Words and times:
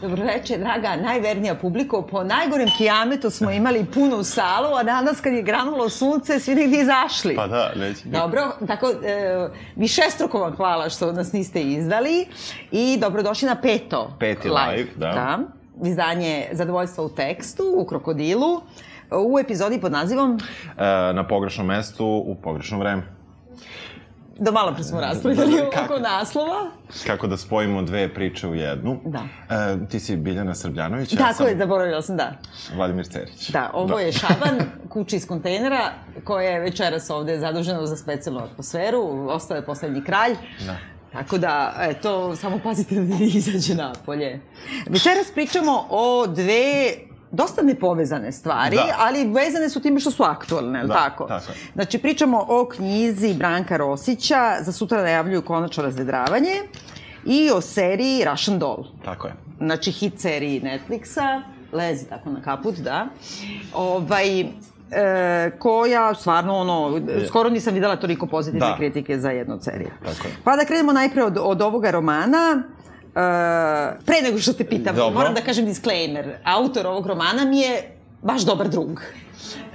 Dobroveče, 0.00 0.58
draga, 0.58 0.96
najvernija 0.96 1.54
publiko. 1.54 2.02
Po 2.02 2.24
najgorem 2.24 2.68
kijametu 2.78 3.30
smo 3.30 3.50
imali 3.50 3.86
punu 3.94 4.24
salu, 4.24 4.74
a 4.74 4.82
danas 4.82 5.20
kad 5.20 5.32
je 5.32 5.42
granulo 5.42 5.88
sunce, 5.88 6.40
svi 6.40 6.54
negdje 6.54 6.80
izašli. 6.80 7.34
Pa 7.36 7.46
da, 7.46 7.72
neće 7.76 8.04
biti. 8.04 8.08
Dobro, 8.08 8.42
tako, 8.66 8.90
e, 9.04 9.48
višestruko 9.76 10.38
vam 10.38 10.56
hvala 10.56 10.88
što 10.88 11.12
nas 11.12 11.32
niste 11.32 11.62
izdali 11.62 12.26
i 12.70 12.98
dobrodošli 13.00 13.48
na 13.48 13.60
peto. 13.60 14.16
Peti 14.20 14.48
live, 14.48 14.88
da. 14.96 15.06
da. 15.06 15.38
Izdanje 15.88 16.48
Zadovoljstva 16.52 17.04
u 17.04 17.08
tekstu, 17.08 17.74
u 17.76 17.86
Krokodilu, 17.86 18.60
u 19.10 19.38
epizodi 19.38 19.80
pod 19.80 19.92
nazivom 19.92 20.38
E, 20.78 21.12
na 21.12 21.26
pogrešnom 21.26 21.66
mestu, 21.66 22.06
u 22.06 22.34
pogrešno 22.34 22.78
vreme. 22.78 23.02
Do 24.38 24.52
malo 24.52 24.74
pre 24.74 24.84
smo 24.84 25.00
raspravljali 25.00 25.50
Da, 25.50 25.62
da, 25.62 25.70
kako? 25.70 25.94
oko 25.94 26.02
naslova. 26.02 26.70
Kako 27.06 27.26
da 27.26 27.36
spojimo 27.36 27.82
dve 27.82 28.14
priče 28.14 28.48
u 28.48 28.54
jednu. 28.54 29.00
Da. 29.04 29.22
E, 29.56 29.76
ti 29.90 30.00
si 30.00 30.16
Biljana 30.16 30.54
Srbljanović, 30.54 31.12
ja 31.12 31.18
Tako 31.18 31.34
sam 31.34 31.46
je, 31.46 31.56
zaboravila 31.58 32.02
sam, 32.02 32.16
da. 32.16 32.32
Vladimir 32.76 33.06
Cerić. 33.06 33.50
Da, 33.50 33.70
ovo 33.74 33.98
je 33.98 34.12
Šaban, 34.18 34.58
kuća 34.88 35.16
iz 35.16 35.26
kontejnera, 35.26 35.92
koja 36.24 36.50
je 36.50 36.60
večeras 36.60 37.10
ovde 37.10 37.38
zadužena 37.38 37.86
za 37.86 37.96
specijalnu 37.96 38.40
atmosferu, 38.44 39.28
ostao 39.28 39.56
je 39.56 39.64
poslednji 39.64 40.04
kralj. 40.04 40.34
Da. 40.66 40.76
Tako 41.12 41.38
da, 41.38 41.74
eto, 41.80 42.36
samo 42.36 42.60
pazite 42.64 42.94
da 42.94 43.00
ne 43.00 43.26
izađe 43.26 43.74
napolje. 43.74 44.40
Večeras 44.86 45.26
pričamo 45.34 45.86
o 45.90 46.26
dve 46.26 46.94
dosta 47.30 47.62
nepovezane 47.62 48.32
stvari, 48.32 48.76
Da. 48.76 48.94
ali 48.98 49.24
vezane 49.26 49.68
su 49.68 49.80
time 49.80 50.00
što 50.00 50.10
su 50.10 50.22
aktualne, 50.22 50.80
da, 50.80 50.86
Da, 50.86 50.94
tako? 50.94 51.24
tako 51.24 51.52
je. 51.52 51.56
Znači, 51.74 51.98
pričamo 51.98 52.44
o 52.48 52.68
knjizi 52.68 53.34
Branka 53.34 53.76
Rosića, 53.76 54.56
za 54.60 54.72
sutra 54.72 55.02
najavljuju 55.02 55.42
konačno 55.42 55.82
razvedravanje, 55.82 56.54
i 57.24 57.50
o 57.50 57.60
seriji 57.60 58.24
Russian 58.24 58.58
Doll 58.58 58.84
Tako 59.04 59.26
je. 59.26 59.34
znači 59.58 59.90
hit 59.90 60.20
seriji 60.20 60.60
Netflixa, 60.60 61.42
lezi 61.72 62.06
tako 62.06 62.30
na 62.30 62.42
kaput, 62.42 62.74
da, 62.74 63.06
ovaj, 63.74 64.40
e, 64.40 64.46
koja 65.58 66.14
stvarno 66.14 66.54
ono, 66.54 67.00
skoro 67.26 67.50
nisam 67.50 67.74
videla 67.74 67.96
toliko 67.96 68.26
pozitivne 68.26 68.66
Da. 68.66 68.76
kritike 68.76 69.18
za 69.18 69.30
jednu 69.30 69.54
od 69.54 69.64
serija. 69.64 69.90
Tako 70.00 70.28
je. 70.28 70.34
Pa 70.44 70.56
da 70.56 70.64
krenemo 70.64 70.92
najpre 70.92 71.24
od, 71.24 71.38
od 71.40 71.62
ovoga 71.62 71.90
romana, 71.90 72.62
pre 74.04 74.22
nego 74.22 74.38
što 74.38 74.52
te 74.52 74.64
pitam, 74.64 74.96
Dobro. 74.96 75.18
moram 75.18 75.34
da 75.34 75.40
kažem 75.40 75.64
disclaimer. 75.66 76.36
Autor 76.44 76.86
ovog 76.86 77.06
romana 77.06 77.44
mi 77.44 77.60
je 77.60 77.82
baš 78.22 78.42
dobar 78.42 78.68
drug. 78.68 79.02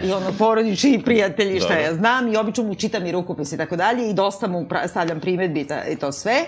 I 0.04 0.12
ono, 0.12 0.32
porodični 0.40 1.02
prijatelji, 1.06 1.60
šta 1.60 1.74
ja 1.74 1.94
znam, 1.94 2.34
i 2.34 2.38
obično 2.38 2.64
mu 2.64 2.76
čitam 2.76 3.06
i 3.06 3.12
rukopis 3.12 3.52
i 3.52 3.58
tako 3.58 3.76
dalje, 3.76 4.10
i 4.10 4.14
dosta 4.14 4.48
mu 4.48 4.66
stavljam 4.88 5.20
primetbi 5.20 5.60
i 5.60 5.66
i 5.94 5.96
to 5.96 6.12
sve. 6.12 6.46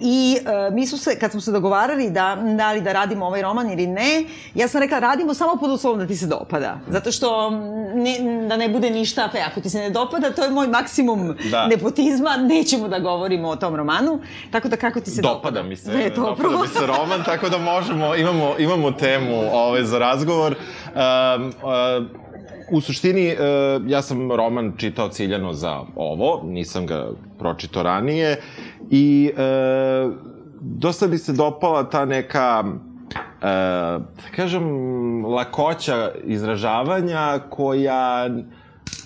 I 0.00 0.38
e, 0.40 0.74
mi 0.74 0.86
su 0.86 0.98
se, 0.98 1.18
kad 1.18 1.30
smo 1.30 1.40
se 1.40 1.52
dogovarali 1.52 2.10
da, 2.10 2.36
da 2.58 2.72
li 2.72 2.80
da 2.80 2.92
radimo 2.92 3.26
ovaj 3.26 3.42
roman 3.42 3.70
ili 3.70 3.86
ne, 3.86 4.24
ja 4.54 4.68
sam 4.68 4.80
rekla 4.80 4.98
radimo 4.98 5.34
samo 5.34 5.56
pod 5.56 5.70
uslovom 5.70 5.98
da 5.98 6.06
ti 6.06 6.16
se 6.16 6.26
dopada. 6.26 6.78
Zato 6.88 7.12
što 7.12 7.50
ne, 7.94 8.46
da 8.48 8.56
ne 8.56 8.68
bude 8.68 8.90
ništa 8.90 9.28
fe. 9.32 9.38
Ako 9.50 9.60
ti 9.60 9.70
se 9.70 9.78
ne 9.78 9.90
dopada, 9.90 10.30
to 10.30 10.44
je 10.44 10.50
moj 10.50 10.66
maksimum 10.66 11.36
Da. 11.50 11.66
nepotizma, 11.66 12.36
nećemo 12.36 12.88
da 12.88 12.98
govorimo 12.98 13.48
o 13.48 13.56
tom 13.56 13.76
romanu. 13.76 14.20
Tako 14.50 14.68
da 14.68 14.76
kako 14.76 15.00
ti 15.00 15.10
se 15.10 15.22
dopada? 15.22 15.38
Dopada 15.38 15.62
mi 15.62 15.76
se, 15.76 15.90
Ne, 15.90 16.10
dobro. 16.10 16.50
dopada 16.50 16.62
mi 16.62 16.68
se 16.68 16.86
roman, 16.86 17.24
tako 17.24 17.48
da 17.48 17.58
možemo, 17.58 18.14
imamo, 18.16 18.54
imamo 18.58 18.92
temu 18.92 19.42
ovaj, 19.52 19.84
za 19.84 19.98
razgovor. 19.98 20.54
Um, 20.54 21.46
uh, 21.48 22.27
u 22.70 22.80
suštini, 22.80 23.32
uh, 23.32 23.90
ja 23.90 24.02
sam 24.02 24.32
roman 24.32 24.72
čitao 24.76 25.08
ciljano 25.08 25.52
za 25.52 25.80
ovo, 25.96 26.42
nisam 26.44 26.86
ga 26.86 27.10
pročitao 27.38 27.82
ranije 27.82 28.40
i 28.90 29.30
uh, 29.32 30.12
dosta 30.60 31.06
mi 31.06 31.18
se 31.18 31.32
dopala 31.32 31.90
ta 31.90 32.04
neka 32.04 32.64
e, 33.42 33.46
da 33.98 34.28
kažem, 34.36 34.64
lakoća 35.24 36.10
izražavanja 36.24 37.40
koja 37.50 38.28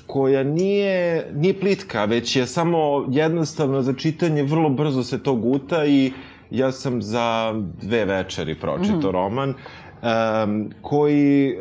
koja 0.06 0.42
nije, 0.42 1.30
nije 1.34 1.60
plitka, 1.60 2.04
već 2.04 2.36
je 2.36 2.46
samo 2.46 3.06
jednostavno 3.10 3.82
za 3.82 3.92
čitanje, 3.92 4.42
vrlo 4.42 4.68
brzo 4.68 5.02
se 5.02 5.22
to 5.22 5.34
guta 5.34 5.86
i 5.86 6.12
ja 6.50 6.72
sam 6.72 7.02
za 7.02 7.54
dve 7.82 8.04
večeri 8.04 8.54
pročitao 8.54 9.10
mm. 9.10 9.12
roman, 9.12 9.54
um, 9.54 10.70
koji, 10.82 11.56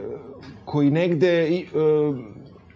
koji 0.71 0.91
negde 0.91 1.63
um, 1.73 2.23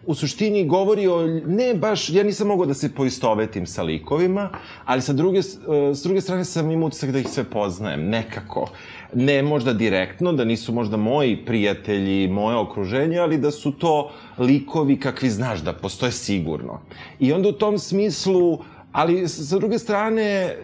u 0.06 0.16
suštini 0.16 0.66
govori 0.68 1.08
o, 1.08 1.22
ne 1.48 1.74
baš, 1.74 2.10
ja 2.10 2.24
nisam 2.24 2.48
mogao 2.48 2.66
da 2.66 2.74
se 2.74 2.92
poistovetim 2.96 3.66
sa 3.66 3.84
likovima, 3.84 4.50
ali 4.86 5.02
sa 5.02 5.14
druge, 5.14 5.42
s 5.42 5.58
s 5.94 6.04
druge 6.04 6.22
strane 6.22 6.46
sam 6.46 6.72
imao 6.72 6.88
utisak 6.88 7.12
da 7.12 7.20
ih 7.20 7.28
sve 7.28 7.44
poznajem, 7.44 8.10
nekako. 8.10 8.68
Ne 9.14 9.42
možda 9.44 9.74
direktno, 9.74 10.34
da 10.34 10.46
nisu 10.46 10.74
možda 10.74 10.98
moji 10.98 11.38
prijatelji, 11.46 12.28
moje 12.28 12.58
okruženje, 12.58 13.18
ali 13.18 13.38
da 13.38 13.52
su 13.52 13.72
to 13.72 14.12
likovi 14.38 15.00
kakvi 15.00 15.30
znaš 15.30 15.64
da 15.64 15.74
postoje 15.74 16.12
sigurno. 16.12 16.82
I 17.20 17.34
onda 17.34 17.50
u 17.50 17.52
tom 17.52 17.80
smislu, 17.80 18.60
ali 18.92 19.28
sa 19.28 19.58
druge 19.58 19.80
strane, 19.80 20.56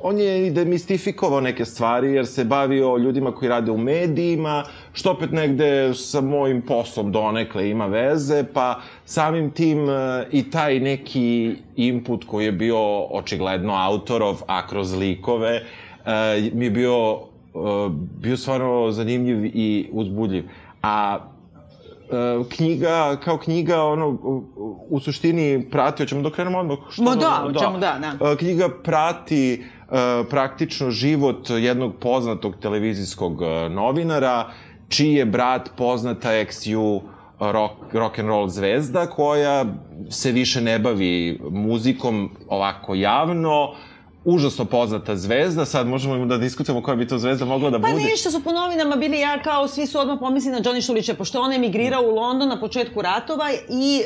on 0.00 0.18
je 0.18 0.46
i 0.46 0.50
demistifikovao 0.50 1.40
neke 1.40 1.64
stvari, 1.64 2.12
jer 2.12 2.26
se 2.26 2.44
bavio 2.44 2.96
ljudima 2.96 3.32
koji 3.32 3.48
rade 3.48 3.70
u 3.70 3.78
medijima, 3.78 4.64
što 4.92 5.10
opet 5.10 5.32
negde 5.32 5.94
sa 5.94 6.20
mojim 6.20 6.62
poslom 6.62 7.12
donekle 7.12 7.70
ima 7.70 7.86
veze, 7.86 8.44
pa 8.54 8.80
samim 9.04 9.50
tim 9.50 9.90
e, 9.90 10.26
i 10.32 10.50
taj 10.50 10.80
neki 10.80 11.56
input 11.76 12.24
koji 12.24 12.44
je 12.44 12.52
bio 12.52 13.04
očigledno 13.04 13.74
autorov, 13.74 14.42
a 14.46 14.66
kroz 14.66 14.94
likove, 14.94 15.62
e, 16.06 16.50
mi 16.52 16.64
je 16.64 16.70
bio, 16.70 17.18
e, 17.54 17.58
bio 18.20 18.36
stvarno 18.36 18.90
zanimljiv 18.90 19.44
i 19.44 19.88
uzbudljiv. 19.92 20.44
A 20.82 21.18
knjiga, 22.56 23.16
kao 23.24 23.38
knjiga, 23.38 23.82
ono, 23.82 24.08
u, 24.90 25.00
suštini 25.00 25.70
prati, 25.70 26.02
hoćemo 26.02 26.22
da 26.22 26.30
krenemo 26.30 26.58
odmah? 26.58 26.78
Što 26.90 27.02
Ma 27.02 27.14
da, 27.14 27.38
hoćemo, 27.42 27.78
da, 27.78 27.98
da. 28.00 28.30
E, 28.30 28.36
Knjiga 28.36 28.68
prati 28.84 29.64
praktično 30.30 30.90
život 30.90 31.50
jednog 31.50 31.94
poznatog 32.00 32.54
televizijskog 32.60 33.40
novinara, 33.70 34.50
čiji 34.92 35.14
je 35.14 35.24
brat 35.24 35.70
poznata 35.76 36.32
ex-ju 36.32 37.00
rock, 37.40 37.92
rock 37.92 38.18
and 38.18 38.28
roll 38.28 38.48
zvezda 38.48 39.06
koja 39.06 39.64
se 40.10 40.32
više 40.32 40.60
ne 40.60 40.78
bavi 40.78 41.40
muzikom 41.50 42.30
ovako 42.48 42.94
javno, 42.94 43.74
užasno 44.24 44.64
poznata 44.64 45.16
zvezda, 45.16 45.64
sad 45.64 45.86
možemo 45.86 46.26
da 46.26 46.38
diskutujemo 46.38 46.82
koja 46.82 46.96
bi 46.96 47.08
to 47.08 47.18
zvezda 47.18 47.44
mogla 47.44 47.70
da 47.70 47.80
Pa 47.80 47.88
bude. 47.88 48.04
ništa 48.04 48.30
su 48.30 48.44
po 48.44 48.52
novinama 48.52 48.96
bili 48.96 49.20
ja 49.20 49.42
kao 49.42 49.68
svi 49.68 49.86
su 49.86 49.98
odmah 49.98 50.18
pomislili 50.20 50.56
na 50.56 50.62
Johnny 50.62 50.86
Šulića, 50.86 51.14
pošto 51.14 51.40
on 51.40 51.52
emigrirao 51.52 52.02
u 52.02 52.14
London 52.14 52.48
na 52.48 52.60
početku 52.60 53.02
ratova 53.02 53.50
i 53.68 54.02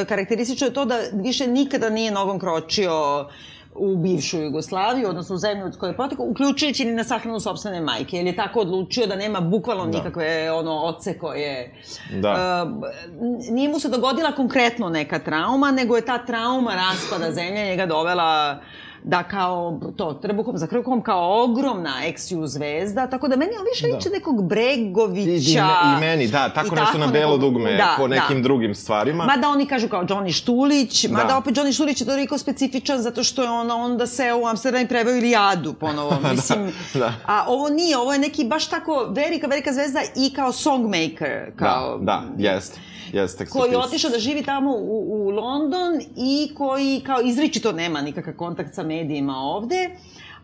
e, 0.00 0.04
karakteristično 0.04 0.66
je 0.66 0.72
to 0.74 0.84
da 0.84 0.98
više 1.12 1.46
nikada 1.46 1.90
nije 1.90 2.10
nogom 2.10 2.38
kročio 2.38 3.26
u 3.74 3.96
bivšu 3.96 4.38
Jugoslaviju, 4.38 5.08
odnosno 5.08 5.34
u 5.34 5.38
zemlju 5.38 5.66
od 5.66 5.78
koje 5.78 5.90
je 5.90 5.96
potekao, 5.96 6.26
uključujući 6.26 6.84
ni 6.84 6.92
na 6.92 7.04
sahranu 7.04 7.40
sobstvene 7.40 7.80
majke, 7.80 8.16
jer 8.16 8.26
je 8.26 8.36
tako 8.36 8.60
odlučio 8.60 9.06
da 9.06 9.16
nema 9.16 9.40
bukvalno 9.40 9.86
Da. 9.86 9.98
nikakve 9.98 10.52
ono 10.52 10.82
oce 10.82 11.18
koje... 11.18 11.74
Da. 12.20 12.28
E, 12.28 13.52
nije 13.52 13.68
mu 13.68 13.80
se 13.80 13.88
dogodila 13.88 14.32
konkretno 14.32 14.88
neka 14.88 15.18
trauma, 15.18 15.70
nego 15.70 15.96
je 15.96 16.04
ta 16.04 16.18
trauma 16.18 16.74
raspada 16.74 17.32
zemlje 17.32 17.64
njega 17.64 17.86
dovela 17.86 18.60
da 19.02 19.22
kao 19.22 19.80
to 19.96 20.12
trbukom 20.12 20.56
za 20.56 20.66
krkom 20.66 21.02
kao 21.02 21.44
ogromna 21.44 21.92
ex-ju 22.04 22.46
zvezda, 22.46 23.06
tako 23.06 23.28
da 23.28 23.36
meni 23.36 23.50
on 23.52 23.66
više 23.66 23.86
Da. 23.86 23.96
liče 23.96 24.10
nekog 24.10 24.36
I, 24.36 24.44
Bregovića. 24.44 25.68
i, 25.84 25.96
I 25.96 26.00
meni, 26.00 26.28
da, 26.28 26.48
tako 26.48 26.74
nešto 26.74 26.98
na 26.98 27.06
belo 27.06 27.26
nekog- 27.28 27.40
dugme, 27.42 27.72
da, 27.72 27.94
po 27.96 28.08
nekim 28.08 28.36
da. 28.36 28.42
drugim 28.42 28.74
stvarima. 28.74 29.24
Mada 29.26 29.48
oni 29.48 29.66
kažu 29.66 29.88
kao 29.88 30.02
Johnny 30.02 30.32
Štulić, 30.32 31.04
mada 31.06 31.24
Da. 31.24 31.36
opet 31.36 31.54
Johnny 31.54 31.74
Štulić 31.74 32.00
je 32.00 32.06
toliko 32.06 32.38
specifičan 32.38 32.98
zato 32.98 33.24
što 33.24 33.42
je 33.42 33.50
ono 33.50 33.74
onda 33.76 34.06
se 34.06 34.32
u 34.34 34.46
Amsterdam 34.46 34.86
preveo 34.86 35.14
Ilijadu 35.14 35.72
ponovo, 35.72 36.16
mislim. 36.30 36.72
da. 36.94 37.12
A 37.26 37.44
ovo 37.46 37.68
nije, 37.68 37.98
ovo 37.98 38.12
je 38.12 38.18
neki 38.18 38.44
baš 38.44 38.66
tako 38.66 39.06
velika, 39.10 39.46
velika 39.46 39.72
zvezda 39.72 40.00
i 40.16 40.32
kao 40.32 40.52
songmaker, 40.52 41.52
kao... 41.56 41.98
Da, 41.98 42.04
da, 42.36 42.48
jeste. 42.48 42.80
Jeste, 43.12 43.46
koji 43.46 43.70
je 43.70 43.78
otišao 43.78 44.10
da 44.10 44.18
živi 44.18 44.42
tamo 44.42 44.70
u, 44.72 45.26
u 45.26 45.30
London 45.30 45.92
i 46.16 46.50
koji 46.54 47.02
kao 47.06 47.20
izričito 47.20 47.72
nema 47.72 48.00
nikakav 48.00 48.34
kontakt 48.34 48.74
sa 48.74 48.82
medijima 48.82 49.36
ovde, 49.36 49.90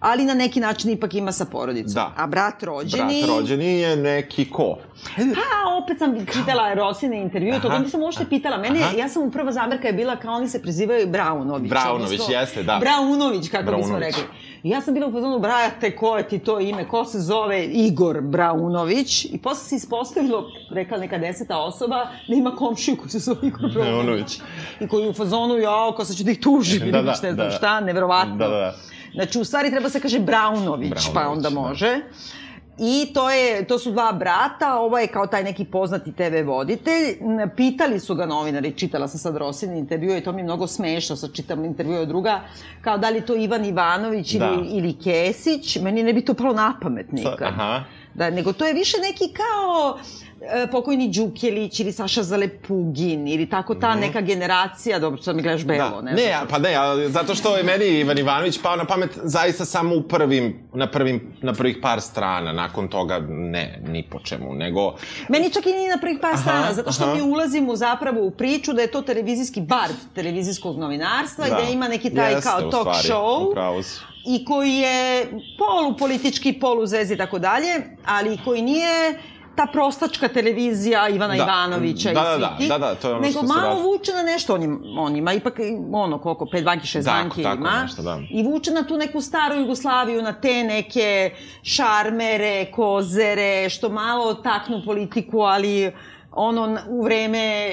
ali 0.00 0.25
na 0.25 0.35
neki 0.35 0.61
način 0.61 0.91
ipak 0.91 1.14
ima 1.14 1.32
sa 1.32 1.44
porodicom. 1.44 1.93
Da. 1.94 2.12
A 2.17 2.26
brat 2.26 2.62
rođeni... 2.62 3.23
Brat 3.23 3.31
rođeni 3.31 3.81
je 3.81 3.97
neki 3.97 4.50
ko? 4.50 4.76
Pa, 5.17 5.23
opet 5.82 5.99
sam 5.99 6.26
čitala 6.26 6.75
Rosine 6.75 7.20
intervju, 7.20 7.53
Aha. 7.53 7.61
toga 7.62 7.79
nisam 7.79 8.03
uopšte 8.03 8.25
pitala. 8.25 8.58
Mene, 8.58 8.81
Aha. 8.81 8.97
ja 8.97 9.08
sam 9.08 9.25
mu 9.25 9.31
prva 9.31 9.53
zamerka 9.53 9.87
je 9.87 9.93
bila 9.93 10.17
kao 10.17 10.35
oni 10.35 10.49
se 10.49 10.62
prezivaju 10.62 11.06
Braunović. 11.06 11.70
Braunović, 11.70 12.12
odnosno- 12.12 12.35
jeste, 12.35 12.62
da. 12.62 12.79
Braunović, 12.81 13.49
kako 13.49 13.62
bismo 13.64 13.76
Braunović. 13.88 14.06
rekli. 14.06 14.23
I 14.67 14.69
ja 14.69 14.81
sam 14.81 14.95
bila 14.95 15.07
u 15.07 15.13
fazonu, 15.13 15.39
brate, 15.39 15.97
ko 15.97 16.17
je 16.17 16.29
ti 16.29 16.39
to 16.39 16.61
ime, 16.61 16.89
ko 16.89 17.05
se 17.05 17.21
zove 17.21 17.65
Igor 17.65 18.21
Braunović? 18.21 19.25
I 19.25 19.39
posle 19.39 19.65
se 19.69 19.77
ispostavilo, 19.77 20.51
rekla 20.71 20.99
neka 20.99 21.19
deseta 21.19 21.59
osoba, 21.59 21.97
da 22.29 22.35
ima 22.35 22.51
komšiju 22.51 22.97
koji 22.97 23.11
se 23.11 23.19
zove 23.19 23.39
Igor 23.43 23.71
Braunović. 23.75 24.41
I 24.81 24.89
koji 24.89 25.09
u 25.09 25.13
fazonu, 25.13 25.59
jao, 25.59 25.93
ko 25.93 26.05
sad 26.05 26.17
ću 26.17 26.25
da 26.25 26.31
ih 26.31 26.41
tužim, 26.41 26.83
ili 26.83 26.93
Da, 26.93 27.03
da, 27.03 27.11
baš 27.11 27.23
ne 27.23 27.33
znam 27.33 27.47
da. 27.47 27.53
šta, 27.53 27.81
neverovatno. 27.81 28.37
Da, 28.37 28.49
da, 28.49 28.57
da. 28.57 28.75
Znači, 29.15 29.41
u 29.41 29.45
stvari 29.45 29.71
treba 29.71 29.91
se 29.91 30.01
kaže 30.01 30.19
Braunović, 30.19 31.07
pa 31.07 31.13
Braunović, 31.13 31.37
onda 31.37 31.51
da. 31.51 31.55
I 32.78 33.12
to, 33.14 33.31
je, 33.31 33.64
to 33.64 33.78
su 33.78 33.90
dva 33.90 34.12
brata, 34.12 34.78
ovo 34.78 34.99
je 34.99 35.06
kao 35.06 35.26
taj 35.26 35.44
neki 35.44 35.64
poznati 35.64 36.12
TV 36.12 36.46
voditelj. 36.46 37.17
Pitali 37.56 38.00
su 38.00 38.14
ga 38.14 38.26
novinari, 38.26 38.73
čitala 38.78 39.08
sam 39.08 39.19
sad 39.19 39.37
Rosin 39.37 39.76
intervju 39.76 40.17
i 40.17 40.20
to 40.20 40.32
mi 40.32 40.40
je 40.40 40.44
mnogo 40.44 40.67
smešno, 40.67 41.17
sad 41.17 41.32
čitam 41.32 41.64
intervju 41.64 42.00
od 42.00 42.08
druga, 42.08 42.40
kao 42.81 42.99
da 42.99 43.11
li 43.11 43.20
to 43.20 43.37
Ivan 43.37 43.64
Ivanović 43.64 44.34
da. 44.34 44.46
ili, 44.46 44.69
ili 44.69 44.96
Kesić, 45.05 45.76
meni 45.76 46.02
ne 46.02 46.12
bi 46.12 46.25
to 46.25 46.34
palo 46.34 46.52
na 46.52 46.78
pamet 46.82 47.12
nikad. 47.12 47.43
Aha. 47.43 47.84
Da, 48.14 48.31
nego 48.31 48.52
to 48.52 48.67
je 48.67 48.75
više 48.75 48.96
neki 48.99 49.32
kao 49.32 49.99
pokojni 50.71 51.09
Đukjelić 51.09 51.81
ili 51.81 51.93
Saša 51.93 52.23
Zalepugin 52.23 53.29
ili 53.29 53.49
tako 53.49 53.75
ta 53.75 53.94
mm. 53.94 54.00
neka 54.00 54.21
generacija, 54.21 54.99
dobro, 54.99 55.23
sad 55.23 55.37
mi 55.37 55.43
gledaš 55.43 55.65
belo, 55.65 55.91
da. 55.91 56.03
ne? 56.03 56.12
Ne, 56.12 56.35
pa 56.50 56.59
ne, 56.59 56.75
a, 56.75 57.09
zato 57.09 57.35
što 57.35 57.56
je 57.56 57.62
meni 57.62 57.85
Ivan 57.85 58.19
Ivanović 58.19 58.59
pao 58.62 58.77
na 58.77 58.85
pamet 58.85 59.11
zaista 59.23 59.65
samo 59.65 59.97
u 59.97 60.03
prvim, 60.03 60.69
na, 60.75 60.91
prvim, 60.91 61.37
na 61.43 61.53
prvih 61.53 61.79
par 61.83 62.00
strana, 62.00 62.53
nakon 62.53 62.88
toga 62.88 63.19
ne, 63.29 63.83
ni 63.88 64.03
po 64.11 64.19
čemu, 64.19 64.55
nego... 64.55 64.94
Meni 65.29 65.50
čak 65.50 65.67
i 65.67 65.73
ni 65.73 65.88
na 65.88 65.99
prvih 66.00 66.19
par 66.21 66.33
aha, 66.33 66.43
strana, 66.43 66.73
zato 66.73 66.93
što 66.93 67.05
aha. 67.05 67.15
mi 67.15 67.23
ulazimo 67.23 67.77
zapravo 67.77 68.27
u 68.27 68.31
priču 68.31 68.73
da 68.73 68.82
je 68.82 68.91
to 68.91 69.03
televizijski 69.03 69.61
bard 69.61 69.94
televizijskog 70.15 70.79
novinarstva 70.79 71.49
da. 71.49 71.59
i 71.59 71.65
da 71.65 71.71
ima 71.73 71.89
neki 71.89 72.15
taj 72.15 72.32
Jeste, 72.32 72.50
kao 72.50 72.61
talk 72.61 72.97
stvari, 72.97 73.09
show. 73.09 73.50
Upravo 73.50 73.82
i 74.27 74.44
koji 74.44 74.73
je 74.73 75.27
polupolitički, 75.59 76.53
poluzvezi 76.53 77.15
i 77.15 77.17
tako 77.17 77.39
dalje, 77.39 77.75
ali 78.06 78.39
koji 78.44 78.62
nije 78.62 79.19
ta 79.56 79.67
prostačka 79.73 80.29
televizija 80.29 81.08
Ivana 81.08 81.35
da. 81.35 81.43
Ivanovića 81.43 82.12
da, 82.12 82.20
i 82.20 82.41
da, 82.41 82.56
da, 82.58 82.79
da, 82.79 82.79
da, 82.79 82.94
to 82.94 83.08
je 83.08 83.14
ono 83.14 83.23
nego 83.23 83.32
što 83.32 83.43
malo 83.43 83.69
radi. 83.69 83.82
vuče 83.82 84.12
na 84.12 84.23
nešto, 84.23 84.55
on, 84.55 84.62
im, 84.62 84.82
on 84.99 85.17
ima 85.17 85.32
ipak 85.32 85.55
ono 85.93 86.19
koliko, 86.19 86.47
pet 86.47 86.64
banki, 86.64 86.87
šest 86.87 87.06
tako, 87.06 87.23
banki 87.23 87.43
tako 87.43 87.56
ima. 87.56 87.82
Nešto, 87.82 88.03
da. 88.03 88.20
I 88.31 88.43
vuče 88.43 88.70
na 88.70 88.82
tu 88.82 88.97
neku 88.97 89.20
staru 89.20 89.55
Jugoslaviju, 89.61 90.23
na 90.23 90.32
te 90.32 90.62
neke 90.62 91.31
šarmere, 91.62 92.70
kozere, 92.73 93.69
što 93.69 93.88
malo 93.88 94.35
taknu 94.35 94.82
politiku, 94.85 95.41
ali 95.41 95.93
ono 96.37 96.79
u 96.88 97.03
vreme 97.03 97.73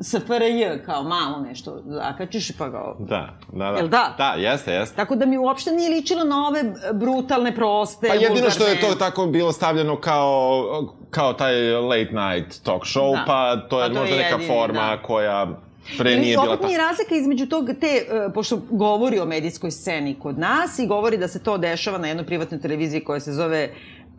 SFRJ, 0.00 0.84
kao 0.86 1.02
malo 1.02 1.40
nešto 1.40 1.82
zakačiš 1.86 2.52
pa 2.58 2.68
ga... 2.68 2.94
Da, 2.98 3.38
da, 3.52 3.70
da. 3.70 3.76
Jel 3.76 3.88
da? 3.88 4.14
Da, 4.18 4.34
jeste, 4.38 4.72
jeste. 4.72 4.96
Tako 4.96 5.16
da 5.16 5.26
mi 5.26 5.38
uopšte 5.38 5.72
nije 5.72 5.90
ličilo 5.90 6.24
na 6.24 6.46
ove 6.46 6.64
brutalne, 6.92 7.54
proste, 7.54 8.08
Pa 8.08 8.14
jedino 8.14 8.30
vulgarne... 8.30 8.50
što 8.50 8.66
je 8.66 8.80
to 8.80 8.94
tako 8.94 9.26
bilo 9.26 9.52
stavljeno 9.52 10.00
kao, 10.00 10.64
kao 11.10 11.32
taj 11.32 11.72
late 11.72 12.12
night 12.12 12.62
talk 12.62 12.82
show, 12.82 13.12
da. 13.12 13.24
pa 13.26 13.56
to 13.68 13.82
je 13.82 13.88
pa 13.88 13.94
to 13.94 14.00
možda 14.00 14.16
je 14.16 14.22
neka 14.22 14.34
jedini, 14.34 14.48
forma 14.48 14.96
da. 14.96 15.02
koja 15.02 15.46
pre 15.98 16.16
nije 16.16 16.36
bila 16.36 16.56
tako. 16.56 16.72
I 16.72 16.76
razlika 16.76 17.14
između 17.14 17.46
tog, 17.46 17.70
te, 17.80 18.06
uh, 18.26 18.32
pošto 18.34 18.60
govori 18.70 19.20
o 19.20 19.26
medijskoj 19.26 19.70
sceni 19.70 20.18
kod 20.18 20.38
nas 20.38 20.78
i 20.78 20.86
govori 20.86 21.16
da 21.16 21.28
se 21.28 21.42
to 21.42 21.58
dešava 21.58 21.98
na 21.98 22.08
jednoj 22.08 22.26
privatnoj 22.26 22.60
televiziji 22.60 23.04
koja 23.04 23.20
se 23.20 23.32
zove 23.32 23.70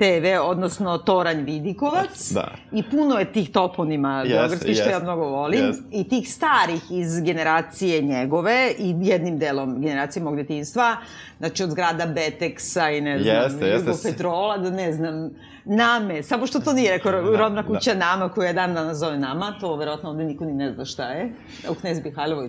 TV, 0.02 0.42
odnosno 0.44 0.98
Toranj 0.98 1.44
Vidikovac. 1.44 2.32
Da. 2.34 2.48
I 2.72 2.84
puno 2.84 3.20
je 3.20 3.32
tih 3.34 3.52
toponima 3.52 4.24
yes, 4.26 4.30
beogradskih, 4.30 4.76
što 4.76 4.90
ja 4.90 5.00
mnogo 5.00 5.26
volim. 5.26 5.62
Yes. 5.62 5.82
I 5.92 6.10
tih 6.10 6.34
starih 6.34 6.82
iz 6.92 7.22
generacije 7.22 8.02
njegove 8.02 8.72
i 8.78 8.96
jednim 9.02 9.38
delom 9.38 9.82
generacije 9.82 10.24
mog 10.24 10.36
detinstva. 10.36 10.98
Znači 11.40 11.64
od 11.64 11.70
zgrada 11.70 12.06
Beteksa 12.06 12.90
i 12.90 13.02
ne 13.02 13.20
znam, 13.20 13.36
yes, 13.36 13.80
Jugopetrola, 13.80 14.58
da 14.58 14.70
ne 14.70 14.94
znam, 14.94 15.30
Name, 15.66 16.24
samo 16.24 16.48
što 16.48 16.60
to 16.60 16.74
nije 16.74 16.92
rekao 16.92 17.12
da, 17.12 17.38
rodna 17.38 17.68
kuća 17.68 17.94
da. 17.94 18.00
Nama, 18.00 18.30
koju 18.30 18.46
je 18.46 18.54
dan 18.54 18.74
danas 18.74 18.98
zove 18.98 19.18
Nama, 19.18 19.54
to 19.60 19.76
verovatno 19.76 20.10
ovde 20.10 20.24
niko 20.24 20.46
ni 20.46 20.54
ne 20.54 20.74
zna 20.74 20.86
šta 20.86 21.04
je. 21.04 21.34
U 21.70 21.74
Knez 21.74 22.00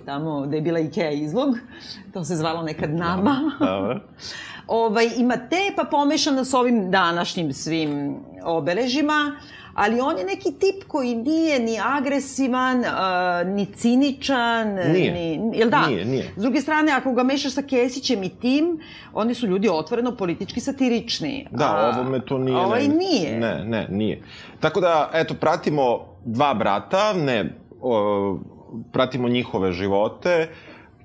tamo, 0.05 0.45
da 0.45 0.55
je 0.55 0.61
bila 0.61 0.79
Ikea 0.79 1.11
izlog, 1.11 1.55
to 2.13 2.23
se 2.23 2.35
zvalo 2.35 2.63
nekad 2.63 2.89
Nama. 2.89 3.51
Dobro. 3.59 3.99
ovaj, 4.67 5.09
ima 5.17 5.37
te, 5.37 5.73
pa 5.75 5.83
pomešana 5.83 6.45
s 6.45 6.53
ovim 6.53 6.91
današnjim 6.91 7.53
svim 7.53 8.15
obeležima, 8.43 9.35
ali 9.73 10.01
on 10.01 10.17
je 10.17 10.25
neki 10.25 10.51
tip 10.51 10.83
koji 10.87 11.15
nije 11.15 11.59
ni 11.59 11.79
agresivan, 11.83 12.79
uh, 12.79 12.85
ni 13.47 13.65
ciničan, 13.65 14.73
nije. 14.73 15.11
ni... 15.11 15.57
Jel 15.57 15.69
da? 15.69 15.87
Nije, 15.87 16.05
nije. 16.05 16.33
S 16.37 16.41
druge 16.41 16.61
strane, 16.61 16.91
ako 16.91 17.13
ga 17.13 17.23
mešaš 17.23 17.53
sa 17.53 17.61
Kesićem 17.61 18.23
i 18.23 18.29
tim, 18.29 18.79
oni 19.13 19.33
su 19.35 19.47
ljudi 19.47 19.69
otvoreno 19.69 20.15
politički 20.15 20.59
satirični. 20.59 21.47
Da, 21.51 21.65
a, 21.65 21.93
ovo 21.95 22.09
me 22.09 22.25
to 22.25 22.37
nije. 22.37 22.57
Ovaj 22.57 22.87
ne, 22.87 22.95
nije. 22.95 23.39
Ne, 23.39 23.65
ne, 23.65 23.87
nije. 23.89 24.21
Tako 24.59 24.81
da, 24.81 25.09
eto, 25.13 25.33
pratimo 25.33 25.99
dva 26.25 26.53
brata, 26.53 27.13
ne, 27.13 27.55
o, 27.81 28.39
pratimo 28.91 29.29
njihove 29.29 29.71
živote, 29.71 30.49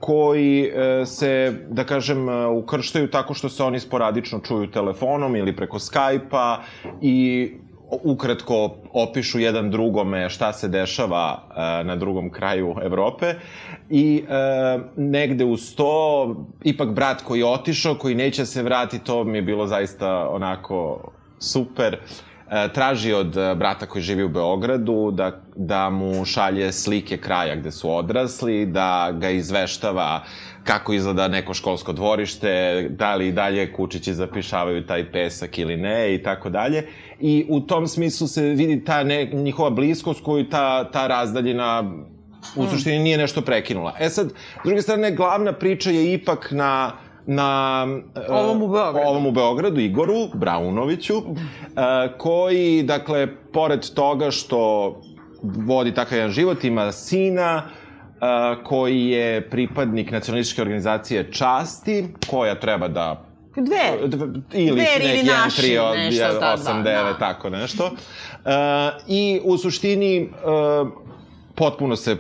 koji 0.01 0.65
e, 0.65 1.07
se, 1.07 1.55
da 1.71 1.85
kažem, 1.85 2.29
e, 2.29 2.47
ukrštaju 2.47 3.11
tako 3.11 3.35
što 3.35 3.49
se 3.49 3.63
oni 3.63 3.81
sporadično 3.81 4.41
čuju 4.41 4.71
telefonom 4.71 5.37
ili 5.37 5.57
preko 5.57 5.79
Skype-a 5.79 6.63
i 7.01 7.51
ukratko 7.91 8.71
opišu 8.93 9.39
jedan 9.39 9.71
drugome 9.71 10.29
šta 10.31 10.53
se 10.53 10.69
dešava 10.69 11.43
e, 11.51 11.85
na 11.85 11.97
drugom 11.97 12.31
kraju 12.31 12.75
Evrope 12.83 13.35
i 13.91 14.25
e, 14.29 14.79
negde 14.97 15.45
uz 15.45 15.75
to 15.75 16.35
ipak 16.65 16.89
brat 16.89 17.23
koji 17.23 17.39
je 17.39 17.47
otišao, 17.47 17.95
koji 17.95 18.15
neće 18.15 18.47
se 18.47 18.63
vratiti, 18.63 19.05
to 19.05 19.25
mi 19.25 19.39
je 19.39 19.43
bilo 19.43 19.67
zaista 19.67 20.29
onako 20.29 21.11
super. 21.39 21.95
E, 21.95 22.28
traži 22.75 23.13
od 23.13 23.37
brata 23.57 23.87
koji 23.87 24.03
živi 24.03 24.25
u 24.25 24.29
Beogradu 24.29 25.11
da, 25.11 25.41
da 25.57 25.91
mu 25.91 26.25
šalje 26.25 26.73
slike 26.73 27.17
kraja 27.17 27.57
gde 27.57 27.71
su 27.71 27.91
odrasli, 27.91 28.67
da 28.67 29.11
ga 29.13 29.31
izveštava 29.31 30.25
kako 30.65 30.93
izgleda 30.93 31.29
neko 31.29 31.55
školsko 31.55 31.93
dvorište, 31.93 32.87
da 32.91 33.15
li 33.15 33.29
i 33.29 33.33
dalje 33.33 33.73
kučići 33.73 34.15
zapišavaju 34.15 34.87
taj 34.87 35.13
pesak 35.13 35.59
ili 35.59 35.77
ne 35.77 36.15
i 36.15 36.23
tako 36.23 36.51
dalje. 36.51 36.87
I 37.21 37.47
u 37.49 37.61
tom 37.61 37.87
smislu 37.87 38.27
se 38.27 38.43
vidi 38.43 38.85
ta 38.85 39.05
ne, 39.05 39.25
njihova 39.25 39.71
bliskost 39.71 40.25
koju 40.25 40.49
ta, 40.49 40.91
ta 40.91 41.07
razdaljina 41.07 41.93
u 42.57 42.67
suštini 42.67 42.99
nije 42.99 43.19
nešto 43.19 43.41
prekinula. 43.41 43.95
E 44.01 44.09
sad, 44.09 44.33
s 44.63 44.65
druge 44.65 44.83
strane, 44.83 45.11
glavna 45.11 45.53
priča 45.53 45.91
je 45.91 46.13
ipak 46.13 46.49
na 46.51 46.93
na 47.31 47.87
ovom 48.29 48.63
u 48.63 48.69
Beogradu, 48.69 49.09
ovom 49.09 49.27
u 49.27 49.31
Beogradu 49.31 49.81
Igoru 49.81 50.29
Braunoviću, 50.35 51.17
uh, 51.17 51.25
koji, 52.19 52.83
dakle, 52.83 53.29
pored 53.53 53.91
toga 53.95 54.31
što 54.31 54.95
vodi 55.43 55.95
takav 55.95 56.19
jedan 56.19 56.31
život, 56.31 56.65
ima 56.65 56.93
sina, 56.93 57.63
uh, 57.67 58.65
koji 58.65 59.07
je 59.07 59.51
pripadnik 59.51 60.11
nacionalističke 60.11 60.63
organizacije 60.63 61.33
Časti, 61.33 62.09
koja 62.31 62.55
treba 62.55 62.89
da 62.89 63.25
Dve. 63.57 64.09
Ili 64.53 64.71
Dve 64.71 64.85
neki 64.99 65.19
ili 65.19 65.23
naši, 65.29 65.63
tri 65.63 65.79
od, 65.79 65.97
nešto, 65.97 66.23
8, 66.23 66.83
9, 66.83 66.85
da. 66.85 67.19
tako 67.19 67.51
nešto. 67.51 67.85
Uh, 67.85 68.51
I 69.07 69.41
u 69.45 69.59
suštini 69.59 70.23
uh, 70.23 70.89
potpuno 71.55 71.97
se, 71.97 72.13
uh, 72.13 72.19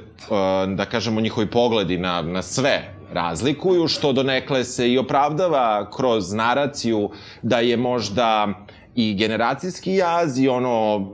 da 0.75 0.85
kažemo, 0.85 1.21
njihovi 1.21 1.47
pogledi 1.47 1.99
na, 1.99 2.23
na 2.23 2.43
sve 2.43 2.98
razlikuju, 3.13 3.89
što 3.89 4.13
donekle 4.13 4.65
se 4.65 4.93
i 4.93 4.99
opravdava 4.99 5.91
kroz 5.91 6.33
naraciju 6.33 7.11
da 7.43 7.59
je 7.59 7.77
možda 7.77 8.55
i 8.95 9.15
generacijski 9.15 9.95
jaz 9.95 10.39
i 10.39 10.49
ono 10.49 11.07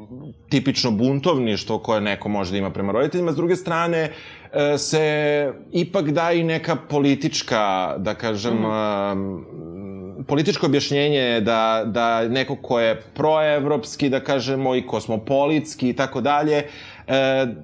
tipično 0.48 0.90
buntovništvo 0.90 1.78
koje 1.78 2.00
neko 2.00 2.28
može 2.28 2.50
da 2.50 2.58
ima 2.58 2.70
prema 2.70 2.92
roditeljima. 2.92 3.32
S 3.32 3.36
druge 3.36 3.56
strane, 3.56 4.12
e, 4.52 4.78
se 4.78 5.52
ipak 5.72 6.10
da 6.10 6.32
i 6.32 6.44
neka 6.44 6.76
politička, 6.76 7.94
da 7.98 8.14
kažem, 8.14 8.54
mm. 8.54 10.24
političko 10.26 10.66
objašnjenje 10.66 11.40
da, 11.40 11.82
da 11.86 12.28
neko 12.28 12.56
ko 12.56 12.80
je 12.80 13.00
proevropski, 13.14 14.08
da 14.08 14.20
kažemo, 14.20 14.76
i 14.76 14.86
kosmopolitski 14.86 15.88
i 15.88 15.96
tako 15.96 16.20
dalje, 16.20 16.56
e, 16.56 16.66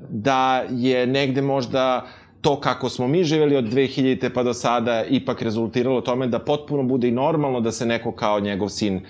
da 0.09 0.65
je 0.71 1.07
negde 1.07 1.43
možda 1.43 2.07
to 2.41 2.61
kako 2.61 2.89
smo 2.89 3.09
mi 3.09 3.25
živeli 3.25 3.57
od 3.57 3.65
2000. 3.65 4.31
pa 4.35 4.43
do 4.43 4.55
sada 4.55 5.05
ipak 5.05 5.43
rezultiralo 5.43 6.01
tome 6.01 6.27
da 6.27 6.39
potpuno 6.39 6.83
bude 6.83 7.09
i 7.09 7.11
normalno 7.11 7.61
da 7.61 7.73
se 7.73 7.87
neko 7.87 8.13
kao 8.13 8.41
njegov 8.41 8.69
sin 8.69 8.97
uh, 8.97 9.03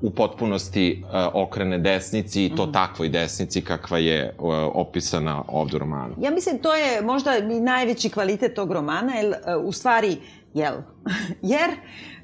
u 0.00 0.10
potpunosti 0.10 1.02
uh, 1.02 1.10
okrene 1.32 1.78
desnici 1.78 2.44
i 2.44 2.56
to 2.56 2.66
mm. 2.66 2.72
takvoj 2.72 3.08
desnici 3.08 3.60
kakva 3.60 3.98
je 3.98 4.34
uh, 4.38 4.54
opisana 4.74 5.44
ovde 5.48 5.76
u 5.76 5.78
romanu. 5.78 6.14
Ja 6.20 6.30
mislim 6.30 6.58
to 6.58 6.74
je 6.74 7.02
možda 7.02 7.36
i 7.38 7.60
najveći 7.60 8.10
kvalitet 8.10 8.54
tog 8.54 8.72
romana, 8.72 9.12
jer 9.14 9.28
uh, 9.28 9.64
u 9.64 9.72
stvari, 9.72 10.16
jel, 10.54 10.74
jer 11.52 11.70
E, 11.70 12.17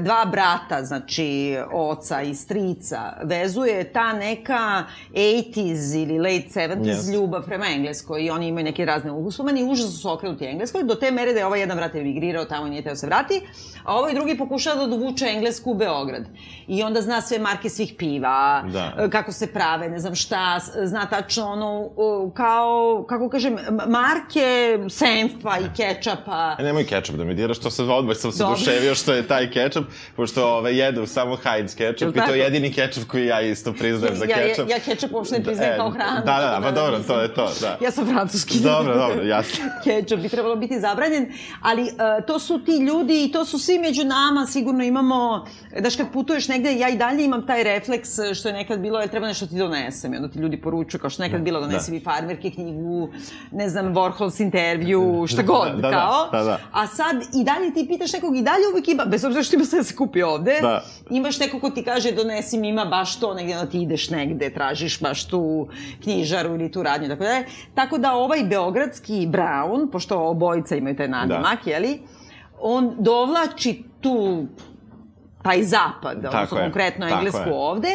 dva 0.00 0.24
brata, 0.30 0.84
znači 0.84 1.56
oca 1.72 2.22
i 2.22 2.34
strica, 2.34 3.12
vezuje 3.22 3.92
ta 3.92 4.12
neka 4.12 4.84
80s 5.14 6.02
ili 6.02 6.18
late 6.18 6.48
70s 6.54 6.84
yes. 6.84 7.12
ljubav 7.14 7.42
prema 7.42 7.66
Engleskoj 7.66 8.24
i 8.24 8.30
oni 8.30 8.48
imaju 8.48 8.64
neke 8.64 8.84
razne 8.84 9.12
uspomene 9.12 9.60
i 9.60 9.64
užasno 9.64 9.90
su 9.90 10.12
okrenuti 10.12 10.44
Engleskoj, 10.44 10.84
do 10.84 10.94
te 10.94 11.10
mere 11.10 11.32
da 11.32 11.38
je 11.38 11.46
ovaj 11.46 11.60
jedan 11.60 11.76
brat 11.76 11.94
emigrirao 11.94 12.44
tamo 12.44 12.66
i 12.66 12.70
nije 12.70 12.82
teo 12.82 12.92
da 12.92 12.96
se 12.96 13.06
vrati, 13.06 13.40
a 13.84 13.94
ovaj 13.94 14.14
drugi 14.14 14.38
pokušava 14.38 14.76
da 14.76 14.86
dovuče 14.86 15.26
Englesku 15.26 15.70
u 15.70 15.74
Beograd. 15.74 16.24
I 16.68 16.82
onda 16.82 17.00
zna 17.00 17.20
sve 17.20 17.38
marke 17.38 17.68
svih 17.68 17.94
piva, 17.98 18.64
da. 18.72 18.92
E, 18.98 19.10
kako 19.10 19.32
se 19.32 19.46
prave, 19.46 19.88
ne 19.88 19.98
znam 19.98 20.14
šta, 20.14 20.60
zna 20.84 21.06
tačno 21.06 21.46
ono, 21.46 21.90
kao, 22.34 23.04
kako 23.08 23.28
kažem, 23.28 23.56
marke 23.88 24.78
senfa 24.88 25.58
i 25.58 25.76
kečapa. 25.76 26.56
E, 26.58 26.62
nemoj 26.62 26.86
kečap 26.86 27.16
da 27.16 27.24
mi 27.24 27.34
diraš, 27.34 27.58
to 27.58 27.70
se 27.70 27.82
odmah 27.82 28.16
sam 28.16 28.32
se 28.32 28.44
duševio 28.44 28.94
što 28.94 29.12
je 29.12 29.28
ta 29.28 29.35
taj 29.36 29.50
kečap, 29.50 29.84
pošto 30.16 30.46
ove, 30.48 30.76
jedu 30.76 31.06
samo 31.06 31.36
Heinz 31.36 31.74
kečap 31.74 32.16
i 32.16 32.20
to 32.26 32.34
je 32.34 32.40
jedini 32.40 32.72
kečap 32.72 33.04
koji 33.04 33.26
ja 33.26 33.40
isto 33.40 33.72
priznajem 33.72 34.16
za 34.16 34.26
kečap. 34.26 34.68
Ja, 34.68 34.76
ja 34.76 34.80
kečap 34.80 35.12
uopšte 35.12 35.38
ne 35.38 35.44
priznajem 35.44 35.72
e, 35.72 35.76
kao 35.76 35.90
hranu. 35.90 36.20
Da, 36.24 36.36
da, 36.40 36.50
da, 36.50 36.60
pa 36.62 36.70
dobro, 36.70 36.98
to 37.06 37.20
je 37.20 37.34
to, 37.34 37.50
da. 37.60 37.78
Ja 37.80 37.90
sam 37.90 38.06
francuski. 38.06 38.60
Dobro, 38.60 38.94
dobro, 38.94 39.22
jasno. 39.22 39.64
kečap 39.84 40.20
bi 40.20 40.28
trebalo 40.28 40.56
biti 40.56 40.80
zabranjen, 40.80 41.32
ali 41.62 41.82
uh, 41.82 42.26
to 42.26 42.38
su 42.38 42.58
ti 42.64 42.76
ljudi 42.76 43.24
i 43.24 43.32
to 43.32 43.44
su 43.44 43.58
svi 43.58 43.78
među 43.78 44.04
nama, 44.04 44.46
sigurno 44.46 44.84
imamo, 44.84 45.46
daš 45.80 45.96
kad 45.96 46.12
putuješ 46.12 46.48
negde, 46.48 46.74
ja 46.74 46.88
i 46.88 46.96
dalje 46.96 47.24
imam 47.24 47.46
taj 47.46 47.62
refleks 47.64 48.08
što 48.34 48.48
je 48.48 48.54
nekad 48.54 48.80
bilo, 48.80 49.00
je 49.00 49.08
treba 49.08 49.26
nešto 49.26 49.46
ti 49.46 49.58
donesem, 49.58 50.14
i 50.14 50.16
onda 50.16 50.28
ti 50.28 50.38
ljudi 50.38 50.60
poručuju, 50.60 51.00
kao 51.00 51.10
što 51.10 51.22
nekad 51.22 51.40
da, 51.40 51.44
bilo, 51.44 51.60
donesi 51.60 51.90
da. 51.90 51.94
mi 51.94 52.04
farmerke 52.04 52.50
knjigu, 52.50 53.08
ne 53.52 53.68
znam, 53.68 53.94
Warhols 53.94 54.42
intervju, 54.42 55.24
šta 55.28 55.42
god, 55.42 55.68
da, 55.74 55.80
da, 55.80 55.90
kao. 55.90 56.28
Da, 56.32 56.38
da, 56.38 56.44
da. 56.44 56.58
A 56.72 56.86
sad 56.86 57.16
i 57.34 57.44
dalje 57.44 57.74
ti 57.74 57.86
pitaš 57.88 58.12
nekog 58.12 58.36
i 58.36 58.42
dalje 58.42 58.68
uvek 58.72 58.88
ima, 58.88 59.04
bez 59.16 59.24
obzira 59.24 59.42
što 59.42 59.56
ima 59.56 59.64
sve 59.64 59.78
da 59.78 59.84
se 59.84 59.96
kupi 59.96 60.22
ovde, 60.22 60.58
da. 60.62 60.82
imaš 61.10 61.38
neko 61.38 61.60
ko 61.60 61.70
ti 61.70 61.84
kaže 61.84 62.12
donesi 62.12 62.58
mi 62.58 62.68
ima 62.68 62.84
baš 62.84 63.20
to 63.20 63.34
negde, 63.34 63.54
onda 63.54 63.70
ti 63.70 63.82
ideš 63.82 64.10
negde, 64.10 64.50
tražiš 64.50 65.00
baš 65.00 65.24
tu 65.24 65.68
knjižaru 66.02 66.54
ili 66.54 66.72
tu 66.72 66.82
radnju, 66.82 67.08
tako 67.08 67.24
da 67.24 67.42
Tako 67.74 67.98
da 67.98 68.12
ovaj 68.12 68.44
beogradski 68.44 69.26
Brown, 69.30 69.90
pošto 69.90 70.18
obojica 70.18 70.76
imaju 70.76 70.96
taj 70.96 71.08
nadimak, 71.08 71.64
da. 71.64 71.70
jeli, 71.70 72.00
on 72.60 72.94
dovlači 72.98 73.82
tu 74.00 74.46
taj 75.42 75.62
zapad, 75.62 76.22
tako 76.22 76.36
odnosno 76.36 76.58
konkretno 76.58 77.08
englesku 77.08 77.50
ovde, 77.52 77.88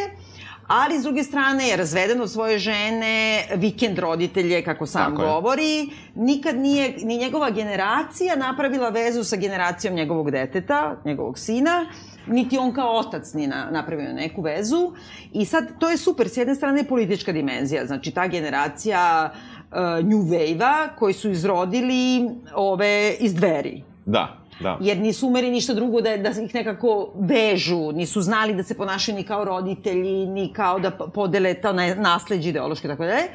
ali 0.72 0.98
s 0.98 1.02
druge 1.02 1.22
strane 1.22 1.68
je 1.68 1.76
razveden 1.76 2.20
od 2.20 2.30
svoje 2.30 2.58
žene, 2.58 3.44
vikend 3.56 3.98
roditelje, 3.98 4.62
kako 4.64 4.86
sam 4.86 5.16
Tako 5.16 5.22
govori, 5.22 5.76
je. 5.76 5.86
nikad 6.14 6.58
nije, 6.58 6.94
ni 7.02 7.16
njegova 7.18 7.50
generacija 7.50 8.36
napravila 8.36 8.88
vezu 8.88 9.24
sa 9.24 9.36
generacijom 9.36 9.94
njegovog 9.94 10.30
deteta, 10.30 10.96
njegovog 11.04 11.38
sina, 11.38 11.86
niti 12.26 12.58
on 12.58 12.72
kao 12.72 12.98
otac 12.98 13.34
ni 13.34 13.46
na, 13.46 13.70
napravio 13.70 14.12
neku 14.12 14.42
vezu. 14.42 14.92
I 15.32 15.44
sad, 15.44 15.78
to 15.78 15.90
je 15.90 15.96
super, 15.96 16.28
s 16.28 16.36
jedne 16.36 16.54
strane 16.54 16.80
je 16.80 16.88
politička 16.88 17.32
dimenzija, 17.32 17.86
znači 17.86 18.10
ta 18.10 18.26
generacija 18.26 19.32
uh, 19.32 19.76
New 20.06 20.22
Wave-a 20.22 20.88
koji 20.98 21.14
su 21.14 21.30
izrodili 21.30 22.30
ove 22.54 23.14
iz 23.20 23.34
dveri. 23.34 23.82
Da. 24.06 24.41
Da. 24.62 24.78
Jer 24.80 24.98
nisu 24.98 25.26
umeri 25.26 25.50
ništa 25.50 25.74
drugo 25.74 26.00
da, 26.00 26.16
da 26.16 26.30
ih 26.30 26.54
nekako 26.54 27.12
vežu, 27.14 27.92
nisu 27.92 28.20
znali 28.20 28.54
da 28.54 28.62
se 28.62 28.76
ponašaju 28.76 29.16
ni 29.16 29.24
kao 29.24 29.44
roditelji, 29.44 30.26
ni 30.26 30.52
kao 30.52 30.78
da 30.78 30.90
podele 30.90 31.54
to 31.54 31.72
nasledđe 31.72 32.48
ideološke, 32.48 32.88
tako 32.88 33.04
da 33.04 33.12
je. 33.12 33.28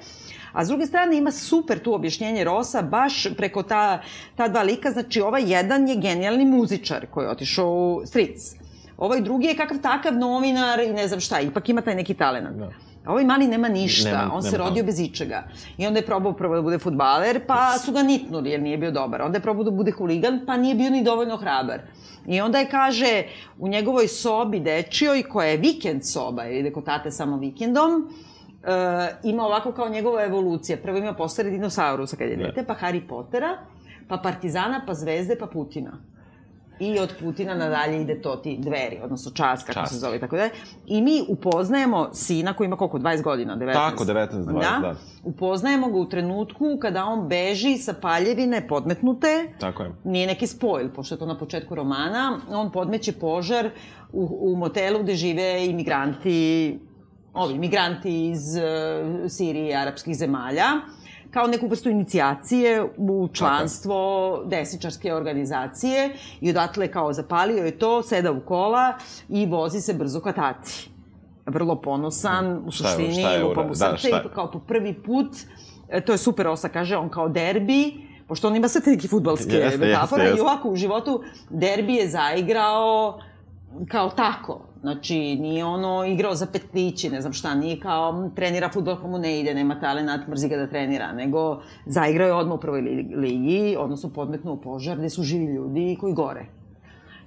A 0.53 0.65
s 0.65 0.67
druge 0.67 0.85
strane 0.85 1.17
ima 1.17 1.31
super 1.31 1.79
tu 1.79 1.93
objašnjenje 1.93 2.43
Rosa, 2.43 2.81
baš 2.81 3.27
preko 3.37 3.63
ta, 3.63 4.01
ta 4.35 4.47
dva 4.47 4.63
lika, 4.63 4.91
znači 4.91 5.21
ovaj 5.21 5.51
jedan 5.51 5.87
je 5.87 5.95
genijalni 5.95 6.45
muzičar 6.45 7.05
koji 7.11 7.25
je 7.25 7.29
otišao 7.29 7.71
u 7.71 8.01
Streets. 8.05 8.55
Ovaj 8.97 9.21
drugi 9.21 9.47
je 9.47 9.55
kakav 9.55 9.77
takav 9.81 10.17
novinar 10.17 10.79
i 10.79 10.93
ne 10.93 11.07
znam 11.07 11.19
šta, 11.19 11.39
ipak 11.39 11.69
ima 11.69 11.81
taj 11.81 11.95
neki 11.95 12.13
talent. 12.13 12.57
Da. 12.57 12.86
A 13.07 13.11
ovaj 13.11 13.25
mali 13.25 13.47
nema 13.47 13.67
ništa, 13.67 14.09
nema, 14.09 14.23
on 14.23 14.27
nema 14.27 14.41
se 14.41 14.57
rodio 14.57 14.83
bez 14.83 14.99
ičega. 14.99 15.43
I 15.77 15.87
onda 15.87 15.99
je 15.99 16.05
probao 16.05 16.33
prvo 16.33 16.55
da 16.55 16.61
bude 16.61 16.79
futbaler, 16.79 17.39
pa 17.47 17.77
su 17.85 17.91
ga 17.91 18.03
nitnuli 18.03 18.49
jer 18.49 18.61
nije 18.61 18.77
bio 18.77 18.91
dobar. 18.91 19.21
Onda 19.21 19.37
je 19.37 19.41
probao 19.41 19.63
da 19.63 19.71
bude 19.71 19.91
huligan, 19.91 20.41
pa 20.45 20.57
nije 20.57 20.75
bio 20.75 20.89
ni 20.89 21.03
dovoljno 21.03 21.37
hrabar. 21.37 21.79
I 22.27 22.41
onda 22.41 22.59
je, 22.59 22.69
kaže, 22.69 23.23
u 23.59 23.67
njegovoj 23.67 24.07
sobi 24.07 24.59
dečijoj, 24.59 25.23
koja 25.23 25.47
je 25.47 25.57
vikend 25.57 26.05
soba, 26.05 26.43
jer 26.43 26.55
ide 26.55 26.73
kod 26.73 26.85
tate 26.85 27.11
samo 27.11 27.37
vikendom, 27.37 27.91
uh, 27.93 28.09
ima 29.23 29.45
ovako 29.45 29.71
kao 29.71 29.89
njegova 29.89 30.23
evolucija. 30.23 30.77
Prvo 30.83 30.97
ima 30.97 31.13
postare 31.13 31.49
dinosaurusa 31.49 32.17
kad 32.17 32.29
je 32.29 32.35
dete, 32.35 32.65
pa 32.67 32.75
Harry 32.81 33.07
Pottera, 33.07 33.57
pa 34.07 34.17
Partizana, 34.17 34.83
pa 34.87 34.93
Zvezde, 34.93 35.35
pa 35.39 35.47
Putina 35.47 36.16
i 36.79 36.99
od 36.99 37.13
Putina 37.19 37.55
nadalje 37.55 38.01
ide 38.01 38.21
to 38.21 38.35
ti 38.35 38.57
dveri, 38.59 38.99
odnosno 39.03 39.31
čas, 39.31 39.63
kako 39.63 39.79
čas. 39.79 39.89
se 39.89 39.99
zove, 39.99 40.19
tako 40.19 40.35
da 40.35 40.49
I 40.87 41.01
mi 41.01 41.23
upoznajemo 41.27 42.09
sina 42.13 42.53
koji 42.53 42.65
ima 42.65 42.75
koliko, 42.75 42.99
20 42.99 43.21
godina, 43.21 43.57
19? 43.57 43.73
Tako, 43.73 44.03
19, 44.03 44.27
20, 44.29 44.53
da. 44.53 44.79
da. 44.81 44.95
Upoznajemo 45.23 45.91
ga 45.91 45.97
u 45.97 46.09
trenutku 46.09 46.77
kada 46.81 47.05
on 47.05 47.27
beži 47.27 47.77
sa 47.77 47.93
paljevine 47.93 48.67
podmetnute. 48.67 49.53
Tako 49.59 49.83
je. 49.83 49.91
Nije 50.03 50.27
neki 50.27 50.47
spoil, 50.47 50.89
pošto 50.95 51.15
je 51.15 51.19
to 51.19 51.25
na 51.25 51.37
početku 51.37 51.75
romana. 51.75 52.39
On 52.49 52.71
podmeće 52.71 53.11
požar 53.11 53.69
u, 54.13 54.37
u 54.41 54.55
motelu 54.55 55.03
gde 55.03 55.15
žive 55.15 55.65
imigranti, 55.65 56.79
ovi, 57.33 57.57
migranti 57.57 58.29
iz 58.29 58.55
uh, 58.55 59.31
Sirije 59.31 59.69
i 59.69 59.75
arapskih 59.75 60.15
zemalja 60.15 60.67
kao 61.31 61.47
neku 61.47 61.67
vrstu 61.67 61.89
inicijacije 61.89 62.83
u 62.97 63.29
članstvo 63.33 63.97
desničarske 64.45 65.13
organizacije 65.13 66.09
i 66.41 66.49
odatle 66.49 66.91
kao 66.91 67.13
zapalio 67.13 67.65
je 67.65 67.77
to, 67.79 68.03
seda 68.03 68.31
u 68.31 68.39
kola 68.39 68.93
i 69.29 69.45
vozi 69.45 69.81
se 69.81 69.93
brzo 69.93 70.19
ka 70.19 70.33
tati. 70.33 70.89
Vrlo 71.45 71.81
ponosan, 71.81 72.61
u 72.65 72.71
suštini, 72.71 73.13
šta 73.13 73.31
je, 73.31 73.43
lupa 73.43 73.63
mu 73.63 73.69
da, 73.69 73.75
srce 73.75 74.09
i 74.09 74.29
kao 74.35 74.51
po 74.51 74.59
prvi 74.59 74.93
put, 74.93 75.27
e, 75.89 76.01
to 76.01 76.11
je 76.11 76.17
super 76.17 76.47
osa, 76.47 76.69
kaže 76.69 76.97
on 76.97 77.09
kao 77.09 77.29
derbi, 77.29 77.93
pošto 78.27 78.47
on 78.47 78.55
ima 78.55 78.67
sve 78.67 78.81
te 78.81 78.89
neke 78.89 79.07
futbalske 79.07 79.55
jeste, 79.55 79.77
metafore 79.77 80.23
jeste, 80.23 80.31
jeste. 80.31 80.37
i 80.37 80.41
ovako 80.41 80.69
u 80.69 80.75
životu 80.75 81.23
derbi 81.49 81.93
je 81.93 82.09
zaigrao 82.09 83.19
kao 83.87 84.09
tako. 84.09 84.61
Znači, 84.81 85.35
nije 85.35 85.65
ono 85.65 86.05
igrao 86.05 86.35
za 86.35 86.45
petlići, 86.45 87.09
ne 87.09 87.21
znam 87.21 87.33
šta, 87.33 87.55
nije 87.55 87.79
kao 87.79 88.29
trenira 88.35 88.69
futbol 88.69 88.95
pa 89.01 89.07
mu 89.07 89.17
ne 89.17 89.39
ide, 89.39 89.53
nema 89.53 89.79
talenat, 89.79 90.27
mrzi 90.27 90.49
ga 90.49 90.57
da 90.57 90.67
trenira, 90.67 91.11
nego 91.11 91.61
zaigrao 91.85 92.27
je 92.27 92.33
odmah 92.33 92.57
u 92.57 92.61
prvoj 92.61 92.81
ligi, 93.15 93.75
odnosno 93.79 94.09
podmetnuo 94.09 94.55
požar 94.55 94.97
gde 94.97 95.09
su 95.09 95.23
živi 95.23 95.45
ljudi 95.45 95.97
koji 95.99 96.13
gore. 96.13 96.45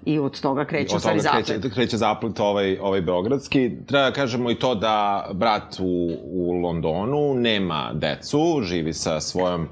I 0.04 0.18
od 0.18 0.40
toga 0.40 0.64
kreće 0.64 0.97
od 0.97 1.02
toga 1.02 1.18
zaplet. 1.18 1.47
Kreće, 1.47 1.70
kreće 1.75 1.97
zaplet 1.97 2.40
ovaj, 2.40 2.78
ovaj 2.78 3.00
beogradski. 3.00 3.73
Treba 3.87 4.04
da 4.04 4.12
kažemo 4.12 4.50
i 4.50 4.54
to 4.54 4.75
da 4.75 5.26
brat 5.35 5.76
u, 5.80 6.11
u 6.25 6.52
Londonu 6.52 7.35
nema 7.35 7.90
decu, 7.94 8.61
živi 8.62 8.92
sa 8.92 9.20
svojom 9.20 9.62
uh, 9.62 9.68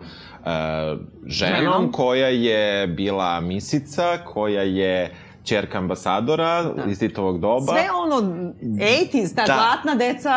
ženom, 1.26 1.60
ženom 1.60 1.92
koja 1.92 2.28
je 2.28 2.86
bila 2.86 3.40
misica, 3.40 4.18
koja 4.24 4.62
je 4.62 5.14
čerka 5.44 5.78
ambasadora 5.78 6.62
da. 6.62 6.84
iz 6.84 6.98
Titovog 6.98 7.40
doba. 7.40 7.72
Sve 7.72 7.90
ono, 7.90 8.16
80s, 8.62 9.34
ta 9.34 9.44
da. 9.46 9.54
zlatna 9.54 9.94
deca... 9.94 10.32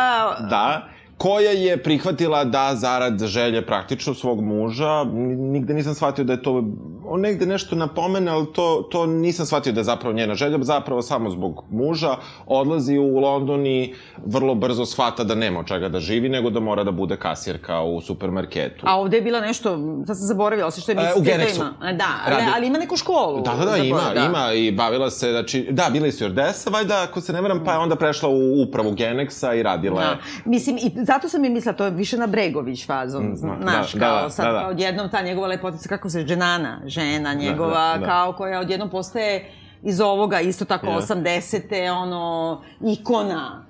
Da, 0.50 0.88
koja 1.22 1.50
je 1.50 1.82
prihvatila 1.82 2.44
da 2.44 2.74
zarad 2.74 3.24
želje 3.24 3.66
praktično 3.66 4.14
svog 4.14 4.40
muža, 4.40 5.04
nigde 5.38 5.74
nisam 5.74 5.94
shvatio 5.94 6.24
da 6.24 6.32
je 6.32 6.42
to, 6.42 6.64
on 7.06 7.20
negde 7.20 7.46
nešto 7.46 7.76
napomene, 7.76 8.30
ali 8.30 8.46
to, 8.52 8.88
to 8.90 9.06
nisam 9.06 9.46
shvatio 9.46 9.72
da 9.72 9.80
je 9.80 9.84
zapravo 9.84 10.14
njena 10.14 10.34
želja, 10.34 10.58
zapravo 10.60 11.02
samo 11.02 11.30
zbog 11.30 11.64
muža, 11.70 12.16
odlazi 12.46 12.98
u 12.98 13.18
London 13.18 13.66
i 13.66 13.94
vrlo 14.26 14.54
brzo 14.54 14.86
shvata 14.86 15.24
da 15.24 15.34
nema 15.34 15.60
od 15.60 15.66
čega 15.66 15.88
da 15.88 16.00
živi, 16.00 16.28
nego 16.28 16.50
da 16.50 16.60
mora 16.60 16.84
da 16.84 16.90
bude 16.90 17.16
kasirka 17.16 17.80
u 17.80 18.00
supermarketu. 18.00 18.86
A 18.88 18.98
ovde 19.00 19.16
je 19.16 19.22
bila 19.22 19.40
nešto, 19.40 19.78
sad 20.06 20.18
sam 20.18 20.26
zaboravila, 20.26 20.68
osim 20.68 20.82
što 20.82 20.92
je 20.92 20.96
mislite 20.96 21.18
e, 21.18 21.20
u 21.20 21.24
Genexu. 21.24 21.58
da 21.58 21.64
ima. 21.64 21.92
Da, 21.92 22.08
ali, 22.26 22.44
ali 22.56 22.66
ima 22.66 22.78
neku 22.78 22.96
školu. 22.96 23.42
Da, 23.42 23.54
da, 23.54 23.64
da, 23.64 23.76
ima, 23.76 24.00
da. 24.14 24.24
ima 24.24 24.52
i 24.52 24.72
bavila 24.72 25.10
se, 25.10 25.30
znači, 25.30 25.68
da, 25.70 25.88
bila 25.92 26.06
je 26.06 26.12
stewardesa, 26.12 26.72
valjda, 26.72 27.06
ako 27.08 27.20
se 27.20 27.32
ne 27.32 27.40
veram, 27.40 27.64
pa 27.64 27.72
je 27.72 27.78
onda 27.78 27.96
prešla 27.96 28.28
u 28.28 28.62
upravu 28.62 28.92
Genexa 28.92 29.58
i 29.58 29.62
radila 29.62 30.00
da. 30.00 30.18
Mislim, 30.44 30.76
i 30.76 31.04
zato 31.12 31.28
sam 31.28 31.44
i 31.44 31.48
mislila, 31.48 31.76
to 31.76 31.84
je 31.84 31.90
više 31.90 32.16
na 32.16 32.26
Bregović 32.26 32.86
fazon, 32.86 33.24
mm, 33.24 33.36
znaš, 33.36 33.92
da, 33.92 34.00
kao 34.00 34.22
da, 34.22 34.30
sad 34.30 34.46
da, 34.46 34.52
da. 34.52 34.68
odjednom 34.68 35.10
ta 35.10 35.22
njegova 35.22 35.48
lepotica, 35.48 35.88
kako 35.88 36.10
se, 36.10 36.24
dženana, 36.24 36.80
žena 36.86 37.34
njegova, 37.34 37.92
da, 37.92 37.94
da, 37.94 38.00
da. 38.00 38.06
kao 38.06 38.32
koja 38.32 38.60
odjednom 38.60 38.90
postaje 38.90 39.50
iz 39.82 40.00
ovoga, 40.00 40.40
isto 40.40 40.64
tako, 40.64 40.86
yeah. 40.86 41.14
80. 41.14 41.90
ono, 41.90 42.62
ikona 42.80 43.64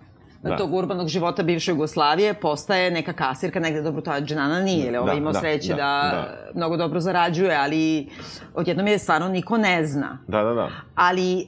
da. 0.50 0.56
tog 0.56 0.74
urbanog 0.74 1.08
života 1.08 1.42
bivše 1.42 1.70
Jugoslavije 1.70 2.34
postaje 2.34 2.90
neka 2.90 3.12
kasirka 3.12 3.60
negde, 3.60 3.82
dobro, 3.82 4.02
ta 4.02 4.20
dženana 4.20 4.60
nije, 4.60 4.86
ili 4.86 4.96
ovo 4.96 5.06
da, 5.06 5.12
imao 5.12 5.32
da, 5.32 5.40
sreće 5.40 5.68
da, 5.68 5.76
da, 5.76 5.82
da 5.82 6.36
mnogo 6.54 6.76
dobro 6.76 7.00
zarađuje, 7.00 7.56
ali 7.56 8.08
odjednom 8.54 8.86
je 8.86 8.98
stvarno 8.98 9.28
niko 9.28 9.58
ne 9.58 9.86
zna. 9.86 10.18
Da, 10.28 10.42
da, 10.42 10.54
da. 10.54 10.68
Ali 10.94 11.40
e, 11.40 11.46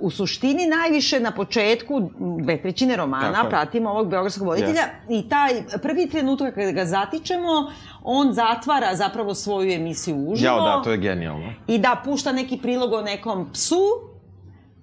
u 0.00 0.10
suštini 0.10 0.66
najviše 0.66 1.20
na 1.20 1.30
početku 1.30 2.10
dve 2.42 2.62
trećine 2.62 2.96
romana 2.96 3.32
Tako 3.32 3.48
pratimo 3.48 3.90
ovog 3.90 4.10
beogradskog 4.10 4.46
voditelja 4.46 4.82
yes. 5.08 5.18
i 5.18 5.28
taj 5.28 5.50
prvi 5.82 6.08
trenutak 6.08 6.54
kada 6.54 6.70
ga 6.70 6.84
zatičemo, 6.84 7.70
on 8.02 8.32
zatvara 8.32 8.94
zapravo 8.94 9.34
svoju 9.34 9.72
emisiju 9.72 10.16
uživo. 10.16 10.56
Jao, 10.56 10.76
da, 10.76 10.82
to 10.82 10.90
je 10.90 10.96
genijalno. 10.96 11.52
I 11.66 11.78
da 11.78 12.02
pušta 12.04 12.32
neki 12.32 12.58
prilog 12.62 12.92
o 12.92 13.02
nekom 13.02 13.52
psu, 13.52 13.80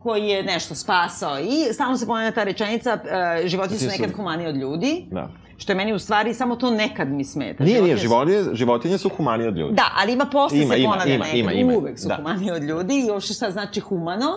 koji 0.04 0.28
je 0.28 0.44
nešto 0.44 0.76
spasao 0.76 1.40
i 1.40 1.74
stalno 1.74 1.98
se 1.98 2.06
ponavlja 2.06 2.32
ta 2.32 2.44
rečenica 2.44 2.94
uh, 2.94 3.48
životinje 3.48 3.80
su 3.80 3.88
nekad 3.88 4.12
humaniji 4.16 4.48
od 4.48 4.56
ljudi. 4.56 5.06
Da. 5.12 5.30
Što 5.58 5.72
je 5.72 5.76
meni 5.76 5.94
u 5.94 6.00
stvari 6.00 6.34
samo 6.34 6.56
to 6.56 6.72
nekad 6.72 7.08
mi 7.08 7.26
smeta. 7.26 7.64
Nije, 7.64 7.82
nije, 7.82 7.98
životinje, 7.98 8.44
životinje 8.54 8.98
su 8.98 9.10
humanije 9.10 9.48
od 9.50 9.58
ljudi. 9.58 9.76
Da, 9.76 9.92
ali 10.02 10.14
ima 10.14 10.26
posle 10.26 10.58
ima, 10.58 10.76
se 10.76 10.84
ponavlja 10.84 11.16
ima, 11.16 11.26
nekad, 11.26 11.40
ima, 11.40 11.52
ima, 11.52 11.74
uvek 11.78 12.00
su 12.00 12.08
da. 12.08 12.16
humanije 12.16 12.54
od 12.54 12.64
ljudi 12.64 13.06
i 13.08 13.12
uopšte 13.12 13.34
šta 13.34 13.52
znači 13.52 13.80
humano. 13.80 14.28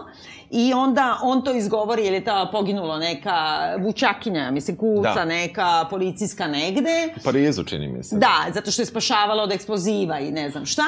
I 0.51 0.73
onda 0.73 1.19
on 1.23 1.45
to 1.45 1.55
izgovori, 1.55 2.05
jer 2.05 2.15
je 2.15 2.25
ta 2.25 2.49
poginula 2.53 2.99
neka 2.99 3.35
vučakinja, 3.81 4.51
mislim, 4.51 4.77
kuca, 4.77 5.15
da. 5.15 5.25
neka 5.25 5.87
policijska 5.91 6.47
negde. 6.47 7.15
U 7.17 7.25
Parizu, 7.25 7.65
čini 7.65 7.89
mi 7.89 8.03
se. 8.03 8.17
Da, 8.17 8.45
zato 8.55 8.71
što 8.71 8.83
je 8.83 8.87
spašavala 8.87 9.43
od 9.43 9.53
eksploziva 9.53 10.21
i 10.21 10.31
ne 10.31 10.51
znam 10.51 10.67
šta. 10.67 10.87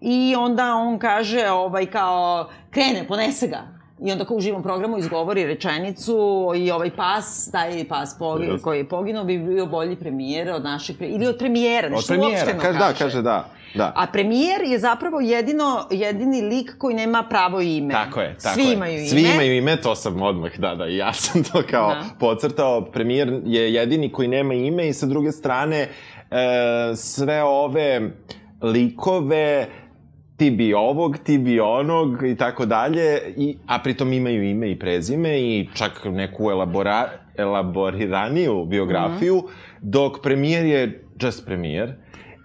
I 0.00 0.34
onda 0.38 0.74
on 0.74 0.98
kaže, 0.98 1.50
ovaj, 1.50 1.86
kao, 1.86 2.48
krene, 2.70 3.06
ponese 3.08 3.46
ga 3.46 3.75
I 4.00 4.12
onda 4.12 4.24
kao 4.24 4.36
u 4.36 4.40
živom 4.40 4.62
programu 4.62 4.98
izgovori 4.98 5.44
rečenicu 5.44 6.52
i 6.56 6.70
ovaj 6.70 6.90
pas, 6.90 7.50
taj 7.52 7.84
pas 7.88 8.16
pogi, 8.18 8.44
Jeste. 8.44 8.62
koji 8.62 8.78
je 8.78 8.88
poginuo 8.88 9.24
bi 9.24 9.38
bio 9.38 9.66
bolji 9.66 9.96
premijer 9.96 10.50
od 10.50 10.64
našeg 10.64 10.96
pre... 10.96 11.06
ili 11.06 11.26
od 11.26 11.36
premijera, 11.38 11.86
Od 11.86 11.92
nešto 11.92 12.08
premijera, 12.08 12.36
uopšteno 12.36 12.60
kaže, 12.62 12.78
da, 12.78 12.92
kaže 12.98 13.22
da. 13.22 13.48
Da. 13.74 13.92
A 13.96 14.06
premijer 14.12 14.60
je 14.66 14.78
zapravo 14.78 15.20
jedino, 15.20 15.86
jedini 15.90 16.42
lik 16.42 16.78
koji 16.78 16.96
nema 16.96 17.22
pravo 17.22 17.60
ime. 17.60 17.94
Tako 17.94 18.20
je, 18.20 18.36
tako 18.42 18.54
Svi 18.54 18.64
je. 18.64 18.72
imaju 18.72 18.98
ime. 18.98 19.08
Svi 19.08 19.20
imaju 19.20 19.56
ime, 19.56 19.76
to 19.76 19.94
sam 19.94 20.22
odmah, 20.22 20.58
da, 20.58 20.74
da, 20.74 20.86
i 20.86 20.96
ja 20.96 21.12
sam 21.12 21.42
to 21.44 21.62
kao 21.70 21.88
da. 21.88 22.04
pocrtao. 22.20 22.84
Premijer 22.84 23.40
je 23.44 23.74
jedini 23.74 24.12
koji 24.12 24.28
nema 24.28 24.54
ime 24.54 24.88
i 24.88 24.92
sa 24.92 25.06
druge 25.06 25.32
strane 25.32 25.80
e, 25.80 25.88
sve 26.96 27.42
ove 27.42 28.10
likove, 28.62 29.66
ti 30.36 30.50
bi 30.50 30.74
ovog, 30.74 31.18
ti 31.18 31.38
bi 31.38 31.60
onog 31.60 32.22
i 32.24 32.36
tako 32.36 32.66
dalje, 32.66 33.04
i, 33.36 33.56
a 33.66 33.78
pritom 33.78 34.12
imaju 34.12 34.42
ime 34.44 34.70
i 34.70 34.78
prezime 34.78 35.40
i 35.40 35.68
čak 35.74 36.04
neku 36.04 36.50
elabora, 36.50 37.08
elaboriraniju 37.36 38.64
biografiju, 38.64 39.36
Mhm. 39.36 39.46
dok 39.82 40.22
premijer 40.22 40.64
je 40.64 40.82
just 41.16 41.46
premijer 41.46 41.92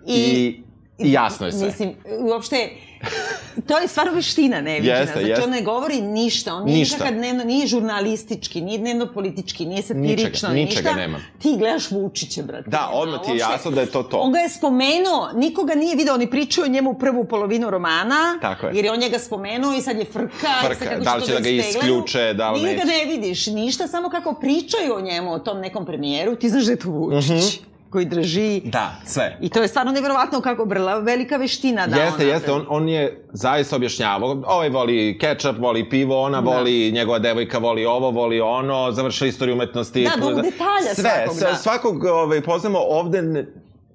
i, 0.08 0.14
I- 0.14 0.62
i, 1.00 1.08
i 1.08 1.12
jasno 1.12 1.46
je 1.46 1.52
sve. 1.52 1.66
Mislim, 1.68 1.90
uopšte, 2.22 2.56
to 3.68 3.78
je 3.78 3.88
stvarno 3.88 4.14
veština 4.14 4.62
neviđena. 4.62 4.98
Jeste, 4.98 5.14
znači, 5.14 5.28
jeste. 5.28 5.44
on 5.44 5.50
ne 5.50 5.62
govori 5.62 6.02
ništa. 6.02 6.54
On 6.56 6.66
nije 6.66 6.78
Ništa. 6.78 6.96
nikakav 6.96 7.16
dnevno, 7.16 7.44
nije 7.44 7.68
žurnalistički, 7.68 8.62
nije 8.62 8.78
dnevno 8.78 9.08
politički, 9.08 9.66
nije 9.66 9.82
satirično, 9.82 10.22
Ničega, 10.50 10.54
ničega 10.56 10.82
ništa. 10.82 10.96
nema. 10.96 11.20
Ti 11.40 11.56
gledaš 11.58 11.92
Vučića, 11.92 12.42
brate. 12.44 12.70
Da, 12.70 12.90
odmah 12.94 13.22
ti 13.22 13.32
je 13.32 13.38
jasno 13.38 13.72
da 13.72 13.82
je 13.82 13.88
to 13.88 14.04
to. 14.04 14.18
On 14.18 14.32
ga 14.32 14.40
je 14.40 14.50
spomenuo, 14.50 15.30
nikoga 15.36 15.76
nije 15.76 15.96
video, 15.96 16.14
oni 16.14 16.30
pričaju 16.30 16.66
o 16.66 16.70
njemu 16.70 16.94
prvu 16.94 17.26
polovinu 17.26 17.70
romana, 17.70 18.38
Tako 18.42 18.68
je. 18.68 18.72
jer 18.76 18.86
je 18.86 18.92
on 18.92 19.00
njega 19.00 19.20
spomenuo 19.20 19.74
i 19.74 19.82
sad 19.82 19.98
je 19.98 20.06
frka, 20.06 20.48
Frka, 20.62 20.76
sad 20.86 21.04
da 21.04 21.16
li 21.16 21.22
to 21.22 21.28
će 21.28 21.34
da 21.34 21.40
ga 21.40 21.50
isključe, 21.50 22.34
da 22.34 22.52
li 22.52 22.62
Nije 22.62 22.76
ga 22.76 22.84
neće. 22.84 22.98
ne 22.98 23.06
vidiš, 23.08 23.48
ništa, 23.48 23.88
samo 23.88 24.10
kako 24.10 24.34
pričaju 24.34 24.96
o 24.96 25.02
njemu, 25.02 25.34
o 25.34 25.40
tom 25.40 25.60
nekom 25.60 25.86
premijeru, 25.86 26.36
ti 26.36 26.50
znaš 26.50 26.64
da 26.64 26.72
je 26.72 26.78
to 26.78 26.90
Vučić, 26.90 27.60
koji 27.92 28.06
drži 28.06 28.62
Da, 28.66 28.96
sve. 29.06 29.38
I 29.42 29.50
to 29.50 29.62
je 29.62 29.68
stvarno 29.68 29.92
nevjerovatno 29.92 30.42
kako 30.42 30.66
brla, 30.66 31.00
velika 31.00 31.38
veština 31.38 31.88
da 31.88 31.96
jeste, 31.96 32.24
on 32.24 32.30
jeste, 32.30 32.52
on, 32.52 32.66
on 32.70 32.90
je 32.90 33.26
zaista 33.34 33.76
objašnjavao, 33.76 34.44
ovaj 34.48 34.70
voli 34.70 35.18
kečap, 35.22 35.56
voli 35.60 35.90
pivo, 35.90 36.22
ona 36.22 36.42
Da. 36.42 36.50
voli, 36.50 36.92
njegova 36.92 37.20
devojka 37.20 37.58
voli 37.58 37.86
ovo, 37.86 38.12
voli 38.12 38.42
ono, 38.42 38.92
završila 38.92 39.28
istoriju 39.28 39.56
umetnosti. 39.56 40.04
Da, 40.04 40.26
do 40.26 40.36
detalja 40.36 40.94
sve, 40.96 41.04
svakog, 41.04 41.38
sve, 41.38 41.50
da. 41.50 41.56
svakog 41.56 42.04
ovaj, 42.04 42.42
poznamo 42.42 42.80
ovde 42.80 43.22
ne, 43.22 43.46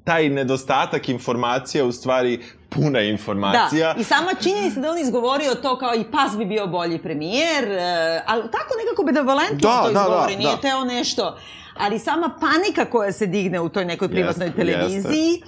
taj 0.04 0.28
nedostatak 0.28 1.08
informacija 1.08 1.84
u 1.84 1.92
stvari 1.92 2.40
puna 2.68 3.00
informacija. 3.00 3.94
Da, 3.94 4.00
i 4.00 4.04
sama 4.04 4.30
činjenica 4.42 4.80
da 4.80 4.90
on 4.90 4.98
izgovorio 4.98 5.54
to 5.54 5.78
kao 5.78 5.94
i 5.94 6.04
pas 6.12 6.36
bi 6.38 6.44
bio 6.44 6.66
bolji 6.66 6.98
premijer, 6.98 7.64
e, 7.64 8.22
ali 8.26 8.42
tako 8.42 8.74
nekako 8.84 9.02
benevolentno 9.04 9.58
Da, 9.68 9.82
to 9.82 9.92
da, 9.92 10.00
izgovori, 10.00 10.32
da, 10.32 10.38
nije 10.38 10.54
da. 10.54 10.60
teo 10.60 10.84
nešto. 10.84 11.36
Ali 11.78 11.98
sama 11.98 12.30
panika 12.40 12.84
koja 12.84 13.12
se 13.12 13.26
digne 13.26 13.60
u 13.60 13.68
toj 13.68 13.84
nekoj 13.84 14.08
privatnoj 14.08 14.46
Jeste, 14.46 14.60
televiziji, 14.60 15.42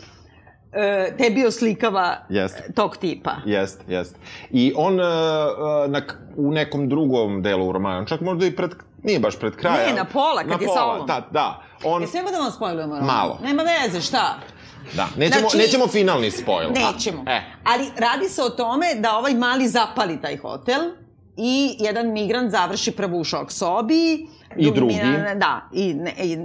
e, 0.73 1.17
tebi 1.19 1.47
oslikava 1.47 2.17
Jeste. 2.29 2.73
tog 2.75 2.97
tipa. 2.97 3.33
Jest, 3.47 3.81
jest. 3.89 4.17
I 4.51 4.73
on 4.77 4.95
uh, 4.95 5.07
uh, 5.07 5.91
na, 5.91 6.03
u 6.37 6.51
nekom 6.53 6.89
drugom 6.89 7.43
delu 7.43 7.73
romana, 7.73 8.05
čak 8.07 8.21
možda 8.21 8.47
i 8.47 8.57
pred, 8.57 8.71
nije 9.03 9.21
baš 9.21 9.39
pred 9.39 9.57
kraja. 9.57 9.87
Ne, 9.87 9.95
na 9.95 10.05
pola, 10.05 10.37
kad 10.39 10.47
na 10.49 10.55
je 10.55 10.67
pola, 10.67 10.75
sa 10.75 10.85
ovom. 10.85 11.07
Da, 11.07 11.29
da. 11.31 11.63
On, 11.85 12.03
E, 12.03 12.07
smemo 12.07 12.31
da 12.31 12.39
vam 12.39 12.53
spojlujemo 12.53 12.95
roman? 12.95 13.07
Malo. 13.07 13.39
Nema 13.43 13.63
veze, 13.63 14.01
šta? 14.01 14.35
da, 14.97 15.09
nećemo, 15.17 15.41
Znači- 15.41 15.57
nećemo 15.59 15.87
finalni 15.87 16.31
spoil. 16.31 16.69
Nećemo. 16.69 17.23
A, 17.27 17.33
e, 17.33 17.43
Ali 17.65 17.91
radi 17.97 18.29
se 18.29 18.43
o 18.43 18.51
tome 18.51 18.87
da 18.95 19.17
ovaj 19.17 19.35
mali 19.35 19.69
zapali 19.69 20.21
taj 20.21 20.37
hotel 20.37 20.81
i 21.37 21.77
jedan 21.79 22.13
migrant 22.13 22.51
završi 22.51 22.91
prvo 22.93 23.19
u 23.19 23.25
šok 23.25 23.53
sobi. 23.53 24.27
I 24.59 24.71
drugi. 24.71 24.95
da, 25.37 25.61
i, 25.73 25.95
ne, 25.95 26.15
i, 26.19 26.39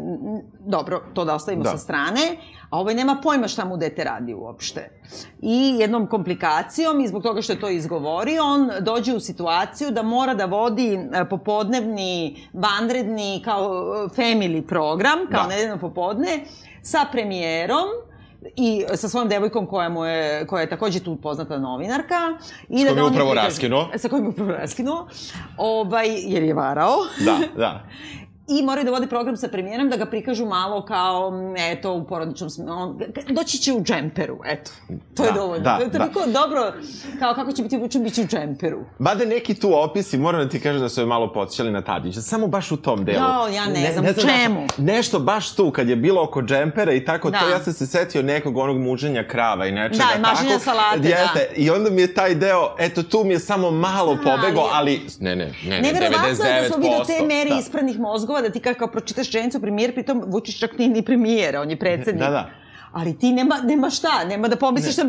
dobro, 0.59 1.01
to 1.13 1.25
da 1.25 1.35
ostavimo 1.35 1.63
Da. 1.63 1.69
sa 1.69 1.77
strane. 1.77 2.21
A 2.69 2.79
ovaj 2.79 2.95
nema 2.95 3.19
pojma 3.23 3.47
šta 3.47 3.65
mu 3.65 3.77
dete 3.77 4.03
radi 4.03 4.33
uopšte. 4.33 4.89
I 5.41 5.75
jednom 5.79 6.07
komplikacijom, 6.07 6.99
i 7.01 7.07
zbog 7.07 7.23
toga 7.23 7.41
što 7.41 7.53
je 7.53 7.59
to 7.59 7.69
izgovorio, 7.69 8.43
on 8.43 8.69
dođe 8.81 9.13
u 9.13 9.19
situaciju 9.19 9.91
da 9.91 10.01
mora 10.01 10.33
da 10.33 10.45
vodi 10.45 10.93
e, 11.13 11.25
popodnevni, 11.29 12.35
vanredni, 12.53 13.41
kao 13.45 13.63
e, 14.05 14.21
family 14.21 14.67
program, 14.67 15.19
kao 15.31 15.43
Da. 15.43 15.47
nedeljno 15.49 15.77
popodne, 15.77 16.39
sa 16.81 17.05
premijerom, 17.11 17.85
i 18.55 18.85
sa 18.95 19.09
svojom 19.09 19.29
devojkom 19.29 19.65
koja 19.65 19.89
mu 19.89 20.05
je, 20.05 20.47
koja 20.47 20.61
je 20.61 20.69
takođe 20.69 20.99
tu 20.99 21.15
poznata 21.15 21.57
novinarka. 21.57 22.15
I 22.69 22.83
kojom 22.83 22.89
je 22.89 22.95
ga 22.95 23.03
oni 23.03 23.11
upravo 23.15 23.33
raskinuo. 23.33 23.89
Sa 23.97 24.09
kojim 24.09 24.25
je 24.25 24.29
upravo 24.29 24.51
raskinuo. 24.51 25.07
Ovaj, 25.57 26.07
jer 26.09 26.43
je 26.43 26.53
varao. 26.53 26.95
da, 27.25 27.39
da. 27.57 27.83
I 28.47 28.63
moraju 28.63 28.85
da 28.85 28.91
vode 28.91 29.07
program 29.07 29.37
sa 29.37 29.47
premijerom 29.47 29.89
da 29.89 29.97
ga 29.97 30.05
prikažu 30.05 30.45
malo 30.45 30.85
kao, 30.85 31.31
eto, 31.57 31.93
u 31.93 32.03
porodičnom 32.03 32.49
sm... 32.49 32.61
On, 32.67 32.99
doći 33.29 33.57
će 33.57 33.73
u 33.73 33.83
džemperu, 33.83 34.39
eto. 34.45 34.71
To 35.15 35.23
je 35.23 35.31
Da, 35.31 35.39
dovoljno. 35.39 35.63
da, 35.63 35.77
to 35.77 35.83
je 35.83 35.91
toliko 35.91 36.19
dobro, 36.25 36.73
kao 37.19 37.33
kako 37.33 37.51
će 37.51 37.63
biti 37.63 37.75
obučen, 37.75 38.03
bit 38.03 38.13
će 38.13 38.21
u 38.21 38.27
džemperu. 38.27 38.79
Mada 38.99 39.25
neki 39.25 39.53
tu 39.53 39.79
opisi, 39.79 40.17
moram 40.17 40.43
da 40.43 40.49
ti 40.49 40.59
kažem 40.59 40.81
da 40.81 40.89
su 40.89 41.01
je 41.01 41.05
malo 41.05 41.33
podsjećali 41.33 41.71
na 41.71 41.81
Tadića, 41.81 42.21
samo 42.21 42.47
baš 42.47 42.71
u 42.71 42.77
tom 42.77 43.05
delu. 43.05 43.17
Jao, 43.17 43.47
ja 43.47 43.65
ne 43.65 43.91
znam, 43.91 44.05
u 44.05 44.07
zašto. 44.07 44.21
čemu? 44.21 44.67
Nešto 44.77 45.19
baš 45.19 45.55
tu, 45.55 45.71
kad 45.71 45.89
je 45.89 45.95
bilo 45.95 46.23
oko 46.23 46.41
džempera 46.41 46.93
i 46.93 47.05
tako 47.05 47.29
Da. 47.29 47.39
to, 47.39 47.49
ja 47.49 47.59
sam 47.59 47.73
se 47.73 47.87
setio 47.87 48.21
nekog 48.23 48.57
onog 48.57 48.77
muženja 48.77 49.27
krava 49.27 49.65
i 49.65 49.71
nečega 49.71 50.03
Da, 50.13 50.17
i 50.17 50.21
maženja 50.21 50.49
tako. 50.49 50.63
salate, 50.63 50.99
da. 50.99 51.07
Jeste, 51.09 51.49
i 51.55 51.69
onda 51.69 51.89
mi 51.89 52.01
je 52.01 52.13
taj 52.13 52.35
deo, 52.35 52.75
eto 52.79 53.03
tu 53.03 53.23
mi 53.23 53.33
je 53.33 53.39
samo 53.39 53.71
malo 53.71 54.17
pobego, 54.23 54.69
ali... 54.71 55.01
Ne, 55.19 55.35
ne, 55.35 55.45
ne, 55.65 55.81
ne, 55.81 55.81
Neverovatno 55.81 56.27
je 56.45 56.61
da 56.61 56.67
smo 56.67 56.77
mi 56.77 56.89
do 56.89 57.03
te 57.05 57.13
99%, 57.13 57.27
mere 57.27 57.49
da. 57.49 57.55
ispranih 57.55 57.99
mozgova, 57.99 58.32
da 58.41 58.49
ti 58.49 58.59
kao, 58.59 58.73
kao 58.73 58.87
pročitaš 58.87 59.27
rečenicu 59.27 59.61
premijer, 59.61 59.93
pritom 59.93 60.23
Vučić 60.27 60.59
čak 60.59 60.77
nije 60.77 60.89
ni 60.89 61.01
premijer, 61.01 61.57
on 61.57 61.69
je 61.69 61.79
predsednik. 61.79 62.23
Da, 62.23 62.29
da. 62.29 62.49
Ali 62.93 63.19
ti 63.19 63.31
nema, 63.31 63.55
nema 63.63 63.89
šta, 63.89 64.23
nema 64.25 64.47
da 64.47 64.55
pomisliš 64.55 64.97
na 64.97 65.03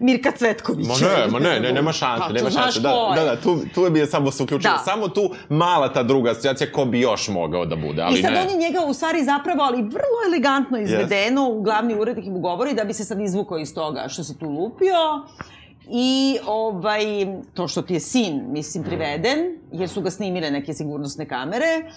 Mirka 0.00 0.32
Cvetković. 0.32 0.86
Ma 0.88 0.94
ne, 0.94 1.26
ma 1.30 1.38
ne, 1.38 1.60
ne, 1.60 1.72
nema 1.72 1.92
šanse, 1.92 2.24
Pa, 2.26 2.32
nema 2.32 2.50
šanse. 2.50 2.80
Da, 2.80 3.12
da, 3.16 3.24
da, 3.24 3.40
tu, 3.40 3.58
tu 3.74 3.90
bi 3.90 3.98
je 3.98 4.06
samo 4.06 4.30
se 4.30 4.42
uključilo. 4.42 4.72
Da. 4.72 4.78
Samo 4.84 5.08
tu 5.08 5.30
mala 5.48 5.92
ta 5.92 6.02
druga 6.02 6.30
asocijacija 6.30 6.72
ko 6.72 6.84
bi 6.84 7.00
još 7.00 7.28
mogao 7.28 7.66
da 7.66 7.76
bude, 7.76 8.02
ali 8.02 8.18
I 8.18 8.22
sad 8.22 8.32
ne. 8.32 8.40
on 8.40 8.50
je 8.50 8.56
njega 8.56 8.80
u 8.86 8.94
stvari 8.94 9.24
zapravo, 9.24 9.62
ali 9.62 9.82
vrlo 9.82 10.18
elegantno 10.28 10.78
izvedeno, 10.78 11.50
u 11.50 11.62
glavni 11.62 11.94
urednik 11.94 12.26
mu 12.26 12.40
govori 12.40 12.74
da 12.74 12.84
bi 12.84 12.92
se 12.92 13.04
sad 13.04 13.20
izvukao 13.20 13.58
iz 13.58 13.74
toga 13.74 14.04
što 14.08 14.24
se 14.24 14.38
tu 14.38 14.48
lupio. 14.50 14.96
I 15.90 16.38
ovaj, 16.46 17.04
to 17.54 17.68
što 17.68 17.82
ti 17.82 17.94
je 17.94 18.00
sin, 18.00 18.42
mislim, 18.48 18.84
priveden, 18.84 19.38
jer 19.72 19.88
su 19.88 20.00
ga 20.00 20.10
snimile 20.10 20.50
neke 20.50 20.74
sigurnosne 20.74 21.28
kamere, 21.28 21.66
e, 21.66 21.90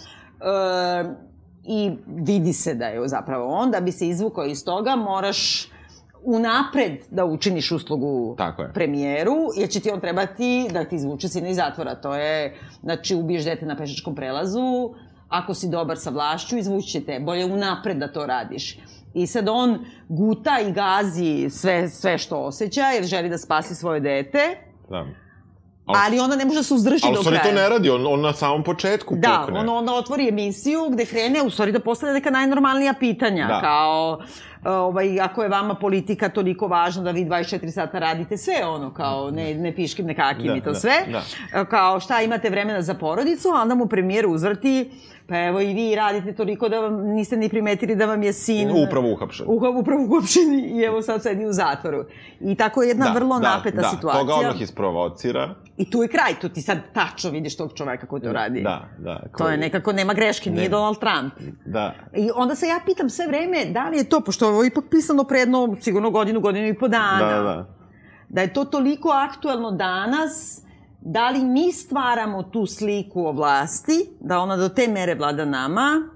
i 1.63 1.91
vidi 2.07 2.53
se 2.53 2.73
da 2.75 2.85
je 2.85 3.07
zapravo 3.07 3.47
on, 3.47 3.71
da 3.71 3.79
bi 3.79 3.91
se 3.91 4.07
izvukao 4.07 4.45
iz 4.45 4.65
toga, 4.65 4.95
moraš 4.95 5.71
unapred 6.23 6.99
da 7.11 7.25
učiniš 7.25 7.71
uslugu 7.71 8.35
Tako 8.37 8.61
je. 8.61 8.73
premijeru, 8.73 9.35
jer 9.57 9.69
će 9.69 9.79
ti 9.79 9.91
on 9.91 9.99
trebati 9.99 10.67
da 10.73 10.83
ti 10.83 10.95
izvuče 10.95 11.27
sina 11.27 11.47
iz 11.49 11.55
zatvora. 11.55 11.95
To 11.95 12.15
je, 12.15 12.57
znači, 12.83 13.15
ubiješ 13.15 13.43
dete 13.43 13.65
na 13.65 13.77
pešačkom 13.77 14.15
prelazu, 14.15 14.93
ako 15.29 15.53
si 15.53 15.69
dobar 15.69 15.97
sa 15.97 16.09
vlašću, 16.09 16.57
izvući 16.57 17.01
te. 17.01 17.19
Bolje 17.19 17.45
unapred 17.45 17.97
da 17.97 18.11
to 18.11 18.25
radiš. 18.25 18.79
I 19.13 19.27
sad 19.27 19.49
on 19.49 19.85
guta 20.09 20.59
i 20.67 20.71
gazi 20.71 21.49
sve, 21.49 21.89
sve 21.89 22.17
što 22.17 22.37
osjeća, 22.37 22.81
jer 22.81 23.03
želi 23.03 23.29
da 23.29 23.37
spasi 23.37 23.75
svoje 23.75 23.99
dete, 23.99 24.39
Da. 24.89 25.05
Ali 25.85 26.19
onda 26.19 26.35
ne 26.35 26.45
može 26.45 26.59
da 26.59 26.63
se 26.63 26.73
uzdrži 26.73 27.05
do 27.05 27.11
u 27.11 27.15
stvari 27.15 27.37
kraja. 27.39 27.55
to 27.55 27.61
ne 27.61 27.69
radi, 27.69 27.89
on, 27.89 28.07
on 28.07 28.21
na 28.21 28.33
samom 28.33 28.63
početku 28.63 29.15
Da, 29.17 29.41
pukne. 29.41 29.59
on 29.59 29.69
onda 29.69 29.93
otvori 29.93 30.27
emisiju 30.27 30.89
gde 30.89 31.05
krene 31.05 31.41
u 31.41 31.49
stvari 31.49 31.71
da 31.71 31.79
postavlja 31.79 32.13
neka 32.13 32.29
najnormalnija 32.29 32.93
pitanja, 32.93 33.47
Da. 33.47 33.61
kao 33.61 34.19
ovaj, 34.65 35.21
ako 35.21 35.43
je 35.43 35.49
vama 35.49 35.75
politika 35.75 36.29
toliko 36.29 36.67
važna 36.67 37.03
da 37.03 37.11
vi 37.11 37.25
24 37.25 37.71
sata 37.71 37.99
radite 37.99 38.37
sve 38.37 38.65
ono, 38.65 38.93
kao 38.93 39.31
ne, 39.31 39.53
ne 39.55 39.75
piškim, 39.75 40.05
ne 40.05 40.15
kakim 40.15 40.45
Da, 40.45 40.55
i 40.55 40.61
to 40.61 40.71
da, 40.71 40.75
sve, 40.75 40.93
da. 41.51 41.65
kao 41.65 41.99
šta 41.99 42.21
imate 42.21 42.49
vremena 42.49 42.81
za 42.81 42.93
porodicu, 42.93 43.47
a 43.49 43.61
onda 43.61 43.75
mu 43.75 43.87
premijer 43.87 44.27
uzvrti, 44.27 44.91
pa 45.31 45.37
evo 45.39 45.61
i 45.61 45.73
vi 45.73 45.95
radite 45.95 46.33
toliko 46.33 46.69
da 46.69 46.79
vam 46.79 46.93
niste 46.93 47.37
ni 47.37 47.49
primetili 47.49 47.95
da 47.95 48.05
vam 48.05 48.23
je 48.23 48.33
sin 48.33 48.71
Upravo 48.87 49.11
uhapšen. 49.13 49.45
uha, 49.49 49.69
upravo 49.69 50.07
uopšen 50.09 50.53
i 50.53 50.81
evo 50.81 51.01
sad 51.01 51.23
sedi 51.23 51.45
u 51.45 51.53
zatvoru. 51.53 52.03
I 52.39 52.55
tako 52.55 52.83
je 52.83 52.89
jedna 52.89 53.11
vrlo 53.13 53.39
napeta 53.39 53.81
da, 53.81 53.89
situacija. 53.89 54.21
To 54.21 54.25
ga 54.25 54.35
odmah 54.35 54.61
isprovocira. 54.61 55.55
I 55.77 55.89
tu 55.89 56.01
je 56.01 56.07
kraj, 56.07 56.39
tu 56.41 56.49
ti 56.49 56.61
sad 56.61 56.77
tačno 56.93 57.29
vidiš 57.29 57.57
tog 57.57 57.71
čoveka 57.75 58.07
koji 58.07 58.21
to 58.21 58.33
radi. 58.33 58.61
Da, 58.61 58.89
da. 58.97 59.21
To 59.37 59.49
je 59.49 59.57
nekako, 59.57 59.91
nema 59.91 60.13
greške, 60.13 60.49
nije 60.49 60.63
Ne. 60.63 60.69
Donald 60.69 60.99
Trump. 60.99 61.33
Da. 61.65 61.93
I 62.15 62.29
onda 62.35 62.55
se 62.55 62.67
ja 62.67 62.79
pitam 62.85 63.09
sve 63.09 63.27
vreme, 63.27 63.65
da 63.65 63.89
li 63.89 63.97
je 63.97 64.03
to, 64.03 64.21
pošto 64.21 64.45
je 64.45 64.49
ovo 64.49 64.65
ipak 64.65 64.83
pisano 64.91 65.23
pre 65.23 65.39
jedno, 65.39 65.75
sigurno 65.81 66.09
godinu, 66.09 66.39
godinu 66.39 66.67
i 66.67 66.77
po 66.77 66.87
dana. 66.87 67.33
Da, 67.33 67.41
da. 67.43 67.75
Da 68.29 68.41
je 68.41 68.53
to 68.53 68.65
toliko 68.65 69.09
aktuelno 69.09 69.71
danas, 69.71 70.61
da 71.01 71.29
li 71.29 71.43
mi 71.43 71.71
stvaramo 71.71 72.43
tu 72.43 72.65
sliku 72.65 73.25
o 73.25 73.31
vlasti, 73.31 74.09
da 74.19 74.39
ona 74.39 74.57
do 74.57 74.69
te 74.69 74.87
mere 74.87 75.15
vlada 75.15 75.45
nama, 75.45 76.09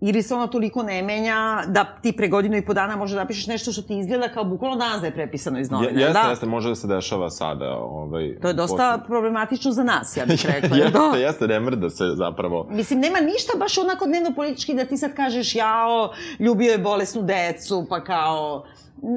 ili 0.00 0.22
se 0.22 0.34
ona 0.34 0.46
toliko 0.46 0.82
ne 0.82 1.02
menja 1.02 1.62
da 1.66 1.84
ti 2.02 2.12
pre 2.12 2.28
godinu 2.28 2.56
i 2.56 2.64
po 2.64 2.74
dana 2.74 2.96
može 2.96 3.14
da 3.14 3.20
napišeš 3.20 3.46
nešto 3.46 3.72
što 3.72 3.82
ti 3.82 3.98
izgleda 3.98 4.28
kao 4.28 4.44
bukvalno 4.44 4.76
danas 4.76 5.00
da 5.00 5.06
je 5.06 5.14
prepisano 5.14 5.58
iz 5.58 5.70
novina. 5.70 5.90
Je, 5.90 6.04
jeste, 6.04 6.12
da? 6.12 6.28
jeste, 6.30 6.46
može 6.46 6.68
da 6.68 6.74
se 6.74 6.86
dešava 6.86 7.30
sada. 7.30 7.76
Ovaj, 7.76 8.38
To 8.42 8.48
je 8.48 8.54
dosta 8.54 9.02
problematično 9.06 9.72
za 9.72 9.84
nas, 9.84 10.16
ja 10.16 10.26
bih 10.26 10.46
rekla. 10.46 10.76
jeste, 10.84 10.98
da. 11.12 11.16
jeste, 11.18 11.46
ne 11.46 11.60
mrda 11.60 11.90
se 11.90 12.04
zapravo. 12.14 12.66
Mislim, 12.70 13.00
nema 13.00 13.20
ništa 13.20 13.52
baš 13.58 13.78
onako 13.78 14.06
dnevno 14.06 14.32
politički 14.34 14.74
da 14.74 14.84
ti 14.84 14.96
sad 14.96 15.14
kažeš 15.14 15.54
jao, 15.54 16.12
ljubio 16.38 16.72
je 16.72 16.78
bolesnu 16.78 17.22
decu, 17.22 17.86
pa 17.88 18.04
kao... 18.04 18.64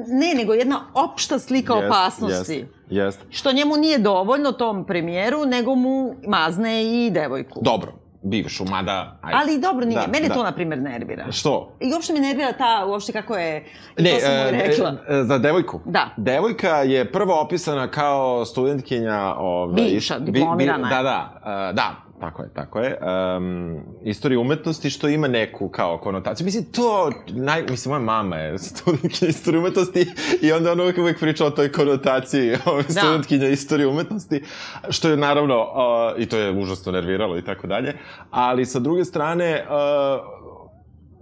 Ne, 0.06 0.34
nego 0.34 0.54
jedna 0.54 0.80
opšta 0.94 1.38
slika 1.38 1.74
Jest, 1.74 1.86
opasnosti. 1.86 2.54
Jeste, 2.54 2.68
jeste. 2.90 3.24
Što 3.30 3.52
njemu 3.52 3.76
nije 3.76 3.98
dovoljno 3.98 4.52
tom 4.52 4.84
premijeru, 4.84 5.46
nego 5.46 5.74
mu 5.74 6.14
mazne 6.26 6.84
i 6.84 7.10
devojku. 7.10 7.60
Dobro, 7.62 7.92
bivšu, 8.22 8.64
mada... 8.64 9.16
Ajde. 9.22 9.38
Ali 9.38 9.58
dobro 9.58 9.86
nije, 9.86 10.00
Da, 10.00 10.06
mene 10.06 10.28
da. 10.28 10.34
to, 10.34 10.42
na 10.42 10.52
primjer, 10.52 10.78
nervira. 10.78 11.32
Što? 11.32 11.72
I 11.80 11.92
uopšte 11.92 12.12
me 12.12 12.20
nervira 12.20 12.52
ta, 12.52 12.84
uopšte 12.86 13.12
kako 13.12 13.36
je, 13.36 13.64
i 13.98 14.04
to 14.04 14.20
sam 14.20 14.30
e, 14.32 14.50
rekla. 14.50 14.94
e, 15.08 15.22
za 15.24 15.38
devojku? 15.38 15.80
Da. 15.84 16.08
Devojka 16.16 16.76
je 16.76 17.12
prvo 17.12 17.40
opisana 17.40 17.90
kao 17.90 18.44
studentkinja... 18.44 19.34
Ove, 19.36 19.74
Bivša, 19.74 20.18
diplomirana 20.18 20.88
je. 20.88 20.94
Da, 20.96 21.02
da, 21.02 21.40
e, 21.70 21.72
da, 21.72 21.96
tako 22.20 22.42
je, 22.42 22.48
tako 22.54 22.80
je. 22.80 22.98
Um, 23.36 23.80
istorija 24.02 24.40
umetnosti 24.40 24.90
što 24.90 25.08
ima 25.08 25.28
neku 25.28 25.68
kao 25.68 25.98
konotaciju. 25.98 26.44
Mislim, 26.44 26.64
to, 26.64 27.10
naj, 27.28 27.62
mislim, 27.62 27.90
moja 27.90 28.04
mama 28.04 28.36
je 28.36 28.58
studentkinja 28.58 29.28
istorije 29.30 29.60
umetnosti 29.60 30.06
i 30.42 30.52
onda 30.52 30.72
ona 30.72 30.82
uvek, 30.82 30.98
uvek 30.98 31.20
priča 31.20 31.46
o 31.46 31.50
toj 31.50 31.72
konotaciji 31.72 32.56
ove, 32.66 32.82
Da. 32.82 32.88
studentkinja 32.92 33.48
istorije 33.48 33.86
umetnosti, 33.86 34.42
što 34.88 35.08
je 35.08 35.16
naravno, 35.16 35.60
uh, 35.60 36.22
i 36.22 36.26
to 36.26 36.36
je 36.36 36.50
užasno 36.50 36.92
nerviralo 36.92 37.38
i 37.38 37.44
tako 37.44 37.66
dalje, 37.66 37.94
ali 38.30 38.66
sa 38.66 38.78
druge 38.78 39.04
strane, 39.04 39.66
uh, 39.68 40.20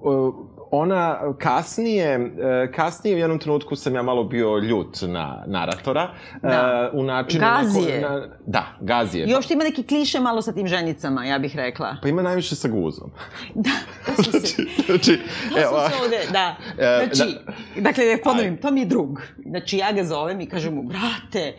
uh, 0.01 0.35
ona 0.71 1.19
kasnije, 1.39 2.07
e, 2.15 2.73
kasnije 2.73 3.17
u 3.17 3.19
jednom 3.19 3.39
trenutku 3.39 3.77
sam 3.77 3.95
ja 3.95 4.03
malo 4.03 4.25
bio 4.25 4.59
ljut 4.59 4.99
na 5.03 5.43
naratora. 5.47 6.11
Da. 6.43 6.91
e, 6.93 6.99
u 6.99 7.03
načinu... 7.03 7.41
Gazije. 7.41 8.01
Na, 8.01 8.09
ko- 8.09 8.15
na, 8.15 8.29
da, 8.47 8.67
gazije. 8.81 9.27
I 9.27 9.35
uopšte 9.35 9.55
ima 9.55 9.65
neki 9.65 9.83
kliše 9.83 10.21
malo 10.21 10.43
sa 10.43 10.53
tim 10.53 10.67
ženicama, 10.67 11.25
ja 11.25 11.39
bih 11.39 11.57
rekla. 11.57 11.97
Pa 12.03 12.09
ima 12.09 12.23
najviše 12.23 12.57
sa 12.57 12.69
guzom. 12.69 13.11
Da, 13.55 13.71
to 14.07 14.23
sam 14.23 14.33
se... 14.33 14.63
znači, 14.87 15.21
To 15.53 15.59
evo, 15.61 15.81
sam 15.81 15.91
se 15.91 16.05
ovde, 16.05 16.19
da. 16.33 16.57
E, 16.79 17.07
Znači, 17.07 17.37
dakle, 17.77 18.05
da 18.07 18.23
ponovim, 18.25 18.57
to 18.57 18.71
mi 18.71 18.81
je 18.81 18.87
drug. 18.87 19.23
Znači, 19.47 19.77
ja 19.77 19.93
ga 19.93 20.05
zovem 20.05 20.41
i 20.41 20.47
kažem 20.47 20.75
mu, 20.75 20.83
brate, 20.83 21.55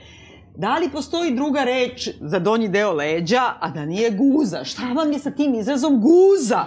da 0.56 0.78
li 0.78 0.90
postoji 0.90 1.36
druga 1.36 1.64
reč 1.64 2.10
za 2.22 2.40
donji 2.40 2.68
deo 2.68 2.94
leđa, 2.94 3.42
a 3.60 3.70
da 3.70 3.86
nije 3.86 4.12
guza? 4.12 4.64
Šta 4.64 4.82
vam 4.84 5.12
je 5.12 5.20
sa 5.20 5.32
tim 5.32 5.56
izrazom 5.56 6.02
guza? 6.02 6.66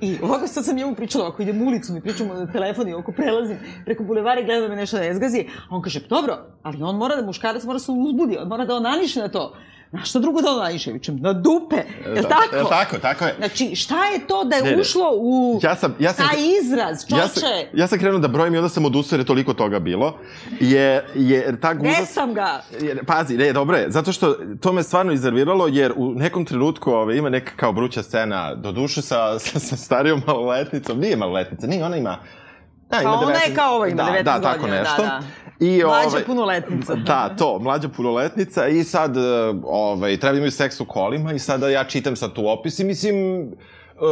I 0.00 0.18
ovako 0.22 0.46
sad 0.46 0.64
sam 0.64 0.76
njemu 0.76 0.94
pričala, 0.94 1.28
ako 1.28 1.42
idem 1.42 1.62
u 1.62 1.66
ulicu, 1.66 1.92
mi 1.92 2.00
pričamo 2.00 2.34
na 2.34 2.52
telefon 2.52 2.88
i 2.88 2.94
oko 2.94 3.12
prelazim 3.12 3.58
preko 3.84 4.04
bulevara 4.04 4.40
i 4.40 4.44
gledam 4.44 4.62
da 4.62 4.68
me 4.68 4.76
nešto 4.76 4.98
ne 4.98 5.14
zgazi, 5.14 5.46
a 5.70 5.74
on 5.74 5.82
kaže, 5.82 6.00
pa 6.00 6.06
dobro, 6.08 6.38
ali 6.62 6.82
on 6.82 6.96
mora 6.96 7.16
da, 7.16 7.26
muškarac 7.26 7.64
mora 7.64 7.74
da 7.74 7.84
se 7.84 7.92
uzbudi, 7.92 8.36
on 8.38 8.48
mora 8.48 8.64
da 8.64 8.76
onaniše 8.76 9.20
na 9.20 9.28
to. 9.28 9.56
Na 9.92 10.04
šta 10.04 10.18
drugo 10.18 10.42
da 10.42 10.50
onaniše? 10.50 10.92
Vičem, 10.92 11.18
na 11.20 11.32
dupe, 11.32 11.76
je 12.04 12.10
li 12.10 12.22
tako? 12.22 12.56
Je 12.56 12.64
tako, 12.68 12.98
tako 12.98 13.24
je. 13.24 13.34
Znači, 13.38 13.74
šta 13.76 14.06
je 14.06 14.26
to 14.26 14.44
da 14.44 14.56
je 14.56 14.62
Ne, 14.62 14.70
ne. 14.70 14.80
ušlo 14.80 15.10
u 15.14 15.60
Ja 15.62 15.76
sam, 15.76 15.96
ja 15.98 16.12
sam, 16.12 16.28
taj 16.28 16.38
izraz, 16.62 17.06
čoče? 17.08 17.20
ja 17.20 17.28
sam, 17.28 17.42
ja 17.74 17.86
sam 17.86 17.98
krenuo 17.98 18.18
da 18.18 18.28
brojim 18.28 18.54
i 18.54 18.58
onda 18.58 18.68
sam 18.68 18.84
odustao 18.84 19.16
jer 19.16 19.20
je 19.20 19.26
toliko 19.26 19.54
toga 19.54 19.78
bilo. 19.78 20.18
Je, 20.60 21.04
je 21.14 21.60
ta 21.60 21.74
guza... 21.74 21.90
Gde 21.90 22.06
sam 22.06 22.34
ga? 22.34 22.62
Jer, 22.80 23.04
pazi, 23.06 23.36
ne, 23.36 23.52
dobro 23.52 23.76
je, 23.76 23.90
zato 23.90 24.12
što 24.12 24.36
to 24.60 24.72
me 24.72 24.82
stvarno 24.82 25.12
izerviralo, 25.12 25.66
jer 25.66 25.92
u 25.96 26.14
nekom 26.14 26.44
trenutku 26.44 26.90
ove, 26.90 27.16
ima 27.16 27.28
neka 27.28 27.52
kao 27.56 27.72
bruća 27.72 28.02
scena, 28.02 28.54
do 28.54 28.72
duše 28.72 29.02
sa, 29.02 29.38
sa, 29.38 29.58
sa 29.58 29.76
starijom 29.76 30.22
maloletnicom, 30.26 30.98
nije 30.98 31.16
maloletnica, 31.16 31.66
nije, 31.66 31.84
ona 31.84 31.96
ima... 31.96 32.18
Da, 32.90 33.00
Pa 33.02 33.12
ona 33.12 33.32
je 33.32 33.54
kao 33.54 33.74
ova, 33.74 33.88
ima 33.88 34.02
da, 34.02 34.10
19 34.10 34.22
da, 34.22 34.40
tako 34.40 34.60
godina, 34.60 34.76
da, 34.76 34.82
nešto. 34.82 35.02
da. 35.02 35.20
I, 35.60 35.82
Mlađa 35.84 36.08
ovaj, 36.08 36.24
punoletnica. 36.24 36.94
Da, 36.94 37.36
to, 37.38 37.58
mlađa 37.58 37.88
punoletnica 37.88 38.68
i 38.68 38.84
sad, 38.84 39.16
e, 39.16 39.20
ovaj, 39.64 40.16
treba 40.16 40.32
da 40.32 40.38
imaju 40.38 40.50
seks 40.50 40.80
u 40.80 40.84
kolima 40.84 41.32
i 41.32 41.38
sada 41.38 41.68
ja 41.68 41.84
čitam 41.84 42.16
sad 42.16 42.32
tu 42.32 42.48
opis 42.48 42.78
i 42.78 42.84
mislim... 42.84 43.48
Uh, 43.98 44.02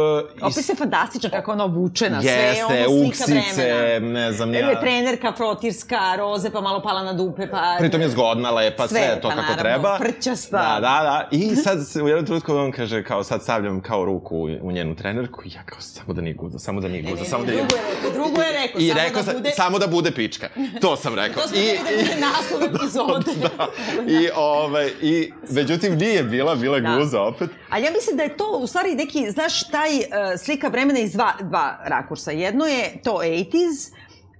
Opis 0.43 0.69
je 0.69 0.75
fantastičan 0.75 1.31
kako 1.31 1.51
ona 1.51 1.63
obučena, 1.63 2.21
sve 2.21 2.31
je 2.31 2.47
Jeste, 2.47 2.65
ono 2.65 2.75
slika 2.75 3.09
uksice, 3.09 3.73
vremena. 3.73 4.13
ne 4.13 4.31
znam 4.31 4.53
Ja. 4.53 4.79
Trenerka 4.81 5.33
frotirska, 5.33 6.15
roze, 6.17 6.49
pa 6.49 6.61
malo 6.61 6.81
pala 6.81 7.03
na 7.03 7.13
dupe, 7.13 7.47
pa... 7.47 7.75
Pritom 7.79 8.01
je 8.01 8.09
zgodna, 8.09 8.51
lepa, 8.51 8.87
sve, 8.87 8.99
Sve, 8.99 9.21
to 9.21 9.29
pa 9.29 9.35
kako 9.35 9.41
naravno, 9.41 9.61
treba. 9.63 9.97
prćasta. 9.99 10.57
Da, 10.57 10.73
da, 10.73 11.03
da. 11.03 11.27
I 11.31 11.55
sad 11.55 11.87
se 11.87 12.03
u 12.03 12.07
jednom 12.07 12.25
trenutku 12.25 12.55
on 12.55 12.71
kaže 12.71 13.03
kao 13.03 13.23
sad 13.23 13.43
stavljam 13.43 13.81
kao 13.81 14.05
ruku 14.05 14.37
u, 14.37 14.43
u 14.61 14.71
njenu 14.71 14.95
trenerku 14.95 15.41
i 15.45 15.49
ja 15.49 15.63
kao 15.65 15.81
samo 15.81 16.13
da 16.13 16.21
nije 16.21 16.33
guza, 16.33 16.59
samo 16.59 16.81
da 16.81 16.87
nije 16.87 17.03
Ne, 17.03 17.09
guza, 17.11 17.23
ne, 17.23 17.29
samo 17.29 17.43
ne, 17.43 17.47
da 17.47 17.53
nije 17.53 17.67
drugo 18.13 18.41
je 18.41 18.51
rekao, 18.53 18.79
drugo 18.79 18.81
je 18.81 18.93
rekao, 18.93 19.23
samo 19.23 19.23
rekao 19.23 19.23
da 19.23 19.33
bude... 19.33 19.51
samo 19.51 19.79
da 19.79 19.87
bude 19.87 20.11
pička. 20.11 20.47
To 20.81 20.95
sam 20.95 21.15
rekao. 21.21 21.43
To 21.43 21.49
smo 21.49 21.57
I, 21.57 21.65
da 21.65 21.83
bude 21.83 22.15
naslov 22.21 22.63
epizode. 22.69 23.31
da. 23.57 23.67
I, 24.11 24.29
ovaj, 24.35 24.91
i, 25.01 25.31
međutim, 25.57 25.95
nije 25.95 26.23
bila, 26.23 26.55
bila 26.55 26.79
Da. 26.79 26.95
guza 26.97 27.21
opet. 27.21 27.49
Ali 27.69 27.83
ja 27.83 27.91
mislim 27.91 28.17
da 28.17 28.23
je 28.23 28.37
to 28.37 28.57
u 28.57 28.67
stvari 28.67 28.95
neki, 28.95 29.31
znaš, 29.31 29.63
taj 29.75 29.97
uh, 29.97 30.39
slika 30.39 30.67
vremena 30.67 30.99
iz 30.99 31.13
dva, 31.13 31.33
dva 31.41 31.79
rakursa. 31.85 32.31
Jedno 32.31 32.65
je 32.65 33.01
to 33.03 33.11
80s, 33.11 33.91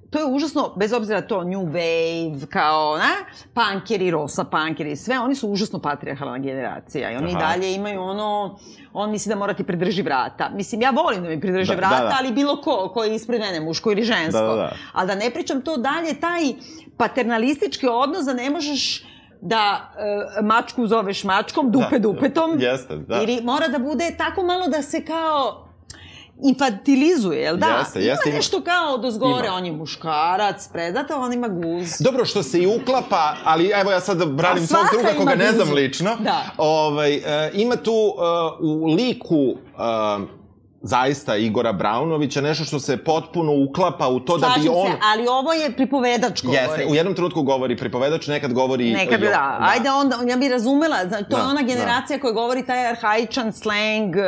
to 0.10 0.20
je 0.20 0.26
užasno, 0.26 0.74
bez 0.76 0.94
obzira 0.94 1.22
to 1.22 1.44
New 1.44 1.66
Wave, 1.66 2.46
kao, 2.50 2.98
na, 2.98 3.12
punkeri, 3.54 4.12
Rosa 4.12 4.44
punkeri, 4.44 4.96
sve, 4.96 5.20
oni 5.20 5.36
su 5.36 5.50
užasno 5.50 5.80
patriarhalna 5.80 6.38
generacija 6.38 7.12
i 7.12 7.16
oni 7.16 7.32
Aha. 7.36 7.40
dalje 7.40 7.74
imaju 7.74 8.02
ono, 8.02 8.60
on 8.94 9.12
misli 9.12 9.30
da 9.30 9.36
mora 9.36 9.54
ti 9.54 9.64
pridrži 9.64 10.02
vrata. 10.02 10.50
Mislim, 10.54 10.82
ja 10.82 10.90
volim 10.90 11.24
da 11.24 11.30
mi 11.30 11.42
pridrže 11.42 11.76
Da, 11.76 11.78
vrata, 11.78 12.04
da, 12.04 12.10
da. 12.10 12.16
ali 12.20 12.32
bilo 12.32 12.62
ko, 12.62 12.92
ko 12.94 13.04
je 13.04 13.16
ispred 13.16 13.42
mene, 13.42 13.60
muško 13.60 13.92
ili 13.92 14.04
žensko. 14.04 14.40
Da, 14.40 14.48
da, 14.48 14.56
da. 14.56 14.76
Ali 14.94 15.08
da 15.08 15.16
ne 15.16 15.32
pričam 15.32 15.62
to 15.62 15.78
dalje, 15.78 16.20
taj 16.20 16.42
paternalistički 16.98 17.88
odnos 17.88 18.26
da 18.26 18.34
ne 18.34 18.50
možeš 18.50 19.04
da 19.42 19.92
e, 20.38 20.42
mačku 20.42 20.88
zoveš 20.88 21.24
mačkom, 21.24 21.72
dupe 21.72 21.86
Da, 21.92 22.00
dupetom. 22.00 22.60
jeste, 22.60 22.96
da. 22.98 23.22
Ili 23.22 23.42
mora 23.44 23.68
da 23.68 23.80
bude 23.80 24.16
tako 24.18 24.44
malo 24.44 24.68
da 24.68 24.82
se 24.82 25.06
kao 25.06 25.62
infantilizuje, 26.44 27.42
jel 27.42 27.58
da? 27.58 27.68
Jeste, 27.68 28.00
jeste, 28.02 28.30
Ima 28.30 28.36
nešto 28.36 28.62
kao 28.62 28.94
od 28.94 29.06
ozgore, 29.06 29.48
Ima. 29.48 29.56
on 29.56 29.66
je 29.66 29.72
muškarac, 29.72 30.68
predata, 30.68 31.18
on 31.18 31.34
ima 31.34 31.48
guz. 31.48 31.90
Dobro, 32.00 32.26
što 32.26 32.44
se 32.44 32.60
i 32.62 32.68
uklapa, 32.68 33.36
ali 33.44 33.72
evo 33.76 33.92
ja 33.92 34.00
sad 34.00 34.28
branim 34.28 34.68
svog 34.68 34.86
druga 34.94 35.10
koga 35.18 35.36
ne 35.36 35.52
znam 35.52 35.74
lično. 35.74 36.16
Da. 36.20 36.42
Ovaj, 36.58 37.14
e, 37.16 37.52
ima 37.54 37.76
tu 37.76 37.92
e, 37.92 38.22
u 38.62 38.86
liku 38.86 39.36
e, 39.36 40.36
zaista 40.86 41.36
Igora 41.36 41.74
Braunovića 41.74 42.42
nešto 42.42 42.64
što 42.64 42.80
se 42.80 42.98
potpuno 42.98 43.64
uklapa 43.70 44.08
u 44.08 44.20
to 44.20 44.38
da 44.38 44.56
bi 44.62 44.70
on... 44.70 44.88
se, 44.92 44.98
ali 45.14 45.28
ovo 45.28 45.54
je 45.54 45.72
pripovedač 45.72 46.44
govori. 46.44 46.62
Jeste, 46.62 46.86
u 46.86 46.96
jednom 46.96 47.16
trenutku 47.16 47.44
govori 47.44 47.78
pripovedač, 47.78 48.28
nekad 48.28 48.54
govori... 48.54 48.94
Nekad, 48.94 49.22
jo- 49.22 49.30
da. 49.30 49.58
Ajde 49.62 49.92
onda, 49.92 50.20
ja 50.28 50.38
bih 50.38 50.52
razumela, 50.52 50.98
to 51.10 51.38
je 51.38 51.44
Da, 51.44 51.50
ona 51.50 51.62
generacija 51.62 52.20
koja 52.20 52.34
govori 52.34 52.66
taj 52.66 52.88
arhaičan 52.88 53.54
sleng, 53.54 54.16
e, 54.16 54.22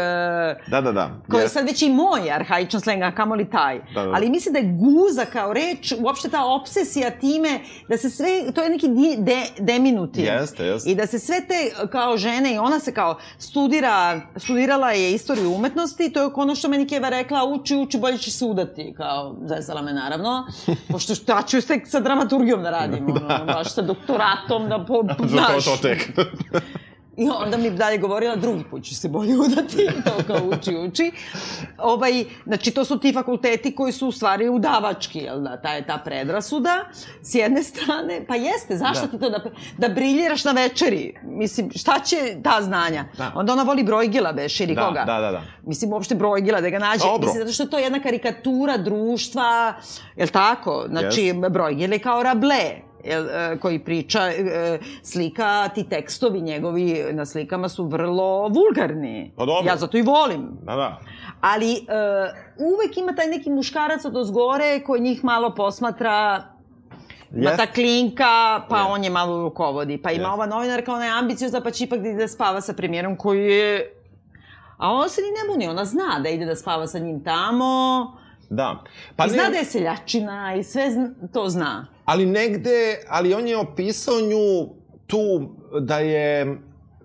Da, 0.67 0.81
da, 0.81 0.91
da. 0.91 1.09
koji 1.31 1.41
je 1.41 1.49
sad 1.49 1.65
već 1.65 1.81
i 1.81 1.89
moj 1.89 2.31
arhaičan 2.31 2.81
sleng, 2.81 3.03
a 3.03 3.11
kamoli 3.11 3.49
taj. 3.49 3.79
Da, 3.93 4.03
da. 4.03 4.11
Ali 4.11 4.29
mislim 4.29 4.53
da 4.53 4.59
je 4.59 4.77
guza 4.79 5.25
kao 5.25 5.53
reč, 5.53 5.93
uopšte 5.99 6.29
ta 6.29 6.45
obsesija 6.45 7.09
time, 7.09 7.59
da 7.89 7.97
se 7.97 8.09
sve, 8.09 8.51
to 8.55 8.61
je 8.63 8.69
neki 8.69 8.87
de, 9.17 9.41
deminutiv. 9.59 10.25
Jeste, 10.25 10.63
jeste. 10.65 10.89
I 10.89 10.95
da 10.95 11.07
se 11.07 11.19
sve 11.19 11.41
te 11.47 11.87
kao 11.91 12.17
žene, 12.17 12.53
i 12.53 12.57
ona 12.57 12.79
se 12.79 12.93
kao 12.93 13.17
studira, 13.37 14.21
studirala 14.35 14.91
je 14.91 15.11
istoriju 15.13 15.53
umetnosti, 15.53 16.13
to 16.13 16.21
je 16.23 16.29
ono 16.47 16.55
što 16.55 16.69
meni 16.69 16.87
Keva 16.87 17.09
rekla, 17.09 17.45
uči, 17.45 17.75
uči, 17.75 17.97
bolje 17.97 18.17
će 18.17 18.31
se 18.31 18.45
udati, 18.45 18.93
kao, 18.97 19.35
zezala 19.45 19.81
me 19.81 19.93
naravno, 19.93 20.47
pošto 20.91 21.15
šta 21.15 21.43
ću 21.47 21.61
tek 21.61 21.87
sa 21.87 21.99
dramaturgijom 21.99 22.63
da 22.63 22.69
radim, 22.69 23.09
ono, 23.09 23.45
baš 23.45 23.73
sa 23.73 23.81
doktoratom, 23.81 24.69
da 24.69 24.85
po, 24.87 25.03
znaš. 25.27 25.65
to 25.65 25.77
tek. 25.81 26.09
I 27.17 27.29
onda 27.29 27.57
mi 27.57 27.69
dalje 27.69 27.97
govorila, 27.97 28.35
drugi 28.35 28.63
put 28.63 28.83
ću 28.83 28.95
se 28.95 29.09
bolje 29.09 29.37
udati, 29.37 29.87
to 30.05 30.23
kao 30.27 30.37
uči, 30.47 30.75
uči. 30.77 31.11
Ovaj, 31.77 32.23
znači, 32.45 32.71
to 32.71 32.85
su 32.85 32.99
ti 32.99 33.13
fakulteti 33.13 33.75
koji 33.75 33.91
su 33.91 34.07
u 34.07 34.11
stvari 34.11 34.49
udavački, 34.49 35.19
jel 35.19 35.39
da, 35.39 35.61
ta 35.61 35.69
je 35.69 35.87
ta 35.87 35.97
predrasuda, 35.97 36.85
s 37.21 37.35
jedne 37.35 37.63
strane, 37.63 38.25
pa 38.27 38.35
jeste, 38.35 38.77
zašto 38.77 39.05
Da. 39.05 39.11
ti 39.11 39.19
to 39.19 39.29
da, 39.29 39.39
da 39.77 39.89
briljiraš 39.89 40.43
na 40.43 40.51
večeri? 40.51 41.13
Mislim, 41.23 41.71
šta 41.75 41.99
će 41.99 42.15
ta 42.43 42.61
znanja? 42.61 43.05
Da. 43.17 43.31
Onda 43.35 43.53
ona 43.53 43.63
voli 43.63 43.83
Brojgila, 43.83 44.33
beš, 44.33 44.59
ili 44.59 44.75
Da, 44.75 44.87
koga? 44.87 45.03
da, 45.05 45.19
da, 45.19 45.31
da. 45.31 45.41
Mislim, 45.63 45.93
uopšte 45.93 46.15
Brojgila, 46.15 46.61
da 46.61 46.69
ga 46.69 46.79
nađe. 46.79 47.03
Dobro. 47.03 47.27
Mislim, 47.27 47.41
zato 47.43 47.53
što 47.53 47.63
je 47.63 47.69
to 47.69 47.77
jedna 47.77 47.99
karikatura 47.99 48.77
društva, 48.77 49.73
jel 50.15 50.27
tako? 50.27 50.85
Znači, 50.89 51.33
Brojgil 51.49 51.93
je 51.93 51.99
kao 51.99 52.23
Rable, 52.23 52.86
jel, 53.07 53.29
e, 53.29 53.57
koji 53.59 53.79
priča, 53.79 54.19
e, 54.29 54.79
slika, 55.03 55.69
ti 55.75 55.83
tekstovi 55.83 56.41
njegovi 56.41 57.05
na 57.11 57.25
slikama 57.25 57.69
su 57.69 57.85
vrlo 57.85 58.47
vulgarni. 58.47 59.31
Pa 59.35 59.45
dobro. 59.45 59.71
Ja 59.71 59.77
zato 59.77 59.97
i 59.97 60.01
volim. 60.01 60.49
Da, 60.63 60.75
da. 60.75 60.99
Ali 61.41 61.71
e, 61.73 61.79
uvek 62.57 62.97
ima 62.97 63.15
taj 63.15 63.27
neki 63.27 63.49
muškarac 63.49 64.05
od 64.05 64.17
ozgore 64.17 64.83
koji 64.85 65.01
njih 65.01 65.23
malo 65.23 65.55
posmatra 65.55 66.43
Ma 67.31 67.49
Jeste. 67.49 67.65
ta 67.65 67.71
klinka, 67.71 68.63
pa 68.69 68.77
Jeste. 68.77 68.91
on 68.91 69.03
je 69.03 69.09
malo 69.09 69.43
rukovodi. 69.43 69.97
Pa 69.97 70.11
ima 70.11 70.21
Jeste. 70.21 70.33
ova 70.33 70.45
novinarka, 70.45 70.93
ona 70.93 71.05
je 71.05 71.11
ambiciozna, 71.11 71.61
pa 71.61 71.71
će 71.71 71.83
ipak 71.83 71.99
da 71.99 72.09
ide 72.09 72.17
da 72.17 72.27
spava 72.27 72.61
sa 72.61 72.73
premijerom 72.73 73.15
koji 73.15 73.43
je 73.43 73.97
A 74.77 74.91
ona 74.91 75.09
se 75.09 75.21
ni 75.21 75.27
ne 75.27 75.53
buni, 75.53 75.67
ona 75.67 75.85
zna 75.85 76.19
da 76.23 76.29
ide 76.29 76.45
da 76.45 76.55
spava 76.55 76.87
sa 76.87 76.99
njim 76.99 77.23
tamo, 77.23 78.17
Da. 78.49 78.83
pa 79.15 79.25
I 79.25 79.29
zna 79.29 79.49
da 79.49 79.57
je 79.57 79.65
seljačina 79.65 80.55
i 80.55 80.63
sve 80.63 80.91
zna, 80.91 81.09
to 81.33 81.49
zna. 81.49 81.87
Ali 82.05 82.25
negde, 82.25 82.99
ali 83.09 83.33
on 83.33 83.47
je 83.47 83.57
opisao 83.57 84.21
nju 84.21 84.69
tu 85.07 85.49
da 85.81 85.99
je, 85.99 86.57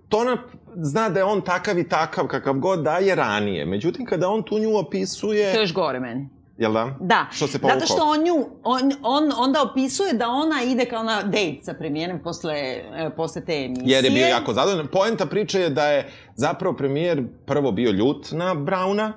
to 0.08 0.18
ona 0.18 0.36
zna 0.76 1.08
da 1.08 1.20
je 1.20 1.24
on 1.24 1.40
takav 1.40 1.78
i 1.78 1.88
takav 1.88 2.26
kakav 2.26 2.54
god 2.54 2.82
da 2.82 2.98
je 2.98 3.14
ranije. 3.14 3.66
Međutim, 3.66 4.06
kada 4.06 4.28
on 4.28 4.42
tu 4.42 4.58
nju 4.58 4.76
opisuje... 4.76 5.52
To 5.52 5.58
je 5.58 5.62
još 5.62 5.74
gore 5.74 6.00
meni. 6.00 6.28
Jel 6.58 6.72
da? 6.72 6.96
Da. 7.00 7.26
Što 7.30 7.46
se 7.46 7.58
povukao? 7.58 7.80
Zato 7.80 7.92
što 7.94 8.04
on 8.04 8.24
nju, 8.24 8.46
on, 8.64 8.92
on 9.02 9.32
onda 9.36 9.62
opisuje 9.62 10.12
da 10.12 10.28
ona 10.28 10.62
ide 10.62 10.84
kao 10.84 11.02
na 11.02 11.22
date 11.22 11.58
sa 11.62 11.74
premijerem 11.74 12.22
posle, 12.22 12.54
e, 12.54 13.10
posle 13.16 13.44
te 13.44 13.64
emisije. 13.64 13.94
Jer 13.94 14.04
je 14.04 14.10
bio 14.10 14.26
jako 14.26 14.52
zadovoljan. 14.52 14.86
Poenta 14.86 15.26
priče 15.26 15.60
je 15.60 15.70
da 15.70 15.86
je 15.86 16.10
zapravo 16.34 16.76
premijer 16.76 17.24
prvo 17.46 17.72
bio 17.72 17.90
ljut 17.90 18.28
na 18.32 18.54
Brauna, 18.54 19.12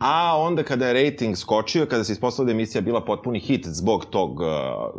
a 0.00 0.38
onda 0.38 0.62
kada 0.62 0.86
je 0.86 1.04
rating 1.04 1.36
skočio, 1.36 1.86
kada 1.86 2.04
se 2.04 2.12
ispostavila 2.12 2.46
da 2.46 2.50
je 2.50 2.54
emisija 2.54 2.80
bila 2.80 3.00
potpuni 3.00 3.40
hit 3.40 3.66
zbog 3.66 4.04
tog... 4.04 4.40
Uh, 4.40 4.46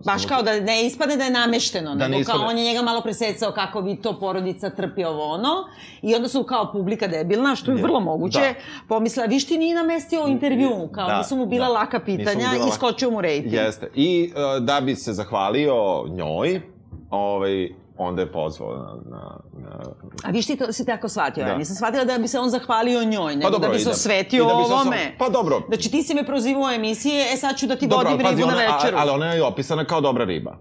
Baš 0.06 0.26
kao 0.26 0.42
da 0.44 0.60
ne 0.60 0.86
ispadne 0.86 1.18
da 1.18 1.24
je 1.24 1.32
namešteno, 1.32 1.96
Da 1.96 2.08
ne 2.08 2.10
nego 2.10 2.26
kao 2.26 2.36
ispadne. 2.36 2.46
on 2.46 2.58
je 2.58 2.64
njega 2.64 2.82
malo 2.82 3.02
presecao 3.02 3.52
kako 3.52 3.82
bi 3.82 3.96
to 3.96 4.20
porodica 4.20 4.70
trpi 4.70 5.04
ovo 5.04 5.24
ono. 5.26 5.50
I 6.02 6.16
onda 6.16 6.28
su 6.28 6.44
kao 6.44 6.72
publika 6.72 7.08
debilna, 7.08 7.56
što 7.56 7.72
je 7.72 7.78
Je, 7.78 7.84
vrlo 7.84 8.00
moguće, 8.00 8.40
da. 8.40 8.54
pomisla, 8.88 9.26
viš 9.26 9.48
ti 9.48 9.58
nije 9.58 9.76
namestio 9.76 10.28
intervju, 10.28 10.90
kao 10.92 11.08
Da, 11.08 11.18
nisu 11.18 11.36
mu 11.36 11.46
bila 11.46 11.66
da. 11.66 11.74
laka 11.74 12.00
pitanja 12.00 12.50
bila 12.54 12.68
i 12.68 12.72
skočio 12.72 13.12
mu 13.12 13.22
rating. 13.22 13.54
Jeste. 13.54 13.92
I 13.96 14.32
uh, 14.36 14.64
da 14.64 14.82
bi 14.82 14.96
se 14.96 15.14
zahvalio 15.14 15.76
njoj, 16.10 16.62
ovaj, 17.10 17.70
onda 18.02 18.22
je 18.22 18.32
pozvao 18.32 18.70
na... 18.70 18.96
na, 19.08 19.20
na 19.56 19.80
A 20.24 20.30
viš 20.30 20.48
ti 20.48 20.56
to 20.56 20.74
si 20.74 20.86
tako 20.86 21.10
shvatio, 21.10 21.44
Da. 21.44 21.50
ja 21.50 21.58
nisam 21.58 21.76
shvatila 21.76 22.06
da 22.06 22.18
bi 22.18 22.28
se 22.28 22.40
on 22.40 22.50
zahvalio 22.50 23.04
njoj, 23.04 23.36
nego 23.36 23.50
dobro, 23.50 23.68
da 23.68 23.74
bi 23.74 23.80
se 23.80 23.86
da- 23.86 23.92
osvetio 23.92 24.46
da 24.46 24.54
bi 24.54 24.64
se 24.64 24.66
osam- 24.66 24.76
ovome. 24.78 25.16
Pa 25.18 25.30
dobro. 25.30 25.62
Znači 25.68 25.92
ti 25.92 26.04
si 26.04 26.14
me 26.14 26.26
prozivao 26.26 26.64
u 26.64 26.70
emisije, 26.70 27.26
e 27.34 27.38
sad 27.38 27.58
ću 27.58 27.68
da 27.68 27.76
ti 27.76 27.88
Dobro, 27.88 28.10
vodim 28.10 28.26
pazi, 28.26 28.36
ribu 28.36 28.48
na 28.48 28.58
ona, 28.58 28.66
večeru. 28.68 28.98
a- 28.98 29.02
ali 29.02 29.10
ona 29.12 29.26
je 29.26 29.44
opisana 29.44 29.86
kao 29.86 30.02
dobra 30.02 30.26
riba. 30.26 30.58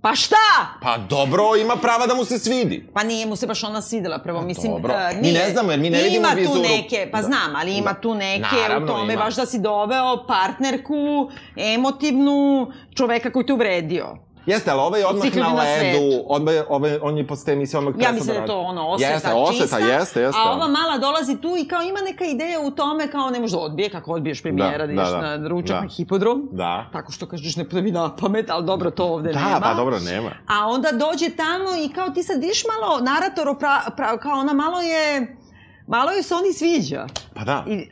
Pa 0.00 0.14
šta? 0.14 0.36
Pa 0.82 0.98
dobro, 1.00 1.42
ima 1.56 1.76
prava 1.76 2.06
da 2.06 2.14
mu 2.14 2.24
se 2.24 2.38
svidi. 2.38 2.86
Pa 2.94 3.02
nije 3.02 3.26
mu 3.26 3.36
se 3.36 3.46
baš 3.46 3.64
ona 3.64 3.82
svidela, 3.82 4.18
prvo 4.18 4.42
mislim... 4.42 4.72
dobro. 4.72 4.94
Mi 5.14 5.20
nije- 5.22 5.32
ne 5.34 5.50
znamo, 5.50 5.70
jer 5.70 5.80
mi 5.80 5.90
ne 5.90 6.02
vidimo 6.02 6.18
Ima 6.18 6.28
vizuru. 6.30 6.54
tu 6.56 6.62
neke, 6.64 7.08
pa 7.12 7.18
Da. 7.18 7.22
znam, 7.22 7.56
ali 7.56 7.74
ima 7.74 7.92
Da. 7.92 8.00
tu 8.00 8.14
neke 8.14 8.56
Naravno, 8.58 8.86
u 8.86 8.96
tome 8.96 9.12
ima. 9.12 9.22
baš 9.22 9.36
da 9.36 9.46
si 9.46 9.58
doveo 9.60 10.24
partnerku, 10.26 11.30
emotivnu, 11.74 12.66
čoveka 12.94 13.32
koji 13.32 13.46
te 13.46 13.52
uvredio. 13.52 14.06
Jeste, 14.46 14.70
ali 14.70 14.80
ovaj 14.80 15.04
odmah 15.04 15.22
svih 15.22 15.36
ljudi 15.36 15.48
na 15.48 15.54
ledu, 15.54 16.24
odmah, 16.26 16.54
je- 16.54 16.64
ovaj, 16.68 16.98
on 17.02 17.18
je 17.18 17.26
posle 17.26 17.52
emisije 17.52 17.78
odmah 17.78 17.94
Ja 17.98 18.12
mislim 18.12 18.34
da 18.34 18.40
je 18.40 18.46
to 18.46 18.58
ono 18.60 18.88
osveta 18.88 19.12
jeste, 19.12 19.32
osveta, 19.32 19.62
čista. 19.62 19.78
jeste, 19.78 20.20
jeste. 20.20 20.40
A 20.40 20.52
ova 20.52 20.68
mala 20.68 20.98
dolazi 20.98 21.36
tu 21.36 21.56
i 21.56 21.64
kao 21.64 21.82
ima 21.82 21.98
neka 22.02 22.24
ideja 22.24 22.60
u 22.60 22.70
tome 22.72 23.08
kao 23.08 23.30
ne 23.30 23.40
može 23.40 23.52
da 23.52 23.58
odbije, 23.58 23.90
kako 23.90 24.12
odbiješ 24.12 24.42
premijera 24.42 24.78
da, 24.78 24.86
Da, 24.86 24.92
ideš 24.92 25.06
da, 25.06 25.16
da. 25.20 25.36
na 25.36 25.48
ručak 25.48 25.68
Da. 25.70 25.80
na 25.80 25.88
hipodrom. 25.88 26.48
Da. 26.52 26.86
Tako 26.92 27.12
što 27.12 27.26
kažeš 27.26 27.56
ne 27.56 27.66
mi 27.72 27.90
na 27.90 28.16
pamet, 28.16 28.50
ali 28.50 28.66
dobro, 28.66 28.90
to 28.90 29.04
ovde 29.04 29.32
nema. 29.32 29.48
Da, 29.50 29.60
pa 29.62 29.74
dobro, 29.74 29.98
nema. 30.00 30.30
A 30.48 30.66
onda 30.66 30.88
dođe 30.92 31.30
tamo 31.30 31.68
i 31.78 31.88
kao 31.88 32.10
ti 32.10 32.22
sad 32.22 32.40
vidiš 32.40 32.62
malo 32.66 33.00
narator, 33.02 33.48
opra, 33.48 33.70
pra, 33.96 34.18
kao 34.18 34.32
ona 34.34 34.52
malo 34.52 34.80
je, 34.80 35.36
malo 35.86 36.10
je 36.10 36.22
se 36.22 36.34
oni 36.34 36.52
sviđa. 36.52 37.06
Pa 37.34 37.44
da, 37.44 37.64
I, 37.68 37.88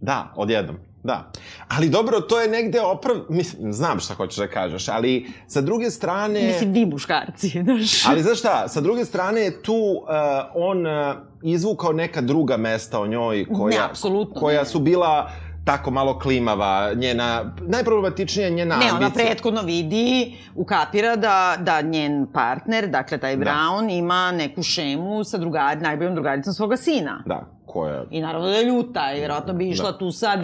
da, 0.00 0.32
odjednom. 0.36 0.76
Da. 1.02 1.30
Ali 1.68 1.88
dobro, 1.88 2.20
to 2.20 2.40
je 2.40 2.48
negde 2.48 2.80
oprav... 2.80 3.16
Mislim, 3.28 3.72
znam 3.72 4.00
šta 4.00 4.14
hoćeš 4.14 4.36
da 4.38 4.46
kažeš, 4.46 4.88
ali 4.88 5.26
sa 5.46 5.60
druge 5.60 5.90
strane... 5.90 6.46
mislim, 6.46 6.72
vi 6.72 6.86
muškarci, 6.86 7.48
znaš. 7.64 8.06
Ali 8.06 8.22
znaš 8.22 8.38
šta, 8.38 8.68
sa 8.68 8.80
druge 8.80 9.04
strane 9.04 9.40
je 9.40 9.62
tu 9.62 9.74
uh, 9.74 10.08
on 10.54 10.86
uh, 10.86 11.14
izvukao 11.42 11.92
neka 11.92 12.20
druga 12.20 12.56
mesta 12.56 13.00
o 13.00 13.06
njoj 13.06 13.46
koja, 13.56 13.78
Ne, 13.80 13.84
apsolutno, 13.90 14.40
koja 14.40 14.60
ne. 14.60 14.66
su 14.66 14.80
bila 14.80 15.30
tako 15.64 15.90
malo 15.90 16.18
klimava, 16.18 16.92
njena, 16.94 17.44
najproblematičnija 17.60 18.46
je 18.46 18.52
njena 18.52 18.76
Ne, 18.76 18.86
ona 18.86 18.96
ambicija. 18.96 19.24
prethodno 19.26 19.62
vidi, 19.62 20.36
ukapira 20.54 21.16
da, 21.16 21.56
da 21.58 21.80
njen 21.80 22.26
partner, 22.32 22.88
dakle 22.88 23.18
taj 23.18 23.36
Da. 23.36 23.44
Brown, 23.44 23.90
ima 23.90 24.32
neku 24.32 24.62
šemu 24.62 25.24
sa 25.24 25.38
drugar, 25.38 25.80
najboljom 25.80 26.14
drugaricom 26.14 26.52
svoga 26.52 26.76
sina. 26.76 27.22
Da, 27.26 27.46
koja... 27.66 28.04
I 28.10 28.20
naravno 28.20 28.48
da 28.48 28.54
je 28.54 28.64
ljuta 28.64 29.12
i 29.12 29.18
vjerojatno 29.18 29.52
bi 29.52 29.68
išla 29.68 29.90
Da. 29.90 29.98
tu 29.98 30.10
sad 30.12 30.40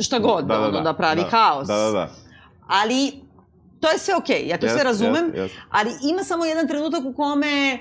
šta 0.00 0.18
god, 0.18 0.44
da, 0.44 0.60
ono, 0.60 0.80
da 0.80 0.92
pravi 0.94 1.22
haos. 1.30 1.68
Da, 1.68 1.76
da, 1.76 1.90
da. 1.90 2.08
Ali 2.66 3.12
to 3.80 3.88
je 3.88 3.98
sve 3.98 4.14
okej, 4.16 4.46
ja 4.46 4.58
to 4.58 4.66
Jeste, 4.66 4.78
sve 4.78 4.84
razumem, 4.84 5.24
jeste, 5.24 5.40
jeste. 5.40 5.58
ali 5.70 5.90
ima 6.10 6.22
samo 6.22 6.44
jedan 6.44 6.68
trenutak 6.68 7.04
u 7.04 7.12
kome 7.12 7.78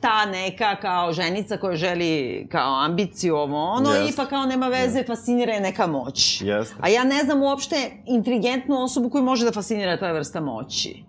ta 0.00 0.26
neka 0.26 0.76
kao 0.76 1.12
ženica 1.12 1.56
koja 1.56 1.76
želi 1.76 2.46
kao 2.50 2.84
ambiciju 2.84 3.36
ovo 3.36 3.64
ono, 3.64 3.90
Jeste. 3.90 4.12
ipak 4.12 4.28
kao 4.28 4.46
nema 4.46 4.68
veze, 4.68 5.04
fascinira 5.06 5.52
je 5.52 5.60
neka 5.60 5.86
moć. 5.86 6.40
Jeste. 6.42 6.74
A 6.80 6.88
ja 6.88 7.04
ne 7.04 7.24
znam 7.24 7.42
uopšte 7.42 7.90
inteligentnu 8.06 8.82
osobu 8.82 9.10
koju 9.10 9.24
može 9.24 9.44
da 9.44 9.52
fascinira 9.52 9.98
ta 9.98 10.12
vrsta 10.12 10.40
moći. 10.40 11.04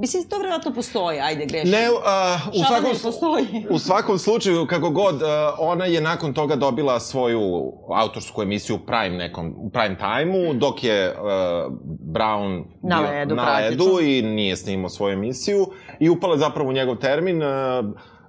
Mislim, 0.00 0.24
to 0.24 0.38
vjerojatno 0.38 0.72
postoji, 0.74 1.20
ajde, 1.20 1.46
grešim. 1.46 1.70
Ne, 1.70 1.90
uh, 1.90 1.96
u, 2.54 2.64
svakom, 2.68 2.92
ne 2.92 2.98
postoji. 3.02 3.46
u 3.70 3.78
svakom 3.78 4.18
slučaju, 4.18 4.66
kako 4.66 4.90
god, 4.90 5.14
uh, 5.14 5.28
ona 5.58 5.84
je 5.84 6.00
nakon 6.00 6.34
toga 6.34 6.56
dobila 6.56 7.00
svoju 7.00 7.72
autorsku 7.88 8.42
emisiju 8.42 8.76
u 8.76 8.78
prime, 8.78 9.16
nekom, 9.16 9.54
u 9.56 9.70
prime 9.70 9.96
time-u, 9.96 10.54
dok 10.54 10.84
je 10.84 11.10
uh, 11.10 11.18
Brown 12.14 12.64
Na 12.82 13.00
ledu, 13.00 13.34
na 13.34 13.56
ledu 13.56 14.00
i 14.02 14.22
nije 14.22 14.56
snimao 14.56 14.88
svoju 14.88 15.12
emisiju 15.12 15.66
i 16.00 16.10
upala 16.10 16.36
zapravo 16.36 16.68
u 16.68 16.72
njegov 16.72 16.96
termin. 16.96 17.42
Uh, 17.42 17.48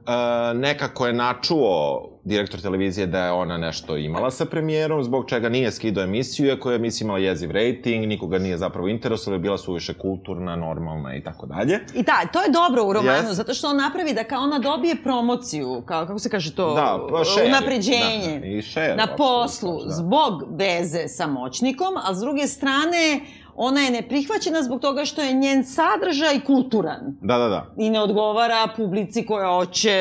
uh, 0.01 0.59
nekako 0.59 1.07
je 1.07 1.13
načuo 1.13 2.07
direktor 2.23 2.61
televizije 2.61 3.07
da 3.07 3.25
je 3.25 3.31
ona 3.31 3.57
nešto 3.57 3.97
imala 3.97 4.31
sa 4.31 4.45
premijerom, 4.45 5.03
zbog 5.03 5.29
čega 5.29 5.49
nije 5.49 5.71
skidao 5.71 6.03
emisiju, 6.03 6.47
iako 6.47 6.71
je 6.71 6.75
emisija 6.75 7.05
imala 7.05 7.19
jeziv 7.19 7.51
rating, 7.51 8.07
nikoga 8.07 8.37
nije 8.39 8.57
zapravo 8.57 8.87
interesovalo, 8.87 9.41
bila 9.41 9.57
su 9.57 9.73
više 9.73 9.93
kulturna, 9.93 10.55
normalna 10.55 11.15
i 11.15 11.23
tako 11.23 11.45
dalje. 11.45 11.79
I 11.93 12.03
da, 12.03 12.27
to 12.33 12.41
je 12.41 12.49
dobro 12.49 12.83
u 12.85 12.93
romanu, 12.93 13.17
Jeste. 13.17 13.33
zato 13.33 13.53
što 13.53 13.67
on 13.67 13.77
napravi 13.77 14.13
da 14.13 14.23
kao 14.23 14.41
ona 14.41 14.59
dobije 14.59 14.95
promociju, 15.03 15.83
kao, 15.85 16.05
kako 16.05 16.19
se 16.19 16.29
kaže 16.29 16.55
to, 16.55 16.73
Da, 16.73 17.07
pa 17.11 17.25
share. 17.25 17.47
unapređenje. 17.47 18.39
Da, 18.39 18.47
i 18.47 18.61
share, 18.61 18.95
na 18.95 19.07
poslu, 19.17 19.83
da. 19.83 19.89
zbog 19.89 20.43
veze 20.49 21.07
sa 21.07 21.27
moćnikom, 21.27 21.93
a 22.03 22.13
s 22.15 22.19
druge 22.19 22.47
strane, 22.47 23.21
ona 23.63 23.81
je 23.81 23.91
neprihvaćena 23.91 24.63
zbog 24.63 24.81
toga 24.81 25.05
što 25.05 25.21
je 25.21 25.33
njen 25.33 25.63
sadržaj 25.65 26.39
kulturan 26.45 27.17
Da, 27.21 27.37
da, 27.37 27.47
da. 27.47 27.73
i 27.77 27.89
ne 27.89 28.01
odgovara 28.01 28.67
publici 28.77 29.25
koja 29.25 29.47
hoće 29.47 29.91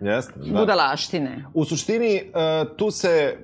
Jeste, 0.00 0.32
da. 0.36 0.58
budalaštine. 0.60 1.44
U 1.54 1.64
suštini, 1.64 2.14
e, 2.14 2.22
tu 2.76 2.90
se 2.90 3.36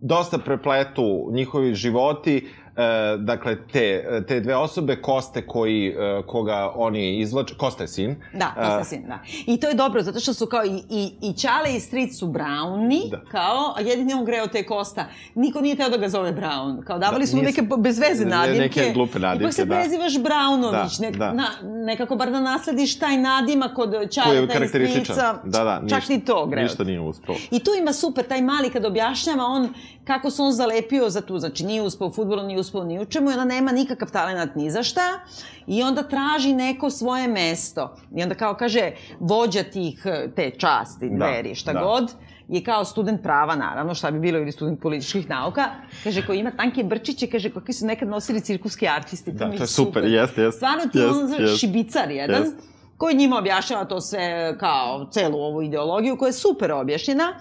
dosta 0.00 0.38
prepletu 0.38 1.28
njihovi 1.32 1.74
životi, 1.74 2.48
e, 2.76 2.82
dakle, 3.18 3.56
te, 3.66 3.86
te 4.22 4.40
dve 4.40 4.56
osobe, 4.56 4.96
Koste 4.98 5.46
koji, 5.46 5.86
e, 5.88 5.94
koga 6.22 6.72
oni 6.76 7.18
izvlače, 7.18 7.54
Kosta 7.54 7.84
je 7.84 7.88
sin. 7.88 8.16
Da, 8.34 8.78
E, 8.80 8.84
sin, 8.84 9.02
da. 9.02 9.18
I 9.46 9.56
to 9.56 9.68
je 9.68 9.74
dobro, 9.74 10.02
zato 10.02 10.20
što 10.20 10.34
su 10.34 10.46
kao 10.46 10.64
i, 10.64 10.82
i, 10.90 11.10
i 11.22 11.34
Čale 11.34 11.76
i 11.76 11.80
Stric 11.80 12.18
su 12.18 12.26
Browni, 12.26 13.10
Da. 13.10 13.20
kao, 13.22 13.74
a 13.76 13.80
jedini 13.80 14.14
on 14.14 14.24
greo 14.24 14.46
te 14.46 14.62
Kosta. 14.64 15.04
Niko 15.34 15.60
nije 15.60 15.76
teo 15.76 15.88
da 15.88 15.96
ga 15.96 16.08
zove 16.08 16.32
Brown. 16.32 16.84
Kao, 16.84 16.98
davali 16.98 17.20
Da, 17.20 17.26
su 17.26 17.36
mu 17.36 17.42
se- 17.42 17.46
neke 17.46 17.62
bez 17.78 17.98
veze 18.00 18.24
ne- 18.24 18.30
nadimke. 18.30 18.60
neke 18.60 18.92
glupe 18.92 19.18
nadimke, 19.18 19.44
Ipak 19.44 19.54
se 19.54 19.64
da. 19.64 19.74
prezivaš 19.74 20.12
Brownović, 20.14 20.72
Da, 21.00 21.06
nek, 21.06 21.16
da. 21.16 21.32
Na, 21.32 21.44
nekako 21.62 22.16
bar 22.16 22.30
da 22.30 22.40
naslediš 22.40 22.98
taj 22.98 23.16
nadimak 23.18 23.74
kod 23.74 23.92
je 23.92 24.04
i 24.44 24.48
karakterističan. 24.48 25.04
Strica. 25.04 25.34
Da, 25.44 25.64
da, 25.64 25.80
Čak 25.80 25.98
ništa, 25.98 26.12
ni 26.12 26.24
to 26.24 26.46
greo. 26.46 26.62
Ništa 26.62 26.84
nije 26.84 27.00
uspeo. 27.00 27.34
I 27.50 27.58
tu 27.58 27.70
ima 27.74 27.92
super, 27.92 28.24
taj 28.24 28.42
mali 28.42 28.70
kad 28.70 28.84
objašnjava 28.84 29.44
on 29.44 29.68
kako 30.04 30.30
se 30.30 30.42
on 30.42 30.52
zalepio 30.52 31.10
za 31.10 31.20
tu, 31.20 31.38
znači 31.38 31.64
nije 31.64 31.82
uspeo 31.82 32.06
u 32.06 32.12
futbolu, 32.12 32.42
nije 32.42 32.58
uspeo 32.58 32.65
ni 32.74 33.00
u 33.00 33.04
čemu 33.04 33.30
i 33.30 33.32
onda 33.32 33.44
nema 33.44 33.72
nikakav 33.72 34.10
talenat 34.10 34.54
ni 34.54 34.70
za 34.70 34.82
šta 34.82 35.20
i 35.66 35.82
onda 35.82 36.02
traži 36.02 36.52
neko 36.52 36.90
svoje 36.90 37.28
mesto. 37.28 37.96
I 38.16 38.22
onda 38.22 38.34
kao 38.34 38.54
kaže, 38.54 38.90
vođa 39.20 39.62
tih, 39.62 40.02
te 40.36 40.50
časti, 40.50 41.08
Da, 41.10 41.16
dveri, 41.16 41.54
šta 41.54 41.72
da. 41.72 41.80
god, 41.80 42.12
je 42.48 42.64
kao 42.64 42.84
student 42.84 43.22
prava, 43.22 43.56
naravno, 43.56 43.94
šta 43.94 44.10
bi 44.10 44.18
bilo, 44.20 44.38
ili 44.38 44.52
student 44.52 44.80
političkih 44.80 45.28
nauka, 45.28 45.64
kaže, 46.04 46.26
koji 46.26 46.38
ima 46.38 46.50
tanke 46.50 46.84
brčiće, 46.84 47.26
kaže, 47.26 47.50
kakvi 47.50 47.74
su 47.74 47.86
nekad 47.86 48.08
nosili 48.08 48.40
cirkuski 48.40 48.88
artisti. 48.88 49.32
Da, 49.32 49.46
mi 49.48 49.56
to 49.56 49.62
je 49.62 49.66
super, 49.66 50.04
jeste, 50.04 50.42
jeste. 50.42 50.56
Stvarno 50.56 50.86
ti 50.86 50.98
Jest, 50.98 51.14
on 51.38 51.42
jest. 51.42 51.60
šibicar 51.60 52.10
jedan, 52.10 52.42
Jest. 52.42 52.56
koji 52.96 53.14
njima 53.16 53.38
objašnjava 53.38 53.84
to 53.84 54.00
sve 54.00 54.56
kao 54.58 55.06
celu 55.10 55.38
ovu 55.38 55.62
ideologiju 55.62 56.16
koja 56.16 56.26
je 56.26 56.32
super 56.32 56.72
objašnjena. 56.72 57.32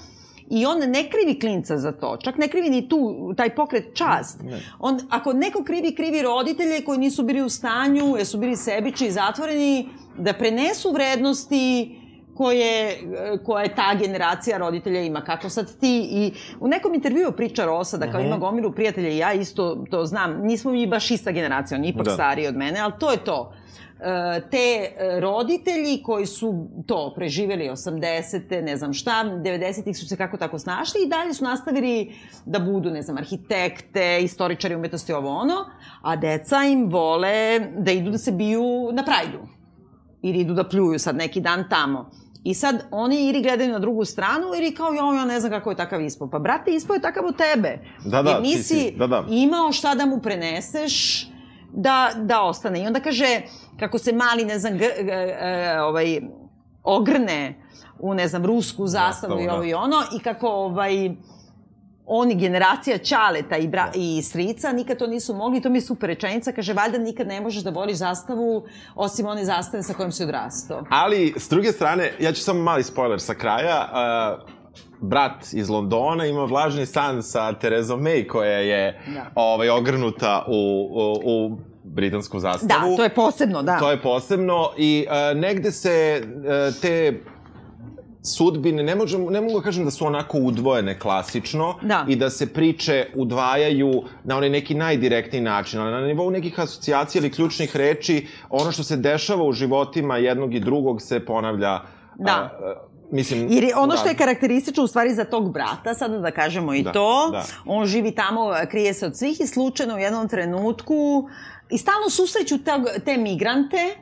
I 0.50 0.66
on 0.66 0.80
ne 0.82 1.10
krivi 1.10 1.40
klinca 1.40 1.78
za 1.78 1.92
to, 1.92 2.18
čak 2.18 2.38
ne 2.38 2.48
krivi 2.48 2.70
ni 2.70 2.90
tu, 2.90 3.00
taj 3.38 3.56
pokret 3.56 3.86
čast. 3.94 4.42
Ne. 4.42 4.60
On, 4.80 5.00
ako 5.10 5.34
neko 5.34 5.64
krivi, 5.64 5.96
krivi 5.96 6.22
roditelje 6.22 6.82
koji 6.82 7.00
nisu 7.00 7.24
bili 7.24 7.42
u 7.42 7.50
stanju, 7.50 8.16
jer 8.18 8.26
su 8.28 8.38
bili 8.38 8.56
sebični 8.56 9.08
i 9.08 9.12
zatvoreni, 9.12 9.90
da 10.18 10.34
prenesu 10.34 10.92
vrednosti 10.92 11.96
koje, 12.36 13.00
koje 13.46 13.76
ta 13.76 13.96
generacija 13.96 14.58
roditelja 14.58 15.02
ima. 15.02 15.22
Kako 15.22 15.50
sad 15.50 15.80
ti 15.80 16.10
i 16.12 16.32
u 16.60 16.68
nekom 16.68 16.94
intervjuu 16.94 17.32
priča 17.32 17.66
Rosa 17.66 17.98
da 17.98 18.06
kao 18.06 18.20
Mhm. 18.20 18.28
ima 18.28 18.38
gomilu 18.38 18.72
prijatelja 18.72 19.10
i 19.10 19.18
ja 19.18 19.34
isto 19.34 19.86
to 19.92 20.06
znam. 20.06 20.38
Nismo 20.38 20.72
mi 20.72 20.88
baš 20.88 21.12
ista 21.12 21.32
generacija, 21.32 21.78
on 21.78 21.84
je 21.84 21.90
ipak 21.90 22.06
Da. 22.06 22.12
stariji 22.12 22.48
od 22.48 22.56
mene, 22.56 22.80
ali 22.80 22.94
to 23.00 23.12
je 23.12 23.18
to. 23.18 23.54
Te 24.52 24.58
e, 24.58 25.20
roditelji 25.20 26.04
koji 26.04 26.26
su 26.26 26.68
to 26.86 27.14
preživeli 27.16 27.70
80. 27.70 28.62
ne 28.62 28.78
znam 28.78 28.94
šta, 28.94 29.24
90-ih 29.24 29.98
su 29.98 30.08
se 30.08 30.18
kako 30.18 30.38
tako 30.38 30.60
snašli 30.60 31.02
i 31.06 31.10
dalje 31.10 31.34
su 31.34 31.44
nastavili 31.44 32.16
da 32.46 32.60
budu, 32.60 32.92
ne 32.92 33.02
znam, 33.02 33.18
arhitekte, 33.18 34.20
istoričari 34.22 34.76
umetnosti, 34.76 35.14
ovo 35.14 35.30
ono, 35.30 35.56
a 36.02 36.16
deca 36.16 36.64
im 36.64 36.90
vole 36.90 37.60
da 37.78 37.92
idu 37.92 38.12
da 38.12 38.18
se 38.18 38.32
biju 38.32 38.92
na 38.94 39.04
prajdu. 39.04 39.48
Ili 40.22 40.40
idu 40.40 40.54
da 40.54 40.70
pljuju 40.70 41.00
sad 41.00 41.16
neki 41.16 41.42
dan 41.42 41.70
tamo. 41.70 42.12
I 42.44 42.54
sad 42.54 42.84
oni 42.92 43.30
ili 43.30 43.42
gledaju 43.42 43.72
na 43.72 43.80
drugu 43.80 44.06
stranu 44.06 44.48
ili 44.58 44.76
kao 44.76 44.94
jo, 44.94 45.14
ja 45.14 45.26
ne 45.26 45.40
znam 45.40 45.52
kako 45.52 45.70
je 45.70 45.76
takav 45.76 46.02
ispao. 46.02 46.30
Pa 46.30 46.40
brate, 46.40 46.72
ispao 46.72 46.94
je 46.94 47.02
takav 47.02 47.26
od 47.26 47.38
tebe. 47.38 47.80
Da, 48.06 48.22
da, 48.22 48.30
Jer 48.30 48.42
nisi 48.42 48.58
ti 48.58 48.64
si, 48.64 48.96
da, 48.98 49.08
da. 49.08 49.26
imao 49.30 49.72
šta 49.72 49.96
da 49.96 50.06
mu 50.06 50.22
preneseš 50.22 51.28
da, 51.76 52.12
da 52.16 52.44
ostane. 52.44 52.84
I 52.84 52.88
onda 52.88 53.00
kaže, 53.00 53.42
kako 53.80 53.98
se 53.98 54.14
mali, 54.14 54.46
ne 54.46 54.60
znam, 54.60 54.78
g, 54.78 54.90
g, 54.98 55.04
g, 55.04 55.80
ovaj, 55.80 56.22
ogrne 56.84 57.56
u, 58.00 58.14
ne 58.14 58.28
znam, 58.28 58.46
rusku 58.46 58.88
zastavu 58.88 59.12
Zastavu, 59.14 59.42
i 59.42 59.46
da. 59.46 59.54
ovo 59.54 59.64
i 59.64 59.74
ono, 59.74 59.98
i 60.16 60.20
kako, 60.20 60.48
ovaj, 60.48 61.12
oni, 62.06 62.36
generacija 62.36 62.98
Čaleta 62.98 63.58
i, 63.58 63.68
bra, 63.68 63.92
i 63.96 64.22
strica, 64.22 64.72
nikad 64.72 64.98
to 64.98 65.08
nisu 65.08 65.34
mogli, 65.34 65.62
to 65.62 65.70
mi 65.70 65.78
je 65.78 65.82
super 65.82 66.08
rečenica, 66.08 66.52
kaže, 66.52 66.74
valjda 66.74 66.98
nikad 66.98 67.28
ne 67.28 67.42
možeš 67.42 67.64
da 67.64 67.70
voliš 67.70 67.98
zastavu, 67.98 68.66
osim 68.96 69.26
one 69.26 69.46
zastave 69.46 69.84
sa 69.84 69.94
kojom 69.94 70.12
si 70.12 70.24
odrastao. 70.24 70.84
Ali, 70.90 71.34
s 71.38 71.50
druge 71.50 71.72
strane, 71.72 72.12
ja 72.20 72.34
ću 72.34 72.42
samo 72.42 72.64
mali 72.64 72.84
spoiler 72.84 73.22
sa 73.22 73.34
kraja. 73.34 73.90
Uh, 73.92 74.56
brat 75.02 75.54
iz 75.54 75.70
Londona 75.70 76.26
ima 76.26 76.44
vlažni 76.44 76.86
san 76.86 77.24
sa 77.24 77.54
Terezom 77.54 78.02
May 78.02 78.28
koja 78.28 78.60
je 78.60 79.02
Da. 79.14 79.26
ovaj, 79.36 79.70
ogrnuta 79.70 80.46
u, 80.48 80.90
u, 80.92 81.22
u 81.24 81.58
britansku 81.86 82.40
zastavu. 82.40 82.90
Da, 82.92 82.98
to 82.98 83.04
je 83.04 83.10
posebno, 83.10 83.64
da. 83.64 83.80
To 83.80 83.92
je 83.92 84.02
posebno 84.02 84.70
i 84.78 85.08
uh, 85.08 85.40
negde 85.40 85.72
se 85.72 86.24
uh, 86.24 86.82
te 86.82 87.22
sudbine, 88.26 88.84
ne, 88.84 88.96
možem, 88.96 89.26
ne 89.26 89.42
mogu 89.42 89.60
da 89.60 89.64
kažem 89.64 89.86
da 89.86 89.92
su 89.92 90.06
onako 90.06 90.38
udvojene 90.38 91.00
klasično 91.00 91.76
Da. 91.82 92.06
i 92.10 92.16
da 92.16 92.30
se 92.30 92.54
priče 92.54 93.08
udvajaju 93.16 94.04
na 94.24 94.38
onaj 94.38 94.50
neki 94.50 94.76
najdirektniji 94.76 95.42
način, 95.42 95.80
ali 95.80 95.92
na 95.92 96.02
nivou 96.02 96.32
nekih 96.32 96.60
asocijacija 96.60 97.20
ili 97.20 97.32
ključnih 97.32 97.76
reči, 97.76 98.28
ono 98.50 98.72
što 98.72 98.84
se 98.84 98.98
dešava 98.98 99.44
u 99.44 99.52
životima 99.52 100.18
jednog 100.18 100.54
i 100.54 100.60
drugog 100.60 101.02
se 101.02 101.26
ponavlja 101.26 101.80
Da. 102.18 102.32
a, 102.32 102.66
a, 102.66 102.74
mislim, 103.12 103.48
Jer 103.52 103.64
je 103.64 103.76
ono 103.76 103.98
što 103.98 104.10
je 104.10 104.16
karakteristično 104.16 104.84
u 104.84 104.88
stvari 104.88 105.14
za 105.14 105.24
tog 105.24 105.54
brata, 105.54 105.94
sada 105.94 106.18
da 106.20 106.32
kažemo 106.32 106.74
i 106.74 106.84
Da, 106.84 106.92
to, 106.92 107.30
da. 107.32 107.44
on 107.66 107.86
živi 107.86 108.12
tamo, 108.12 108.54
krije 108.70 108.94
se 108.94 109.06
od 109.06 109.18
svih 109.18 109.42
i 109.42 109.48
slučajno 109.48 109.96
u 109.96 110.00
jednom 110.00 110.28
trenutku 110.28 111.30
i 111.70 111.78
stalno 111.78 112.10
susreću 112.10 112.58
te, 112.58 112.72
te 113.06 113.18
migrante 113.18 113.96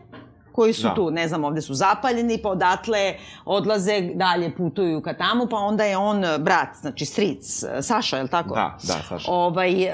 koji 0.54 0.74
su 0.74 0.84
Da. 0.84 0.94
tu, 0.96 1.12
ne 1.12 1.28
znam, 1.28 1.44
ovde 1.44 1.62
su 1.62 1.74
zapaljeni, 1.74 2.38
pa 2.38 2.50
odatle 2.50 3.13
odlaze 3.46 4.02
dalje, 4.13 4.56
putuju 4.56 5.02
ka 5.02 5.13
tamo, 5.13 5.46
pa 5.46 5.58
onda 5.58 5.84
je 5.84 5.98
on 5.98 6.22
brat, 6.39 6.70
znači 6.82 7.06
stric, 7.06 7.42
Saša, 7.82 8.18
je 8.18 8.24
li 8.24 8.30
tako? 8.30 8.56
Da, 8.56 8.78
da, 8.84 8.94
Saša. 9.04 9.32
Ovaj, 9.32 9.84
e, 9.84 9.89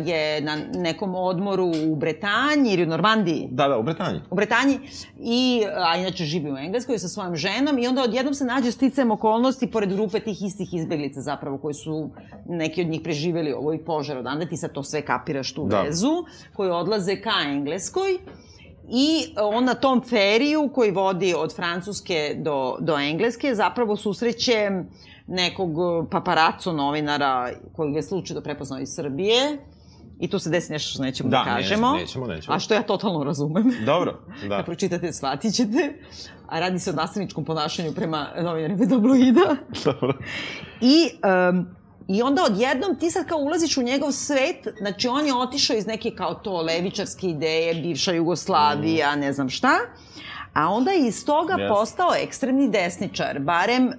je 0.00 0.40
na 0.40 0.56
nekom 0.74 1.14
odmoru 1.14 1.66
u 1.86 1.96
Bretanji 1.96 2.72
ili 2.72 2.82
u 2.82 2.88
Normandiji, 2.88 3.48
Da, 3.50 3.68
da, 3.68 3.78
u 3.78 3.82
Bretanji. 3.82 4.20
u 4.30 4.34
Bretanji, 4.34 4.78
i, 5.18 5.62
a 5.76 5.96
inače 5.96 6.24
živi 6.24 6.52
u 6.52 6.56
Engleskoj 6.56 6.98
sa 6.98 7.08
svojom 7.08 7.36
ženom 7.36 7.78
i 7.78 7.86
onda 7.86 8.02
odjednom 8.02 8.34
se 8.34 8.44
nađe 8.44 8.72
sticajem 8.72 9.10
okolnosti 9.10 9.66
pored 9.66 9.92
grupe 9.92 10.20
tih 10.20 10.42
istih 10.42 10.74
izbeglica 10.74 11.20
zapravo 11.20 11.58
koji 11.58 11.74
su 11.74 12.10
neki 12.46 12.80
od 12.80 12.88
njih 12.88 13.00
preživeli 13.00 13.52
ovo 13.52 13.72
i 13.72 13.78
požar 13.78 14.18
odande, 14.18 14.46
ti 14.46 14.56
sad 14.56 14.72
to 14.72 14.82
sve 14.82 15.02
kapiraš 15.02 15.52
tu 15.52 15.66
Da. 15.66 15.82
vezu, 15.82 16.24
koji 16.52 16.70
odlaze 16.70 17.16
ka 17.16 17.30
Engleskoj 17.46 18.18
I 18.90 19.34
on 19.36 19.64
na 19.64 19.74
tom 19.74 20.02
feriju 20.02 20.70
koji 20.74 20.90
vodi 20.90 21.34
od 21.36 21.56
Francuske 21.56 22.34
do, 22.38 22.76
do 22.80 22.98
Engleske 22.98 23.54
zapravo 23.54 23.96
susreće 23.96 24.70
nekog 25.26 25.70
paparaco 26.10 26.72
novinara 26.72 27.50
koji 27.76 27.92
ga 27.92 27.98
je 27.98 28.02
slučajno 28.02 28.40
prepoznao 28.42 28.80
iz 28.80 28.88
Srbije 28.88 29.58
i 30.20 30.28
tu 30.28 30.38
se 30.38 30.50
desi 30.50 30.72
nešto 30.72 30.90
što 30.90 31.02
nećemo 31.02 31.30
da, 31.30 31.36
Da, 31.36 31.44
kažemo. 31.44 31.92
nećemo, 31.92 31.96
nećemo, 32.00 32.26
nećemo. 32.26 32.56
A 32.56 32.58
što 32.58 32.74
ja 32.74 32.82
totalno 32.82 33.24
razumem. 33.24 33.72
Dobro, 33.86 34.18
Da. 34.42 34.48
da. 34.48 34.56
Kad 34.56 34.64
pročitate, 34.64 35.12
shvatit 35.12 35.54
ćete. 35.54 35.94
A 36.46 36.60
radi 36.60 36.78
se 36.78 36.90
o 36.90 36.94
nasilničkom 36.94 37.44
ponašanju 37.44 37.92
prema 37.92 38.26
novinarima 38.42 38.86
tabloida. 38.88 39.56
Dobro. 39.84 40.14
I, 40.80 41.08
um, 41.50 41.66
I 42.08 42.22
onda 42.22 42.44
odjednom 42.44 42.96
ti 42.96 43.10
sad 43.10 43.26
kao 43.26 43.38
ulaziš 43.38 43.76
u 43.76 43.82
njegov 43.82 44.12
svet, 44.12 44.68
znači 44.78 45.08
on 45.08 45.26
je 45.26 45.34
otišao 45.34 45.76
iz 45.76 45.86
neke 45.86 46.10
kao 46.10 46.34
to 46.34 46.62
levičarske 46.62 47.26
ideje, 47.26 47.74
bivša 47.74 48.12
Jugoslavija, 48.12 49.16
ne 49.16 49.32
znam 49.32 49.48
šta, 49.48 49.78
a 50.54 50.68
onda 50.68 50.90
je 50.90 51.06
iz 51.06 51.24
toga 51.24 51.54
Yes. 51.54 51.68
postao 51.68 52.10
ekstremni 52.22 52.70
desničar, 52.70 53.38
barem 53.38 53.92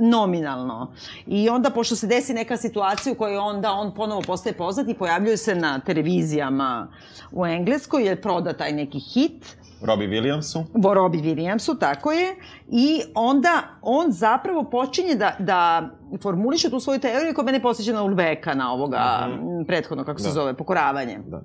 nominalno. 0.00 0.94
I 1.26 1.48
onda, 1.48 1.70
pošto 1.70 1.96
se 1.96 2.06
desi 2.06 2.34
neka 2.34 2.56
situacija 2.56 3.12
u 3.12 3.16
kojoj 3.16 3.38
onda 3.38 3.72
on 3.72 3.94
ponovo 3.94 4.22
postaje 4.22 4.56
poznat 4.56 4.88
i 4.88 4.94
pojavljuje 4.94 5.36
se 5.36 5.54
na 5.54 5.80
televizijama 5.80 6.88
u 7.32 7.46
Engleskoj, 7.46 8.04
jer 8.04 8.22
proda 8.22 8.52
taj 8.52 8.72
neki 8.72 8.98
hit, 8.98 9.56
Robbie 9.82 10.08
Williamsu. 10.08 10.64
Bo 10.74 10.94
Robbie 10.94 11.22
Williamsu, 11.22 11.78
tako 11.80 12.12
je. 12.12 12.36
I 12.68 13.02
onda 13.14 13.62
on 13.82 14.12
zapravo 14.12 14.64
počinje 14.64 15.14
da, 15.14 15.36
da 15.38 15.90
formuliše 16.22 16.70
tu 16.70 16.80
svoju 16.80 17.00
teoriju 17.00 17.34
koja 17.34 17.44
mene 17.44 17.62
posjeća 17.62 17.92
na 17.92 18.02
Ulbeka, 18.02 18.54
na 18.54 18.72
ovoga 18.72 19.28
mm 19.28 19.64
prethodno, 19.66 20.04
kako 20.04 20.20
se 20.20 20.28
Da. 20.28 20.32
zove, 20.32 20.54
pokoravanje. 20.54 21.18
Da. 21.26 21.42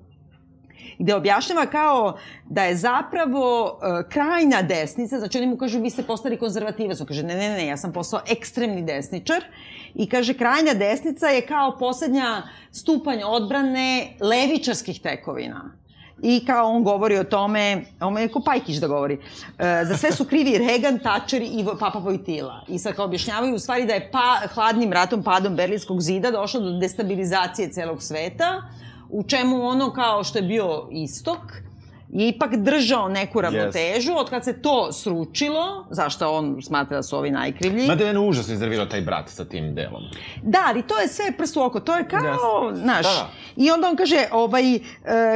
Gde 1.00 1.15
objašnjava 1.15 1.65
kao 1.65 2.17
da 2.50 2.63
je 2.63 2.76
zapravo 2.76 3.63
uh, 3.63 4.10
krajna 4.10 4.62
desnica, 4.62 5.20
znači 5.20 5.38
oni 5.38 5.48
mu 5.48 5.58
kažu 5.58 5.82
vi 5.82 5.89
ste 5.89 6.04
postali 6.04 6.38
konzervativac, 6.38 7.02
on 7.02 7.08
kaže 7.08 7.24
ne, 7.24 7.36
ne, 7.36 7.50
ne, 7.50 7.67
ja 7.67 7.78
sam 7.78 7.94
postao 7.94 8.20
ekstremni 8.30 8.84
desničar 8.84 9.44
i 9.94 10.10
kaže 10.10 10.34
krajnja 10.34 10.74
desnica 10.74 11.28
je 11.28 11.46
kao 11.46 11.78
poslednja 11.78 12.41
stupanj 12.72 13.24
odbrane 13.26 14.08
levičarskih 14.20 15.02
tekovina. 15.02 15.81
I 16.24 16.46
kao 16.46 16.68
on 16.68 16.84
govori 16.84 17.18
o 17.18 17.24
tome, 17.24 17.84
on 18.00 18.18
je 18.18 18.28
ko 18.28 18.40
Pajkić 18.40 18.78
da 18.78 18.88
govori, 18.88 19.20
e, 19.60 19.86
za 19.86 19.98
sve 19.98 20.12
su 20.12 20.26
krivi 20.26 20.58
Reagan, 20.58 21.00
Thatcher 21.00 21.42
i 21.42 21.66
Papa 21.80 22.00
Vojtila. 22.00 22.66
I 22.68 22.80
sad 22.80 22.96
kao 22.96 23.06
objašnjavaju 23.06 23.56
u 23.56 23.60
stvari 23.60 23.86
da 23.86 23.94
je 23.94 24.10
pa, 24.12 24.38
hladnim 24.54 24.94
ratom, 24.94 25.24
padom 25.24 25.56
Berlinskog 25.56 26.02
zida 26.02 26.32
došlo 26.32 26.60
do 26.60 26.72
destabilizacije 26.80 27.72
celog 27.72 28.04
sveta, 28.04 28.62
u 29.10 29.24
čemu 29.24 29.68
ono 29.68 29.94
kao 29.94 30.24
što 30.24 30.40
je 30.40 30.44
bio 30.44 30.88
istok, 30.92 31.40
je 32.13 32.28
ipak 32.28 32.56
držao 32.56 33.10
neku 33.10 33.41
ravnotežu, 33.41 34.13
od 34.15 34.30
kad 34.30 34.43
se 34.43 34.62
to 34.62 34.91
sručilo, 34.91 35.88
zašto 35.89 36.32
on 36.32 36.62
smatra 36.62 36.97
da 36.97 37.04
su 37.04 37.17
ovi 37.17 37.32
najkrivlji. 37.32 37.88
Mada 37.88 38.04
je 38.04 38.13
mene 38.13 38.19
užasno 38.19 38.54
iznervirao 38.54 38.86
taj 38.86 39.02
brat 39.02 39.30
sa 39.30 39.45
tim 39.45 39.76
delom. 39.76 40.04
Da, 40.43 40.60
ali 40.67 40.82
to 40.82 41.00
je 41.00 41.08
sve 41.08 41.32
prst 41.38 41.58
u 41.58 41.62
oko, 41.62 41.80
to 41.80 41.95
je 41.95 42.08
kao, 42.08 42.69
Jeste. 42.69 42.84
znaš, 42.84 43.06
Da, 43.06 43.12
da. 43.13 43.30
i 43.56 43.71
onda 43.71 43.88
on 43.89 43.95
kaže, 43.95 44.28
ovaj, 44.32 44.76
e, 44.76 44.80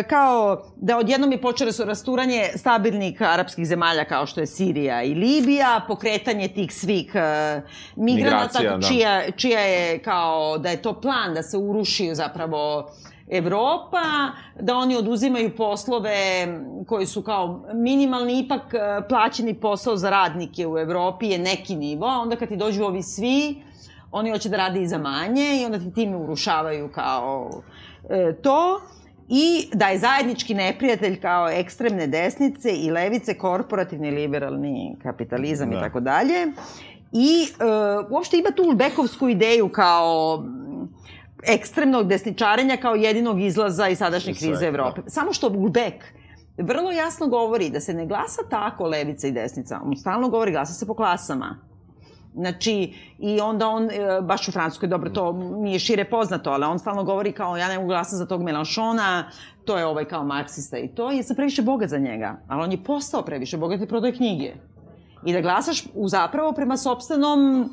kao, 0.09 0.65
da 0.75 0.97
odjednom 0.97 1.31
je 1.31 1.41
počelo 1.41 1.71
su 1.71 1.83
rasturanje 1.85 2.49
stabilnih 2.55 3.21
arapskih 3.21 3.65
zemalja 3.65 4.05
kao 4.05 4.25
što 4.25 4.39
je 4.39 4.47
Sirija 4.47 5.03
i 5.03 5.13
Libija, 5.13 5.81
pokretanje 5.87 6.47
tih 6.47 6.73
svih 6.73 7.15
e, 7.15 7.61
migranata, 7.95 8.59
Migracija, 8.59 8.77
da. 8.77 8.87
čija, 8.87 9.31
čija 9.31 9.59
je 9.59 9.99
kao, 9.99 10.57
da 10.57 10.69
je 10.69 10.81
to 10.81 11.01
plan 11.01 11.33
da 11.33 11.43
se 11.43 11.57
uruši 11.57 12.15
zapravo 12.15 12.91
Evropa, 13.29 14.31
da 14.59 14.75
oni 14.75 14.95
oduzimaju 14.95 15.55
poslove 15.55 16.47
koji 16.87 17.05
su 17.05 17.21
kao 17.21 17.65
minimalni, 17.73 18.39
ipak 18.39 18.73
e, 18.73 19.07
plaćeni 19.09 19.53
posao 19.53 19.97
za 19.97 20.09
radnike 20.09 20.67
u 20.67 20.77
Evropi 20.77 21.27
je 21.27 21.39
neki 21.39 21.75
nivo, 21.75 22.05
a 22.07 22.19
onda 22.19 22.35
kad 22.35 22.49
ti 22.49 22.55
dođu 22.55 22.83
ovi 22.83 23.03
svi, 23.03 23.63
oni 24.11 24.31
hoće 24.31 24.49
da 24.49 24.57
rade 24.57 24.81
i 24.81 24.87
za 24.87 24.97
manje 24.97 25.61
i 25.61 25.65
onda 25.65 25.79
ti 25.79 25.93
time 25.93 26.17
urušavaju 26.17 26.89
kao 26.91 27.49
e, 28.09 28.33
to 28.41 28.81
i 29.29 29.69
da 29.73 29.87
je 29.87 29.97
zajednički 29.99 30.53
neprijatelj 30.53 31.19
kao 31.21 31.49
ekstremne 31.49 32.07
desnice 32.07 32.71
i 32.71 32.91
levice, 32.91 33.37
korporativni 33.37 34.11
liberalni 34.11 34.95
kapitalizam 35.03 35.71
i 35.71 35.75
Da. 35.75 35.81
tako 35.81 35.99
dalje. 35.99 36.47
I 37.11 37.43
e, 37.43 37.63
uopšte 38.09 38.37
ima 38.37 38.51
tu 38.51 38.63
Ulbekovsku 38.63 39.29
ideju 39.29 39.69
kao 39.69 40.43
ekstremnog 41.47 42.07
desničarenja 42.07 42.77
kao 42.77 42.95
jedinog 42.95 43.41
izlaza 43.41 43.87
iz 43.87 43.97
sadašnje 43.97 44.33
krize 44.33 44.65
Evrope. 44.65 45.01
Samo 45.07 45.33
što 45.33 45.49
Ulbek 45.49 46.03
vrlo 46.57 46.91
jasno 46.91 47.27
govori 47.27 47.69
da 47.69 47.79
se 47.79 47.93
ne 47.93 48.05
glasa 48.05 48.41
tako 48.49 48.87
levica 48.87 49.27
i 49.27 49.31
desnica, 49.31 49.79
on 49.83 49.95
stalno 49.95 50.29
govori 50.29 50.51
glasa 50.51 50.73
se 50.73 50.87
po 50.87 50.93
klasama. 50.93 51.57
Znači, 52.35 52.93
i 53.19 53.39
onda 53.41 53.67
on, 53.67 53.83
e, 53.83 54.21
baš 54.21 54.47
u 54.47 54.51
Francuskoj, 54.51 54.89
dobro, 54.89 55.09
to 55.09 55.31
nije 55.33 55.79
šire 55.79 56.05
poznato, 56.09 56.49
ali 56.49 56.65
on 56.65 56.79
stalno 56.79 57.03
govori 57.03 57.31
kao, 57.31 57.57
ja 57.57 57.67
ne 57.67 57.75
mogu 57.75 57.87
glasati 57.87 58.15
za 58.15 58.25
tog 58.25 58.43
Melanchona, 58.43 59.31
to 59.65 59.77
je 59.77 59.85
ovaj 59.85 60.05
kao 60.05 60.25
marksista 60.25 60.77
i 60.77 60.87
to, 60.87 61.11
jer 61.11 61.25
sam 61.25 61.35
previše 61.35 61.61
bogat 61.61 61.89
za 61.89 61.97
njega. 61.97 62.37
Ali 62.47 62.63
on 62.63 62.71
je 62.71 62.83
postao 62.83 63.21
previše 63.21 63.57
bogat 63.57 63.81
i 63.81 63.87
prodaje 63.87 64.15
knjige. 64.15 64.53
I 65.25 65.33
da 65.33 65.41
glasaš 65.41 65.83
u 65.93 66.07
zapravo 66.07 66.51
prema 66.51 66.77
sobstvenom 66.77 67.69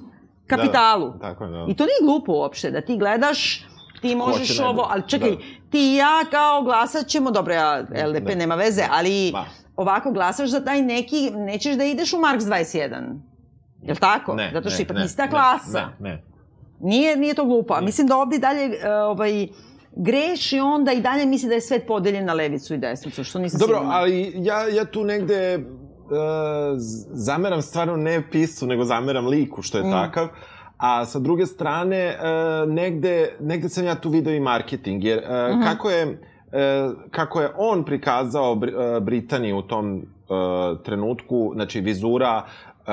kapitalu. 0.57 1.11
Da, 1.11 1.19
tako 1.19 1.45
je, 1.45 1.51
da. 1.51 1.67
I 1.69 1.75
to 1.75 1.85
nije 1.85 1.97
glupo 2.03 2.33
uopšte, 2.33 2.71
da 2.71 2.81
ti 2.81 2.97
gledaš, 2.97 3.67
ti 4.01 4.15
možeš 4.17 4.61
ovo, 4.61 4.87
ali 4.91 5.03
čekaj, 5.09 5.31
da. 5.31 5.37
ti 5.71 5.93
i 5.93 5.97
ja 5.97 6.25
kao 6.31 6.63
glasat 6.63 7.07
ćemo, 7.07 7.31
dobro, 7.31 7.55
ja 7.55 7.79
LDP 8.09 8.29
Da. 8.29 8.35
nema 8.35 8.55
veze, 8.55 8.83
ali 8.91 9.31
Ma. 9.33 9.45
ovako 9.77 10.13
glasaš 10.13 10.51
za 10.51 10.65
taj 10.65 10.83
neki, 10.83 11.31
nećeš 11.31 11.77
da 11.77 11.85
ideš 11.85 12.13
u 12.13 12.19
Marks 12.19 12.45
21. 12.45 13.19
Jel 13.83 13.97
tako? 13.97 14.35
Ne, 14.35 14.51
Zato 14.53 14.71
što 14.71 14.79
ne, 14.79 14.83
ipak 14.83 14.97
nisi 14.97 15.17
ta 15.17 15.31
klasa. 15.31 15.89
Ne, 16.01 16.11
ne. 16.11 16.23
Nije, 16.81 17.17
nije 17.17 17.35
to 17.35 17.45
glupo. 17.45 17.75
A 17.75 17.81
mislim 17.81 18.07
da 18.07 18.17
ovde 18.17 18.37
i 18.37 18.39
dalje 18.39 18.67
uh, 18.67 18.75
ovaj, 19.09 19.49
greši 19.97 20.61
onda 20.61 20.93
i 20.93 21.01
dalje 21.01 21.27
misli 21.27 21.49
da 21.49 21.55
je 21.55 21.61
svet 21.61 21.87
podeljen 21.87 22.25
na 22.25 22.33
levicu 22.33 22.75
i 22.75 22.79
desnicu, 22.79 23.25
što 23.25 23.39
nisam 23.39 23.61
Dobro, 23.61 23.77
sigurna. 23.77 23.97
ali 23.99 24.33
ja, 24.37 24.69
ja 24.69 24.85
tu 24.85 25.05
negde 25.05 25.59
zameram 27.11 27.63
stvarno 27.63 27.97
ne 27.97 28.23
pisu, 28.31 28.67
nego 28.67 28.85
zameram 28.85 29.27
liku 29.27 29.63
što 29.63 29.79
je 29.79 29.85
Mm. 29.85 29.91
takav. 29.91 30.29
A 30.79 31.05
sa 31.05 31.19
druge 31.19 31.47
strane, 31.47 32.17
uh, 32.17 32.73
negde, 32.73 33.37
negde 33.41 33.69
sam 33.69 33.85
ja 33.85 33.95
tu 33.95 34.11
video 34.11 34.35
i 34.35 34.41
marketing, 34.41 35.05
jer 35.05 35.19
uh, 35.19 35.25
Mhm. 35.51 35.63
kako 35.63 35.91
je 35.91 36.07
uh, 36.07 36.15
kako 37.11 37.41
je 37.41 37.51
on 37.57 37.85
prikazao 37.85 38.55
Br 38.55 38.69
Britaniju 39.01 39.59
u 39.59 39.63
tom 39.63 40.03
uh, 40.33 40.79
trenutku, 40.79 41.53
znači 41.55 41.81
vizura 41.81 42.43
uh, 42.43 42.87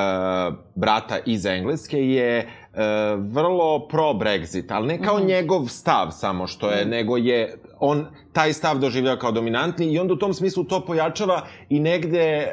brata 0.76 1.18
iz 1.26 1.46
Engleske 1.46 2.00
je 2.00 2.38
uh, 2.40 2.80
vrlo 3.26 3.88
pro-Brexit, 3.88 4.66
ali 4.70 4.88
ne 4.88 5.02
kao 5.02 5.18
Mhm. 5.18 5.26
njegov 5.28 5.68
stav 5.68 6.08
samo 6.12 6.48
što 6.48 6.70
je, 6.70 6.86
nego 6.86 7.18
je 7.18 7.40
on 7.80 8.06
taj 8.34 8.54
stav 8.54 8.78
doživljava 8.78 9.20
kao 9.20 9.32
dominantni 9.32 9.86
i 9.86 10.00
onda 10.00 10.14
u 10.14 10.18
tom 10.18 10.34
smislu 10.34 10.64
to 10.64 10.82
pojačava 10.82 11.42
i 11.70 11.80
negde 11.80 12.20
e, 12.20 12.50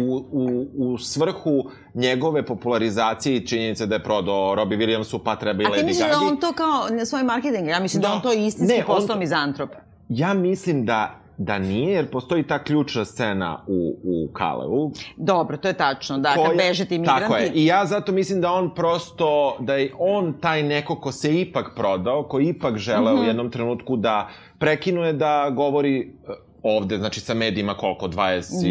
u, 0.00 0.24
u, 0.32 0.66
u 0.76 0.98
svrhu 0.98 1.64
njegove 1.94 2.46
popularizacije 2.46 3.36
i 3.36 3.46
činjenice 3.46 3.86
da 3.86 3.94
je 3.94 4.02
prodao 4.02 4.54
Robbie 4.54 4.78
Williamsu 4.78 5.18
pa 5.18 5.36
treba 5.36 5.62
i 5.62 5.66
A 5.66 5.70
ti 5.70 5.74
Lady 5.74 5.84
misliš 5.84 5.98
da 6.00 6.12
Gaga. 6.12 6.26
on 6.26 6.36
to 6.36 6.52
kao 6.52 6.88
na 6.90 7.04
svoj 7.04 7.22
marketing? 7.22 7.68
Ja 7.68 7.80
mislim 7.80 8.02
da, 8.02 8.08
Da. 8.08 8.14
on 8.14 8.20
to 8.20 8.32
istinski 8.32 8.82
postao 8.86 9.16
mizantrop. 9.16 9.70
Ja 10.08 10.34
mislim 10.34 10.84
da 10.84 11.14
da 11.36 11.58
nije, 11.58 11.92
jer 11.92 12.10
postoji 12.10 12.42
ta 12.42 12.58
ključna 12.58 13.04
scena 13.04 13.64
u, 13.66 13.96
u 14.04 14.32
Kaleu. 14.32 14.90
Dobro, 15.16 15.56
to 15.56 15.68
je 15.68 15.74
tačno, 15.74 16.18
da, 16.18 16.34
kad 16.36 16.56
beže 16.58 16.84
ti 16.84 16.98
migranti. 16.98 17.22
Tako 17.22 17.36
je. 17.36 17.50
I 17.54 17.66
ja 17.66 17.86
zato 17.86 18.12
mislim 18.12 18.40
da 18.40 18.52
on 18.52 18.74
prosto, 18.74 19.56
da 19.60 19.74
je 19.74 19.92
on 19.98 20.32
taj 20.32 20.62
neko 20.62 20.96
ko 20.96 21.12
se 21.12 21.40
ipak 21.40 21.70
prodao, 21.76 22.22
ko 22.22 22.40
ipak 22.40 22.76
želeo 22.76 23.14
Mhm. 23.14 23.22
u 23.22 23.26
jednom 23.26 23.50
trenutku 23.50 23.96
da 23.96 24.28
prekinuje 24.58 25.12
da 25.12 25.50
govori 25.50 26.00
eh, 26.00 26.32
ovde, 26.62 26.98
znači 26.98 27.20
sa 27.20 27.34
medijima 27.34 27.74
koliko, 27.74 28.08
27 28.08 28.70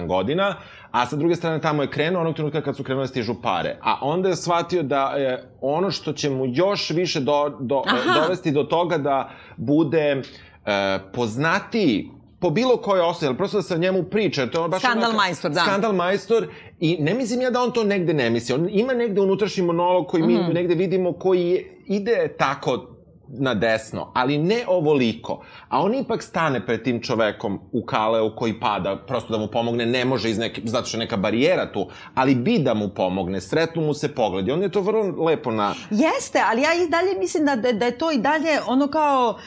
Da. 0.00 0.06
godina, 0.06 0.54
a 0.90 1.06
sa 1.06 1.16
druge 1.16 1.34
strane 1.36 1.60
tamo 1.60 1.82
je 1.82 1.90
krenuo 1.90 2.20
onog 2.20 2.34
trenutka 2.34 2.62
kad 2.62 2.76
su 2.76 2.84
krenule 2.84 3.02
da 3.02 3.08
stižu 3.08 3.34
pare. 3.42 3.76
A 3.82 3.98
onda 4.00 4.28
je 4.28 4.36
shvatio 4.36 4.82
da 4.82 5.04
je 5.06 5.48
ono 5.60 5.90
što 5.90 6.12
će 6.12 6.30
mu 6.30 6.44
još 6.46 6.90
više 6.90 7.20
do, 7.20 7.56
do, 7.60 7.82
Aha. 7.86 8.20
dovesti 8.20 8.50
do 8.50 8.62
toga 8.62 8.98
da 8.98 9.28
bude 9.56 10.22
e, 10.66 10.70
poznatiji 11.12 12.10
po 12.40 12.50
bilo 12.50 12.76
kojoj 12.76 13.00
osnovi, 13.02 13.28
ali 13.28 13.36
prosto 13.36 13.56
da 13.56 13.62
se 13.62 13.74
o 13.74 13.78
njemu 13.78 14.02
priča. 14.04 14.46
To 14.46 14.62
je 14.62 14.68
baš 14.68 14.80
Skandal 14.80 15.04
onaka- 15.04 15.16
majstor, 15.16 15.50
da. 15.50 15.60
Skandal 15.60 15.92
majstor 15.94 16.46
i 16.80 16.96
ne 17.00 17.14
mislim 17.14 17.40
ja 17.40 17.50
da 17.50 17.62
on 17.62 17.72
to 17.72 17.84
negde 17.84 18.14
ne 18.14 18.30
misli. 18.30 18.54
On 18.54 18.68
ima 18.70 18.92
negde 18.94 19.20
unutrašnji 19.20 19.62
monolog 19.62 20.06
koji 20.06 20.22
mi 20.22 20.34
Mhm. 20.34 20.52
negde 20.52 20.74
vidimo 20.74 21.12
koji 21.12 21.66
ide 21.86 22.34
tako 22.38 22.90
na 23.28 23.54
desno, 23.54 24.12
ali 24.14 24.38
ne 24.38 24.64
ovoliko. 24.68 25.40
A 25.68 25.82
on 25.82 25.94
ipak 25.94 26.22
stane 26.22 26.66
pred 26.66 26.82
tim 26.82 27.02
čovekom 27.02 27.60
u 27.72 27.84
kaleu 27.84 28.36
koji 28.36 28.60
pada, 28.60 28.96
prosto 28.98 29.32
da 29.32 29.38
mu 29.38 29.48
pomogne, 29.48 29.86
ne 29.86 30.04
može 30.04 30.30
iz 30.30 30.38
neke, 30.38 30.60
zato 30.64 30.86
što 30.86 30.96
je 30.96 31.00
neka 31.00 31.16
barijera 31.16 31.72
tu, 31.72 31.86
ali 32.14 32.34
bi 32.34 32.58
da 32.58 32.74
mu 32.74 32.88
pomogne, 32.90 33.40
sretnu 33.40 33.82
mu 33.82 33.94
se 33.94 34.14
pogledi. 34.14 34.52
On 34.52 34.62
je 34.62 34.68
to 34.68 34.80
vrlo 34.80 35.24
lepo 35.24 35.50
na... 35.50 35.74
Jeste, 35.90 36.40
ali 36.44 36.62
ja 36.62 36.74
i 36.76 36.88
dalje 36.88 37.18
mislim 37.18 37.44
da, 37.44 37.56
da, 37.56 37.72
da 37.72 37.84
je 37.84 37.98
to 37.98 38.12
i 38.12 38.18
dalje 38.18 38.58
ono 38.66 38.88
kao 38.88 39.38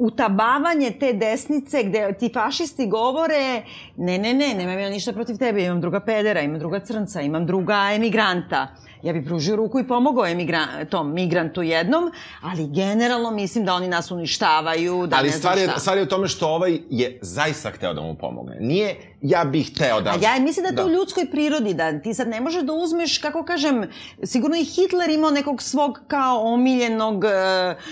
utabavanje 0.00 0.90
te 0.90 1.12
desnice 1.12 1.82
gde 1.84 2.12
ti 2.18 2.30
fašisti 2.34 2.86
govore 2.86 3.62
ne, 3.96 4.18
ne, 4.18 4.34
ne, 4.34 4.54
nemam 4.54 4.78
ja 4.78 4.90
ništa 4.90 5.12
protiv 5.12 5.36
tebe, 5.38 5.64
imam 5.64 5.80
druga 5.80 6.00
pedera, 6.00 6.40
imam 6.40 6.58
druga 6.58 6.80
crnca, 6.80 7.20
imam 7.20 7.46
druga 7.46 7.90
emigranta. 7.94 8.66
Ja 9.02 9.12
bih 9.12 9.22
pružio 9.26 9.56
ruku 9.56 9.80
i 9.80 9.86
pomogao 9.86 10.26
emigran, 10.26 10.68
tom 10.90 11.12
migrantu 11.14 11.62
jednom, 11.62 12.12
ali 12.40 12.68
generalno 12.68 13.30
mislim 13.30 13.64
da 13.64 13.74
oni 13.74 13.88
nas 13.88 14.10
uništavaju, 14.10 15.06
da 15.06 15.16
ali 15.16 15.26
ne 15.26 15.30
znam 15.30 15.38
stvar 15.40 15.58
je, 15.58 15.64
šta. 15.64 15.80
stvar 15.80 15.96
je 15.96 16.02
u 16.02 16.06
tome 16.06 16.28
što 16.28 16.48
ovaj 16.48 16.78
je 16.90 17.18
zaista 17.22 17.70
hteo 17.70 17.94
da 17.94 18.00
mu 18.00 18.14
pomogne. 18.14 18.56
Nije, 18.60 18.96
ja 19.22 19.44
bih 19.44 19.70
hteo 19.74 20.00
da... 20.00 20.10
A 20.10 20.14
ja 20.22 20.40
mislim 20.40 20.62
da 20.62 20.68
je 20.68 20.76
to 20.76 20.82
Da. 20.82 20.88
u 20.88 20.92
ljudskoj 20.92 21.30
prirodi, 21.30 21.74
da 21.74 22.00
ti 22.00 22.14
sad 22.14 22.28
ne 22.28 22.40
možeš 22.40 22.62
da 22.62 22.72
uzmeš, 22.72 23.18
kako 23.18 23.44
kažem, 23.44 23.90
sigurno 24.22 24.56
i 24.56 24.64
Hitler 24.64 25.10
imao 25.10 25.30
nekog 25.30 25.62
svog 25.62 26.00
kao 26.08 26.52
omiljenog, 26.52 27.16
uh, 27.24 27.30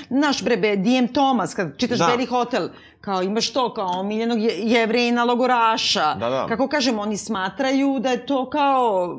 naš 0.08 0.42
brebe, 0.42 0.76
D.M. 0.76 1.08
Thomas, 1.08 1.54
kad 1.54 1.76
čitaš 1.76 1.98
Da. 1.98 2.06
Beli 2.06 2.26
hotel, 2.26 2.68
kao 3.08 3.22
imaš 3.22 3.52
to 3.52 3.74
kao 3.74 3.88
omiljenog 3.90 4.38
je, 4.40 4.50
jevrejina 4.54 5.24
logoraša. 5.24 6.14
Da, 6.14 6.28
da. 6.28 6.46
Kako 6.48 6.68
kažem, 6.68 6.98
oni 6.98 7.16
smatraju 7.16 7.98
da 8.00 8.10
je 8.10 8.26
to 8.26 8.50
kao, 8.50 9.16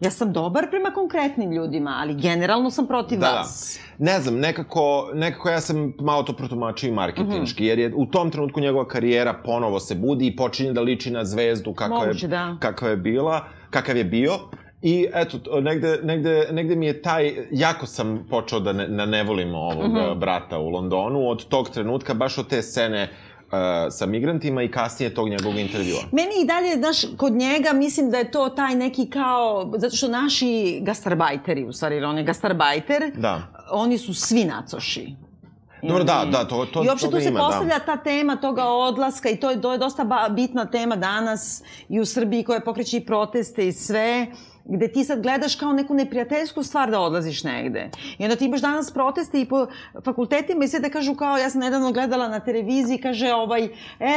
ja 0.00 0.10
sam 0.10 0.32
dobar 0.32 0.70
prema 0.70 0.90
konkretnim 0.90 1.52
ljudima, 1.52 1.96
ali 1.96 2.14
generalno 2.14 2.70
sam 2.70 2.86
protiv 2.86 3.18
Da, 3.18 3.26
da. 3.26 3.32
vas. 3.32 3.78
Ne 3.98 4.20
znam, 4.20 4.34
nekako, 4.36 4.82
nekako 5.14 5.48
ja 5.48 5.60
sam 5.60 5.92
malo 6.00 6.22
to 6.22 6.32
protumačio 6.32 6.88
i 6.88 6.92
marketinški, 6.92 7.66
jer 7.66 7.78
je 7.78 7.92
u 7.96 8.06
tom 8.06 8.30
trenutku 8.30 8.60
njegova 8.60 8.88
karijera 8.88 9.34
ponovo 9.34 9.80
se 9.80 9.94
budi 9.94 10.26
i 10.26 10.36
počinje 10.36 10.72
da 10.72 10.80
liči 10.80 11.10
na 11.10 11.24
zvezdu 11.24 11.74
kakva 11.74 11.98
Moguće, 11.98 12.26
je, 12.26 12.30
da. 12.30 12.56
kakva 12.60 12.88
je 12.88 12.96
bila, 12.96 13.40
kakav 13.70 13.96
je 13.96 14.04
bio. 14.04 14.32
I 14.82 15.06
eto, 15.14 15.38
to, 15.38 15.60
negde, 15.60 15.98
negde, 16.02 16.48
negde 16.52 16.76
mi 16.76 16.86
je 16.86 17.02
taj, 17.02 17.34
jako 17.50 17.86
sam 17.86 18.26
počeo 18.30 18.60
da 18.60 18.72
ne, 18.72 18.88
da 18.88 19.06
ne 19.06 19.22
volim 19.22 19.54
ovog 19.54 19.84
Mhm. 19.84 20.18
brata 20.18 20.58
u 20.58 20.68
Londonu, 20.68 21.28
od 21.28 21.44
tog 21.44 21.68
trenutka, 21.70 22.14
baš 22.14 22.38
od 22.38 22.48
te 22.48 22.62
scene 22.62 23.02
uh, 23.02 23.31
sa 23.90 24.06
migrantima 24.06 24.62
i 24.62 24.70
kasnije 24.70 25.14
tog 25.14 25.28
njegovog 25.28 25.58
intervjua. 25.58 26.00
Meni 26.12 26.30
i 26.42 26.46
dalje, 26.46 26.76
znaš, 26.76 27.16
kod 27.16 27.32
njega 27.32 27.72
mislim 27.72 28.10
da 28.10 28.18
je 28.18 28.30
to 28.30 28.48
taj 28.48 28.74
neki 28.74 29.10
kao, 29.10 29.72
zato 29.76 29.96
što 29.96 30.08
naši 30.08 30.80
gastarbajteri, 30.82 31.64
u 31.64 31.72
stvari, 31.72 32.04
on 32.04 32.18
je 32.18 32.24
gastarbajter, 32.24 33.12
Da. 33.16 33.42
oni 33.70 33.98
su 33.98 34.14
svi 34.14 34.44
nacoši. 34.44 35.14
Dobro, 35.82 36.04
da, 36.04 36.28
da, 36.32 36.44
to, 36.44 36.66
to, 36.66 36.84
I 36.84 36.88
uopšte 36.88 37.10
tu 37.10 37.20
se 37.20 37.28
ima, 37.28 37.40
postavlja 37.40 37.78
da. 37.78 37.84
ta 37.84 37.96
tema 37.96 38.36
toga 38.36 38.64
odlaska 38.64 39.28
i 39.28 39.36
to 39.36 39.50
je, 39.50 39.60
to 39.60 39.72
je 39.72 39.78
dosta 39.78 40.28
bitna 40.30 40.64
tema 40.64 40.96
danas 40.96 41.62
i 41.88 42.00
u 42.00 42.04
Srbiji 42.04 42.44
koja 42.44 42.60
pokreće 42.60 42.96
i 42.96 43.06
proteste 43.06 43.68
i 43.68 43.72
sve 43.72 44.26
gde 44.64 44.88
ti 44.88 45.04
sad 45.04 45.22
gledaš 45.22 45.56
kao 45.56 45.72
neku 45.72 45.94
neprijateljsku 45.94 46.62
stvar 46.62 46.90
da 46.90 47.00
odlaziš 47.00 47.44
negde. 47.44 47.90
I 48.18 48.24
onda 48.24 48.36
ti 48.36 48.44
imaš 48.44 48.60
danas 48.60 48.90
proteste 48.90 49.40
i 49.40 49.44
po 49.44 49.66
fakultetima 50.04 50.64
i 50.64 50.68
sve 50.68 50.80
da 50.80 50.90
kažu 50.90 51.14
kao, 51.14 51.36
ja 51.38 51.50
sam 51.50 51.60
nedavno 51.60 51.92
gledala 51.92 52.28
na 52.28 52.40
televiziji, 52.40 52.98
kaže 52.98 53.32
ovaj, 53.32 53.68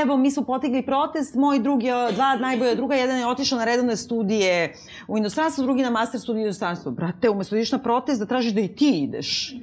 evo 0.02 0.18
mi 0.18 0.32
smo 0.32 0.44
potigli 0.44 0.86
protest, 0.86 1.36
moj 1.36 1.60
drug 1.60 1.84
je, 1.84 1.94
dva 2.12 2.36
najbolja 2.36 2.76
druga, 2.76 2.96
jedan 2.96 3.20
je 3.20 3.28
otišao 3.28 3.60
na 3.60 3.66
redovne 3.66 3.96
studije 3.98 4.74
u 5.08 5.18
inostranstvu, 5.18 5.64
drugi 5.64 5.84
na 5.84 5.90
master 5.90 6.20
studiju 6.20 6.42
u 6.44 6.46
inostranstvu. 6.46 6.92
Brate, 6.92 7.30
umesto 7.30 7.56
da 7.56 7.60
ideš 7.60 7.72
na 7.72 7.80
protest 7.80 8.20
da 8.20 8.26
tražiš 8.26 8.54
da 8.54 8.62
i 8.62 8.68
ti 8.68 8.90
ideš. 8.90 9.56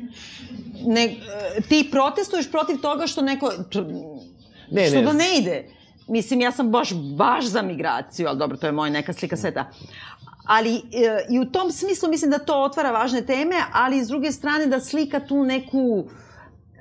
Ne, 0.87 1.14
ti 1.68 1.89
protestuješ 1.91 2.51
protiv 2.51 2.80
toga 2.80 3.07
što 3.07 3.22
neko... 3.22 3.53
Ne, 4.70 4.87
što 4.87 4.97
ne. 4.97 5.03
da 5.03 5.12
ne 5.12 5.39
ide. 5.39 5.64
Mislim, 6.09 6.41
ja 6.41 6.53
sam 6.53 6.70
baš, 6.70 6.95
baš 7.16 7.45
za 7.45 7.62
migraciju, 7.62 8.28
ali 8.28 8.39
dobro, 8.39 8.57
to 8.57 8.66
je 8.66 8.72
moja 8.72 8.91
neka 8.91 9.12
slika 9.12 9.37
sveta. 9.37 9.70
Ali 10.45 10.76
e, 10.76 10.80
i 11.30 11.40
u 11.40 11.45
tom 11.45 11.70
smislu 11.70 12.09
mislim 12.09 12.30
da 12.30 12.38
to 12.38 12.62
otvara 12.62 12.90
važne 12.90 13.22
teme, 13.22 13.57
ali 13.72 14.05
s 14.05 14.09
druge 14.09 14.32
strane 14.32 14.66
da 14.66 14.80
slika 14.80 15.20
tu 15.20 15.45
neku 15.45 16.05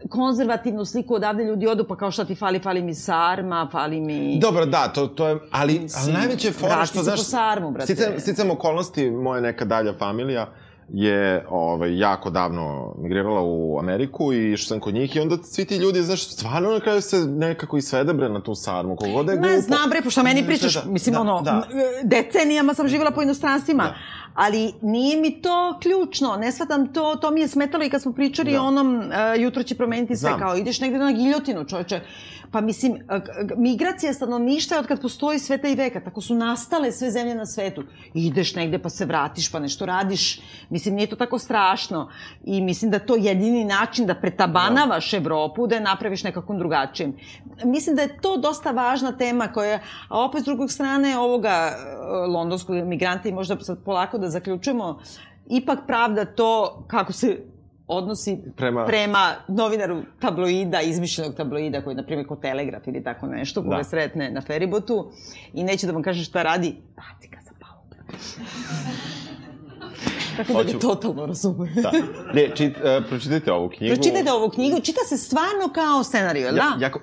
konzervativnu 0.09 0.86
sliku 0.86 1.16
odavde 1.16 1.43
ljudi 1.43 1.68
odu, 1.68 1.84
pa 1.88 1.95
kao 1.95 2.12
šta 2.12 2.26
ti 2.26 2.36
fali, 2.36 2.59
fali 2.59 2.82
mi 2.82 2.95
sarma, 2.95 3.70
fali 3.72 4.01
mi... 4.01 4.39
Dobro, 4.39 4.66
da, 4.66 4.88
to, 4.88 5.07
to 5.07 5.28
je, 5.28 5.39
ali, 5.51 5.88
ali 6.03 6.14
najveće 6.14 6.51
fora 6.51 6.76
vrati 6.76 6.88
što, 6.88 6.97
se 6.97 7.03
znaš, 7.03 7.20
po 7.20 7.24
sarmu, 7.24 7.72
brate. 7.72 7.95
Sticam, 7.95 8.20
sticam 8.20 8.51
okolnosti, 8.51 9.12
moja 9.12 9.41
neka 9.41 9.66
dalja 9.66 9.93
familija 9.99 10.47
je 10.94 11.46
ovaj, 11.50 11.98
jako 11.98 12.30
davno 12.30 12.96
migrirala 12.98 13.42
u 13.42 13.80
Ameriku 13.80 14.34
i 14.34 14.58
što 14.58 14.68
sam 14.68 14.80
kod 14.80 14.94
njih 14.94 15.16
i 15.16 15.20
onda 15.20 15.38
svi 15.44 15.66
ti 15.66 15.76
ljudi, 15.76 16.02
znaš, 16.02 16.28
stvarno 16.28 16.70
na 16.72 16.80
kraju 16.80 17.02
se 17.02 17.18
nekako 17.18 17.78
i 17.78 17.82
svede 17.82 18.14
bre 18.14 18.30
na 18.30 18.42
tu 18.42 18.56
sarmu, 18.56 18.96
kogod 18.96 19.26
da 19.26 19.32
je 19.32 19.39
Ma, 19.39 19.48
glupo. 19.48 19.62
znam 19.62 19.89
bre, 19.89 20.02
pošto 20.02 20.24
meni 20.24 20.46
pričaš, 20.46 20.74
Da, 20.74 20.92
mislim, 20.92 21.14
da, 21.14 21.22
ono, 21.22 21.42
da. 21.42 21.64
decenijama 22.04 22.74
sam 22.74 22.88
živjela 22.88 23.12
po 23.12 23.22
inostranstvima, 23.22 23.84
Da. 23.84 23.96
Ali 24.34 24.74
nije 24.82 25.22
mi 25.22 25.42
to 25.42 25.80
ključno, 25.82 26.36
ne 26.36 26.52
shvatam 26.52 26.94
to, 26.94 27.16
to 27.16 27.32
mi 27.32 27.42
je 27.42 27.48
smetalo 27.48 27.84
i 27.84 27.90
kad 27.90 28.02
smo 28.02 28.14
pričali 28.14 28.52
Da. 28.52 28.62
onom 28.62 28.96
uh, 28.96 29.04
jutro 29.38 29.64
će 29.64 29.76
promeniti 29.76 30.16
sve, 30.16 30.30
Znam. 30.30 30.40
kao 30.40 30.56
ideš 30.58 30.80
negde 30.80 30.98
na 30.98 31.12
giljotinu, 31.12 31.66
čoveče. 31.66 32.02
Pa 32.52 32.62
mislim, 32.62 32.94
uh, 32.94 33.00
migracija 33.58 34.14
stanovništva 34.14 34.78
je 34.78 34.80
od 34.80 34.88
kad 34.88 35.02
postoji 35.02 35.40
sveta 35.40 35.68
i 35.68 35.76
veka, 35.76 36.00
tako 36.00 36.22
su 36.22 36.36
nastale 36.36 36.92
sve 36.92 37.12
zemlje 37.12 37.36
na 37.36 37.46
svetu. 37.46 37.84
Ideš 38.14 38.56
negde 38.56 38.80
pa 38.80 38.90
se 38.90 39.06
vratiš, 39.06 39.52
pa 39.52 39.60
nešto 39.60 39.86
radiš, 39.86 40.42
mislim, 40.70 40.96
nije 40.96 41.08
to 41.08 41.16
tako 41.16 41.40
strašno. 41.40 42.10
I 42.44 42.62
mislim 42.62 42.92
da 42.92 43.00
to 43.00 43.16
jedini 43.16 43.66
način 43.66 44.06
da 44.06 44.16
pretabanavaš 44.16 45.14
Evropu, 45.14 45.68
da 45.68 45.76
je 45.76 45.82
napraviš 45.82 46.24
nekakvom 46.24 46.58
drugačijem. 46.58 47.14
Mislim 47.64 47.96
da 47.96 48.02
je 48.02 48.18
to 48.22 48.38
dosta 48.38 48.72
važna 48.72 49.12
tema 49.18 49.48
koja, 49.48 49.80
a 50.08 50.20
opet 50.20 50.42
s 50.42 50.46
drugog 50.46 50.72
strane 50.72 51.18
ovoga 51.18 51.50
e, 51.50 51.76
londonskog 52.28 52.76
migranta 52.76 53.30
i 53.30 53.32
možda 53.32 53.58
sad 53.60 53.84
polako 53.86 54.18
da 54.22 54.30
zaključujemo, 54.30 54.99
ipak 55.47 55.80
pravda 55.88 56.26
to 56.26 56.51
kako 56.88 57.13
se 57.13 57.38
odnosi 57.88 58.38
Prema- 58.57 58.86
prema 58.86 59.19
novinaru 59.47 60.01
tabloida, 60.19 60.82
izmišljenog 60.82 61.36
tabloida, 61.36 61.82
koji 61.82 61.91
je, 61.91 61.95
na 61.95 62.03
primjer, 62.03 62.28
ko 62.28 62.36
Telegraf 62.36 62.88
ili 62.88 63.03
tako 63.03 63.28
nešto, 63.28 63.63
koga 63.63 63.78
Da. 63.78 63.84
sretne 63.84 64.32
na 64.32 64.41
feribotu 64.41 65.11
i 65.53 65.63
neće 65.63 65.88
da 65.88 65.93
vam 65.93 66.03
kaže 66.03 66.24
šta 66.24 66.43
radi, 66.43 66.76
baci 66.95 67.28
ga 67.28 67.38
sa 67.39 67.51
palube. 67.59 67.95
Tako 70.38 70.53
da 70.53 70.59
Hoću- 70.59 70.74
ga 70.74 70.80
totalno 70.80 71.26
razume. 71.26 71.69
Da. 71.74 71.91
Ne, 72.34 72.49
čit, 72.55 72.76
uh, 72.76 72.84
pročitajte 73.09 73.51
ovu 73.51 73.69
knjigu. 73.69 73.95
Pročitajte 73.95 74.32
ovu 74.32 74.49
knjigu, 74.49 74.80
čita 74.80 74.99
se 75.01 75.17
stvarno 75.17 75.69
kao 75.74 76.03
scenariju, 76.03 76.45
jel 76.45 76.57
Ja, 76.57 76.63
da? 76.69 76.86
jako, 76.86 76.99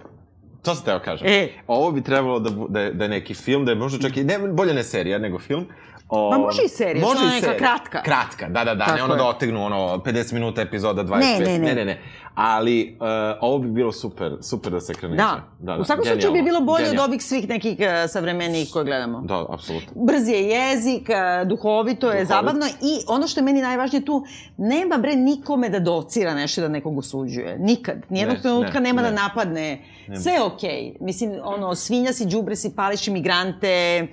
to 0.62 0.74
sam 0.74 0.84
teo 0.84 1.00
kažem. 1.00 1.26
E. 1.26 1.48
Ovo 1.66 1.92
bi 1.92 2.02
trebalo 2.02 2.40
da, 2.40 2.50
da, 2.68 2.80
je, 2.80 2.92
da 2.92 3.04
je 3.04 3.10
neki 3.10 3.34
film, 3.34 3.64
da 3.64 3.72
je 3.72 3.76
možda 3.76 3.98
čak 4.00 4.16
i, 4.16 4.24
ne, 4.24 4.38
bolje 4.40 4.74
ne 4.74 4.84
serija, 4.84 5.18
nego 5.18 5.38
film. 5.38 5.66
O, 6.10 6.30
Ma 6.30 6.38
može 6.38 6.62
i 6.64 6.68
serija, 6.68 7.04
može 7.04 7.20
i 7.20 7.26
neka 7.26 7.40
serija. 7.40 7.58
kratka. 7.58 8.02
Kratka, 8.02 8.48
da, 8.48 8.64
da, 8.64 8.74
da, 8.74 8.84
Tako 8.84 8.96
ne 8.96 9.02
ono 9.04 9.14
je. 9.14 9.18
da 9.18 9.24
otegnu 9.26 9.64
ono 9.64 9.76
50 9.96 10.32
minuta 10.32 10.62
epizoda 10.62 11.04
25. 11.04 11.18
Ne, 11.18 11.38
ne, 11.40 11.58
ne. 11.58 11.58
ne, 11.58 11.74
ne, 11.74 11.84
ne. 11.84 12.00
Ali 12.34 12.96
uh, 13.00 13.06
ovo 13.40 13.58
bi 13.58 13.68
bilo 13.68 13.92
super, 13.92 14.32
super 14.42 14.72
da 14.72 14.80
se 14.80 14.92
ekranizuje. 14.92 15.26
Da. 15.58 15.76
U 15.76 15.84
svakom 15.84 16.04
slučaju 16.04 16.32
bi 16.32 16.42
bilo 16.42 16.60
bolje 16.60 16.90
od 16.90 16.98
ovih 16.98 17.24
svih 17.24 17.48
nekih 17.48 17.76
uh, 17.78 17.86
savremenih 18.08 18.68
koje 18.72 18.84
gledamo. 18.84 19.20
Da, 19.20 19.46
apsolutno. 19.50 19.88
Brz 19.96 20.28
je 20.28 20.42
jezik, 20.42 21.10
e, 21.10 21.14
duhovito 21.44 22.06
je, 22.06 22.12
Duhovit. 22.12 22.28
zabavno 22.28 22.66
i 22.66 23.04
ono 23.08 23.28
što 23.28 23.40
je 23.40 23.44
meni 23.44 23.62
najvažnije 23.62 24.04
tu, 24.04 24.24
nema 24.56 24.98
bre 24.98 25.16
nikome 25.16 25.68
da 25.68 25.80
docira 25.80 26.34
nešto 26.34 26.60
da 26.60 26.68
nekog 26.68 26.98
osuđuje. 26.98 27.58
Nikad. 27.58 27.96
Nijednog 28.08 28.36
Ne, 28.36 28.42
trenutka 28.42 28.72
ne, 28.72 28.80
nema 28.80 29.02
ne. 29.02 29.10
da 29.10 29.16
napadne. 29.16 29.82
Sve 30.22 30.32
je 30.32 30.42
okej. 30.42 30.94
Mislim, 31.00 31.32
ono, 31.44 31.74
svinja 31.74 32.12
si, 32.12 32.26
džubre 32.26 32.56
si, 32.56 32.76
pališ 32.76 33.08
imigrante, 33.08 34.06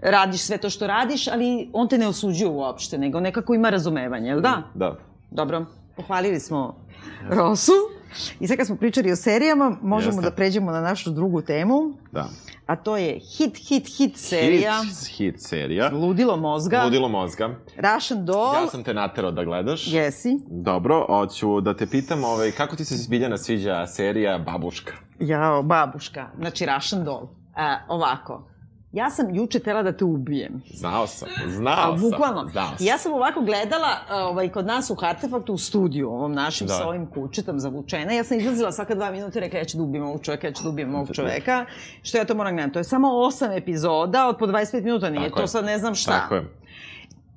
radiš 0.00 0.40
sve 0.40 0.58
to 0.58 0.70
što 0.70 0.86
radiš, 0.86 1.28
ali 1.28 1.70
on 1.72 1.88
te 1.88 1.98
ne 1.98 2.08
osuđuje 2.08 2.48
uopšte, 2.50 2.98
nego 2.98 3.20
nekako 3.20 3.54
ima 3.54 3.70
razumevanje, 3.70 4.28
jel 4.28 4.40
da? 4.40 4.62
Da. 4.74 4.96
Dobro, 5.30 5.66
pohvalili 5.96 6.40
smo 6.40 6.76
Rosu. 7.30 7.72
I 8.40 8.46
sad 8.46 8.56
kad 8.56 8.66
smo 8.66 8.76
pričali 8.76 9.12
o 9.12 9.16
serijama, 9.16 9.76
možemo 9.82 10.12
Jeste. 10.16 10.30
da 10.30 10.36
pređemo 10.36 10.70
na 10.70 10.80
našu 10.80 11.10
drugu 11.10 11.42
temu, 11.42 11.74
Da. 12.12 12.28
a 12.66 12.76
to 12.76 12.96
je 12.96 13.18
hit, 13.18 13.68
hit, 13.68 13.96
hit 13.96 14.16
serija. 14.16 14.82
Hit, 14.82 15.16
hit 15.16 15.42
serija. 15.42 15.90
Ludilo 15.92 16.36
mozga. 16.36 16.82
Ludilo 16.84 17.08
mozga. 17.08 17.54
Russian 17.76 18.24
Doll. 18.24 18.54
Ja 18.54 18.66
sam 18.66 18.84
te 18.84 18.94
naterao 18.94 19.30
da 19.30 19.44
gledaš. 19.44 19.92
Jesi. 19.92 20.38
Dobro, 20.46 21.06
hoću 21.08 21.60
da 21.60 21.76
te 21.76 21.86
pitam, 21.86 22.24
ovaj, 22.24 22.50
kako 22.50 22.76
ti 22.76 22.84
se 22.84 23.06
Biljana 23.10 23.38
sviđa 23.38 23.86
serija 23.86 24.38
Babuška? 24.38 24.92
Jao, 25.20 25.62
babuška. 25.62 26.26
Znači, 26.38 26.66
Russian 26.66 27.04
Doll. 27.04 27.28
A, 27.56 27.78
ovako. 27.88 28.48
Ja 28.96 29.10
sam 29.10 29.34
juče 29.34 29.58
tela 29.58 29.82
da 29.82 29.92
te 29.92 30.04
ubijem. 30.04 30.62
Znao 30.70 31.06
sam, 31.06 31.28
znao 31.48 31.74
A, 31.84 31.98
sam. 31.98 32.00
bukvalno. 32.02 32.46
Znao 32.46 32.66
sam. 32.68 32.76
Ja 32.80 32.98
sam 32.98 33.12
ovako 33.12 33.40
gledala 33.40 33.88
ovaj, 34.12 34.48
kod 34.48 34.66
nas 34.66 34.90
u 34.90 34.94
Hartefaktu 34.94 35.54
u 35.54 35.58
studiju, 35.58 36.08
ovom 36.10 36.32
našim 36.32 36.66
Da. 36.66 36.72
sa 36.72 36.88
ovim 36.88 37.06
kućetom 37.06 37.60
zavučena. 37.60 38.12
Ja 38.12 38.24
sam 38.24 38.38
izlazila 38.38 38.72
svaka 38.72 38.94
dva 38.94 39.10
minuta 39.10 39.38
i 39.38 39.42
rekla 39.42 39.58
ja 39.58 39.64
ću 39.64 39.76
da 39.76 39.82
ubijem 39.82 40.04
ovog 40.04 40.20
čoveka, 40.22 40.46
ja 40.46 40.52
ću 40.52 40.62
da 40.62 40.68
ubijem 40.68 40.94
ovog 40.94 41.08
čoveka. 41.12 41.64
Što 42.02 42.18
ja 42.18 42.24
to 42.24 42.34
moram 42.34 42.54
gledati? 42.54 42.72
To 42.72 42.80
je 42.80 42.84
samo 42.84 43.08
osam 43.10 43.52
epizoda 43.52 44.26
od 44.26 44.36
po 44.38 44.46
25 44.46 44.82
minuta, 44.82 45.10
nije 45.10 45.24
Tako 45.24 45.36
to 45.36 45.42
je. 45.42 45.48
sad 45.48 45.64
ne 45.64 45.78
znam 45.78 45.94
šta. 45.94 46.12
Tako 46.12 46.34
je. 46.34 46.44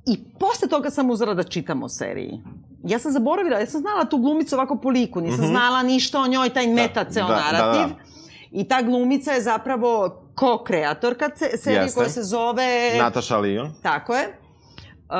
I 0.05 0.18
posle 0.39 0.68
toga 0.68 0.89
sam 0.89 1.10
uzela 1.10 1.34
da 1.34 1.43
čitam 1.43 1.84
o 1.84 1.89
seriji. 1.89 2.39
Ja 2.84 2.99
sam 2.99 3.12
zaboravila, 3.12 3.57
ja 3.57 3.66
sam 3.66 3.82
znala 3.82 4.05
tu 4.05 4.18
glumicu 4.18 4.55
ovako 4.55 4.76
po 4.78 4.89
liku, 4.89 5.22
nisam 5.22 5.45
znala 5.47 5.84
ništa 5.84 6.20
o 6.20 6.28
njoj, 6.28 6.49
taj 6.49 6.68
meta 6.68 7.03
ceo 7.05 7.24
Mhm. 7.24 7.34
da, 7.34 7.39
da, 7.41 7.57
narativ. 7.57 7.95
da. 7.95 8.03
I 8.51 8.64
ta 8.64 8.82
glumica 8.82 9.32
je 9.32 9.41
zapravo 9.41 10.22
ko-kreatorka 10.40 11.30
serije 11.58 11.82
Jeste. 11.82 11.98
koja 11.98 12.10
se 12.10 12.24
zove... 12.24 12.94
Nataša 12.98 13.38
Lion. 13.38 13.74
Tako 13.84 14.16
je. 14.16 14.28
Uh, 14.28 15.16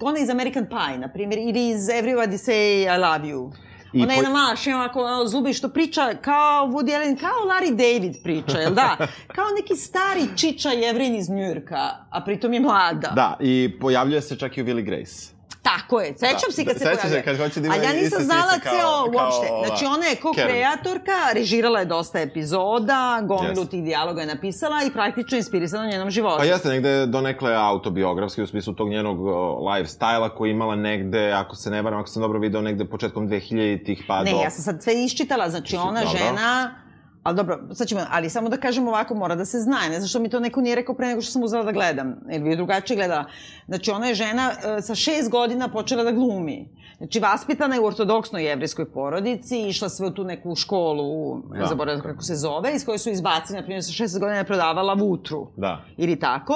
ona 0.00 0.18
iz 0.18 0.30
American 0.30 0.66
Pie, 0.66 0.98
na 0.98 1.08
primjer, 1.08 1.38
ili 1.38 1.68
iz 1.68 1.80
Everybody 1.80 2.38
Say 2.38 2.94
I 2.94 2.98
Love 2.98 3.28
You. 3.28 3.52
I 3.92 4.02
ona 4.02 4.12
je 4.12 4.16
po- 4.16 4.22
jedna 4.22 4.40
mala 4.40 4.56
šema, 4.56 4.76
onako 4.78 5.04
ono, 5.04 5.26
zubi 5.26 5.52
što 5.52 5.68
priča 5.68 6.14
kao 6.20 6.66
Woody 6.66 6.94
Allen, 6.94 7.16
kao 7.16 7.30
Larry 7.30 7.70
David 7.70 8.14
priča, 8.22 8.58
jel 8.58 8.74
da? 8.74 8.96
Kao 9.36 9.44
neki 9.60 9.76
stari 9.76 10.28
čiča 10.36 10.68
jevrin 10.68 11.14
iz 11.14 11.30
Njujorka, 11.30 11.88
a 12.10 12.20
pritom 12.24 12.52
je 12.52 12.60
mlada. 12.60 13.12
Da, 13.16 13.36
i 13.40 13.78
pojavljuje 13.80 14.22
se 14.22 14.36
čak 14.36 14.56
i 14.58 14.62
u 14.62 14.64
Willy 14.64 14.84
Grace. 14.84 15.31
Tako 15.64 16.00
je, 16.00 16.14
sećam 16.14 16.28
Da, 16.46 16.52
se 16.52 16.64
kad 16.64 16.74
da, 16.74 16.78
se 16.80 16.84
sećam 16.86 17.10
se 17.10 17.22
kad 17.22 17.36
hoće 17.38 17.60
da 17.60 17.66
ima 17.66 17.74
A 17.74 17.78
ja 17.78 17.92
nisam 17.92 18.22
znala 18.22 18.52
kao- 18.54 18.72
ceo 18.72 18.82
kao 18.82 19.04
uopšte. 19.04 19.52
ova 19.52 19.66
Znači 19.66 19.84
ona 19.86 20.06
je 20.06 20.16
Karen. 20.16 20.22
ko-kreatorka, 20.22 21.12
režirala 21.34 21.78
je 21.78 21.84
dosta 21.86 22.20
epizoda, 22.20 23.00
gomilu 23.22 23.48
Jeste. 23.50 23.66
tih 23.66 23.84
dijaloga 23.84 24.20
je 24.20 24.26
napisala 24.26 24.76
i 24.82 24.90
praktično 24.90 25.36
inspirisana 25.36 25.86
njenom 25.86 26.10
životu. 26.10 26.38
Pa 26.38 26.44
jeste 26.44 26.68
negde 26.68 27.06
donekle 27.06 27.54
autobiografski 27.54 28.42
u 28.42 28.46
smislu 28.46 28.72
tog 28.72 28.88
njenog 28.88 29.18
lifestyle-a 29.60 30.28
koji 30.28 30.50
je 30.50 30.52
imala 30.52 30.74
negde, 30.76 31.32
ako 31.32 31.56
se 31.56 31.70
ne 31.70 31.82
varam, 31.82 32.00
ako 32.00 32.08
sam 32.08 32.22
dobro 32.22 32.38
video, 32.38 32.60
negde 32.60 32.84
početkom 32.84 33.28
2000-ih 33.28 34.04
pa 34.08 34.22
Ne, 34.22 34.30
do... 34.30 34.36
ja 34.36 34.50
sam 34.50 34.62
sad 34.64 34.82
sve 34.82 34.94
iščitala, 34.96 35.50
znači 35.50 35.76
ona 35.78 36.00
žena, 36.08 36.74
ali 37.22 37.36
dobro, 37.36 37.60
sad 37.74 37.86
ćemo, 37.88 38.00
ali 38.10 38.30
samo 38.30 38.48
da 38.48 38.56
kažem 38.56 38.88
ovako, 38.88 39.14
mora 39.14 39.34
da 39.34 39.44
se 39.44 39.60
zna, 39.60 39.78
ne 39.90 39.96
znam 39.98 40.08
što 40.08 40.18
mi 40.18 40.28
to 40.28 40.40
neko 40.40 40.60
nije 40.60 40.74
rekao 40.74 40.94
pre 40.94 41.06
nego 41.06 41.20
što 41.20 41.32
sam 41.32 41.42
uzela 41.42 41.62
da 41.64 41.72
gledam, 41.72 42.16
jer 42.30 42.42
bi 42.42 42.50
je 42.50 42.56
drugačije 42.56 42.96
gledala. 42.96 43.24
Znači 43.68 43.90
ona 43.90 44.06
je 44.06 44.14
žena 44.14 44.50
e, 44.78 44.82
sa 44.82 44.94
šest 44.94 45.30
godina 45.30 45.68
počela 45.68 46.04
da 46.04 46.10
glumi. 46.12 46.68
Znači, 46.98 47.20
vaspitana 47.20 47.74
je 47.74 47.80
u 47.80 47.84
ortodoksnoj 47.84 48.44
jevrijskoj 48.44 48.92
porodici, 48.92 49.68
išla 49.68 49.88
sve 49.88 50.06
u 50.06 50.10
tu 50.10 50.24
neku 50.24 50.54
školu, 50.54 51.36
ne 51.50 51.58
Da. 51.60 51.66
zaboravim 51.66 52.00
kako 52.02 52.22
se 52.22 52.34
zove, 52.36 52.74
iz 52.74 52.84
koje 52.84 52.98
su 52.98 53.10
izbacili, 53.10 53.56
na 53.58 53.62
primjer, 53.64 53.84
sa 53.84 53.92
šest 53.92 54.20
godina 54.20 54.38
je 54.38 54.44
prodavala 54.44 54.94
vutru. 54.94 55.46
Da. 55.56 55.84
Ili 55.96 56.18
tako, 56.18 56.54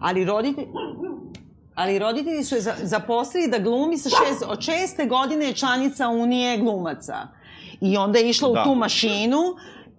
ali 0.00 0.24
roditelji... 0.24 0.68
Ali 1.74 1.98
roditelji 1.98 2.44
su 2.44 2.54
je 2.54 2.60
za, 2.60 2.74
zaposlili 2.82 3.48
da 3.48 3.58
glumi 3.58 3.98
sa 3.98 4.08
šest, 4.08 4.44
od 4.48 4.60
šeste 4.60 5.06
godine 5.06 5.46
je 5.46 5.52
članica 5.54 6.08
Unije 6.08 6.58
glumaca. 6.58 7.16
I 7.80 7.96
onda 7.96 8.18
je 8.18 8.30
išla 8.30 8.52
Da. 8.52 8.60
u 8.60 8.64
tu 8.64 8.74
mašinu 8.74 9.38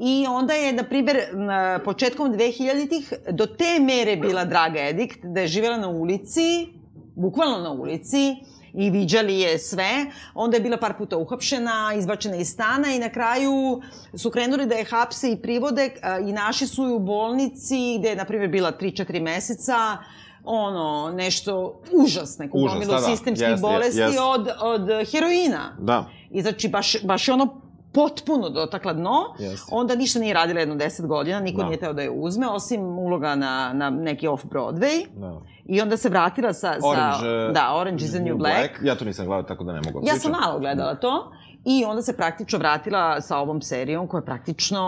i 0.03 0.25
onda 0.29 0.53
je, 0.53 0.73
na 0.73 0.83
primjer, 0.83 1.17
na 1.33 1.79
početkom 1.85 2.33
2000-ih 2.33 3.13
do 3.31 3.45
te 3.45 3.79
mere 3.79 4.15
bila 4.15 4.45
Draga 4.45 4.79
Edikt 4.79 5.19
da 5.23 5.41
je 5.41 5.47
živjela 5.47 5.77
na 5.77 5.89
ulici, 5.89 6.67
bukvalno 7.15 7.57
na 7.57 7.71
ulici, 7.71 8.35
i 8.73 8.89
viđali 8.89 9.39
je 9.39 9.59
sve. 9.59 10.05
Onda 10.33 10.57
je 10.57 10.61
bila 10.61 10.77
par 10.77 10.93
puta 10.97 11.17
uhapšena, 11.17 11.93
izbačena 11.97 12.35
iz 12.35 12.47
stana 12.47 12.87
i 12.87 12.99
na 12.99 13.09
kraju 13.09 13.81
su 14.17 14.31
krenuli 14.31 14.65
da 14.65 14.75
je 14.75 14.85
hapse 14.85 15.31
i 15.31 15.41
privode 15.41 15.89
i 16.27 16.31
naši 16.33 16.67
su 16.67 16.83
u 16.83 16.99
bolnici 16.99 17.97
gde 17.99 18.09
je, 18.09 18.15
na 18.15 18.25
primjer, 18.25 18.49
bila 18.49 18.71
3-4 18.71 19.21
meseca 19.21 19.97
ono, 20.43 21.11
nešto 21.15 21.81
užasne, 21.91 22.49
Užas, 22.53 22.73
gomilu 22.73 22.91
da, 22.91 22.99
da. 22.99 23.07
sistemskih 23.07 23.47
Jeste, 23.47 23.61
bolesti 23.61 23.99
jeste. 23.99 24.21
od, 24.21 24.47
od 24.61 24.87
heroina. 25.11 25.77
Da. 25.79 26.09
I 26.31 26.41
znači, 26.41 26.69
baš, 26.69 27.03
baš 27.03 27.27
je 27.27 27.33
ono 27.33 27.61
potpuno 27.93 28.49
dotakla 28.49 28.93
dno. 28.93 29.35
Jeste. 29.39 29.69
Onda 29.71 29.95
ništa 29.95 30.19
nije 30.19 30.33
radila 30.33 30.59
jedno 30.59 30.75
10 30.75 31.07
godina, 31.07 31.39
niko 31.39 31.61
Da. 31.61 31.67
nije 31.67 31.79
teo 31.79 31.93
da 31.93 32.01
je 32.01 32.09
uzme, 32.11 32.47
osim 32.49 32.99
uloga 32.99 33.35
na, 33.35 33.71
na 33.73 33.89
neki 33.89 34.27
off-Broadway. 34.27 35.05
Da. 35.15 35.41
I 35.65 35.81
onda 35.81 35.97
se 35.97 36.09
vratila 36.09 36.53
sa... 36.53 36.73
sa 36.73 36.87
Orange, 36.87 37.27
eh, 37.27 37.51
da, 37.53 37.73
Orange 37.73 38.05
is 38.05 38.11
the 38.11 38.19
New 38.19 38.37
Black. 38.37 38.71
Ja 38.83 38.95
to 38.95 39.05
nisam 39.05 39.25
gledao, 39.25 39.43
tako 39.43 39.63
da 39.63 39.73
ne 39.73 39.81
mogu 39.85 40.01
da 40.01 40.11
Ja 40.11 40.15
sam 40.15 40.31
malo 40.31 40.59
gledala 40.59 40.95
to. 40.95 41.31
I 41.65 41.85
onda 41.85 42.01
se 42.01 42.17
praktično 42.17 42.59
vratila 42.59 43.21
sa 43.21 43.37
ovom 43.37 43.61
serijom 43.61 44.07
koja 44.07 44.19
je 44.19 44.25
praktično 44.25 44.81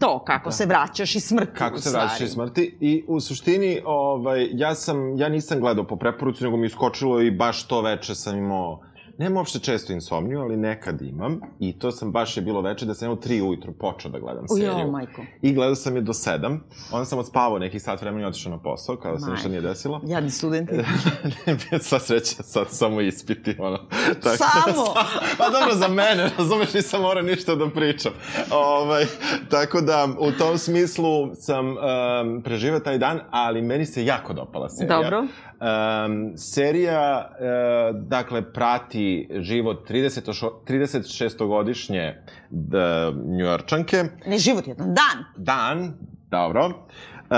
to, 0.00 0.24
kako 0.24 0.48
Da. 0.48 0.52
se 0.52 0.66
vraćaš 0.66 1.14
iz 1.14 1.24
smrti. 1.24 1.52
Kako 1.54 1.78
se 1.78 1.90
vraćaš 1.90 2.20
iz 2.20 2.30
smrti 2.30 2.76
i 2.80 3.04
u 3.08 3.20
suštini 3.20 3.80
ovaj, 3.84 4.48
ja, 4.52 4.74
sam, 4.74 5.18
ja 5.18 5.28
nisam 5.28 5.60
gledao 5.60 5.86
po 5.86 5.96
preporuci, 5.96 6.44
nego 6.44 6.56
mi 6.56 6.62
je 6.62 6.66
iskočilo 6.66 7.20
i 7.20 7.30
baš 7.30 7.66
to 7.66 7.80
veče 7.80 8.14
sam 8.14 8.38
imao 8.38 8.80
Nemam 9.20 9.36
uopšte 9.36 9.58
često 9.58 9.92
insomniju, 9.92 10.40
ali 10.40 10.56
nekad 10.56 11.02
imam. 11.02 11.40
I 11.58 11.78
to 11.78 11.90
sam 11.92 12.12
baš 12.12 12.36
je 12.36 12.42
bilo 12.42 12.60
veče 12.60 12.86
da 12.86 12.94
sam 12.94 13.06
imao 13.06 13.16
tri 13.16 13.42
ujutru 13.42 13.72
počeo 13.72 14.10
da 14.10 14.18
gledam 14.18 14.44
U, 14.44 14.56
seriju. 14.56 14.78
jo, 14.78 14.90
majko. 14.90 15.22
I 15.42 15.52
gledao 15.52 15.74
sam 15.74 15.96
je 15.96 16.02
do 16.02 16.12
sedam. 16.12 16.64
Onda 16.92 17.04
sam 17.04 17.18
odspavao 17.18 17.58
nekih 17.58 17.82
sat 17.82 18.02
vremena 18.02 18.26
i 18.26 18.28
otišao 18.28 18.52
na 18.52 18.58
posao, 18.58 18.96
kada 18.96 19.18
se 19.18 19.30
ništa 19.30 19.48
nije 19.48 19.60
desilo. 19.60 20.00
Jadni 20.06 20.30
studenti. 20.30 20.74
Sva 21.80 21.98
sreća, 21.98 22.42
sad 22.42 22.66
samo 22.70 23.00
ispiti, 23.00 23.56
ono. 23.58 23.78
Samo? 24.22 24.84
pa 25.38 25.50
dobro, 25.50 25.74
za 25.74 25.88
mene, 25.88 26.30
razumeš, 26.38 26.74
nisam 26.74 27.02
morao 27.02 27.22
ništa 27.22 27.54
da 27.54 27.70
pričam. 27.70 28.12
Ovaj, 28.50 29.04
tako 29.50 29.80
da, 29.80 30.08
u 30.18 30.32
tom 30.32 30.58
smislu 30.58 31.34
sam 31.34 31.66
um, 31.68 32.42
preživao 32.42 32.80
taj 32.80 32.98
dan, 32.98 33.20
ali 33.30 33.62
meni 33.62 33.86
se 33.86 34.04
jako 34.04 34.32
dopala 34.32 34.68
serija. 34.68 35.00
Dobro. 35.00 35.26
Um, 35.60 36.32
serija, 36.36 37.30
uh, 37.30 38.00
dakle, 38.00 38.52
prati 38.52 39.28
život 39.40 39.90
30 39.90 40.50
36-godišnje 40.66 42.14
njujorčanke. 43.26 44.04
Ne 44.26 44.38
život, 44.38 44.66
jedan 44.66 44.94
dan. 44.94 45.24
Dan, 45.36 45.94
dobro. 46.30 46.66
Uh, 46.66 47.36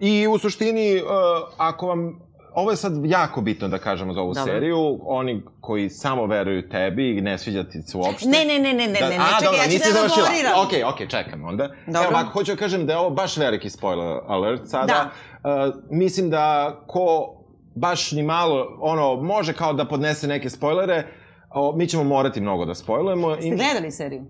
I 0.00 0.26
u 0.28 0.38
suštini, 0.38 0.96
uh, 0.96 1.08
ako 1.56 1.86
vam 1.86 2.30
Ovo 2.54 2.70
je 2.70 2.76
sad 2.76 2.92
jako 3.04 3.40
bitno 3.40 3.68
da 3.68 3.78
kažemo 3.78 4.12
za 4.12 4.20
ovu 4.20 4.34
Dobro. 4.34 4.52
seriju. 4.52 4.98
Oni 5.02 5.42
koji 5.60 5.90
samo 5.90 6.26
veruju 6.26 6.68
tebi 6.68 7.18
i 7.18 7.20
ne 7.20 7.38
sviđa 7.38 7.64
ti 7.64 7.82
se 7.82 7.96
uopšte. 7.96 8.28
Ne, 8.28 8.44
ne, 8.44 8.58
ne, 8.58 8.72
ne, 8.72 8.86
ne, 8.86 9.00
ne, 9.00 9.08
ne, 9.08 9.16
a, 9.16 9.38
čekaj, 9.38 9.44
dobro, 9.44 9.58
ja 9.58 9.64
ću 9.64 9.70
nisi 9.70 9.92
da 9.92 9.98
završila. 9.98 10.28
Okej, 10.66 10.84
okej, 10.84 11.08
čekam 11.08 11.44
onda. 11.44 11.70
Dobro. 11.86 12.02
Evo 12.02 12.10
ovako, 12.10 12.32
hoću 12.32 12.52
da 12.52 12.58
kažem 12.58 12.86
da 12.86 12.92
je 12.92 12.98
ovo 12.98 13.10
baš 13.10 13.36
veliki 13.36 13.70
spoiler 13.70 14.20
alert 14.26 14.62
sada. 14.66 15.10
Da. 15.42 15.50
Uh, 15.50 15.74
mislim 15.90 16.30
da 16.30 16.76
ko 16.86 17.39
baš 17.74 18.12
ni 18.12 18.22
malo, 18.22 18.78
ono, 18.80 19.16
može 19.16 19.52
kao 19.52 19.72
da 19.72 19.84
podnese 19.84 20.26
neke 20.26 20.50
spoilere, 20.50 21.06
O, 21.54 21.76
mi 21.76 21.86
ćemo 21.86 22.04
morati 22.04 22.40
mnogo 22.40 22.64
da 22.64 22.74
spojlujemo. 22.74 23.36
Ste 23.36 23.50
gledali 23.50 23.90
seriju? 23.90 24.24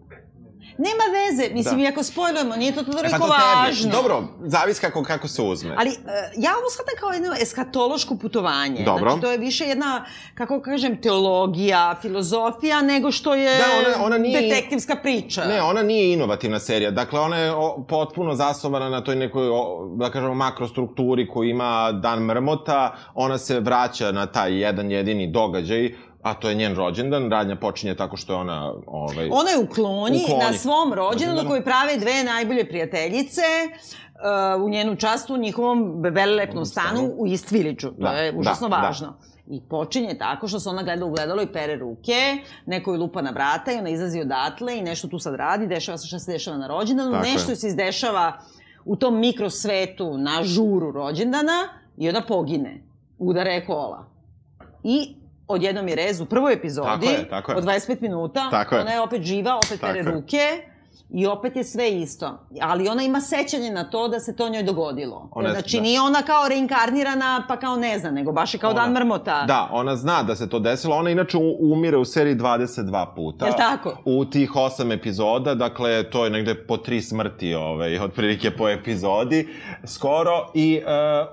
Nema 0.80 1.04
veze, 1.18 1.54
mislim, 1.54 1.76
da. 1.80 1.84
iako 1.84 2.02
spojlujemo, 2.02 2.56
nije 2.56 2.74
to 2.74 2.82
toliko 2.82 3.06
e, 3.06 3.10
pa 3.10 3.18
to 3.18 3.26
važno. 3.26 3.90
Dobro, 3.92 4.22
zavis 4.44 4.80
kako, 4.80 5.02
kako 5.02 5.28
se 5.28 5.42
uzme. 5.42 5.74
Ali, 5.78 5.90
uh, 5.90 5.96
ja 6.36 6.50
ovo 6.58 6.70
shvatam 6.70 6.94
kao 7.00 7.10
jedno 7.10 7.34
eskatološko 7.42 8.16
putovanje. 8.16 8.84
Dobro. 8.84 9.10
Znači, 9.10 9.20
to 9.20 9.30
je 9.32 9.38
više 9.38 9.64
jedna, 9.64 10.04
kako 10.34 10.60
kažem, 10.60 11.00
teologija, 11.02 11.94
filozofija, 12.02 12.82
nego 12.82 13.10
što 13.12 13.34
je 13.34 13.58
da, 13.58 13.64
ona, 13.78 14.04
ona 14.06 14.18
nije, 14.18 14.40
detektivska 14.40 14.96
priča. 15.02 15.44
Ne, 15.44 15.62
ona 15.62 15.82
nije 15.82 16.12
inovativna 16.12 16.58
serija. 16.58 16.90
Dakle, 16.90 17.20
ona 17.20 17.36
je 17.36 17.52
o, 17.52 17.84
potpuno 17.88 18.34
zasnovana 18.34 18.88
na 18.88 19.04
toj 19.04 19.16
nekoj, 19.16 19.48
o, 19.52 19.88
da 19.96 20.10
kažemo, 20.10 20.34
makrostrukturi 20.34 21.28
koju 21.28 21.50
ima 21.50 21.92
Dan 21.92 22.22
Mrmota. 22.22 22.94
Ona 23.14 23.38
se 23.38 23.60
vraća 23.60 24.12
na 24.12 24.26
taj 24.26 24.60
jedan 24.60 24.90
jedini 24.90 25.26
događaj 25.26 25.90
a 26.22 26.34
to 26.34 26.48
je 26.48 26.54
njen 26.54 26.76
rođendan, 26.76 27.30
radnja 27.30 27.56
počinje 27.56 27.94
tako 27.94 28.16
što 28.16 28.32
je 28.32 28.36
ona... 28.36 28.74
Ovaj, 28.86 29.28
ona 29.32 29.50
je 29.50 29.58
u 29.58 29.66
klonji, 29.66 30.22
u 30.24 30.26
klonji. 30.26 30.44
na 30.44 30.52
svom 30.52 30.92
rođendanu 30.92 31.48
koji 31.48 31.64
prave 31.64 31.96
dve 31.96 32.24
najbolje 32.24 32.68
prijateljice 32.68 33.42
uh, 34.54 34.62
u 34.64 34.68
njenu 34.68 34.96
častu 34.96 35.34
u 35.34 35.38
njihovom 35.38 36.02
velelepnom 36.02 36.64
stanu 36.64 37.12
u 37.16 37.26
East 37.26 37.50
Village-u. 37.50 37.90
To 37.90 38.02
da, 38.02 38.10
je 38.10 38.38
užasno 38.38 38.68
da, 38.68 38.76
važno. 38.76 39.06
Da. 39.06 39.54
I 39.54 39.60
počinje 39.60 40.14
tako 40.18 40.48
što 40.48 40.60
se 40.60 40.68
ona 40.68 40.82
gleda 40.82 41.04
u 41.04 41.10
gledalo 41.10 41.42
i 41.42 41.52
pere 41.52 41.76
ruke, 41.76 42.38
neko 42.66 42.92
je 42.92 42.98
lupa 42.98 43.22
na 43.22 43.30
vrata 43.30 43.72
i 43.72 43.76
ona 43.76 43.88
izlazi 43.88 44.20
odatle 44.20 44.78
i 44.78 44.82
nešto 44.82 45.08
tu 45.08 45.18
sad 45.18 45.34
radi, 45.34 45.66
dešava 45.66 45.98
se 45.98 46.06
šta 46.06 46.18
se 46.18 46.32
dešava 46.32 46.56
na 46.56 46.66
rođendanu, 46.66 47.12
tako 47.12 47.26
nešto 47.26 47.52
je. 47.52 47.56
se 47.56 47.66
izdešava 47.66 48.38
u 48.84 48.96
tom 48.96 49.18
mikrosvetu 49.18 50.18
na 50.18 50.42
žuru 50.42 50.90
rođendana 50.90 51.68
i 51.96 52.08
ona 52.08 52.22
pogine. 52.28 52.82
Udare 53.18 53.66
kola. 53.66 54.06
I 54.82 55.19
odjednom 55.52 55.88
je 55.88 55.94
rez 55.94 56.20
u 56.20 56.26
prvoj 56.26 56.52
epizodi 56.52 57.06
tako 57.06 57.10
je, 57.10 57.28
tako 57.28 57.52
je. 57.52 57.58
od 57.58 57.64
25 57.64 58.00
minuta, 58.00 58.48
tako 58.50 58.74
je. 58.74 58.80
ona 58.80 58.90
je 58.90 59.00
opet 59.00 59.22
živa, 59.22 59.56
opet 59.56 59.80
pere 59.80 60.02
ruke 60.02 60.69
i 61.10 61.26
opet 61.26 61.56
je 61.56 61.64
sve 61.64 61.90
isto. 61.90 62.38
Ali 62.60 62.88
ona 62.88 63.02
ima 63.02 63.20
sećanje 63.20 63.70
na 63.70 63.90
to 63.90 64.08
da 64.08 64.20
se 64.20 64.36
to 64.36 64.48
njoj 64.48 64.62
dogodilo. 64.62 65.28
Ona, 65.32 65.50
znači 65.50 65.76
da. 65.76 65.82
nije 65.82 66.00
ona 66.00 66.22
kao 66.22 66.48
reinkarnirana 66.48 67.44
pa 67.48 67.56
kao 67.56 67.76
ne 67.76 67.98
zna, 67.98 68.10
nego 68.10 68.32
baš 68.32 68.54
je 68.54 68.60
kao 68.60 68.70
ona, 68.70 68.80
dan 68.80 68.92
mrmota. 68.92 69.44
Da, 69.46 69.68
ona 69.72 69.96
zna 69.96 70.22
da 70.22 70.36
se 70.36 70.48
to 70.48 70.58
desilo. 70.58 70.96
Ona 70.96 71.10
inače 71.10 71.38
umire 71.60 71.96
u 71.96 72.04
seriji 72.04 72.34
22 72.34 73.14
puta. 73.16 73.46
Je 73.46 73.52
tako? 73.56 73.96
U 74.04 74.24
tih 74.24 74.56
osam 74.56 74.92
epizoda, 74.92 75.54
dakle 75.54 76.10
to 76.10 76.24
je 76.24 76.30
negde 76.30 76.54
po 76.54 76.76
tri 76.76 77.02
smrti, 77.02 77.54
ovaj, 77.54 77.98
otprilike 77.98 78.50
po 78.50 78.68
epizodi, 78.68 79.48
skoro. 79.84 80.50
I 80.54 80.80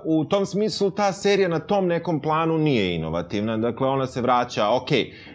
uh, 0.04 0.18
u 0.18 0.24
tom 0.24 0.46
smislu 0.46 0.90
ta 0.90 1.12
serija 1.12 1.48
na 1.48 1.58
tom 1.58 1.86
nekom 1.86 2.20
planu 2.20 2.58
nije 2.58 2.94
inovativna. 2.94 3.56
Dakle, 3.56 3.88
ona 3.88 4.06
se 4.06 4.20
vraća, 4.20 4.68
ok, 4.68 4.88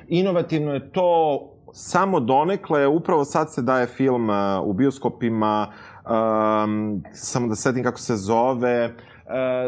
inovativno 0.08 0.74
je 0.74 0.92
to 0.92 1.50
samo 1.74 2.20
donekle, 2.20 2.88
upravo 2.88 3.26
sad 3.26 3.54
se 3.54 3.62
daje 3.62 3.88
film 3.88 4.30
uh, 4.30 4.36
u 4.64 4.74
bioskopima, 4.74 5.68
um, 6.06 7.04
samo 7.14 7.48
da 7.48 7.56
setim 7.56 7.84
kako 7.84 8.00
se 8.00 8.16
zove, 8.16 8.86
uh, 8.86 8.94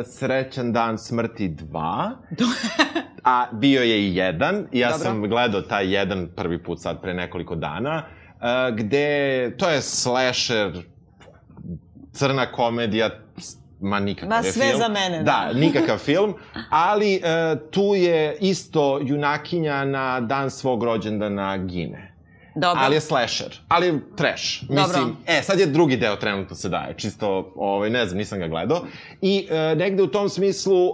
Srećan 0.06 0.74
dan 0.74 0.98
smrti 0.98 1.50
2. 1.50 2.12
a 3.24 3.46
bio 3.52 3.82
je 3.82 4.02
i 4.02 4.16
jedan, 4.16 4.68
i 4.72 4.80
ja 4.80 4.90
Dobro. 4.90 5.04
sam 5.04 5.30
gledao 5.30 5.62
taj 5.62 5.94
jedan 5.94 6.28
prvi 6.36 6.64
put 6.64 6.82
sad 6.82 7.02
pre 7.02 7.14
nekoliko 7.14 7.56
dana, 7.56 8.04
uh, 8.36 8.76
gde, 8.76 9.52
to 9.58 9.70
je 9.70 9.82
slasher, 9.82 10.72
crna 12.12 12.52
komedija, 12.52 13.10
ma 13.82 14.00
nikakav 14.00 14.30
ma, 14.30 14.36
je 14.36 14.52
sve 14.52 14.66
film. 14.66 14.80
za 14.80 14.88
mene. 14.88 15.18
Da, 15.18 15.50
da 15.54 15.60
nikakav 15.60 15.98
film, 15.98 16.34
ali 16.70 17.16
e, 17.16 17.20
tu 17.72 17.96
je 17.96 18.38
isto 18.40 19.00
junakinja 19.04 19.86
na 19.86 20.20
dan 20.20 20.52
svog 20.52 20.84
rođendana 20.84 21.58
gine. 21.58 22.16
Dobro. 22.56 22.82
Ali 22.84 22.96
je 22.96 23.02
slasher, 23.02 23.60
ali 23.68 24.02
trash. 24.16 24.64
Dobro. 24.68 24.84
Mislim, 24.84 25.18
e, 25.28 25.42
sad 25.44 25.60
je 25.60 25.66
drugi 25.66 25.98
deo 25.98 26.16
trenutno 26.16 26.56
se 26.56 26.70
daje, 26.70 26.94
čisto, 26.98 27.54
ovaj, 27.56 27.90
ne 27.90 28.06
znam, 28.06 28.18
nisam 28.18 28.40
ga 28.40 28.48
gledao. 28.48 28.82
I 29.22 29.48
e, 29.50 29.76
negde 29.76 30.04
u 30.04 30.08
tom 30.08 30.30
smislu, 30.30 30.88
e, 30.88 30.94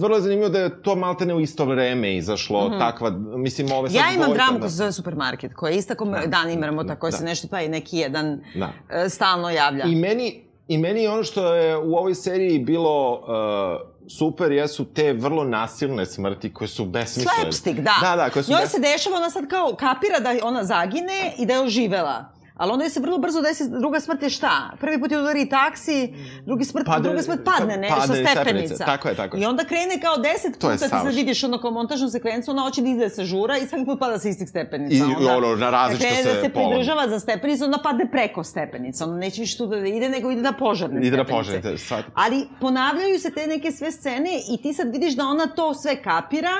vrlo 0.00 0.16
je 0.16 0.22
zanimljivo 0.22 0.48
da 0.48 0.58
je 0.58 0.82
to 0.82 0.96
maltene 0.96 1.34
u 1.34 1.40
isto 1.40 1.64
vreme 1.64 2.16
izašlo, 2.16 2.68
mm 2.68 2.72
-hmm. 2.72 2.78
takva, 2.78 3.10
mislim, 3.36 3.72
ove 3.72 3.90
sad... 3.90 3.96
Ja 3.96 4.14
imam 4.14 4.32
dramu 4.34 4.58
da... 4.58 4.68
za 4.68 4.92
supermarket, 4.92 5.54
koja 5.54 5.70
je 5.70 5.78
ista 5.78 5.94
kao 5.94 6.06
da. 6.06 6.26
Dan 6.26 6.50
Imremota, 6.50 6.96
koja 6.96 7.10
da. 7.10 7.16
se 7.16 7.24
nešto 7.24 7.48
pa 7.48 7.60
i 7.60 7.68
neki 7.68 7.98
jedan 7.98 8.40
da. 8.54 8.66
Uh, 8.66 9.10
stalno 9.10 9.50
javlja. 9.50 9.84
I 9.84 9.94
meni, 9.94 10.44
I 10.68 10.78
meni 10.78 11.06
ono 11.06 11.22
što 11.22 11.54
je 11.54 11.76
u 11.76 11.96
ovoj 11.96 12.14
seriji 12.14 12.58
bilo 12.58 13.12
uh, 13.12 14.08
super 14.10 14.52
jesu 14.52 14.84
te 14.84 15.12
vrlo 15.12 15.44
nasilne 15.44 16.06
smrti 16.06 16.52
koje 16.52 16.68
su 16.68 16.84
besmislene. 16.84 17.38
Slapstick, 17.40 17.78
da. 17.78 17.94
Da, 18.02 18.16
da, 18.16 18.30
koje 18.30 18.42
su 18.42 18.50
Njoj 18.50 18.60
bes... 18.60 18.70
se 18.70 18.78
dešava, 18.80 19.16
ona 19.16 19.30
sad 19.30 19.48
kao 19.48 19.74
kapira 19.78 20.20
da 20.20 20.34
ona 20.42 20.64
zagine 20.64 21.34
i 21.38 21.46
da 21.46 21.54
je 21.54 21.60
oživela. 21.60 22.24
Ali 22.54 22.72
onda 22.72 22.88
se 22.88 23.00
vrlo 23.00 23.18
brzo 23.18 23.40
desi, 23.42 23.68
druga 23.68 24.00
smrt 24.00 24.22
je 24.22 24.30
šta? 24.30 24.70
Prvi 24.80 25.00
put 25.00 25.10
je 25.12 25.18
udari 25.18 25.48
taksi, 25.48 26.14
drugi 26.46 26.64
smrt, 26.64 26.86
padne, 26.86 27.08
druga 27.08 27.22
smrt 27.22 27.40
padne, 27.44 27.76
ne, 27.76 27.88
padne 27.88 28.06
sa 28.06 28.30
stepenica. 28.30 28.84
Tako 28.84 29.08
je, 29.08 29.14
tako 29.14 29.36
je. 29.36 29.42
I 29.42 29.46
onda 29.46 29.64
krene 29.64 30.00
kao 30.00 30.16
deset 30.16 30.54
puta, 30.54 30.76
ti 30.76 30.88
sad 30.88 31.14
vidiš 31.14 31.44
ono 31.44 31.60
kao 31.60 31.70
montažnu 31.70 32.08
sekvencu, 32.08 32.50
ona 32.50 32.62
hoće 32.62 32.82
da 32.82 32.88
ide 32.88 33.08
sa 33.08 33.24
žura 33.24 33.58
i 33.58 33.66
svaki 33.66 33.84
put 33.84 33.98
pada 33.98 34.18
sa 34.18 34.28
istih 34.28 34.48
stepenica. 34.48 34.96
I 34.96 35.02
onda, 35.02 35.36
ono, 35.36 35.56
na 35.56 35.70
različito 35.70 36.14
se 36.14 36.34
da 36.34 36.40
se 36.42 36.48
pridržava 36.48 37.08
za 37.08 37.20
stepenicu, 37.20 37.64
onda 37.64 37.78
padne 37.82 38.10
preko 38.10 38.44
stepenica. 38.44 39.04
Onda 39.04 39.16
neće 39.16 39.40
više 39.40 39.58
tu 39.58 39.66
da 39.66 39.76
ide, 39.76 40.08
nego 40.08 40.30
ide 40.30 40.42
na 40.42 40.52
požarne 40.52 41.06
ide 41.06 41.16
stepenice. 41.16 41.50
Ide 41.50 41.56
na 41.56 41.60
požarne, 41.60 41.78
sad. 41.78 42.04
Ali 42.14 42.46
ponavljaju 42.60 43.18
se 43.18 43.30
te 43.30 43.46
neke 43.46 43.72
sve 43.72 43.92
scene 43.92 44.30
i 44.50 44.62
ti 44.62 44.72
sad 44.72 44.92
vidiš 44.92 45.16
da 45.16 45.24
ona 45.24 45.46
to 45.46 45.74
sve 45.74 46.02
kapira, 46.02 46.54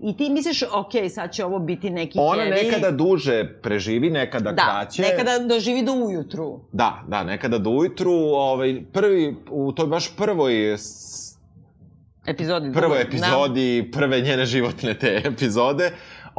I 0.00 0.16
ti 0.16 0.30
misliš, 0.30 0.62
ok, 0.62 0.92
sad 1.14 1.32
će 1.32 1.44
ovo 1.44 1.58
biti 1.58 1.90
neki 1.90 2.18
Ona 2.20 2.42
heavy. 2.42 2.64
nekada 2.64 2.90
duže 2.90 3.60
preživi, 3.62 4.10
nekada 4.10 4.52
da, 4.52 4.62
kraće. 4.62 5.02
Da, 5.02 5.08
nekada 5.08 5.38
doživi 5.38 5.82
do 5.82 5.92
ujutru. 5.92 6.60
Da, 6.72 7.02
da, 7.08 7.24
nekada 7.24 7.58
do 7.58 7.70
ujutru. 7.70 8.12
Ovaj, 8.12 8.82
prvi, 8.92 9.36
u 9.50 9.72
toj 9.72 9.86
baš 9.86 10.16
prvoj 10.16 10.76
epizodi. 12.26 12.72
Prvoj 12.72 13.02
epizodi, 13.02 13.82
da. 13.82 13.98
prve 13.98 14.20
njene 14.20 14.46
životne 14.46 14.94
te 14.94 15.22
epizode, 15.24 15.90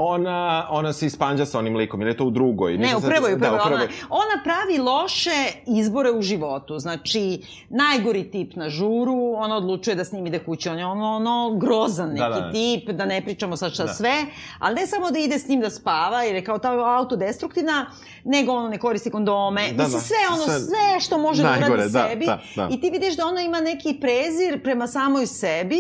ona, 0.02 0.68
ona 0.70 0.94
se 0.94 1.06
ispanđa 1.06 1.46
sa 1.46 1.60
onim 1.60 1.76
likom, 1.76 2.02
ili 2.02 2.10
je 2.10 2.18
to 2.18 2.26
u 2.26 2.32
drugoj? 2.32 2.78
Ne, 2.78 2.96
u 2.96 3.02
prvoj, 3.02 3.34
u 3.34 3.40
prvoj. 3.40 3.58
Da, 3.58 3.64
u 3.64 3.68
prvoj. 3.68 3.84
Ona, 3.84 3.88
ona 4.10 4.44
pravi 4.44 4.78
loše 4.78 5.52
izbore 5.66 6.12
u 6.12 6.22
životu. 6.22 6.80
Znači, 6.80 7.42
najgori 7.70 8.32
tip 8.32 8.56
na 8.56 8.70
žuru, 8.70 9.34
ona 9.36 9.58
odlučuje 9.58 9.96
da 9.96 10.06
s 10.06 10.12
njim 10.12 10.28
ide 10.28 10.40
kući. 10.40 10.70
On 10.70 10.80
je 10.80 10.86
ono, 10.86 11.16
ono 11.16 11.58
grozan 11.58 12.10
neki 12.10 12.20
da, 12.20 12.40
da. 12.40 12.52
tip, 12.52 12.90
da 12.90 13.06
ne 13.06 13.22
pričamo 13.22 13.58
sad 13.58 13.74
šta 13.74 13.86
da. 13.86 13.94
sve, 13.94 14.26
ali 14.60 14.76
ne 14.76 14.88
samo 14.88 15.12
da 15.12 15.20
ide 15.20 15.40
s 15.40 15.48
njim 15.48 15.62
da 15.62 15.70
spava, 15.70 16.24
jer 16.24 16.36
je 16.36 16.44
kao 16.44 16.58
ta 16.58 16.72
autodestruktivna, 16.72 17.86
nego 18.24 18.52
ono 18.52 18.70
ne 18.70 18.78
koristi 18.78 19.12
kondome. 19.12 19.62
Da, 19.74 19.84
Mislim, 19.84 20.00
da. 20.00 20.06
sve 20.06 20.18
ono, 20.34 20.44
sve, 20.44 20.60
sve 20.60 21.00
što 21.00 21.18
može 21.18 21.44
da 21.44 21.56
uradi 21.72 21.92
da, 21.92 22.08
sebi. 22.10 22.26
Da, 22.26 22.40
da. 22.56 22.70
I 22.72 22.82
ti 22.82 22.90
vidiš 22.90 23.18
da 23.18 23.26
ona 23.26 23.42
ima 23.42 23.62
neki 23.62 23.98
prezir 24.02 24.64
prema 24.64 24.88
samoj 24.88 25.28
sebi, 25.28 25.80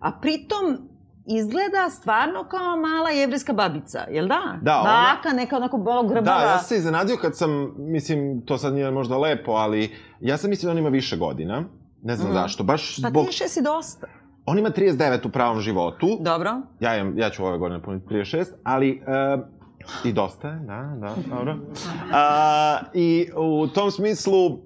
a 0.00 0.12
pritom 0.12 0.89
izgleda 1.38 1.90
stvarno 1.90 2.44
kao 2.44 2.76
mala 2.76 3.10
jevrijska 3.10 3.52
babica, 3.52 4.04
jel 4.10 4.28
da? 4.28 4.58
Da, 4.62 4.80
ona... 4.80 5.14
Baka, 5.14 5.36
neka 5.36 5.56
onako 5.56 5.78
bolo 5.78 6.02
grbava. 6.02 6.38
Da, 6.38 6.44
ja 6.44 6.58
sam 6.58 6.68
se 6.68 6.76
iznenadio 6.76 7.16
kad 7.16 7.36
sam, 7.36 7.74
mislim, 7.78 8.42
to 8.46 8.58
sad 8.58 8.74
nije 8.74 8.90
možda 8.90 9.18
lepo, 9.18 9.52
ali 9.52 9.96
ja 10.20 10.36
sam 10.36 10.50
mislio 10.50 10.66
da 10.66 10.72
on 10.72 10.78
ima 10.78 10.88
više 10.88 11.16
godina. 11.16 11.64
Ne 12.02 12.16
znam 12.16 12.30
mm. 12.30 12.34
zašto, 12.34 12.64
baš 12.64 12.96
pa 13.02 13.08
zbog... 13.08 13.24
Pa 13.24 13.30
ti 13.30 13.48
si 13.48 13.62
dosta. 13.62 14.06
On 14.46 14.58
ima 14.58 14.70
39 14.70 15.26
u 15.26 15.30
pravom 15.30 15.60
životu. 15.60 16.18
Dobro. 16.20 16.60
Ja, 16.80 16.96
imam, 16.96 17.18
ja 17.18 17.30
ću 17.30 17.44
ove 17.44 17.58
godine 17.58 17.82
puniti 17.82 18.14
36, 18.14 18.44
ali... 18.64 19.02
Uh, 19.36 19.44
I 20.04 20.12
dosta 20.12 20.48
je, 20.48 20.58
da, 20.58 20.96
da, 21.00 21.14
dobro. 21.36 21.52
Uh, 21.52 22.88
I 22.94 23.30
u 23.36 23.66
tom 23.66 23.90
smislu, 23.90 24.58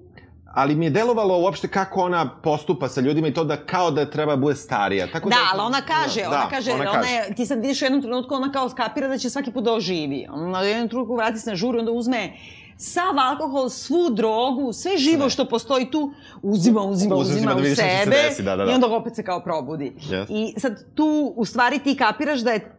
ali 0.55 0.75
mi 0.75 0.85
je 0.85 0.89
delovalo 0.89 1.37
uopšte 1.39 1.67
kako 1.67 2.01
ona 2.01 2.29
postupa 2.43 2.89
sa 2.89 3.01
ljudima 3.01 3.27
i 3.27 3.33
to 3.33 3.43
da 3.43 3.57
kao 3.57 3.91
da 3.91 4.09
treba 4.09 4.35
da 4.35 4.41
bude 4.41 4.55
starija. 4.55 5.07
Tako 5.11 5.29
da, 5.29 5.35
da 5.35 5.41
ali 5.53 5.61
ona 5.61 5.81
kaže, 5.81 6.21
da, 6.21 6.29
ona 6.29 6.49
kaže, 6.49 6.71
ona, 6.71 6.81
ona 6.81 7.01
kaže. 7.01 7.13
je, 7.13 7.35
ti 7.35 7.45
sad 7.45 7.61
vidiš 7.61 7.81
u 7.81 7.85
jednom 7.85 8.01
trenutku, 8.01 8.33
ona 8.33 8.51
kao 8.51 8.69
skapira 8.69 9.07
da 9.07 9.17
će 9.17 9.29
svaki 9.29 9.51
put 9.51 9.63
da 9.63 9.73
oživi. 9.73 10.27
Ona 10.31 10.59
u 10.59 10.63
jednom 10.63 10.89
trenutku 10.89 11.15
vrati 11.15 11.39
se 11.39 11.49
na 11.49 11.55
žuru, 11.55 11.79
onda 11.79 11.91
uzme 11.91 12.33
sav 12.77 13.19
alkohol, 13.29 13.69
svu 13.69 14.09
drogu, 14.09 14.73
sve 14.73 14.97
živo 14.97 15.21
sve. 15.21 15.29
što 15.29 15.45
postoji 15.49 15.91
tu, 15.91 16.11
uzima, 16.41 16.81
uzima, 16.81 17.15
uzima, 17.15 17.15
uzima 17.15 17.53
da 17.53 17.61
u 17.61 17.75
sebe 17.75 18.11
desi, 18.11 18.43
da, 18.43 18.55
da, 18.55 18.65
da. 18.65 18.71
i 18.71 18.73
onda 18.73 18.87
opet 18.87 19.15
se 19.15 19.23
kao 19.23 19.43
probudi. 19.43 19.93
Yes. 20.09 20.25
I 20.29 20.59
sad 20.59 20.83
tu 20.93 21.33
u 21.35 21.45
stvari 21.45 21.79
ti 21.79 21.97
kapiraš 21.97 22.39
da 22.39 22.51
je 22.51 22.77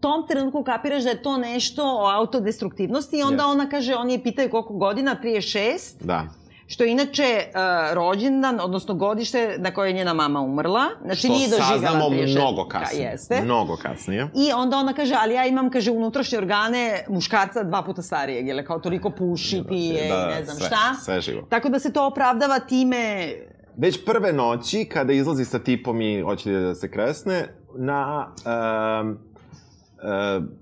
tom 0.00 0.26
trenutku 0.28 0.64
kapiraš 0.64 1.02
da 1.02 1.10
je 1.10 1.22
to 1.22 1.36
nešto 1.36 1.82
o 1.84 2.06
autodestruktivnosti 2.06 3.18
i 3.18 3.22
onda 3.22 3.42
yes. 3.42 3.50
ona 3.50 3.68
kaže, 3.68 3.94
oni 3.94 4.12
je 4.12 4.22
pitaju 4.22 4.50
koliko 4.50 4.74
godina, 4.74 5.16
36. 5.22 5.78
Da 6.00 6.28
što 6.66 6.84
je 6.84 6.92
inače 6.92 7.44
uh, 7.46 7.94
rođendan, 7.94 8.60
odnosno 8.60 8.94
godište 8.94 9.56
na 9.58 9.74
koje 9.74 9.88
je 9.88 9.92
njena 9.92 10.14
mama 10.14 10.40
umrla. 10.40 10.84
Znači, 11.04 11.18
što 11.18 11.28
nije 11.28 11.48
doživjela 11.48 11.90
saznamo 11.90 12.10
mnogo 12.10 12.68
kasnije. 12.68 13.10
Jeste. 13.10 13.40
Mnogo 13.44 13.76
kasnije. 13.76 14.28
I 14.34 14.52
onda 14.52 14.76
ona 14.76 14.92
kaže, 14.92 15.14
ali 15.22 15.34
ja 15.34 15.46
imam, 15.46 15.70
kaže, 15.70 15.90
unutrašnje 15.90 16.38
organe 16.38 17.04
muškarca 17.08 17.62
dva 17.62 17.82
puta 17.82 18.02
starijeg, 18.02 18.48
jer 18.48 18.66
kao 18.66 18.78
toliko 18.78 19.10
puši, 19.10 19.62
pije 19.68 20.08
da, 20.08 20.30
i 20.32 20.38
ne 20.38 20.44
znam 20.44 20.56
sve, 20.56 20.66
šta. 20.66 20.94
Sve 21.04 21.20
živo. 21.20 21.42
Tako 21.48 21.68
da 21.68 21.78
se 21.78 21.92
to 21.92 22.06
opravdava 22.06 22.58
time... 22.58 23.32
Već 23.76 24.04
prve 24.04 24.32
noći, 24.32 24.84
kada 24.84 25.12
izlazi 25.12 25.44
sa 25.44 25.58
tipom 25.58 26.00
i 26.00 26.20
hoće 26.22 26.50
da 26.50 26.74
se 26.74 26.90
kresne, 26.90 27.48
na... 27.78 28.28
Um, 29.02 29.18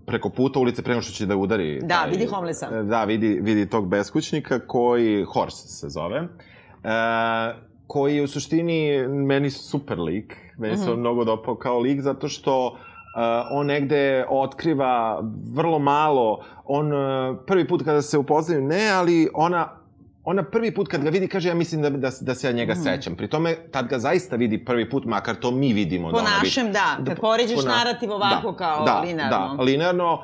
preko 0.06 0.30
puta 0.30 0.58
ulice 0.58 0.82
prema 0.82 1.00
što 1.00 1.12
će 1.12 1.26
da 1.26 1.36
udari. 1.36 1.80
Da, 1.80 1.88
taj, 1.88 2.10
vidi 2.10 2.26
homelessa. 2.26 2.68
E, 2.72 2.82
da, 2.82 3.04
vidi, 3.04 3.38
vidi 3.42 3.66
tog 3.68 3.88
beskućnika 3.88 4.58
koji, 4.66 5.24
Horse 5.24 5.68
se 5.68 5.88
zove, 5.88 6.18
e, 6.18 6.28
koji 7.86 8.16
je 8.16 8.22
u 8.22 8.28
suštini 8.28 9.08
meni 9.08 9.50
super 9.50 9.98
lik. 9.98 10.36
Meni 10.58 10.74
mm 10.74 10.76
-hmm. 10.76 10.84
se 10.84 10.90
on 10.90 10.92
mhm. 10.92 11.00
mnogo 11.00 11.24
dopao 11.24 11.54
kao 11.54 11.78
lik 11.78 12.00
zato 12.00 12.28
što 12.28 12.66
uh, 12.66 12.76
on 13.50 13.66
negde 13.66 14.26
otkriva 14.28 15.22
vrlo 15.54 15.78
malo. 15.78 16.44
On 16.64 16.92
uh, 16.92 17.36
prvi 17.46 17.68
put 17.68 17.84
kada 17.84 18.02
se 18.02 18.18
upoznaju, 18.18 18.62
ne, 18.62 18.90
ali 18.90 19.28
ona 19.34 19.68
ona 20.24 20.42
prvi 20.42 20.74
put 20.74 20.88
kad 20.88 21.02
ga 21.02 21.10
vidi 21.10 21.28
kaže 21.28 21.48
ja 21.48 21.54
mislim 21.54 21.82
da, 21.82 21.90
da, 21.90 22.10
da 22.20 22.34
se 22.34 22.46
ja 22.46 22.52
njega 22.52 22.72
mm. 22.72 22.82
sećam. 22.82 23.16
Pri 23.16 23.28
tome 23.28 23.56
tad 23.70 23.88
ga 23.88 23.98
zaista 23.98 24.36
vidi 24.36 24.64
prvi 24.64 24.90
put, 24.90 25.04
makar 25.04 25.34
to 25.34 25.50
mi 25.50 25.72
vidimo. 25.72 26.10
Po 26.10 26.16
da 26.16 26.22
našem, 26.22 26.72
da. 26.72 26.94
Kad 26.96 27.04
da, 27.04 27.14
poređeš 27.14 27.64
na, 27.64 27.76
narativ 27.76 28.12
ovako 28.12 28.50
da, 28.50 28.56
kao 28.56 28.84
da, 28.84 29.00
linearno. 29.00 29.54
Da, 29.56 29.62
linearno. 29.62 30.22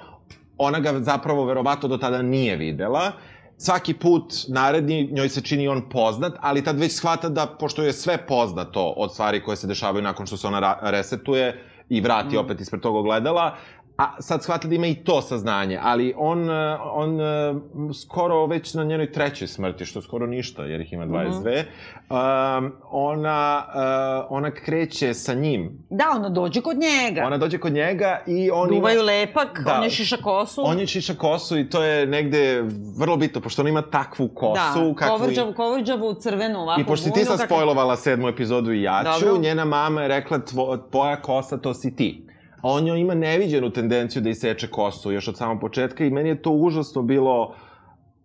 Ona 0.59 0.81
ga 0.81 1.01
zapravo 1.01 1.45
verovato 1.45 1.89
do 1.89 1.97
tada 1.97 2.23
nije 2.23 2.57
videla. 2.57 3.13
Svaki 3.57 3.95
put 3.95 4.35
naredni 4.49 5.09
njoj 5.13 5.29
se 5.29 5.41
čini 5.41 5.69
on 5.69 5.89
poznat, 5.91 6.33
ali 6.41 6.65
tad 6.65 6.79
već 6.79 6.93
shvata 6.93 7.29
da, 7.29 7.47
pošto 7.47 7.83
je 7.83 7.93
sve 7.93 8.27
poznato 8.27 8.95
od 8.97 9.13
stvari 9.13 9.43
koje 9.43 9.57
se 9.57 9.67
dešavaju 9.67 10.03
nakon 10.03 10.27
što 10.27 10.37
se 10.37 10.47
ona 10.47 10.77
resetuje, 10.83 11.65
i 11.91 12.01
vrati 12.01 12.37
mm. 12.37 12.39
opet 12.39 12.61
ispred 12.61 12.83
tog 12.83 12.97
ogledala, 12.97 13.57
a 14.01 14.23
sad 14.23 14.43
shvata 14.43 14.69
da 14.69 14.75
ima 14.75 14.87
i 14.87 14.95
to 14.95 15.23
saznanje, 15.23 15.79
ali 15.83 16.15
on, 16.17 16.51
eh, 16.51 16.79
on 16.93 17.21
eh, 17.21 17.55
skoro 17.95 18.47
već 18.47 18.75
na 18.75 18.85
njenoj 18.85 19.13
trećoj 19.13 19.49
smrti, 19.49 19.85
što 19.85 20.03
skoro 20.03 20.27
ništa, 20.27 20.65
jer 20.65 20.81
ih 20.81 20.93
ima 20.93 21.07
22, 21.07 21.31
mm 21.31 21.67
-hmm. 22.09 22.59
um, 22.59 22.73
ona, 22.91 23.65
uh, 23.69 24.27
ona 24.31 24.51
kreće 24.51 25.15
sa 25.15 25.35
njim. 25.35 25.85
Da, 25.91 26.05
ona 26.17 26.29
dođe 26.29 26.61
kod 26.61 26.77
njega. 26.77 27.23
Ona 27.27 27.39
dođe 27.39 27.59
kod 27.59 27.73
njega 27.73 28.23
i 28.27 28.51
on 28.51 28.69
Duvaju 28.69 29.01
ima... 29.01 29.05
lepak, 29.05 29.61
da, 29.65 29.75
on 29.75 29.85
je 29.85 29.91
šiša 29.91 30.17
kosu. 30.17 30.63
On 30.65 30.79
je 30.79 30.87
šiša 30.87 31.15
kosu 31.15 31.59
i 31.59 31.71
to 31.71 31.83
je 31.83 32.07
negde 32.07 32.65
vrlo 32.99 33.17
bitno, 33.17 33.41
pošto 33.41 33.63
on 33.63 33.69
ima 33.69 33.83
takvu 33.83 34.29
kosu. 34.29 34.55
Da, 34.55 34.95
kakvu... 34.97 35.19
kovrđavu, 35.19 35.53
kovrđavu 35.53 36.15
crvenu 36.15 36.61
ovako 36.61 36.81
I 36.81 36.85
pošto 36.85 37.05
si 37.05 37.13
ti 37.13 37.25
sad 37.25 37.41
spojlovala 37.47 37.97
sedmu 37.97 38.29
epizodu 38.29 38.73
i 38.73 38.83
ja 38.83 39.05
ću, 39.21 39.39
njena 39.41 39.65
mama 39.65 40.03
je 40.03 40.09
rekla 40.09 40.39
tvo, 40.39 40.77
tvoja 40.77 41.23
kosa 41.23 41.59
to 41.59 41.75
si 41.75 41.97
ti 41.97 42.30
a 42.63 42.69
on 42.69 42.87
joj 42.87 43.01
ima 43.01 43.15
neviđenu 43.15 43.71
tendenciju 43.71 44.23
da 44.23 44.31
iseče 44.31 44.69
kosu 44.69 45.13
još 45.13 45.29
od 45.29 45.37
samog 45.37 45.61
početka 45.61 46.05
i 46.05 46.11
meni 46.11 46.29
je 46.29 46.43
to 46.43 46.51
užasno 46.51 47.03
bilo 47.03 47.55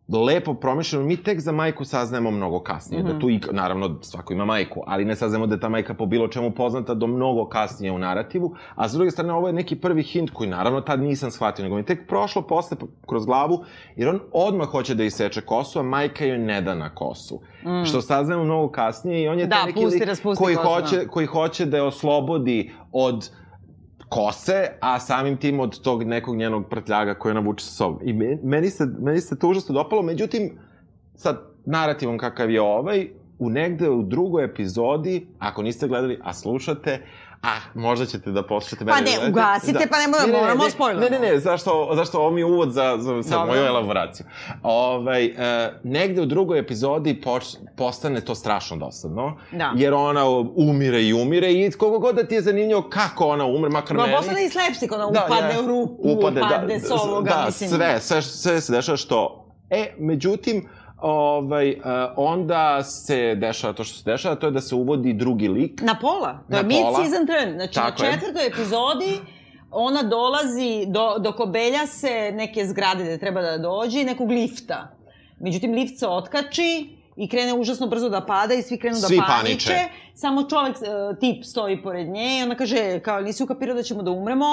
lepo 0.08 0.54
promišljeno. 0.54 1.06
Mi 1.06 1.18
tek 1.18 1.40
za 1.40 1.52
majku 1.52 1.86
saznajemo 1.86 2.32
mnogo 2.32 2.60
kasnije. 2.60 3.04
Mm 3.04 3.06
-hmm. 3.06 3.14
Da 3.14 3.20
tu, 3.20 3.30
i, 3.30 3.40
naravno, 3.52 3.98
svako 4.02 4.34
ima 4.34 4.46
majku, 4.46 4.84
ali 4.88 5.06
ne 5.06 5.16
saznajemo 5.16 5.48
da 5.48 5.56
je 5.56 5.60
ta 5.60 5.70
majka 5.70 5.94
po 5.94 6.06
bilo 6.06 6.28
čemu 6.28 6.52
poznata 6.52 6.94
do 6.94 7.08
mnogo 7.08 7.46
kasnije 7.50 7.92
u 7.92 8.00
narativu. 8.00 8.56
A 8.76 8.90
s 8.90 8.94
druge 8.94 9.12
strane, 9.12 9.34
ovo 9.34 9.48
je 9.48 9.54
neki 9.54 9.76
prvi 9.76 10.04
hint 10.04 10.30
koji, 10.34 10.50
naravno, 10.50 10.82
tad 10.82 11.02
nisam 11.02 11.32
shvatio, 11.32 11.64
nego 11.64 11.76
mi 11.76 11.86
tek 11.86 12.08
prošlo 12.08 12.42
posle 12.42 12.78
kroz 13.08 13.26
glavu, 13.26 13.64
jer 13.96 14.10
on 14.10 14.20
odmah 14.32 14.68
hoće 14.68 14.96
da 14.96 15.04
iseče 15.04 15.42
kosu, 15.42 15.80
a 15.80 15.84
majka 15.84 16.26
joj 16.26 16.38
ne 16.38 16.62
da 16.62 16.76
na 16.76 16.96
kosu. 16.96 17.42
Mm. 17.64 17.86
Što 17.86 18.02
saznajemo 18.02 18.44
mnogo 18.44 18.72
kasnije 18.72 19.24
i 19.24 19.28
on 19.28 19.40
je 19.40 19.48
da, 19.48 19.56
taj 19.56 19.66
neki 19.66 19.84
pusti, 19.84 20.06
lik 20.06 20.38
koji 20.38 20.56
hoće, 20.56 21.08
koji 21.08 21.26
hoće 21.26 21.66
da 21.66 21.78
je 21.78 21.84
oslobodi 21.84 22.72
od 22.92 23.30
kose, 24.16 24.68
a 24.80 25.00
samim 25.00 25.38
tim 25.38 25.60
od 25.60 25.82
tog 25.82 26.04
nekog 26.04 26.38
njenog 26.38 26.70
prtljaga 26.70 27.14
koje 27.14 27.32
ona 27.32 27.40
vuče 27.40 27.66
sa 27.66 27.72
sobom. 27.72 28.00
I 28.04 28.14
meni 28.44 28.70
se, 28.70 28.86
meni 29.00 29.22
se 29.22 29.40
to 29.40 29.50
užasno 29.50 29.76
dopalo, 29.76 30.02
međutim, 30.02 30.52
sa 31.16 31.36
narativom 31.66 32.18
kakav 32.18 32.52
je 32.52 32.62
ovaj, 32.62 33.08
u 33.40 33.50
negde 33.50 33.90
u 33.90 34.04
drugoj 34.04 34.46
epizodi, 34.46 35.28
ako 35.40 35.64
niste 35.64 35.88
gledali, 35.88 36.20
a 36.24 36.34
slušate, 36.34 37.02
Ah, 37.48 37.60
možda 37.74 38.06
ćete 38.06 38.32
da 38.32 38.44
poslušate 38.44 38.86
mene. 38.86 38.98
Pa 38.98 39.04
ne, 39.04 39.30
ugasite, 39.30 39.80
da. 39.80 39.86
pa 39.90 39.98
ne 39.98 40.08
moramo, 40.08 40.42
moramo 40.42 40.64
ne. 40.88 41.10
Ne, 41.10 41.10
ne, 41.10 41.20
ne, 41.20 41.40
zašto, 41.40 41.92
zašto 41.96 42.20
ovo 42.20 42.32
mi 42.32 42.42
je 42.42 42.46
uvod 42.46 42.72
za, 42.72 42.98
za, 43.00 43.22
za 43.22 43.46
moju 43.46 43.66
elaboraciju. 43.66 44.26
Ovaj, 44.64 45.26
e, 45.26 45.74
negde 45.84 46.22
u 46.22 46.26
drugoj 46.26 46.60
epizodi 46.60 47.22
poč, 47.22 47.44
postane 47.78 48.22
to 48.22 48.36
strašno 48.36 48.78
dosadno. 48.78 49.38
Da. 49.52 49.74
Jer 49.76 49.94
ona 49.94 50.30
umire 50.56 51.04
i 51.04 51.14
umire 51.14 51.52
i 51.54 51.72
kogo 51.72 52.00
god 52.00 52.16
da 52.16 52.28
ti 52.28 52.36
je 52.36 52.42
zanimljivo 52.42 52.90
kako 52.90 53.28
ona 53.28 53.46
umre, 53.46 53.70
makar 53.70 53.98
Ma, 53.98 54.04
meni. 54.04 54.14
Ma 54.14 54.18
postane 54.18 54.46
i 54.46 54.50
slepsik, 54.50 54.92
ona 54.92 55.06
da, 55.06 55.26
upadne 55.26 55.54
ja, 55.54 55.62
u 55.62 55.68
rupu, 55.68 56.04
da, 56.04 56.12
upadne 56.12 56.42
da, 56.68 56.80
s 56.80 56.92
ovoga, 56.92 57.30
da, 57.30 57.46
mislim. 57.46 57.70
sve, 57.70 58.00
sve, 58.02 58.22
sve 58.22 58.62
se 58.62 58.72
dešava 58.72 58.98
što... 58.98 59.42
E, 59.70 59.96
međutim, 60.00 60.70
ovaj, 61.06 61.72
uh, 61.72 61.86
onda 62.16 62.84
se 62.84 63.36
dešava 63.36 63.74
to 63.74 63.84
što 63.84 63.98
se 63.98 64.12
dešava, 64.12 64.36
to 64.36 64.48
je 64.48 64.52
da 64.52 64.62
se 64.62 64.76
uvodi 64.76 65.14
drugi 65.14 65.48
lik. 65.48 65.82
Na 65.82 65.96
pola. 66.02 66.40
To 66.52 66.58
je 66.58 66.64
mid-season 66.64 67.28
turn. 67.28 67.54
Znači, 67.56 67.74
Tako 67.74 68.04
na 68.04 68.12
četvrtoj 68.12 68.42
je. 68.44 68.48
epizodi 68.48 69.20
ona 69.72 70.04
dolazi, 70.04 70.86
do, 70.88 71.16
do 71.20 71.32
kobelja 71.32 71.88
se 71.88 72.32
neke 72.34 72.66
zgrade 72.66 73.04
gde 73.04 73.18
treba 73.18 73.42
da 73.42 73.58
dođe 73.58 74.02
i 74.02 74.04
nekog 74.04 74.32
lifta. 74.32 74.96
Međutim, 75.40 75.74
lift 75.74 76.00
se 76.00 76.08
otkači 76.08 76.90
i 77.16 77.30
krene 77.30 77.54
užasno 77.54 77.88
brzo 77.88 78.10
da 78.10 78.22
pada 78.22 78.54
i 78.54 78.62
svi 78.62 78.80
krenu 78.80 78.96
da 78.96 79.08
svi 79.08 79.18
paniče. 79.18 79.74
paniče. 79.74 79.90
Samo 80.14 80.44
čovek, 80.44 80.76
uh, 80.76 81.20
tip, 81.20 81.44
stoji 81.44 81.84
pored 81.84 82.08
nje 82.08 82.40
i 82.40 82.44
ona 82.44 82.56
kaže, 82.56 83.00
kao, 83.00 83.22
nisi 83.22 83.44
ukapirao 83.44 83.76
da 83.76 83.84
ćemo 83.84 84.04
da 84.04 84.12
umremo, 84.12 84.46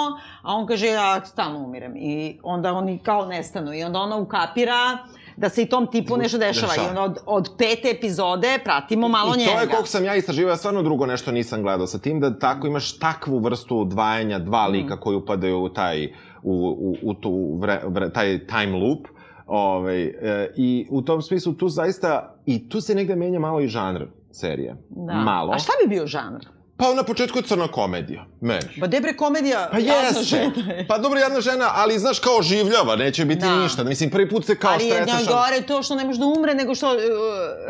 a 0.42 0.54
on 0.54 0.66
kaže, 0.66 0.86
ja 0.86 1.24
stalno 1.24 1.58
umirem. 1.58 1.96
I 1.96 2.38
onda 2.42 2.72
oni 2.72 2.98
kao 2.98 3.26
nestanu. 3.26 3.74
I 3.74 3.84
onda 3.84 3.98
ona 3.98 4.16
ukapira 4.16 4.98
da 5.42 5.48
se 5.48 5.62
i 5.62 5.66
tom 5.66 5.86
tipu 5.86 6.16
nešto 6.16 6.38
dešava. 6.38 6.72
dešava. 6.72 6.86
I 6.86 6.90
onda 6.90 7.02
od, 7.02 7.18
od 7.26 7.50
pete 7.58 7.90
epizode 7.90 8.58
pratimo 8.64 9.08
malo 9.08 9.36
njega. 9.36 9.50
I 9.50 9.54
to 9.54 9.60
je 9.60 9.68
koliko 9.68 9.88
sam 9.88 10.04
ja 10.04 10.16
istraživao, 10.16 10.50
ja 10.50 10.56
stvarno 10.56 10.82
drugo 10.82 11.06
nešto 11.06 11.32
nisam 11.32 11.62
gledao. 11.62 11.86
Sa 11.86 11.98
tim 11.98 12.20
da 12.20 12.38
tako 12.38 12.66
imaš 12.66 12.98
takvu 12.98 13.38
vrstu 13.38 13.80
odvajanja 13.80 14.38
dva 14.38 14.68
mm. 14.68 14.72
lika 14.72 14.94
mm. 14.94 15.00
koji 15.00 15.16
upadaju 15.16 15.62
u 15.62 15.68
taj, 15.68 16.06
u, 16.42 16.52
u, 16.80 16.96
u 17.02 17.14
tu, 17.14 17.58
vre, 17.60 17.80
vre, 17.86 18.12
taj 18.12 18.46
time 18.46 18.76
loop. 18.78 19.06
Ove, 19.46 20.02
e, 20.02 20.52
I 20.56 20.86
u 20.90 21.02
tom 21.02 21.22
smislu 21.22 21.52
tu 21.52 21.68
zaista, 21.68 22.34
i 22.46 22.68
tu 22.68 22.80
se 22.80 22.94
negde 22.94 23.16
menja 23.16 23.40
malo 23.40 23.60
i 23.60 23.68
žanr 23.68 24.06
serije. 24.30 24.76
Da. 24.88 25.14
Malo. 25.14 25.52
A 25.52 25.58
šta 25.58 25.72
bi 25.82 25.88
bio 25.94 26.06
žanr? 26.06 26.46
Pa 26.82 26.94
na 26.94 27.02
početku 27.02 27.38
je 27.38 27.42
crna 27.42 27.68
komedija, 27.68 28.24
meni. 28.40 28.80
Pa 28.80 28.86
debre 28.86 29.16
komedija, 29.16 29.68
pa 29.72 29.78
jeste. 29.78 30.22
žena 30.22 30.52
Pa 30.88 30.98
dobro, 30.98 31.20
jedna 31.20 31.40
žena, 31.40 31.70
ali 31.74 31.98
znaš 31.98 32.18
kao 32.18 32.42
življava, 32.42 32.96
neće 32.96 33.24
biti 33.24 33.40
da. 33.40 33.56
ništa. 33.56 33.84
Mislim, 33.84 34.10
prvi 34.10 34.28
put 34.28 34.46
se 34.46 34.58
kao 34.58 34.78
stresaš. 34.78 35.10
Ali 35.12 35.22
je 35.22 35.26
gore 35.26 35.66
to 35.66 35.82
što 35.82 35.94
ne 35.94 36.04
može 36.04 36.18
da 36.18 36.26
umre, 36.26 36.54
nego 36.54 36.74
što... 36.74 36.88
Uh, 36.90 36.96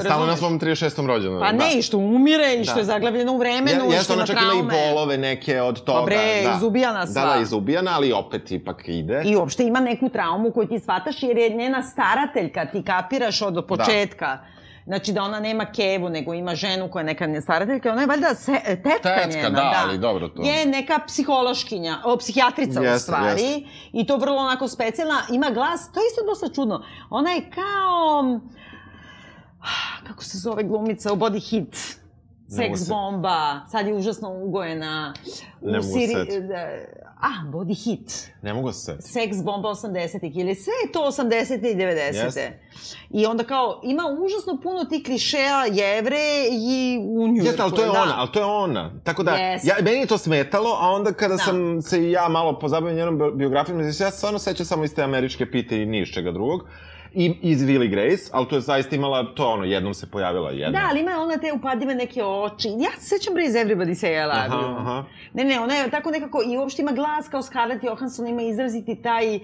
Stalno 0.00 0.26
na 0.26 0.36
svom 0.36 0.60
36. 0.60 1.06
rođenu. 1.06 1.40
Pa 1.40 1.52
da. 1.52 1.52
ne, 1.52 1.78
i 1.78 1.82
što 1.82 1.98
umire, 1.98 2.54
i 2.60 2.64
što 2.64 2.74
da. 2.74 2.80
je 2.80 2.84
zaglavljeno 2.84 3.32
u 3.32 3.38
vremenu, 3.38 3.92
ja, 3.92 4.00
i 4.00 4.04
što 4.04 4.12
ona 4.12 4.26
čak 4.26 4.36
ima 4.42 4.52
i 4.54 4.62
bolove 4.62 5.18
neke 5.18 5.60
od 5.60 5.84
toga. 5.84 6.00
Pa 6.00 6.04
bre, 6.04 6.42
da. 6.44 6.54
izubijana 6.56 7.06
sva. 7.06 7.22
Da, 7.22 7.34
da, 7.34 7.42
izubijana, 7.42 7.90
ali 7.94 8.12
opet 8.12 8.50
ipak 8.50 8.82
ide. 8.86 9.22
I 9.24 9.36
uopšte 9.36 9.64
ima 9.64 9.80
neku 9.80 10.08
traumu 10.08 10.50
koju 10.50 10.68
ti 10.68 10.78
shvataš, 10.78 11.22
jer 11.22 11.36
je 11.36 11.50
njena 11.50 11.82
starateljka, 11.82 12.66
ti 12.66 12.82
kapiraš 12.82 13.42
od 13.42 13.64
početka. 13.68 14.26
Da 14.26 14.61
Znači 14.86 15.12
da 15.12 15.22
ona 15.22 15.40
nema 15.40 15.64
kevu, 15.64 16.08
nego 16.08 16.34
ima 16.34 16.54
ženu 16.54 16.90
koja 16.90 17.00
je 17.00 17.04
neka 17.04 17.40
starateljka, 17.40 17.92
ona 17.92 18.00
je 18.00 18.06
valjda 18.06 18.34
se, 18.34 18.52
tetka, 18.64 19.14
tetka 19.14 19.26
njena. 19.30 19.50
da, 19.50 19.56
da, 19.56 19.82
ali 19.84 19.98
dobro 19.98 20.28
to. 20.28 20.42
Je 20.42 20.66
neka 20.66 20.98
psihološkinja, 21.06 21.98
o, 22.04 22.16
psihijatrica 22.16 22.80
jest, 22.80 22.96
u 22.96 23.02
stvari. 23.02 23.42
Jest. 23.42 23.66
I 23.92 24.06
to 24.06 24.16
vrlo 24.16 24.36
onako 24.36 24.68
specijalna. 24.68 25.22
Ima 25.30 25.50
glas, 25.50 25.92
to 25.92 26.00
je 26.00 26.04
isto 26.06 26.22
dosta 26.26 26.48
čudno. 26.54 26.84
Ona 27.10 27.30
je 27.30 27.50
kao... 27.50 28.40
Kako 30.06 30.24
se 30.24 30.38
zove 30.38 30.62
glumica 30.62 31.12
u 31.12 31.16
Body 31.16 31.50
Hit? 31.50 32.01
Seks 32.56 32.88
bomba, 32.88 33.60
sad 33.70 33.86
je 33.86 33.94
užasno 33.94 34.30
ugojena. 34.44 35.14
Ne 35.62 35.80
mogu 35.80 35.92
Siri... 35.92 36.12
se 36.12 37.02
Ah, 37.22 37.46
body 37.52 37.84
hit. 37.84 38.30
Ne 38.42 38.54
mogu 38.54 38.72
se 38.72 38.96
Seks 39.00 39.42
bomba 39.42 39.68
80-ih 39.68 40.36
ili 40.36 40.54
sve 40.54 40.72
je 40.86 40.92
to 40.92 41.00
80 41.00 41.72
i 41.72 41.76
90 41.76 42.12
Yes. 42.12 42.50
I 43.10 43.26
onda 43.26 43.44
kao, 43.44 43.80
ima 43.84 44.02
užasno 44.24 44.60
puno 44.62 44.84
tih 44.84 45.04
klišeja 45.04 45.64
jevre 45.72 46.46
i 46.50 46.98
u 46.98 47.28
Njurku. 47.28 47.46
Jeste, 47.46 47.62
ali 47.62 47.72
to 47.72 47.82
je 47.82 47.86
da. 47.86 48.02
ona, 48.02 48.14
ali 48.16 48.28
to 48.32 48.38
je 48.38 48.44
ona. 48.44 48.92
Tako 49.04 49.22
da, 49.22 49.32
yes. 49.32 49.68
ja, 49.68 49.74
meni 49.82 49.98
je 49.98 50.06
to 50.06 50.18
smetalo, 50.18 50.76
a 50.80 50.90
onda 50.90 51.12
kada 51.12 51.36
da. 51.36 51.42
sam 51.42 51.82
se 51.82 52.08
i 52.08 52.10
ja 52.10 52.28
malo 52.28 52.58
pozabavio 52.58 52.96
njenom 52.96 53.38
biografijom, 53.38 53.80
ja 53.80 53.92
se 53.92 54.10
stvarno 54.10 54.38
sećam 54.38 54.66
samo 54.66 54.84
iz 54.84 54.94
te 54.94 55.02
američke 55.02 55.50
pite 55.50 55.82
i 55.82 55.86
niš 55.86 56.12
čega 56.12 56.32
drugog. 56.32 56.60
I 57.14 57.34
iz 57.42 57.62
Willy 57.62 57.90
Grace, 57.90 58.30
ali 58.32 58.48
to 58.48 58.54
je 58.54 58.60
zaista 58.60 58.96
imala, 58.96 59.34
to 59.34 59.48
ono, 59.48 59.64
jednom 59.64 59.94
se 59.94 60.10
pojavila 60.10 60.50
jedna. 60.50 60.80
Da, 60.80 60.86
ali 60.90 61.00
ima 61.00 61.10
ona 61.18 61.38
te 61.38 61.52
upadive 61.52 61.94
neke 61.94 62.24
oči. 62.24 62.68
Ja 62.68 62.90
se 62.98 63.08
sećam 63.08 63.34
bre 63.34 63.44
iz 63.44 63.52
Everybody 63.52 63.94
Say 63.94 64.22
I 64.22 64.26
Love 64.26 64.46
aha, 64.46 64.56
You. 64.56 64.76
Aha. 64.78 65.04
Ne, 65.32 65.44
ne, 65.44 65.60
ona 65.60 65.74
je 65.74 65.90
tako 65.90 66.10
nekako, 66.10 66.42
i 66.46 66.58
uopšte 66.58 66.82
ima 66.82 66.92
glas 66.92 67.28
kao 67.28 67.42
Scarlett 67.42 67.84
Johansson, 67.84 68.28
ima 68.28 68.42
izraziti 68.42 69.02
taj 69.02 69.36
uh, 69.36 69.42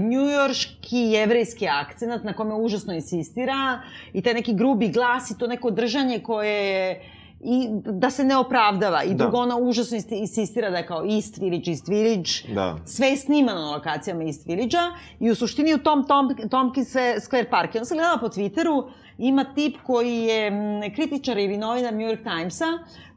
njujorški 0.00 0.96
jevrejski 0.96 1.68
akcenat 1.68 2.24
na 2.24 2.32
kome 2.32 2.54
užasno 2.54 2.94
insistira 2.94 3.80
i 4.12 4.22
taj 4.22 4.34
neki 4.34 4.54
grubi 4.54 4.88
glas 4.88 5.30
i 5.30 5.38
to 5.38 5.46
neko 5.46 5.70
držanje 5.70 6.20
koje 6.20 6.66
je 6.66 7.00
i 7.40 7.68
da 7.84 8.10
se 8.10 8.24
ne 8.24 8.36
opravdava. 8.36 9.02
I 9.02 9.14
drugo, 9.14 9.36
da. 9.36 9.38
ona 9.38 9.56
užasno 9.56 9.98
insistira 10.10 10.70
da 10.70 10.76
je 10.76 10.86
kao 10.86 11.04
East 11.04 11.38
Village, 11.38 11.70
East 11.70 11.88
Village. 11.88 12.54
Da. 12.54 12.76
Sve 12.84 13.08
je 13.08 13.16
snimano 13.16 13.60
na 13.60 13.70
lokacijama 13.70 14.24
East 14.24 14.46
Village-a 14.46 14.90
i 15.20 15.30
u 15.30 15.34
suštini 15.34 15.74
u 15.74 15.78
tom 15.78 16.06
Tom, 16.06 16.36
Tompkins 16.50 16.88
Square 17.20 17.50
Park. 17.50 17.74
I 17.74 17.78
onda 17.78 17.84
sam 17.84 17.96
gledala 17.96 18.18
po 18.18 18.28
Twitteru, 18.28 18.90
ima 19.18 19.44
tip 19.54 19.76
koji 19.86 20.16
je 20.16 20.52
kritičar 20.94 21.38
ili 21.38 21.56
novinar 21.56 21.94
New 21.94 22.08
York 22.08 22.22
Timesa, 22.22 22.66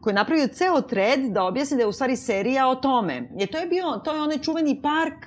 koji 0.02 0.12
je 0.12 0.16
napravio 0.16 0.48
ceo 0.48 0.82
thread 0.82 1.20
da 1.20 1.44
objasni 1.44 1.78
da 1.78 1.84
je 1.84 1.88
u 1.88 1.92
stvari 1.92 2.16
serija 2.16 2.70
o 2.70 2.76
tome. 2.76 3.30
Jer 3.36 3.52
to 3.52 3.58
je 3.58 3.68
bio, 3.68 4.02
to 4.04 4.16
je 4.16 4.22
onaj 4.22 4.38
čuveni 4.38 4.82
park 4.82 5.26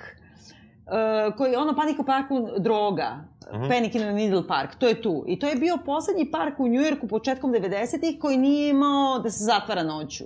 uh, 0.86 1.36
koji 1.36 1.53
je 1.53 1.59
ono 1.59 1.74
panika 1.76 2.03
parku 2.03 2.49
droga. 2.59 3.32
-huh. 3.51 3.68
Panic 3.68 3.95
in 3.95 4.01
the 4.01 4.12
Needle 4.12 4.47
Park, 4.47 4.74
to 4.78 4.88
je 4.88 5.03
tu. 5.03 5.24
I 5.26 5.38
to 5.38 5.49
je 5.49 5.55
bio 5.55 5.78
poslednji 5.86 6.30
park 6.30 6.61
u 6.61 6.68
Njujorku 6.68 7.09
početkom 7.09 7.53
90-ih 7.53 8.18
koji 8.20 8.36
nije 8.36 8.70
imao 8.70 9.18
da 9.18 9.30
se 9.30 9.45
zatvara 9.45 9.82
noću. 9.82 10.24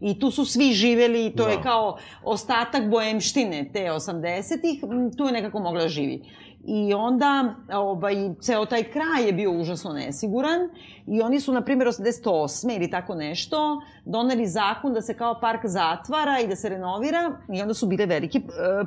I 0.00 0.18
tu 0.18 0.30
su 0.30 0.44
svi 0.44 0.72
živeli, 0.72 1.32
to 1.36 1.44
da. 1.44 1.50
je 1.50 1.62
kao 1.62 1.98
ostatak 2.22 2.90
boemštine 2.90 3.70
te 3.72 3.80
80-ih, 3.80 4.80
tu 5.16 5.24
je 5.24 5.32
nekako 5.32 5.60
mogla 5.60 5.82
da 5.82 5.88
živi. 5.88 6.22
I 6.66 6.94
onda, 6.94 7.54
ovaj, 7.72 8.14
ceo 8.40 8.66
taj 8.66 8.82
kraj 8.82 9.26
je 9.26 9.32
bio 9.32 9.52
užasno 9.52 9.92
nesiguran 9.92 10.60
i 11.06 11.22
oni 11.22 11.40
su, 11.40 11.52
na 11.52 11.60
primjer, 11.60 11.88
88. 11.88 12.76
ili 12.76 12.90
tako 12.90 13.14
nešto, 13.14 13.82
doneli 14.04 14.46
zakon 14.46 14.94
da 14.94 15.00
se 15.00 15.14
kao 15.14 15.40
park 15.40 15.60
zatvara 15.64 16.40
i 16.40 16.46
da 16.46 16.56
se 16.56 16.68
renovira 16.68 17.38
i 17.52 17.62
onda 17.62 17.74
su 17.74 17.86
bile 17.86 18.06
velike 18.06 18.38
e, 18.38 18.42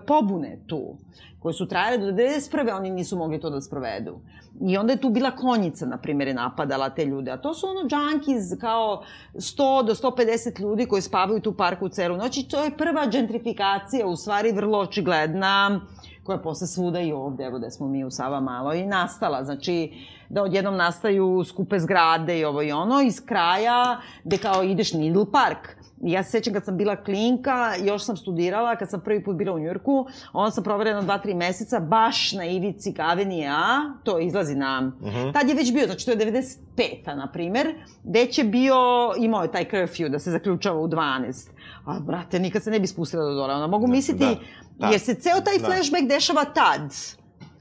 pobune 0.08 0.60
tu, 0.68 0.98
koje 1.40 1.54
su 1.54 1.68
trajale 1.68 1.98
do 1.98 2.12
91. 2.12 2.78
oni 2.78 2.90
nisu 2.90 3.18
mogli 3.18 3.40
to 3.40 3.50
da 3.50 3.62
sprovedu. 3.62 4.20
I 4.62 4.78
onda 4.78 4.94
je 4.94 5.02
tu 5.02 5.10
bila 5.10 5.32
konjica, 5.32 5.86
na 5.86 5.98
primjer, 5.98 6.28
je 6.28 6.34
napadala 6.34 6.90
te 6.90 7.06
ljude. 7.06 7.32
A 7.32 7.38
to 7.38 7.54
su 7.54 7.68
ono 7.68 7.80
junkies, 7.80 8.60
kao 8.62 9.04
100 9.34 9.86
do 9.86 9.96
150 9.96 10.62
ljudi 10.62 10.86
koji 10.86 11.02
spavaju 11.02 11.40
tu 11.40 11.54
parku 11.54 11.90
celu 11.90 12.18
noć 12.18 12.38
i 12.38 12.48
to 12.50 12.64
je 12.64 12.78
prva 12.78 13.06
gentrifikacija, 13.06 14.08
u 14.08 14.16
stvari 14.16 14.52
vrlo 14.52 14.80
očigledna, 14.80 15.82
koja 16.28 16.38
posle 16.38 16.68
svuda 16.68 17.00
i 17.02 17.12
ovde, 17.12 17.44
evo 17.44 17.60
da 17.60 17.70
smo 17.70 17.88
mi 17.88 18.04
u 18.04 18.12
Sava 18.12 18.40
malo 18.40 18.74
i 18.74 18.86
nastala. 18.86 19.44
Znači, 19.44 19.94
da 20.30 20.44
odjednom 20.44 20.76
nastaju 20.76 21.44
skupe 21.44 21.80
zgrade 21.80 22.40
i 22.40 22.46
ovo 22.46 22.62
i 22.62 22.72
ono, 22.72 23.02
iz 23.02 23.26
kraja 23.26 24.00
gde 24.24 24.38
kao 24.38 24.64
ideš 24.64 24.94
Needle 24.94 25.26
Park. 25.32 25.78
Ja 26.02 26.24
se 26.24 26.32
sećam 26.32 26.54
kad 26.54 26.66
sam 26.66 26.78
bila 26.78 26.96
klinka, 26.96 27.74
još 27.84 28.04
sam 28.04 28.18
studirala, 28.18 28.76
kad 28.76 28.90
sam 28.90 29.02
prvi 29.02 29.24
put 29.24 29.36
bila 29.36 29.54
u 29.54 29.60
Njurku, 29.60 30.06
onda 30.34 30.52
sam 30.52 30.64
proverena 30.64 31.02
dva, 31.02 31.18
tri 31.18 31.34
meseca, 31.34 31.80
baš 31.80 32.34
na 32.34 32.46
ivici 32.46 32.94
Kavenije 32.94 33.50
A, 33.50 33.94
to 34.04 34.20
izlazi 34.20 34.56
na... 34.56 34.92
Uh 35.02 35.08
mhm. 35.08 35.18
-huh. 35.18 35.34
Tad 35.34 35.50
je 35.50 35.56
već 35.56 35.74
bio, 35.74 35.86
znači 35.86 36.06
to 36.06 36.12
je 36.12 36.18
95-a, 36.18 37.16
na 37.16 37.32
primer, 37.32 37.68
gde 38.04 38.26
će 38.26 38.44
bio, 38.44 38.76
imao 39.18 39.44
je 39.44 39.52
taj 39.52 39.66
curfew 39.66 40.10
da 40.10 40.20
se 40.20 40.32
zaključava 40.32 40.80
u 40.80 40.88
12. 40.88 41.50
A, 41.86 42.00
brate, 42.00 42.40
nikad 42.40 42.64
se 42.64 42.72
ne 42.72 42.80
bi 42.80 42.88
spustila 42.88 43.24
do 43.24 43.34
dole. 43.34 43.54
Ona 43.54 43.68
mogu 43.68 43.88
da, 43.88 43.92
misliti, 43.92 44.20
da, 44.20 44.36
da, 44.80 44.88
jer 44.88 45.00
se 45.00 45.14
ceo 45.14 45.42
taj 45.42 45.58
da. 45.58 45.66
flashback 45.66 46.08
dešava 46.08 46.46
tad 46.46 46.94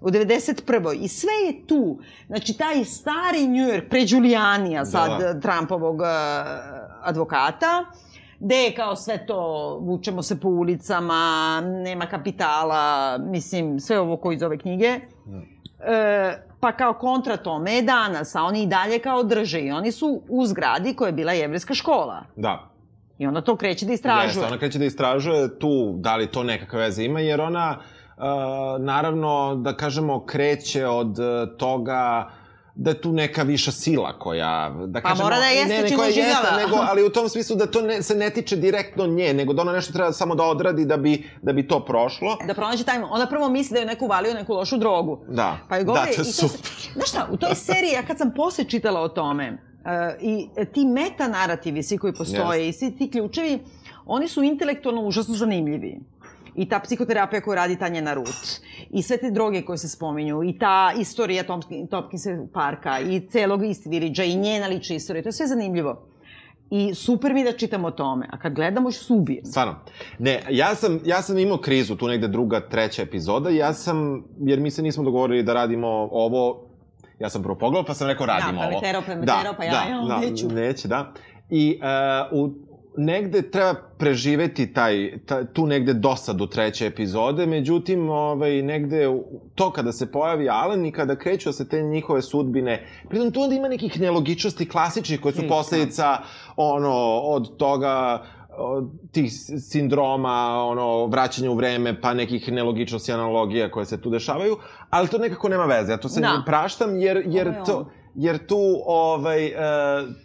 u 0.00 0.08
91. 0.08 1.02
I 1.02 1.08
sve 1.08 1.32
je 1.46 1.66
tu. 1.66 1.98
Znači, 2.26 2.58
taj 2.58 2.84
stari 2.84 3.48
New 3.48 3.68
York, 3.68 3.88
pre 3.88 4.04
Giulianija 4.04 4.84
sad, 4.84 5.20
da. 5.20 5.40
Trumpovog 5.40 6.00
uh, 6.00 6.06
advokata, 7.02 7.84
gde 8.40 8.56
je 8.56 8.74
kao 8.74 8.96
sve 8.96 9.26
to, 9.26 9.78
vučemo 9.82 10.22
se 10.22 10.40
po 10.40 10.48
ulicama, 10.48 11.60
nema 11.64 12.06
kapitala, 12.06 13.18
mislim, 13.18 13.80
sve 13.80 14.00
ovo 14.00 14.16
koji 14.16 14.34
iz 14.34 14.42
ove 14.42 14.58
knjige. 14.58 15.00
Da. 15.24 15.40
E, 15.92 16.46
pa 16.60 16.72
kao 16.72 16.92
kontra 16.92 17.36
tome 17.36 17.74
je 17.74 17.82
danas, 17.82 18.34
a 18.34 18.42
oni 18.42 18.62
i 18.62 18.66
dalje 18.66 18.98
kao 18.98 19.22
drže 19.22 19.60
i 19.60 19.72
oni 19.72 19.92
su 19.92 20.22
u 20.28 20.46
zgradi 20.46 20.94
koja 20.94 21.06
je 21.06 21.12
bila 21.12 21.32
jevrijska 21.32 21.74
škola. 21.74 22.24
Da. 22.36 22.68
I 23.18 23.26
ona 23.26 23.40
to 23.40 23.56
kreće 23.56 23.86
da 23.86 23.92
istražuje. 23.92 24.26
Jeste, 24.26 24.46
ona 24.46 24.58
kreće 24.58 24.78
da 24.78 24.84
istražuje 24.84 25.58
tu, 25.58 25.94
da 25.98 26.16
li 26.16 26.26
to 26.26 26.42
nekakve 26.42 26.80
veze 26.80 27.04
ima, 27.04 27.20
jer 27.20 27.40
ona, 27.40 27.78
uh, 28.16 28.24
naravno, 28.84 29.54
da 29.56 29.76
kažemo, 29.76 30.24
kreće 30.26 30.86
od 30.86 31.18
uh, 31.18 31.56
toga 31.58 32.30
da 32.76 32.90
je 32.90 33.00
tu 33.00 33.12
neka 33.12 33.42
viša 33.42 33.72
sila 33.72 34.18
koja, 34.18 34.74
da 34.86 35.00
pa 35.00 35.08
kažemo... 35.08 35.24
Mora 35.24 35.38
da 35.38 35.44
jeste 35.44 35.82
ne, 35.82 35.88
čim 35.88 35.96
koja 35.96 36.08
jeste, 36.08 36.56
nego, 36.56 36.76
ali 36.90 37.04
u 37.04 37.10
tom 37.10 37.28
smislu 37.28 37.56
da 37.56 37.66
to 37.66 37.82
ne, 37.82 38.02
se 38.02 38.14
ne 38.14 38.30
tiče 38.30 38.56
direktno 38.56 39.06
nje, 39.06 39.34
nego 39.34 39.52
da 39.52 39.62
ona 39.62 39.72
nešto 39.72 39.92
treba 39.92 40.12
samo 40.12 40.34
da 40.34 40.42
odradi 40.42 40.84
da 40.84 40.96
bi, 40.96 41.30
da 41.42 41.52
bi 41.52 41.68
to 41.68 41.84
prošlo. 41.84 42.36
Da 42.46 42.54
pronađe 42.54 42.84
taj... 42.84 42.98
Ona 43.10 43.26
prvo 43.26 43.48
misli 43.48 43.74
da 43.74 43.80
je 43.80 43.86
neko 43.86 44.04
uvalio 44.04 44.34
neku 44.34 44.54
lošu 44.54 44.76
drogu. 44.76 45.24
Da, 45.28 45.58
pa 45.68 45.76
je 45.76 45.84
govori, 45.84 46.10
da, 46.10 46.16
to 46.16 46.20
je 46.20 46.32
super. 46.32 46.70
Znaš 46.94 47.08
šta, 47.08 47.28
u 47.30 47.36
toj 47.36 47.54
seriji, 47.54 47.92
ja 47.92 48.02
kad 48.06 48.18
sam 48.18 48.32
posle 48.36 48.64
čitala 48.64 49.00
o 49.00 49.08
tome, 49.08 49.58
i 50.20 50.48
ti 50.72 50.84
meta 50.84 51.28
narativi, 51.28 51.82
svi 51.82 51.98
koji 51.98 52.12
postoje, 52.12 52.60
yes. 52.60 52.68
i 52.68 52.72
svi 52.72 52.96
ti 52.96 53.10
ključevi, 53.10 53.58
oni 54.06 54.28
su 54.28 54.42
intelektualno 54.42 55.02
užasno 55.02 55.34
zanimljivi 55.34 56.00
i 56.56 56.68
ta 56.68 56.80
psihoterapija 56.80 57.40
koju 57.40 57.54
radi 57.54 57.76
Tanja 57.76 58.00
Narut, 58.00 58.60
i 58.90 59.02
sve 59.02 59.16
te 59.16 59.30
droge 59.30 59.62
koje 59.62 59.78
se 59.78 59.88
spominju, 59.88 60.44
i 60.44 60.58
ta 60.58 60.92
istorija 60.98 61.44
Tompkinse 61.90 62.38
parka, 62.52 63.00
i 63.00 63.20
celog 63.28 63.60
Village-a, 63.86 64.24
i 64.24 64.36
njena 64.36 64.66
lična 64.66 64.96
istorija, 64.96 65.22
to 65.22 65.28
je 65.28 65.32
sve 65.32 65.46
zanimljivo. 65.46 66.08
I 66.70 66.94
super 66.94 67.34
mi 67.34 67.44
da 67.44 67.52
čitam 67.52 67.84
o 67.84 67.90
tome, 67.90 68.26
a 68.30 68.38
kad 68.38 68.54
gledamo 68.54 68.88
još 68.88 69.06
se 69.06 69.12
ubijem. 69.12 69.44
Stvarno. 69.44 69.74
Ne, 70.18 70.42
ja 70.50 70.74
sam, 70.74 71.00
ja 71.04 71.22
sam 71.22 71.38
imao 71.38 71.58
krizu, 71.58 71.96
tu 71.96 72.08
negde 72.08 72.28
druga, 72.28 72.60
treća 72.68 73.02
epizoda, 73.02 73.50
ja 73.50 73.72
sam, 73.72 74.24
jer 74.40 74.60
mi 74.60 74.70
se 74.70 74.82
nismo 74.82 75.04
dogovorili 75.04 75.42
da 75.42 75.54
radimo 75.54 75.88
ovo, 76.12 76.65
ja 77.18 77.30
sam 77.30 77.42
prvo 77.42 77.54
pogledao, 77.54 77.84
pa 77.84 77.94
sam 77.94 78.08
rekao 78.08 78.26
radimo 78.26 78.60
da, 78.60 78.68
ovo. 78.68 78.80
Da, 79.24 79.42
pa 79.46 79.52
pa 79.56 79.64
ja, 79.64 79.70
da, 79.70 79.90
ja, 79.90 80.02
da, 80.08 80.18
neću. 80.18 80.48
Neće, 80.48 80.88
da. 80.88 81.12
I 81.50 81.80
uh, 82.32 82.44
u 82.44 82.50
negde 82.96 83.50
treba 83.50 83.74
preživeti 83.98 84.72
taj, 84.72 85.18
taj, 85.26 85.44
tu 85.52 85.66
negde 85.66 85.94
dosadu 85.94 86.46
treće 86.46 86.86
epizode, 86.86 87.46
međutim, 87.46 88.10
ovaj, 88.10 88.62
negde 88.62 89.08
to 89.54 89.70
kada 89.70 89.92
se 89.92 90.12
pojavi 90.12 90.48
Alan 90.48 90.86
i 90.86 90.92
kada 90.92 91.16
kreću 91.16 91.52
se 91.52 91.68
te 91.68 91.82
njihove 91.82 92.22
sudbine, 92.22 92.86
pritom 93.08 93.32
tu 93.32 93.40
onda 93.40 93.54
ima 93.54 93.68
nekih 93.68 94.00
nelogičnosti 94.00 94.68
klasičnih 94.68 95.20
koje 95.20 95.34
su 95.34 95.42
posledica 95.48 96.18
ono, 96.56 97.20
od 97.20 97.56
toga 97.56 98.22
tih 99.12 99.32
sindroma, 99.60 100.64
ono, 100.64 101.06
vraćanja 101.06 101.50
u 101.50 101.54
vreme, 101.54 102.00
pa 102.00 102.14
nekih 102.14 102.52
nelogičnosti 102.52 103.12
analogija 103.12 103.70
koje 103.70 103.86
se 103.86 104.00
tu 104.00 104.10
dešavaju, 104.10 104.56
ali 104.90 105.08
to 105.08 105.18
nekako 105.18 105.48
nema 105.48 105.64
veze, 105.64 105.92
ja 105.92 105.96
to 105.96 106.08
se 106.08 106.20
da. 106.20 106.32
ne 106.32 106.42
praštam, 106.46 107.00
jer, 107.00 107.22
jer 107.26 107.64
to 107.64 107.90
jer 108.16 108.46
tu, 108.46 108.82
ovaj, 108.86 109.46
uh, 109.46 109.54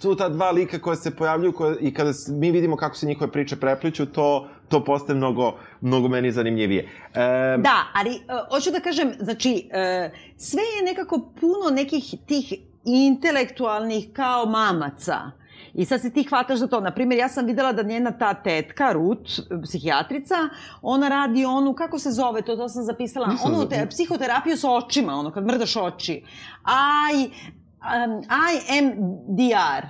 tu 0.01 0.15
ta 0.15 0.29
dva 0.29 0.51
lika 0.51 0.79
koja 0.79 0.95
se 0.95 1.15
pojavljuju 1.15 1.51
koje, 1.53 1.77
i 1.79 1.93
kada 1.93 2.11
mi 2.29 2.51
vidimo 2.51 2.75
kako 2.75 2.95
se 2.95 3.05
njihove 3.05 3.31
priče 3.31 3.55
prepliču, 3.55 4.05
to, 4.05 4.47
to 4.69 4.83
postaje 4.83 5.17
mnogo, 5.17 5.53
mnogo 5.81 6.07
meni 6.07 6.31
zanimljivije. 6.31 6.89
E... 7.13 7.57
Da, 7.57 7.83
ali 7.93 8.09
uh, 8.09 8.55
hoću 8.55 8.71
da 8.71 8.79
kažem, 8.79 9.13
znači, 9.19 9.69
uh, 9.69 10.17
sve 10.37 10.61
je 10.61 10.85
nekako 10.85 11.31
puno 11.39 11.69
nekih 11.71 12.15
tih 12.27 12.53
intelektualnih 12.85 14.07
kao 14.13 14.45
mamaca. 14.45 15.40
I 15.73 15.85
sad 15.85 16.01
se 16.01 16.09
ti 16.09 16.23
hvataš 16.23 16.59
za 16.59 16.67
to. 16.67 16.79
Naprimjer, 16.79 17.19
ja 17.19 17.29
sam 17.29 17.45
videla 17.45 17.73
da 17.73 17.83
njena 17.83 18.11
ta 18.11 18.33
tetka, 18.33 18.91
Rut, 18.91 19.29
psihijatrica, 19.63 20.35
ona 20.81 21.09
radi 21.09 21.45
onu, 21.45 21.73
kako 21.73 21.99
se 21.99 22.11
zove 22.11 22.41
to, 22.41 22.55
to 22.55 22.69
sam 22.69 22.83
zapisala, 22.83 23.27
Nisam 23.27 23.53
onu 23.53 23.69
te, 23.69 23.87
psihoterapiju 23.89 24.57
sa 24.57 24.71
očima, 24.71 25.13
ono, 25.13 25.31
kad 25.31 25.45
mrdaš 25.45 25.75
oči. 25.75 26.23
Aj, 26.63 27.23
um, 27.23 28.21
IMDR, 28.69 29.87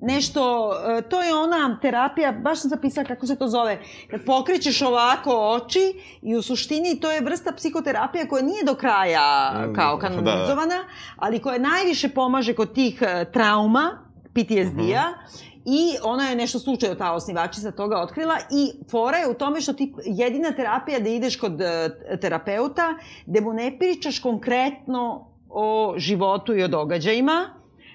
nešto, 0.00 0.68
uh, 0.68 1.08
to 1.08 1.22
je 1.22 1.34
ona 1.34 1.78
terapija, 1.82 2.32
baš 2.32 2.60
sam 2.60 2.70
zapisala 2.70 3.06
kako 3.06 3.26
se 3.26 3.36
to 3.36 3.48
zove, 3.48 3.78
kad 4.10 4.24
pokrećeš 4.24 4.82
ovako 4.82 5.30
oči 5.50 6.00
i 6.22 6.36
u 6.36 6.42
suštini 6.42 7.00
to 7.00 7.10
je 7.10 7.20
vrsta 7.20 7.52
psihoterapija 7.52 8.28
koja 8.28 8.42
nije 8.42 8.64
do 8.64 8.74
kraja 8.74 9.52
kao 9.74 9.96
da, 9.96 10.08
da. 10.08 10.08
kanonizovana, 10.08 10.66
da. 10.66 10.84
ali 11.16 11.42
koja 11.42 11.58
najviše 11.58 12.08
pomaže 12.08 12.54
kod 12.54 12.74
tih 12.74 13.02
uh, 13.02 13.32
trauma, 13.32 14.04
PTSD-a, 14.34 15.08
mm 15.08 15.14
-hmm. 15.14 15.54
I 15.66 15.96
ona 16.02 16.28
je 16.28 16.36
nešto 16.36 16.58
slučajno, 16.58 16.94
ta 16.94 17.12
osnivačica 17.12 17.70
toga 17.70 17.96
otkrila 18.00 18.38
i 18.50 18.72
fora 18.90 19.18
je 19.18 19.30
u 19.30 19.34
tome 19.34 19.60
što 19.60 19.72
ti 19.72 19.94
jedina 20.04 20.52
terapija 20.52 21.00
da 21.00 21.08
ideš 21.08 21.36
kod 21.36 21.52
uh, 21.52 22.18
terapeuta, 22.20 22.94
gde 23.26 23.40
mu 23.40 23.52
ne 23.52 23.78
pričaš 23.78 24.18
konkretno 24.18 25.28
o 25.48 25.94
životu 25.96 26.56
i 26.56 26.62
o 26.62 26.68
događajima, 26.68 27.46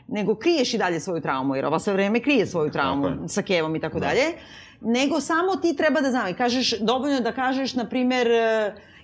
nego 0.07 0.35
kriješ 0.35 0.73
i 0.73 0.77
dalje 0.77 0.99
svoju 0.99 1.21
traumu, 1.21 1.55
jer 1.55 1.65
ova 1.65 1.79
sve 1.79 1.93
vreme 1.93 2.19
krije 2.19 2.45
svoju 2.45 2.71
traumu 2.71 3.07
okay. 3.07 3.27
sa 3.27 3.41
kevom 3.41 3.75
i 3.75 3.79
tako 3.79 3.99
da. 3.99 4.07
dalje, 4.07 4.25
nego 4.81 5.21
samo 5.21 5.55
ti 5.55 5.75
treba 5.75 6.01
da 6.01 6.09
znam 6.09 6.27
i 6.27 6.33
kažeš, 6.33 6.79
dovoljno 6.79 7.19
da 7.19 7.31
kažeš, 7.31 7.75
na 7.75 7.85
primer, 7.85 8.27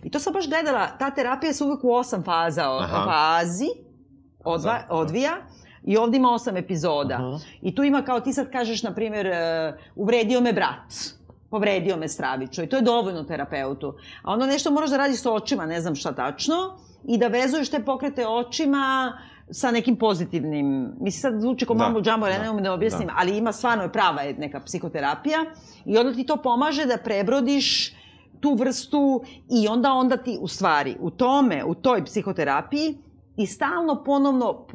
i 0.03 0.11
to 0.11 0.19
sam 0.19 0.33
baš 0.33 0.49
gledala, 0.49 0.87
ta 0.99 1.11
terapija 1.11 1.53
se 1.53 1.63
uvek 1.63 1.83
u 1.83 1.93
osam 1.93 2.23
faza 2.23 2.77
Aha. 2.79 3.05
fazi, 3.05 3.69
odva, 4.43 4.79
odvija, 4.89 5.37
I 5.87 5.97
ovde 5.97 6.17
ima 6.17 6.31
osam 6.31 6.57
epizoda. 6.57 7.15
Aha. 7.15 7.39
I 7.61 7.75
tu 7.75 7.83
ima 7.83 8.01
kao 8.01 8.19
ti 8.19 8.33
sad 8.33 8.51
kažeš, 8.51 8.83
na 8.83 8.93
primjer, 8.93 9.27
uvredio 9.95 10.41
me 10.41 10.53
brat 10.53 10.93
povredio 11.55 11.97
me 11.97 12.07
stravično 12.07 12.63
i 12.63 12.67
to 12.67 12.75
je 12.75 12.81
dovoljno 12.81 13.23
terapeutu. 13.23 13.93
A 14.23 14.33
onda 14.33 14.45
nešto 14.45 14.71
moraš 14.71 14.89
da 14.89 14.97
radiš 14.97 15.21
sa 15.21 15.31
očima, 15.31 15.65
ne 15.65 15.81
znam 15.81 15.95
šta 15.95 16.11
tačno, 16.15 16.55
i 17.07 17.17
da 17.17 17.27
vezuješ 17.27 17.69
te 17.69 17.79
pokrete 17.85 18.27
očima 18.27 19.17
sa 19.51 19.71
nekim 19.71 19.95
pozitivnim, 19.95 20.91
mislim 20.99 21.21
sad 21.21 21.41
zvuči 21.41 21.65
kao 21.65 21.75
Da, 21.75 21.83
mambo 21.83 22.01
džambo, 22.01 22.27
ja 22.27 22.39
da, 22.39 22.53
ne 22.53 22.61
da 22.61 22.73
objasnim, 22.73 23.07
da. 23.07 23.13
ali 23.17 23.37
ima 23.37 23.51
stvarno 23.51 23.83
je 23.83 23.91
prava 23.91 24.21
je 24.21 24.33
neka 24.33 24.59
psihoterapija 24.65 25.45
i 25.85 25.97
onda 25.97 26.13
ti 26.13 26.25
to 26.25 26.37
pomaže 26.37 26.85
da 26.85 26.97
prebrodiš 26.97 27.93
tu 28.39 28.55
vrstu 28.55 29.23
i 29.49 29.67
onda 29.67 29.93
onda 29.93 30.17
ti 30.17 30.37
u 30.41 30.47
stvari 30.47 30.97
u 30.99 31.09
tome, 31.09 31.63
u 31.63 31.75
toj 31.75 32.05
psihoterapiji 32.05 32.97
i 33.37 33.47
stalno 33.47 34.03
ponovno 34.03 34.65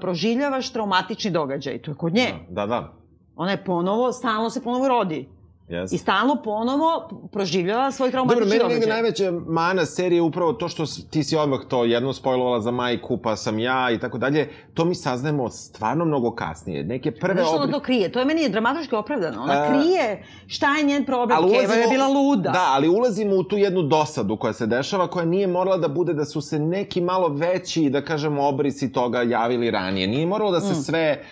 proživljavaš 0.00 0.72
traumatični 0.72 1.30
događaj. 1.30 1.82
To 1.82 1.90
je 1.90 1.94
kod 1.94 2.14
nje. 2.14 2.34
Da, 2.50 2.66
da. 2.66 2.92
Ona 3.36 3.50
je 3.50 3.64
ponovo, 3.64 4.12
stalno 4.12 4.50
se 4.50 4.62
ponovo 4.62 4.88
rodi. 4.88 5.28
Yes. 5.68 5.92
I 5.92 5.98
stalno 5.98 6.36
ponovo 6.36 6.88
proživljava 7.32 7.90
svoj 7.90 8.10
Dobro, 8.10 8.24
traumatični 8.24 8.58
meni 8.58 8.74
negde 8.74 8.86
događaj. 8.86 8.92
najveća 8.92 9.32
mana 9.48 9.86
serije 9.86 10.16
je 10.16 10.22
upravo 10.22 10.52
to 10.52 10.68
što 10.68 10.84
ti 11.10 11.24
si 11.24 11.36
odmah 11.36 11.60
to 11.68 11.84
jedno 11.84 12.12
spojlovala 12.12 12.60
za 12.60 12.70
majku, 12.70 13.16
pa 13.16 13.36
sam 13.36 13.58
ja 13.58 13.90
i 13.90 13.98
tako 13.98 14.18
dalje. 14.18 14.48
To 14.74 14.84
mi 14.84 14.94
saznajemo 14.94 15.48
stvarno 15.50 16.04
mnogo 16.04 16.30
kasnije. 16.30 16.84
Neke 16.84 17.12
prve 17.12 17.34
Zašto 17.36 17.50
ona 17.50 17.62
obri... 17.62 17.72
to 17.72 17.80
krije? 17.80 18.12
To 18.12 18.18
je 18.18 18.24
meni 18.24 18.48
dramatički 18.48 18.94
opravdano. 18.94 19.42
Ona 19.42 19.52
A, 19.54 19.68
krije 19.68 20.24
šta 20.46 20.76
je 20.76 20.84
njen 20.84 21.04
problem. 21.04 21.38
Keva 21.40 21.74
je 21.74 21.88
bila 21.88 22.06
luda. 22.08 22.50
Da, 22.50 22.64
ali 22.68 22.88
ulazimo 22.88 23.36
u 23.36 23.44
tu 23.44 23.56
jednu 23.56 23.82
dosadu 23.82 24.36
koja 24.36 24.52
se 24.52 24.66
dešava, 24.66 25.06
koja 25.06 25.24
nije 25.24 25.46
morala 25.46 25.76
da 25.76 25.88
bude 25.88 26.14
da 26.14 26.24
su 26.24 26.40
se 26.40 26.58
neki 26.58 27.00
malo 27.00 27.28
veći, 27.28 27.90
da 27.90 28.00
kažemo, 28.00 28.48
obrisi 28.48 28.92
toga 28.92 29.22
javili 29.22 29.70
ranije. 29.70 30.06
Nije 30.06 30.26
moralo 30.26 30.50
da 30.50 30.60
se 30.60 30.72
Mm. 30.72 30.74
sve 30.76 31.00
e, 31.00 31.22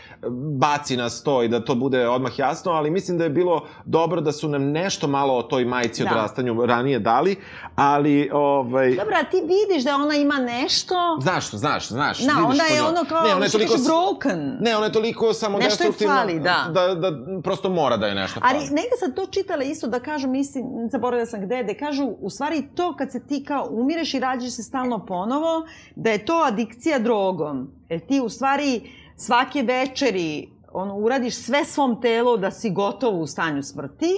baci 0.53 0.97
na 0.97 1.09
sto 1.11 1.43
i 1.43 1.49
da 1.49 1.65
to 1.65 1.75
bude 1.75 2.09
odmah 2.09 2.39
jasno, 2.39 2.73
ali 2.73 2.91
mislim 2.91 3.19
da 3.19 3.25
je 3.25 3.31
bilo 3.31 3.65
dobro 3.85 4.24
da 4.25 4.33
su 4.33 4.49
nam 4.49 4.63
nešto 4.65 5.07
malo 5.07 5.35
o 5.35 5.43
toj 5.43 5.65
majici 5.65 6.05
Da. 6.05 6.11
odrastanju 6.11 6.67
ranije 6.67 6.99
dali, 6.99 7.37
ali, 7.77 8.31
ovaj... 8.33 8.97
Dobro, 8.97 9.15
a 9.21 9.25
ti 9.25 9.37
vidiš 9.37 9.85
da 9.85 9.95
ona 9.97 10.15
ima 10.15 10.35
nešto... 10.35 10.95
Znaš, 11.23 11.51
znaš, 11.51 11.89
znaš. 11.89 12.19
Da, 12.19 12.33
vidiš 12.33 12.45
onda 12.51 12.65
je 12.65 12.81
njoj. 12.81 12.89
ono 12.89 13.05
kao, 13.05 13.25
ne, 13.25 13.35
ona 13.35 13.45
je 13.45 13.51
toliko, 13.51 13.75
broken. 13.87 14.57
Ne, 14.61 14.77
ona 14.77 14.87
je 14.87 14.93
toliko 14.93 15.33
samo 15.33 15.59
Nešto 15.59 15.85
je 15.85 15.93
fali, 15.93 16.41
da. 16.41 16.71
da, 16.73 16.95
da 16.95 17.11
prosto 17.43 17.71
mora 17.71 17.97
da 17.97 18.07
je 18.07 18.15
nešto 18.15 18.41
Ali 18.43 18.59
fali. 18.59 18.71
negde 18.71 18.97
sam 18.99 19.13
to 19.13 19.27
čitala 19.27 19.63
isto 19.63 19.87
da 19.87 20.01
kažu, 20.01 20.29
mislim, 20.29 20.65
zaboravila 20.91 21.27
sam 21.27 21.41
gde, 21.41 21.63
da 21.63 21.75
kažu, 21.75 22.05
u 22.21 22.31
stvari 22.31 22.69
to 22.75 22.97
kad 22.97 23.13
se 23.13 23.27
ti 23.27 23.45
kao 23.45 23.69
umireš 23.71 24.15
i 24.15 24.21
rađaš 24.21 24.51
se 24.53 24.63
stalno 24.63 25.07
ponovo, 25.07 25.67
da 25.97 26.11
je 26.11 26.25
to 26.25 26.43
adikcija 26.47 26.99
drogom. 26.99 27.71
Jer 27.89 28.01
ti 28.01 28.21
u 28.21 28.29
stvari 28.29 28.81
svake 29.17 29.63
večeri 29.63 30.49
ono, 30.75 30.97
uradiš 30.97 31.37
sve 31.37 31.65
svom 31.65 32.01
telu 32.01 32.37
da 32.37 32.51
si 32.51 32.71
gotovo 32.71 33.19
u 33.19 33.27
stanju 33.27 33.63
smrti 33.63 34.11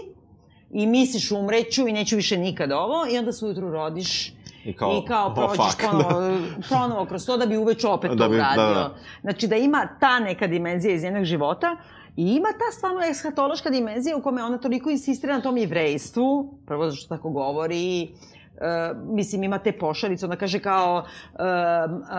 i 0.71 0.87
misliš 0.87 1.31
umreću 1.33 1.89
i 1.89 1.93
neću 1.93 2.17
više 2.17 2.37
nikad 2.39 2.73
ovo 2.73 3.07
i 3.13 3.19
onda 3.19 3.33
se 3.33 3.45
ujutru 3.45 3.71
rodiš 3.71 4.33
I 4.65 4.73
kao, 4.73 4.93
I 4.93 5.07
kao 5.07 5.27
oh, 5.27 5.33
prođeš 5.35 5.57
fuck, 5.67 5.83
ponovo, 5.83 6.39
ponovo 6.71 7.05
kroz 7.05 7.27
to 7.27 7.37
da 7.37 7.47
bi 7.47 7.57
uveč 7.57 7.85
opet 7.85 8.11
Da 8.11 8.17
to 8.17 8.31
bi- 8.31 8.37
da, 8.37 8.43
uradio. 8.43 8.75
da. 8.75 8.95
Znači 9.23 9.47
da 9.47 9.57
ima 9.57 9.89
ta 10.01 10.19
neka 10.21 10.47
dimenzija 10.47 10.95
iz 10.95 11.03
njenog 11.03 11.25
života 11.25 11.77
i 12.17 12.23
ima 12.27 12.49
ta 12.49 12.77
stvarno 12.77 13.01
eshatološka 13.01 13.71
dimenzija 13.71 14.17
u 14.17 14.23
kome 14.23 14.45
ona 14.45 14.59
toliko 14.59 14.91
insistira 14.91 15.37
na 15.37 15.43
tom 15.43 15.57
jevrejstvu, 15.57 16.59
prvo 16.67 16.85
zato 16.85 16.97
što 16.97 17.17
tako 17.17 17.31
govori, 17.31 18.11
E, 18.59 18.69
mislim, 19.05 19.43
ima 19.43 19.59
te 19.59 19.73
pošalice, 19.73 20.27
ona 20.27 20.37
kaže 20.37 20.59
kao 20.59 21.05
e, 21.35 21.43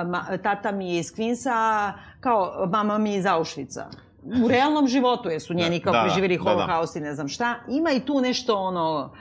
ma, 0.05 0.38
tata 0.43 0.71
mi 0.71 0.93
je 0.93 0.99
iz 0.99 1.15
Kvinsa, 1.15 1.53
kao 2.19 2.67
mama 2.71 2.97
mi 2.97 3.11
je 3.11 3.17
iz 3.17 3.25
Auschwitza. 3.25 3.83
U 4.43 4.47
realnom 4.47 4.88
životu 4.88 5.30
jesu 5.30 5.53
njeni 5.53 5.80
Da, 5.80 5.84
kao 5.84 5.93
da, 5.93 5.99
da, 5.99 6.03
preživjeli 6.03 6.38
da, 6.38 6.43
da. 6.43 6.49
holokaust 6.49 6.95
i 6.95 6.99
ne 6.99 7.15
znam 7.15 7.28
šta. 7.28 7.55
Ima 7.70 7.91
i 7.91 7.99
tu 7.99 8.22
nešto 8.22 8.55
ono 8.55 9.13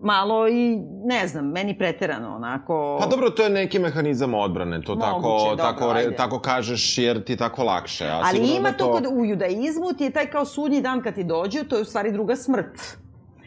malo 0.00 0.48
i 0.48 0.76
ne 1.04 1.26
znam, 1.26 1.46
meni 1.46 1.78
preterano 1.78 2.36
onako. 2.36 2.98
Pa 3.00 3.06
dobro, 3.06 3.30
to 3.30 3.42
je 3.42 3.50
neki 3.50 3.78
mehanizam 3.78 4.34
odbrane, 4.34 4.82
to 4.82 4.94
tako, 4.96 5.20
Moguće, 5.20 5.44
dobro, 5.46 5.64
tako, 5.64 5.92
re- 5.92 6.16
tako 6.16 6.38
kažeš 6.38 6.98
jer 6.98 7.24
ti 7.24 7.36
tako 7.36 7.62
lakše. 7.64 8.06
A 8.06 8.20
Ali 8.24 8.48
ima 8.48 8.70
da 8.70 8.76
to 8.76 8.92
kod, 8.92 9.06
u 9.10 9.24
judaizmu, 9.24 9.92
ti 9.92 10.04
je 10.04 10.10
taj 10.10 10.26
kao 10.26 10.44
sudnji 10.44 10.80
dan 10.80 11.02
kad 11.02 11.14
ti 11.14 11.24
dođe, 11.24 11.64
to 11.64 11.76
je 11.76 11.82
u 11.82 11.84
stvari 11.84 12.12
druga 12.12 12.36
smrt. 12.36 12.96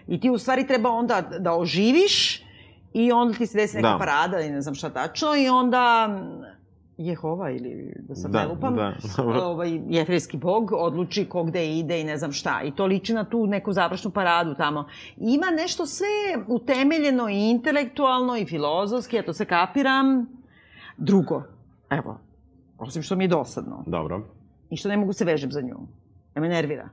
I 0.08 0.20
ti 0.20 0.30
u 0.30 0.38
stvari 0.38 0.68
treba 0.68 0.90
onda 0.90 1.22
da 1.40 1.54
oživiš 1.54 2.44
i 2.94 3.12
onda 3.12 3.34
ti 3.34 3.48
se 3.48 3.58
desi 3.58 3.76
neka 3.78 3.90
Da. 3.90 3.98
parada 3.98 4.40
ili 4.40 4.50
ne 4.50 4.62
znam 4.62 4.76
šta 4.76 4.90
tačno 4.90 5.36
i 5.36 5.50
onda 5.50 6.10
Jehova 7.06 7.50
ili 7.50 7.94
da 8.00 8.16
sad 8.16 8.32
Da, 8.32 8.42
ne 8.42 8.48
lupam, 8.48 8.76
da, 8.76 8.94
ovaj, 9.44 9.80
jefrejski 9.90 10.38
bog 10.38 10.72
odluči 10.72 11.26
ko 11.26 11.44
gde 11.44 11.78
ide 11.78 12.02
i 12.02 12.04
ne 12.04 12.18
znam 12.18 12.32
šta. 12.32 12.62
I 12.64 12.72
to 12.72 12.86
liči 12.86 13.14
na 13.14 13.24
tu 13.24 13.48
neku 13.48 13.74
završnu 13.74 14.12
paradu 14.12 14.56
tamo. 14.56 14.88
Ima 15.18 15.48
nešto 15.58 15.86
sve 15.86 16.08
utemeljeno 16.48 17.30
i 17.30 17.50
intelektualno 17.50 18.38
i 18.38 18.46
filozofski, 18.46 19.16
ja 19.16 19.24
to 19.24 19.34
se 19.34 19.46
kapiram. 19.46 20.28
Drugo, 20.98 21.44
evo, 21.90 22.20
osim 22.78 23.02
što 23.02 23.16
mi 23.16 23.24
je 23.24 23.28
dosadno 23.28 23.84
Dobro. 23.88 24.28
i 24.70 24.78
što 24.78 24.90
ne 24.90 24.98
mogu 24.98 25.14
se 25.14 25.26
vežem 25.26 25.52
za 25.52 25.62
nju. 25.62 25.78
Ja 26.36 26.42
me 26.42 26.50
nervira. 26.50 26.90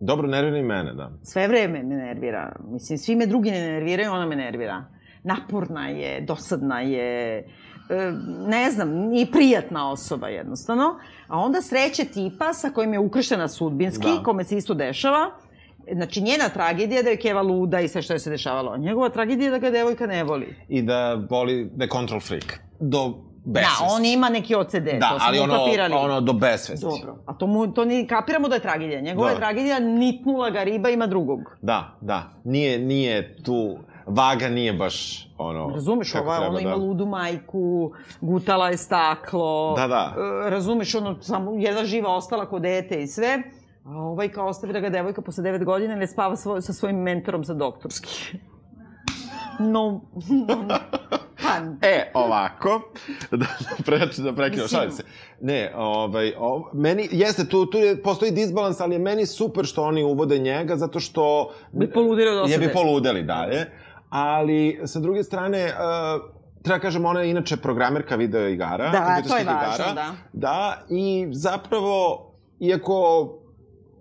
Dobro, 0.00 0.28
nervira 0.28 0.58
i 0.58 0.62
mene, 0.62 0.94
da. 0.94 1.10
Sve 1.22 1.48
vreme 1.48 1.82
me 1.82 1.96
nervira. 1.96 2.56
Mislim, 2.68 2.98
svi 2.98 3.16
me 3.16 3.26
drugi 3.26 3.50
ne 3.50 3.60
nerviraju, 3.60 4.12
ona 4.12 4.26
me 4.26 4.36
nervira. 4.36 4.84
Naporna 5.22 5.88
je, 5.88 6.20
dosadna 6.20 6.80
je, 6.80 7.38
e, 7.38 8.12
ne 8.40 8.70
znam, 8.70 8.88
nije 8.90 9.26
prijatna 9.26 9.90
osoba 9.90 10.28
jednostavno. 10.28 10.94
A 11.28 11.38
onda 11.38 11.62
sreće 11.62 12.04
tipa 12.04 12.52
sa 12.52 12.70
kojim 12.70 12.92
je 12.92 12.98
ukrštena 12.98 13.48
sudbinski, 13.48 14.04
Da. 14.04 14.14
da. 14.14 14.22
kome 14.22 14.44
se 14.44 14.56
isto 14.56 14.74
dešava. 14.74 15.30
Znači, 15.92 16.20
njena 16.20 16.48
tragedija 16.48 16.96
je 16.96 17.02
da 17.02 17.10
je 17.10 17.16
Keva 17.16 17.42
luda 17.42 17.80
i 17.80 17.88
sve 17.88 18.02
što 18.02 18.12
je 18.12 18.18
se 18.18 18.30
dešavalo. 18.30 18.76
Njegova 18.76 19.08
tragedija 19.08 19.44
je 19.44 19.50
da 19.50 19.58
ga 19.58 19.70
devojka 19.70 20.06
ne 20.06 20.24
voli. 20.24 20.54
I 20.68 20.82
da 20.82 21.18
voli, 21.30 21.70
da 21.74 21.84
je 21.84 21.90
control 21.90 22.20
freak. 22.20 22.60
Do 22.80 23.14
besvesti. 23.44 23.76
Da, 23.80 23.94
on 23.94 24.04
ima 24.04 24.28
neki 24.28 24.54
OCD, 24.54 24.84
Da, 25.00 25.08
to 25.08 25.18
smo 25.18 25.18
ali 25.20 25.38
ono, 25.38 25.54
ukapirali. 25.54 25.94
ono 25.94 26.20
do 26.20 26.32
besvesti. 26.32 26.86
Dobro, 26.86 27.16
a 27.26 27.34
to, 27.34 27.46
mu, 27.46 27.66
to 27.66 27.84
ni 27.84 28.06
kapiramo 28.06 28.48
da 28.48 28.54
je 28.54 28.60
tragedija. 28.60 29.00
Njegova 29.00 29.26
Da. 29.26 29.32
je 29.32 29.38
tragedija, 29.38 29.78
nitnula 29.78 30.50
ga 30.50 30.62
riba, 30.62 30.88
ima 30.88 31.06
drugog. 31.06 31.40
Da, 31.62 31.98
da. 32.00 32.30
Nije, 32.44 32.78
nije 32.78 33.36
tu, 33.42 33.78
vaga 34.10 34.48
nije 34.48 34.72
baš 34.72 35.28
ono... 35.38 35.70
Razumeš, 35.74 36.14
ova, 36.14 36.36
treba, 36.36 36.48
ono 36.48 36.54
da. 36.54 36.60
ima 36.60 36.74
ludu 36.74 37.06
majku, 37.06 37.92
gutala 38.20 38.68
je 38.68 38.76
staklo. 38.76 39.74
Da, 39.76 39.86
da. 39.86 40.14
E, 40.46 40.50
razumeš, 40.50 40.94
ono, 40.94 41.22
samo 41.22 41.52
jedna 41.58 41.84
živa 41.84 42.16
ostala 42.16 42.46
kod 42.46 42.62
dete 42.62 43.02
i 43.02 43.06
sve. 43.06 43.42
A 43.84 43.90
ovaj 43.90 44.28
kao 44.28 44.48
ostavi 44.48 44.72
da 44.72 44.80
ga 44.80 44.88
devojka 44.88 45.22
posle 45.22 45.44
9 45.44 45.64
godina 45.64 45.96
ne 45.96 46.06
spava 46.06 46.36
svoj, 46.36 46.62
sa 46.62 46.72
svojim 46.72 46.96
mentorom 46.96 47.44
za 47.44 47.54
doktorski. 47.54 48.38
No, 49.58 50.00
no, 50.48 50.64
pa, 51.42 51.88
E, 51.88 52.10
ovako, 52.14 52.80
da, 53.30 53.36
da, 53.36 53.46
preč, 53.84 54.16
da 54.16 54.32
prekinem, 54.34 54.64
Mislim- 54.64 54.78
šalim 54.80 54.90
se. 54.90 55.02
Ne, 55.40 55.72
ovaj, 55.76 56.32
ov, 56.38 56.62
meni, 56.72 57.08
jeste, 57.12 57.48
tu, 57.48 57.66
tu 57.66 57.78
je, 57.78 58.02
postoji 58.02 58.30
disbalans, 58.30 58.80
ali 58.80 58.94
je 58.94 58.98
meni 58.98 59.26
super 59.26 59.64
što 59.64 59.82
oni 59.82 60.02
uvode 60.04 60.38
njega, 60.38 60.76
zato 60.76 61.00
što... 61.00 61.50
Bi 61.72 61.90
poludeli 61.90 62.36
Je 62.36 62.40
osade. 62.40 62.66
bi 62.66 62.72
poludeli 62.72 63.22
dalje. 63.22 63.66
Ali, 64.10 64.80
sa 64.84 65.00
druge 65.00 65.22
strane, 65.22 65.64
uh, 65.64 66.22
treba 66.62 66.78
kažem, 66.78 67.04
ona 67.04 67.20
je 67.20 67.30
inače 67.30 67.56
programerka 67.56 68.16
video 68.16 68.48
igara. 68.48 68.90
Da, 68.90 69.22
to 69.28 69.36
je 69.36 69.44
važno, 69.44 69.94
da. 69.94 70.14
Da, 70.32 70.78
i 70.90 71.28
zapravo, 71.32 72.26
iako 72.60 73.28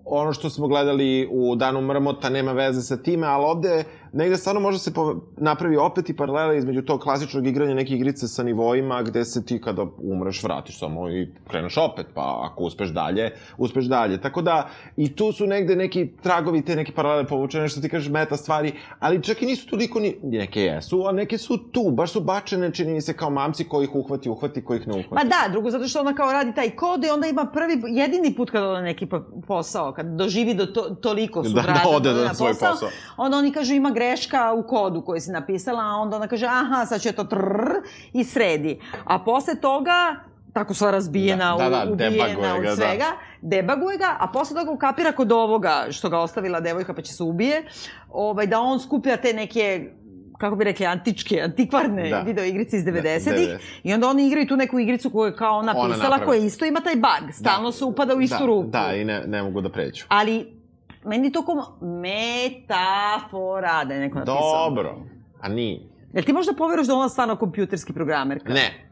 ono 0.06 0.34
što 0.34 0.50
smo 0.50 0.68
gledali 0.68 1.30
u 1.32 1.56
Danu 1.56 1.82
mrmota 1.82 2.30
nema 2.30 2.52
veze 2.52 2.82
sa 2.82 2.98
time, 2.98 3.28
ali 3.28 3.46
ovde 3.46 3.84
negde 4.14 4.38
stvarno 4.38 4.62
može 4.62 4.80
se 4.80 4.94
po, 4.94 5.16
napravi 5.38 5.78
opet 5.78 6.10
i 6.10 6.16
paralela 6.16 6.54
između 6.54 6.82
tog 6.82 7.02
klasičnog 7.02 7.48
igranja 7.48 7.74
neke 7.74 7.94
igrice 7.94 8.28
sa 8.28 8.44
nivoima 8.44 9.04
gde 9.04 9.26
se 9.26 9.46
ti 9.46 9.62
kada 9.62 9.86
umreš 9.98 10.44
vratiš 10.44 10.80
samo 10.80 11.10
i 11.10 11.28
kreneš 11.48 11.78
opet, 11.78 12.06
pa 12.14 12.40
ako 12.52 12.64
uspeš 12.64 12.90
dalje, 12.90 13.32
uspeš 13.58 13.86
dalje. 13.86 14.22
Tako 14.22 14.42
da 14.42 14.70
i 14.98 15.16
tu 15.16 15.32
su 15.32 15.48
negde 15.48 15.76
neki 15.76 16.10
tragovi 16.24 16.62
te 16.62 16.76
neke 16.76 16.92
paralele 16.92 17.28
povučene, 17.28 17.68
što 17.70 17.82
ti 17.82 17.90
kažeš 17.90 18.10
meta 18.10 18.38
stvari, 18.38 18.74
ali 19.00 19.24
čak 19.24 19.42
i 19.42 19.46
nisu 19.46 19.68
toliko 19.68 20.00
ni, 20.00 20.16
neke 20.24 20.62
jesu, 20.62 21.06
a 21.08 21.12
neke 21.12 21.38
su 21.38 21.58
tu, 21.58 21.92
baš 21.92 22.12
su 22.12 22.22
bačene, 22.22 22.74
čini 22.74 22.94
mi 22.94 23.02
se 23.02 23.14
kao 23.14 23.30
mamci 23.30 23.64
koji 23.64 23.84
ih 23.84 23.96
uhvati, 23.96 24.30
uhvati, 24.30 24.64
koji 24.64 24.80
ih 24.80 24.88
ne 24.88 24.94
uhvati. 24.94 25.16
Pa 25.16 25.24
da, 25.24 25.52
drugo, 25.52 25.72
zato 25.72 25.88
što 25.88 26.00
ona 26.00 26.16
kao 26.16 26.32
radi 26.32 26.54
taj 26.56 26.70
kod 26.70 27.04
i 27.06 27.10
onda 27.10 27.28
ima 27.28 27.46
prvi, 27.46 27.82
jedini 27.88 28.36
put 28.36 28.50
kada 28.50 28.68
ode 28.70 28.82
neki 28.82 29.08
posao, 29.48 29.92
kad 29.94 30.06
doživi 30.06 30.54
do 30.54 30.66
to, 30.66 30.82
toliko 30.82 31.44
su 31.44 31.50
Da, 31.54 31.62
da 31.62 31.90
ode 31.90 32.14
na 32.14 32.34
svoj 32.34 32.54
posao. 32.54 32.90
onda 33.18 33.38
oni 33.38 33.52
kažu 33.52 33.74
ima 33.74 33.90
greška 34.00 34.54
u 34.54 34.64
kodu 34.64 35.02
koji 35.02 35.22
si 35.22 35.32
napisala, 35.32 35.82
a 35.82 35.96
onda 35.96 36.16
ona 36.16 36.28
kaže 36.28 36.46
aha, 36.48 36.86
sad 36.86 37.02
će 37.02 37.12
to 37.12 37.24
trrr 37.24 37.72
i 38.14 38.24
sredi. 38.24 38.80
A 39.06 39.20
posle 39.20 39.56
toga, 39.56 40.16
tako 40.54 40.74
sva 40.74 40.92
razbijena, 40.92 41.58
Da, 41.58 41.64
da, 41.66 41.86
da, 41.86 41.92
ubijena 41.92 42.56
od 42.56 42.64
da. 42.64 42.76
svega, 42.76 43.06
debaguje 43.42 43.98
ga, 43.98 44.16
a 44.20 44.28
posle 44.28 44.56
toga 44.56 44.72
ukapira 44.72 45.12
kod 45.12 45.32
ovoga 45.32 45.86
što 45.90 46.10
ga 46.10 46.20
ostavila 46.20 46.60
devojka 46.60 46.94
pa 46.94 47.02
će 47.02 47.14
se 47.14 47.24
ubije, 47.24 47.64
ovaj, 48.12 48.48
da 48.48 48.60
on 48.62 48.80
skuplja 48.80 49.18
te 49.18 49.34
neke 49.34 49.90
kako 50.38 50.56
bi 50.56 50.64
rekli, 50.64 50.86
antičke, 50.86 51.42
antikvarne 51.42 52.04
Da. 52.04 52.10
da. 52.10 52.22
video 52.22 52.46
igrice 52.46 52.78
iz 52.78 52.86
Da, 52.86 52.92
90-ih. 52.92 53.50
90. 53.50 53.58
I 53.84 53.94
onda 53.94 54.08
oni 54.08 54.28
igraju 54.28 54.48
tu 54.48 54.56
neku 54.56 54.80
igricu 54.80 55.10
koju 55.10 55.26
je 55.26 55.36
kao 55.36 55.58
ona 55.58 55.74
Ona 55.78 55.90
pisala, 55.90 56.10
napravi. 56.10 56.26
koja 56.28 56.40
isto 56.40 56.66
ima 56.66 56.80
taj 56.80 56.96
bug. 56.96 57.34
Stalno 57.34 57.72
se 57.72 57.86
upada 57.86 58.16
u 58.16 58.22
istu 58.22 58.38
da, 58.40 58.46
ruku. 58.46 58.68
Da, 58.68 58.94
i 58.94 59.06
ne, 59.06 59.24
ne 59.28 59.44
mogu 59.44 59.62
da 59.62 59.70
pređu. 59.70 60.06
Ali, 60.08 60.59
meni 61.06 61.32
to 61.32 61.46
kao 61.46 61.78
metafora 61.82 63.86
da 63.86 63.94
je 63.94 64.00
neko 64.00 64.20
napisao. 64.20 64.70
Dobro. 64.70 64.96
A 65.42 65.50
nije. 65.50 65.80
Jel 66.14 66.24
ti 66.24 66.34
možda 66.34 66.54
poveruješ 66.54 66.88
da 66.88 66.96
ona 66.96 67.10
stvarno 67.10 67.36
kompjuterski 67.36 67.94
programerka? 67.94 68.54
Ne. 68.54 68.89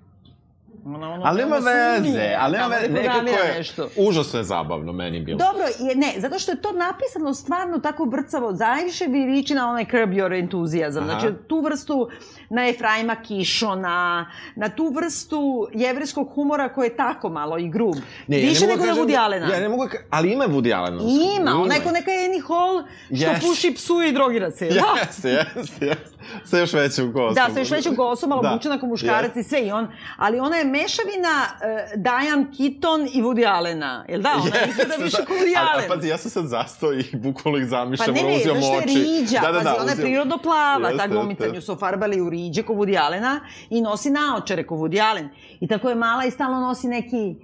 Ona, 0.88 1.09
ono, 1.09 1.21
Ali 1.25 1.38
veoma 1.38 1.55
veze, 1.57 2.35
ali 2.39 2.57
tamo 2.57 2.69
veze, 2.71 2.89
nekako 2.89 3.19
je, 3.19 3.53
nešto. 3.57 3.89
užasno 3.97 4.39
je 4.39 4.43
zabavno 4.45 4.93
meni 4.93 5.19
bilo. 5.21 5.38
Dobro, 5.38 5.63
je, 5.81 5.95
ne, 5.95 6.13
zato 6.17 6.39
što 6.39 6.51
je 6.51 6.61
to 6.61 6.71
napisano 6.73 7.33
stvarno 7.33 7.79
tako 7.79 8.05
brcavo, 8.05 8.51
najviše 8.53 9.07
bi 9.07 9.17
liči 9.19 9.53
na 9.53 9.69
onaj 9.69 9.85
Curb 9.85 10.09
Your 10.09 10.39
Enthusiasm, 10.39 10.97
Aha. 10.99 11.05
znači 11.05 11.27
tu 11.47 11.61
vrstu 11.61 12.09
na 12.49 12.67
Efraima 12.67 13.15
Kišona, 13.17 14.25
na 14.55 14.69
tu 14.69 14.88
vrstu 14.88 15.38
jevreskog 15.73 16.29
humora 16.29 16.69
koji 16.69 16.88
je 16.88 16.95
tako 16.97 17.29
malo 17.29 17.57
i 17.57 17.69
grub. 17.69 17.95
Ne, 18.27 18.38
ja 18.38 18.43
ne 18.43 18.49
Više 18.49 18.61
nego 18.61 18.75
da 18.75 18.85
na 18.85 18.88
kažem- 18.88 19.03
Woody 19.03 19.17
Allena. 19.17 19.47
Ja 19.47 19.59
ne 19.59 19.69
mogu, 19.69 19.85
da 19.85 19.91
ali 20.09 20.31
ima 20.31 20.45
Woody 20.45 20.75
Allena. 20.75 21.01
Ima, 21.39 21.51
onaj 21.53 21.79
ko 21.79 21.91
neka 21.91 22.11
Annie 22.25 22.41
Hall 22.41 22.83
što 23.07 23.25
Yes. 23.25 23.41
puši 23.41 23.73
psuje 23.73 24.09
i 24.09 24.13
drogira 24.13 24.51
se. 24.51 24.65
Da. 24.67 24.73
Jeste, 24.99 25.29
jeste, 25.55 25.85
jeste. 25.85 26.16
Sa 26.45 26.57
još 26.57 26.73
većim 26.73 27.13
kosom. 27.13 27.36
Da, 27.36 27.53
sa 27.53 27.59
još 27.59 27.71
većom 27.71 27.95
kosom, 27.95 28.30
malo 28.30 28.41
Da. 28.41 28.49
obučena 28.51 28.80
kao 28.80 28.89
muškarac 28.89 29.36
i 29.36 29.43
sve. 29.43 29.61
I 29.61 29.71
on, 29.71 29.88
ali 30.17 30.39
ona 30.39 30.57
je 30.57 30.65
mešavina 30.65 31.30
uh, 31.43 32.01
Diane 32.01 32.45
Keaton 32.57 33.07
i 33.13 33.21
Woody 33.23 33.47
Allena. 33.47 34.05
Jel 34.09 34.21
da? 34.21 34.30
Ona 34.32 34.43
Jeste, 34.45 34.69
izgleda 34.69 35.03
više 35.03 35.17
da. 35.19 35.25
kao 35.25 35.36
Woody 35.36 35.57
A- 35.57 35.61
a 35.61 35.73
Allen. 35.73 35.88
Pazi, 35.89 36.07
ja 36.07 36.17
sam 36.17 36.32
sad 36.32 36.45
zastao 36.45 36.93
i 36.93 37.03
bukvalno 37.13 37.59
ih 37.59 37.63
Pa 37.63 37.69
zamišljam, 37.69 38.15
ne, 38.15 38.19
ono, 38.21 38.30
ne, 38.30 38.36
uzio 38.36 38.53
zašto 38.53 38.73
je 38.73 38.86
riđa, 38.86 39.39
Da, 39.41 39.51
da, 39.51 39.59
da, 39.59 39.63
pazi, 39.63 39.82
ona 39.82 39.91
je 39.91 39.97
prirodno 39.97 40.38
plava, 40.38 40.88
Jeste, 40.89 40.97
ta 40.97 41.07
glumica, 41.07 41.47
nju 41.47 41.61
su 41.61 41.75
farbali 41.75 42.21
u 42.21 42.30
riđe 42.30 42.63
ko 42.63 42.73
Woody 42.73 42.99
Allena 43.01 43.39
i 43.69 43.82
nosi 43.82 44.09
naočare 44.09 44.63
ko 44.63 44.75
Woody 44.75 45.09
Allen. 45.09 45.30
I 45.59 45.67
tako 45.67 45.89
je 45.89 45.95
mala 45.95 46.25
i 46.25 46.32
stalno 46.32 46.59
nosi 46.59 46.88
neki, 46.88 47.36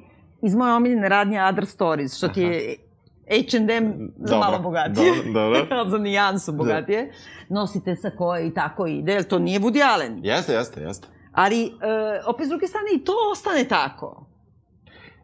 iz 0.41 0.55
moje 0.55 0.73
omiljene 0.73 1.09
radnje 1.09 1.43
Other 1.43 1.65
Stories, 1.65 2.17
što 2.17 2.27
ti 2.27 2.41
je 2.41 2.75
H&M 3.41 4.11
za 4.17 4.38
malo 4.38 4.59
bogatije. 4.59 5.11
dobro, 5.34 5.59
dobro. 5.65 5.89
za 5.91 5.97
nijansu 5.97 6.51
bogatije. 6.51 7.13
Nosite 7.49 7.95
sa 7.95 8.09
koje 8.09 8.47
i 8.47 8.53
tako 8.53 8.88
ide, 8.88 9.13
jer 9.13 9.23
to 9.23 9.39
nije 9.39 9.59
Woody 9.59 9.93
Allen. 9.93 10.19
Jeste, 10.23 10.53
jeste, 10.53 10.81
jeste. 10.81 11.07
Ali, 11.31 11.65
e, 11.65 11.69
opet 12.25 12.45
s 12.45 12.49
druge 12.49 12.67
strane, 12.67 12.88
i 12.95 13.03
to 13.03 13.13
ostane 13.31 13.63
tako. 13.63 14.25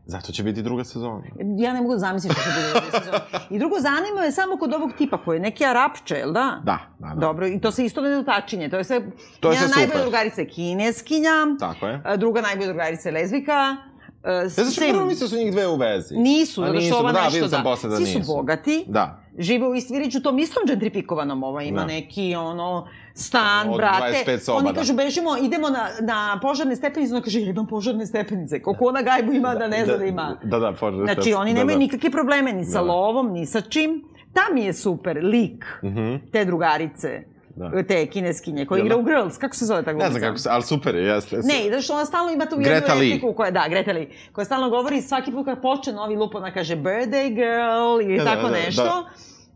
Zato 0.05 0.31
će 0.31 0.43
biti 0.43 0.61
druga 0.61 0.83
sezona. 0.83 1.21
Ja 1.57 1.73
ne 1.73 1.81
mogu 1.81 1.93
da 1.93 1.99
zamislim 1.99 2.33
što 2.33 2.41
će 2.41 2.49
u 2.49 2.77
ovoj 2.77 2.91
sezoni. 2.91 3.19
I 3.49 3.59
drugo, 3.59 3.75
zanima 3.79 4.21
me 4.21 4.31
samo 4.31 4.57
kod 4.57 4.73
ovog 4.73 4.91
tipa 4.97 5.17
koji 5.17 5.35
je 5.37 5.41
neki 5.41 5.65
arapče, 5.65 6.15
jel 6.15 6.31
da? 6.31 6.61
Da, 6.63 6.79
da, 6.99 7.07
da. 7.07 7.15
Dobro, 7.15 7.47
i 7.47 7.61
to 7.61 7.71
se 7.71 7.85
isto 7.85 8.01
ne 8.01 8.09
dotačinje. 8.09 8.69
To 8.69 8.77
je 8.77 8.83
sve... 8.83 9.01
To 9.39 9.51
je 9.51 9.57
sve 9.57 9.67
super. 9.67 9.79
najbolja 9.79 10.01
drugarica 10.01 10.41
je 10.41 10.47
kineskinja, 10.47 11.31
Tako 11.59 11.87
je. 11.87 12.01
druga 12.17 12.41
najbolja 12.41 12.67
drugarica 12.67 13.09
je 13.09 13.13
lezbika. 13.13 13.77
E, 14.23 14.31
Ja 14.31 14.49
sve- 14.49 14.89
prvo 14.89 15.05
mislio 15.05 15.25
da 15.25 15.29
su 15.29 15.37
njih 15.37 15.51
dve 15.51 15.67
u 15.67 15.75
vezi. 15.75 16.15
Nisu, 16.15 16.61
zato 16.61 16.71
što 16.71 16.79
nisu, 16.79 16.95
ova 16.95 17.11
da, 17.11 17.23
nešto 17.23 17.47
da. 17.47 17.61
posle 17.63 17.89
da 17.89 17.95
Svi 17.95 18.05
nisu. 18.05 18.19
su 18.19 18.27
bogati, 18.27 18.85
Da. 18.87 19.19
žive 19.39 19.67
u 19.67 19.75
Istviriću, 19.75 20.21
tom 20.21 20.39
istom 20.39 20.63
gentrifikovanom, 20.67 21.43
ova 21.43 21.63
ima 21.63 21.79
Da. 21.79 21.85
neki, 21.87 22.35
ono, 22.35 22.87
stan, 23.13 23.69
Od 23.69 23.77
brate. 23.77 24.23
25 24.25 24.39
soba, 24.39 24.57
Oni 24.57 24.67
da. 24.67 24.73
kažu, 24.73 24.93
bežimo, 24.95 25.37
idemo 25.37 25.69
na, 25.69 25.87
na 26.01 26.39
požarne 26.41 26.75
stepenice, 26.75 27.13
ona 27.13 27.21
kaže, 27.21 27.41
ja 27.41 27.45
imam 27.47 27.67
požarne 27.67 28.05
stepenice. 28.05 28.61
Koliko 28.61 28.85
ona 28.85 29.01
gajbu 29.01 29.33
ima 29.33 29.55
da, 29.55 29.67
ne 29.67 29.85
zna 29.85 29.97
da 29.97 30.05
ima. 30.05 30.37
Da, 30.43 30.59
da, 30.59 30.71
požar. 30.71 30.99
Znači, 31.05 31.33
oni 31.33 31.53
nemaju 31.53 31.67
da, 31.67 31.73
da. 31.75 31.79
nikakve 31.79 32.09
probleme 32.11 32.53
ni 32.53 32.65
sa 32.65 32.71
Da, 32.71 32.77
da. 32.77 32.91
lovom, 32.93 33.31
ni 33.31 33.45
sa 33.45 33.61
čim. 33.61 34.03
Tam 34.33 34.57
je 34.57 34.73
super 34.73 35.17
lik 35.17 35.65
Mhm. 35.83 36.15
te 36.31 36.45
drugarice, 36.45 37.23
Da. 37.59 37.83
te 37.83 38.05
kineskinje, 38.05 38.65
koja 38.65 38.79
igra 38.79 38.95
da? 38.95 39.01
u 39.01 39.03
Girls. 39.03 39.37
Kako 39.37 39.55
se 39.55 39.65
zove 39.65 39.83
ta 39.83 39.93
glumica? 39.93 40.13
Ne 40.13 40.19
znam 40.19 40.29
kako 40.29 40.37
se, 40.37 40.49
ali 40.51 40.63
super 40.63 40.95
je, 40.95 41.03
jeste. 41.03 41.35
Ne, 41.35 41.69
zato 41.69 41.81
što 41.81 41.93
ona 41.93 42.05
stalno 42.05 42.31
ima 42.31 42.45
tu 42.45 42.55
jednu 42.55 42.69
Greta 42.69 42.93
repliku 42.93 43.33
koja, 43.33 43.51
da, 43.51 43.65
Greta 43.69 43.91
Lee, 43.91 44.07
koja 44.31 44.45
stalno 44.45 44.69
govori 44.69 45.01
svaki 45.01 45.31
put 45.31 45.45
kad 45.45 45.61
počne 45.61 45.93
novi 45.93 46.15
lup, 46.15 46.35
ona 46.35 46.53
kaže 46.53 46.75
birthday 46.75 47.29
girl 47.35 48.01
ili 48.01 48.17
Da, 48.17 48.23
da, 48.23 48.35
tako 48.35 48.47
da, 48.47 48.55
nešto. 48.55 48.83
da. 48.83 49.09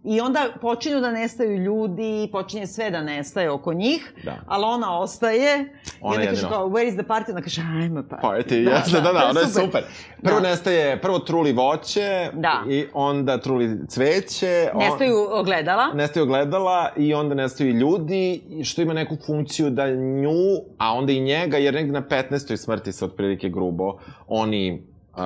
I 0.05 0.21
onda 0.21 0.39
počinju 0.61 0.99
da 0.99 1.11
nestaju 1.11 1.57
ljudi, 1.57 2.29
počinje 2.31 2.67
sve 2.67 2.89
da 2.91 3.03
nestaje 3.03 3.51
oko 3.51 3.73
njih, 3.73 4.13
Da. 4.23 4.35
ali 4.47 4.63
ona 4.65 4.99
ostaje. 4.99 5.69
Ona 6.01 6.15
I 6.15 6.17
onda 6.17 6.29
kaže 6.29 6.47
kao, 6.49 6.67
where 6.67 6.87
is 6.87 6.93
the 6.93 7.03
party? 7.03 7.31
Ona 7.31 7.41
kaže, 7.41 7.61
I'm 7.61 7.99
a 7.99 8.03
party. 8.05 8.21
Party, 8.23 8.63
da, 8.93 9.01
da, 9.01 9.11
to 9.11 9.17
je 9.17 9.29
ono 9.29 9.39
je 9.39 9.47
super. 9.47 9.83
Prvo 10.23 10.39
Da. 10.39 10.49
nestaje, 10.49 11.01
prvo 11.01 11.19
truli 11.19 11.51
voće, 11.53 12.29
Da. 12.33 12.63
i 12.69 12.85
onda 12.93 13.37
truli 13.37 13.79
cveće. 13.87 14.69
on- 14.73 14.79
Nestaju 14.79 15.27
ogledala. 15.31 15.93
Nestaju 15.93 16.25
gledala 16.25 16.89
i 16.97 17.13
onda 17.13 17.35
nestaju 17.35 17.69
i 17.69 17.73
ljudi, 17.73 18.41
što 18.63 18.81
ima 18.81 18.93
neku 18.93 19.15
funkciju 19.17 19.69
da 19.69 19.89
nju, 19.89 20.31
a 20.77 20.93
onda 20.93 21.11
i 21.11 21.19
njega, 21.19 21.57
jer 21.57 21.73
negde 21.73 21.91
na 21.91 22.01
15. 22.01 22.57
smrti 22.57 22.91
se 22.91 23.05
otprilike 23.05 23.49
grubo, 23.49 23.97
oni, 24.27 24.83
uh, 25.11 25.19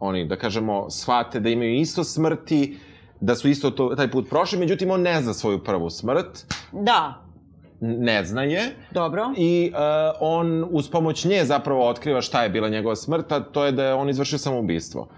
oni, 0.00 0.26
da 0.26 0.36
kažemo, 0.36 0.90
shvate 0.90 1.40
da 1.40 1.48
imaju 1.48 1.74
isto 1.74 2.04
smrti, 2.04 2.76
da 3.20 3.34
su 3.34 3.48
isto 3.48 3.70
to, 3.70 3.94
taj 3.94 4.10
put 4.10 4.28
prošli, 4.28 4.58
međutim 4.58 4.90
on 4.90 5.02
ne 5.02 5.22
zna 5.22 5.34
svoju 5.34 5.64
prvu 5.64 5.90
smrt, 5.90 6.46
Da, 6.72 7.24
ne 7.80 8.24
zna 8.24 8.42
je, 8.42 8.76
dobro. 8.90 9.32
i 9.36 9.72
uh, 9.72 9.78
on 10.20 10.66
uz 10.70 10.90
pomoć 10.90 11.24
nje 11.24 11.44
zapravo 11.44 11.88
otkriva 11.88 12.20
šta 12.20 12.42
je 12.42 12.48
bila 12.50 12.68
njegova 12.68 12.96
smrt, 12.96 13.32
a 13.32 13.40
to 13.40 13.64
je 13.64 13.72
da 13.72 13.84
je 13.84 13.94
on 13.94 14.10
izvršio 14.10 14.38
samoubistvo. 14.38 15.08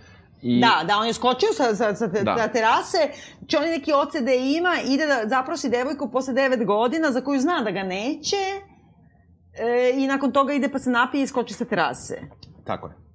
I, 0.43 0.61
Da, 0.61 0.85
da, 0.87 0.99
on 0.99 1.07
je 1.07 1.13
skočio 1.13 1.49
sa, 1.53 1.75
sa, 1.75 1.95
sa 1.95 2.11
te, 2.13 2.23
Da. 2.23 2.35
da. 2.35 2.49
terase, 2.49 2.99
če 3.47 3.59
on 3.59 3.65
neki 3.65 3.93
OCD 3.93 4.29
ima, 4.57 4.75
ide 4.85 5.07
da 5.07 5.23
zaprosi 5.29 5.69
devojku 5.69 6.11
posle 6.11 6.35
9 6.35 6.65
godina 6.65 7.13
za 7.13 7.21
koju 7.21 7.41
zna 7.41 7.63
da 7.65 7.71
ga 7.71 7.83
neće, 7.83 8.37
e, 9.59 9.93
i 9.95 10.07
nakon 10.07 10.33
toga 10.33 10.53
ide 10.53 10.69
pa 10.69 10.79
se 10.79 10.91
napije 10.91 11.25
i 11.25 11.27
skoči 11.27 11.55
sa 11.55 11.65
terase. 11.65 12.21
Tako 12.65 12.87
je. 12.87 13.06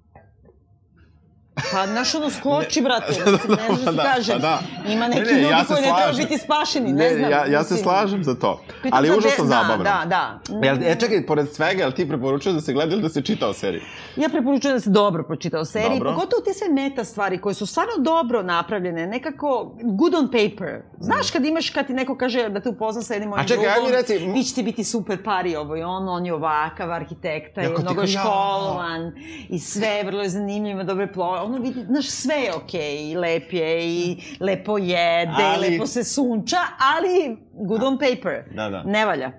Pa, 1.71 1.87
znaš, 1.87 2.15
ono, 2.15 2.29
skoči, 2.29 2.81
brate, 2.81 3.05
mislim, 3.31 3.31
ne 3.49 3.65
znaš 3.65 3.77
što 3.77 3.91
ti 3.91 3.97
Da, 3.97 4.03
kažem. 4.05 4.35
pa 4.35 4.39
da. 4.39 4.59
Ima 4.87 5.01
Ne, 5.01 5.09
neki 5.09 5.21
ne, 5.23 5.31
ljudi 5.33 5.47
ja 5.49 5.63
koji 5.65 5.75
ne 5.75 5.81
treba 5.81 5.97
slažem. 5.99 6.15
biti 6.19 6.37
spašeni, 6.37 6.93
ne, 6.93 7.09
znam. 7.11 7.31
ja, 7.31 7.45
ja 7.47 7.63
se 7.63 7.77
slažem 7.77 8.23
za 8.23 8.35
to. 8.35 8.61
Pritom 8.73 8.91
Ali 8.93 9.09
da 9.09 9.17
užasno 9.17 9.43
de- 9.43 9.47
zabavno. 9.47 9.83
Da, 9.83 10.01
da, 10.05 10.39
da. 10.49 10.65
Jel, 10.67 10.77
e, 10.83 10.95
čekaj, 10.95 11.25
pored 11.25 11.49
svega, 11.49 11.81
jel 11.81 11.91
ti 11.91 12.07
preporučuješ 12.07 12.55
da 12.55 12.61
se 12.61 12.73
gleda 12.73 12.93
ili 12.93 13.01
da 13.01 13.09
se 13.09 13.21
čitao 13.21 13.53
seriju? 13.53 13.81
Ja 14.15 14.29
preporučujem 14.29 14.75
da 14.75 14.81
se 14.81 14.89
dobro 14.89 15.23
pročitao 15.23 15.65
seriju, 15.65 15.89
Dobro. 15.91 16.09
pogotovo 16.09 16.41
te 16.41 16.53
sve 16.53 16.69
meta 16.69 17.03
stvari 17.03 17.37
koje 17.37 17.55
su 17.55 17.65
stvarno 17.65 17.93
dobro 17.99 18.43
napravljene, 18.43 19.07
nekako 19.07 19.71
good 19.83 20.15
on 20.15 20.25
paper. 20.27 20.81
Znaš 20.99 21.31
kad 21.31 21.45
imaš, 21.45 21.69
kad 21.69 21.87
ti 21.87 21.93
neko 21.93 22.17
kaže 22.17 22.49
da 22.49 22.59
te 22.59 22.69
upozna 22.69 23.01
sa 23.01 23.13
jednim 23.13 23.29
mojim 23.29 23.47
čekaj, 23.47 23.65
aj 23.65 23.73
drugom, 23.73 23.91
mi 23.91 23.97
reci, 23.97 24.17
vi 24.19 24.43
ćete 24.43 24.63
biti 24.63 24.83
super 24.83 25.23
pari 25.23 25.55
ovo 25.55 25.77
i 25.77 25.83
ono, 25.83 26.11
on 26.11 26.25
je 26.25 26.33
ovakav 26.33 26.91
arhitekta, 26.91 27.61
je 27.61 27.69
mnogo 27.71 28.07
školovan 28.07 29.11
i 29.49 29.59
sve, 29.59 30.03
vrlo 30.03 30.21
je 30.21 30.29
zanimljivo, 30.29 30.83
dobre 30.83 31.11
ploje, 31.13 31.40
ono 31.43 31.57
vidi, 31.57 31.83
znaš, 31.85 32.05
sve 32.05 32.35
je 32.35 32.55
okej, 32.55 33.11
i 33.11 33.15
lep 33.15 33.53
je, 33.53 33.85
i 33.85 34.17
lepo 34.39 34.77
jede, 34.77 35.31
Ali- 35.55 35.67
i 35.67 35.71
lepo 35.71 35.85
se 35.85 36.03
sunča, 36.03 36.57
ali 36.95 37.37
good 37.53 37.83
on 37.83 37.97
paper. 37.97 38.43
Da, 38.55 38.69
da. 38.69 38.83
Ne 38.83 39.05
valja. 39.05 39.31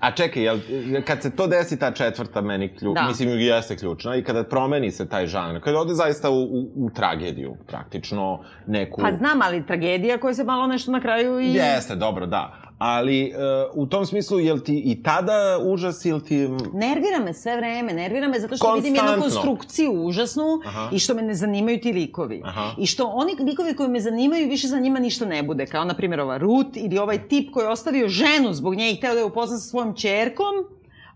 A 0.00 0.10
čekaj, 0.10 0.42
jel, 0.42 0.58
kad 1.04 1.22
se 1.22 1.36
to 1.36 1.46
desi, 1.46 1.78
ta 1.78 1.90
četvrta 1.90 2.40
meni 2.40 2.76
klju, 2.76 2.92
Da. 2.94 3.02
mislim, 3.08 3.28
jeste 3.30 3.76
ključna, 3.76 4.16
i 4.16 4.24
kada 4.24 4.44
promeni 4.44 4.90
se 4.90 5.08
taj 5.08 5.26
žanr, 5.26 5.60
kada 5.60 5.78
ode 5.80 5.94
zaista 5.94 6.30
u, 6.30 6.42
u, 6.42 6.70
u 6.76 6.90
tragediju, 6.90 7.56
praktično, 7.66 8.44
neku... 8.66 9.00
Pa 9.02 9.12
znam, 9.12 9.42
ali 9.42 9.66
tragedija 9.66 10.18
koja 10.18 10.34
se 10.34 10.44
malo 10.44 10.66
nešto 10.66 10.90
na 10.92 11.00
kraju 11.00 11.40
i... 11.40 11.54
Jeste, 11.54 11.94
dobro, 11.96 12.26
da. 12.26 12.56
Ali, 12.78 13.32
uh, 13.74 13.82
u 13.82 13.86
tom 13.86 14.06
smislu, 14.06 14.40
jel 14.40 14.58
ti 14.58 14.82
i 14.84 15.02
tada 15.02 15.58
užas 15.62 16.04
ili 16.04 16.24
ti... 16.24 16.36
Nervira 16.72 17.18
me 17.24 17.34
sve 17.34 17.56
vreme, 17.56 17.92
nervira 17.92 18.28
me 18.28 18.40
zato 18.40 18.56
što 18.56 18.74
vidim 18.74 18.94
jednu 18.94 19.10
Konstantno. 19.10 19.40
konstrukciju 19.40 19.92
užasnu 19.92 20.44
Aha. 20.66 20.90
i 20.92 20.98
što 20.98 21.14
me 21.14 21.22
ne 21.22 21.34
zanimaju 21.34 21.80
ti 21.80 21.92
likovi. 21.92 22.42
Aha. 22.44 22.70
I 22.78 22.86
što 22.86 23.06
oni 23.06 23.32
likovi 23.38 23.74
koji 23.74 23.88
me 23.88 24.00
zanimaju 24.00 24.48
više 24.48 24.68
za 24.68 24.78
njima 24.78 24.98
ništa 24.98 25.24
ne 25.26 25.42
bude. 25.42 25.66
Kao, 25.66 25.84
na 25.84 25.94
primjer, 25.94 26.20
ova 26.20 26.38
Ruth 26.38 26.70
ili 26.74 26.98
ovaj 26.98 27.28
tip 27.28 27.50
koji 27.52 27.64
je 27.64 27.68
ostavio 27.70 28.08
ženu 28.08 28.52
zbog 28.52 28.74
nje 28.74 28.92
i 28.92 28.96
hteo 28.96 29.12
da 29.14 29.18
je 29.18 29.24
upozna 29.24 29.56
sa 29.58 29.68
svojom 29.68 29.94
čerkom, 29.94 30.54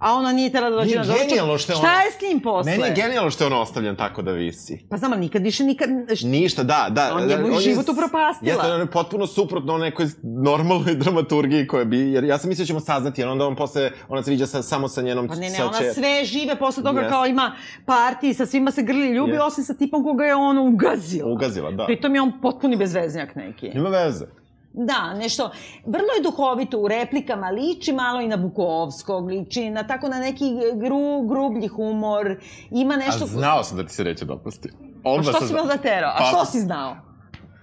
a 0.00 0.14
ona 0.14 0.32
nije 0.32 0.48
htela 0.48 0.70
da 0.70 0.76
dođe 0.76 0.96
na 0.96 1.04
doručak. 1.04 1.20
genijalno 1.20 1.58
što 1.58 1.72
je 1.72 1.76
Šta 1.76 1.86
ona- 1.86 2.00
je 2.00 2.10
s 2.10 2.20
njim 2.22 2.40
posle? 2.40 2.72
Meni 2.72 2.84
je 2.84 2.94
genijalno 2.94 3.30
što 3.30 3.44
je 3.44 3.48
on 3.48 3.52
ostavljen 3.54 3.96
tako 3.96 4.22
da 4.22 4.32
visi. 4.32 4.86
Pa 4.90 4.96
znam, 4.96 5.12
ali 5.12 5.20
nikad 5.20 5.42
više, 5.42 5.64
nikad... 5.64 5.88
Ništa, 6.22 6.62
da, 6.62 6.86
da. 6.90 7.10
On 7.14 7.30
je 7.30 7.38
moj 7.38 7.60
život 7.60 7.88
upropastila. 7.88 8.52
Jeste, 8.52 8.66
on 8.68 8.80
je 8.80 8.86
potpuno 8.88 9.26
suprotno 9.26 9.78
nekoj 9.78 10.06
normalnoj 10.22 10.94
dramaturgiji 11.04 11.66
koja 11.66 11.84
bi, 11.84 11.98
jer 12.00 12.24
ja 12.24 12.38
sam 12.38 12.48
mislio 12.48 12.62
da 12.62 12.66
ćemo 12.66 12.80
saznati, 12.80 13.20
jer 13.20 13.28
onda 13.28 13.46
on 13.46 13.56
posle, 13.56 13.90
ona 14.08 14.22
se 14.22 14.30
viđa 14.30 14.46
sa, 14.46 14.62
samo 14.62 14.88
sa 14.88 15.02
njenom... 15.02 15.28
Pa 15.28 15.34
ne, 15.34 15.50
ne, 15.50 15.64
ona 15.64 15.78
će- 15.78 15.92
sve 15.92 16.24
žive 16.24 16.56
posle 16.56 16.82
toga 16.82 17.00
Yes. 17.00 17.08
kao 17.08 17.26
ima 17.26 17.52
parti, 17.86 18.34
sa 18.34 18.46
svima 18.46 18.70
se 18.70 18.82
grli 18.82 19.08
ljubi, 19.08 19.32
Yes. 19.32 19.42
osim 19.42 19.64
sa 19.64 19.74
tipom 19.74 20.04
koga 20.04 20.24
je 20.24 20.34
ono 20.34 20.62
ugazila. 20.64 21.30
Ugazila, 21.30 21.70
da. 21.70 21.86
Pritom 21.86 22.14
je 22.14 22.20
on 22.20 22.40
potpuni 22.42 22.76
bezveznjak 22.76 23.34
neki. 23.34 23.68
Nema 23.68 23.88
veze. 23.88 24.24
Da, 24.72 25.14
nešto, 25.14 25.50
vrlo 25.86 26.06
je 26.16 26.22
duhovito 26.22 26.78
u 26.78 26.88
replikama, 26.88 27.50
liči 27.50 27.92
malo 27.92 28.20
i 28.20 28.28
na 28.28 28.36
Bukovskog, 28.36 29.26
liči 29.28 29.70
na 29.70 29.86
tako 29.86 30.08
na 30.08 30.18
neki 30.18 30.44
gru, 30.74 31.22
grublji 31.28 31.68
humor, 31.68 32.36
ima 32.70 32.96
nešto... 32.96 33.24
A 33.24 33.26
znao 33.26 33.64
sam 33.64 33.76
da 33.76 33.86
ti 33.86 33.94
se 33.94 34.04
neće 34.04 34.24
dopasti. 34.24 34.68
A 35.04 35.10
Odmah 35.10 35.24
što 35.24 35.38
sam 35.38 35.48
si 35.48 35.54
me 35.54 35.60
onda 35.60 35.76
terao? 35.76 36.10
A 36.10 36.18
Pa- 36.18 36.24
što 36.24 36.44
si 36.44 36.60
znao? 36.60 36.96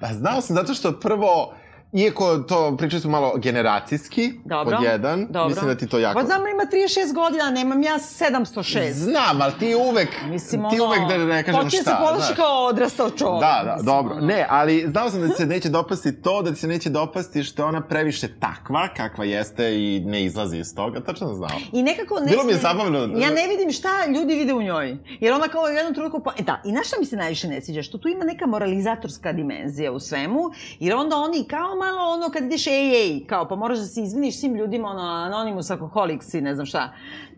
A 0.02 0.14
znao 0.14 0.42
sam 0.42 0.56
zato 0.56 0.74
što 0.74 1.00
prvo 1.00 1.54
Iako 1.94 2.38
to 2.38 2.78
pričali 2.78 3.02
su 3.02 3.10
malo 3.10 3.34
generacijski, 3.38 4.34
Dobro. 4.46 4.78
pod 4.78 4.86
jedan, 4.86 5.28
Dobro. 5.30 5.48
mislim 5.48 5.68
da 5.68 5.76
ti 5.76 5.88
to 5.88 6.00
jako... 6.00 6.20
Pa 6.20 6.26
znam, 6.26 6.48
ima 6.48 6.64
36 6.64 7.14
godina, 7.14 7.50
nemam 7.50 7.84
ja 7.84 7.94
706. 8.00 8.92
Znam, 8.92 9.42
ali 9.42 9.54
ti 9.60 9.76
uvek, 9.76 10.10
Mislim, 10.26 10.62
ti 10.70 10.80
ono, 10.80 10.86
uvek 10.86 11.00
da 11.10 11.18
ne 11.18 11.44
kažem 11.44 11.62
počinje 11.62 11.82
šta. 11.82 11.92
se 11.92 11.98
ponaša 12.00 12.26
znaš. 12.26 12.36
kao 12.36 12.66
odrastao 12.66 13.10
čovjek. 13.10 13.42
Da, 13.42 13.62
da, 13.66 13.72
mislim, 13.72 13.86
dobro. 13.86 14.16
ono. 14.16 14.28
Ne, 14.28 14.46
ali 14.50 14.86
znao 14.92 15.10
sam 15.10 15.22
da 15.22 15.28
ti 15.28 15.34
se 15.34 15.46
neće 15.46 15.70
dopasti 15.70 16.22
to, 16.22 16.42
da 16.42 16.54
ti 16.54 16.60
se 16.60 16.68
neće 16.68 16.90
dopasti 16.90 17.44
što 17.44 17.62
je 17.62 17.66
ona 17.66 17.82
previše 17.82 18.28
takva, 18.40 18.88
kakva 18.98 19.26
jeste 19.26 19.76
i 19.76 20.00
ne 20.06 20.24
izlazi 20.24 20.58
iz 20.58 20.76
toga. 20.76 21.00
Tačno 21.00 21.28
sam 21.28 21.36
znao. 21.36 21.60
I 21.74 21.84
nekako 21.84 22.20
ne 22.20 22.32
Bilo 22.32 22.44
mi 22.44 22.52
je 22.52 22.58
zabavno. 22.58 23.00
Ja 23.00 23.30
ne 23.30 23.48
vidim 23.48 23.72
šta 23.72 23.90
ljudi 24.16 24.36
vide 24.36 24.54
u 24.54 24.62
njoj. 24.62 24.98
Jer 25.20 25.34
ona 25.34 25.48
kao 25.48 25.62
u 25.62 25.68
jednom 25.68 25.94
trenutku... 25.94 26.20
Pa, 26.20 26.32
e 26.40 26.44
da, 26.44 26.62
i 26.66 26.72
na 26.72 26.84
šta 26.84 26.96
mi 27.00 27.06
se 27.06 27.16
najviše 27.16 27.48
ne 27.48 27.62
sviđa? 27.62 27.84
Što 27.84 27.98
tu 27.98 28.08
ima 28.08 28.26
neka 28.26 28.46
moralizatorska 28.46 29.34
dimenzija 29.34 29.92
u 29.92 30.00
svemu. 30.00 30.42
Jer 30.80 30.96
onda 30.96 31.16
oni 31.16 31.48
kao 31.50 31.77
malo 31.78 32.10
ono 32.10 32.30
kad 32.30 32.44
ideš 32.44 32.68
ej, 32.68 32.96
ej, 32.96 33.26
kao 33.28 33.48
pa 33.48 33.56
moraš 33.56 33.78
da 33.78 33.86
se 33.86 34.02
izviniš 34.02 34.40
svim 34.40 34.56
ljudima, 34.56 34.90
ono, 34.90 35.02
anonimus, 35.02 35.72
alkoholiks 35.72 36.34
i 36.34 36.42
ne 36.42 36.54
znam 36.54 36.66
šta. 36.66 36.94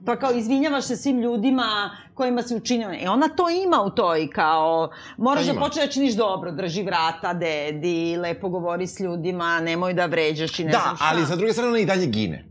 Pa 0.06 0.16
kao 0.16 0.32
izvinjavaš 0.32 0.84
se 0.86 0.96
svim 0.96 1.20
ljudima 1.20 1.64
kojima 2.14 2.42
si 2.42 2.56
učinio. 2.56 2.90
E 3.02 3.10
ona 3.10 3.28
to 3.28 3.50
ima 3.50 3.82
u 3.82 3.90
toj 3.90 4.30
kao, 4.30 4.90
moraš 5.18 5.46
da 5.46 5.52
ima. 5.52 5.62
počne 5.62 5.86
da 5.86 5.92
činiš 5.92 6.14
dobro, 6.16 6.52
drži 6.52 6.84
vrata, 6.84 7.34
dedi, 7.34 8.18
lepo 8.18 8.50
govori 8.50 8.88
s 8.88 9.00
ljudima, 9.00 9.60
nemoj 9.60 9.94
da 9.94 10.06
vređaš 10.06 10.60
i 10.60 10.64
ne 10.64 10.72
Da, 10.72 10.80
znam 10.84 10.96
šta. 10.96 11.06
ali 11.12 11.26
sa 11.26 11.36
druge 11.36 11.54
strane 11.54 11.70
ona 11.70 11.80
i 11.80 11.86
dalje 11.86 12.06
gine. 12.06 12.46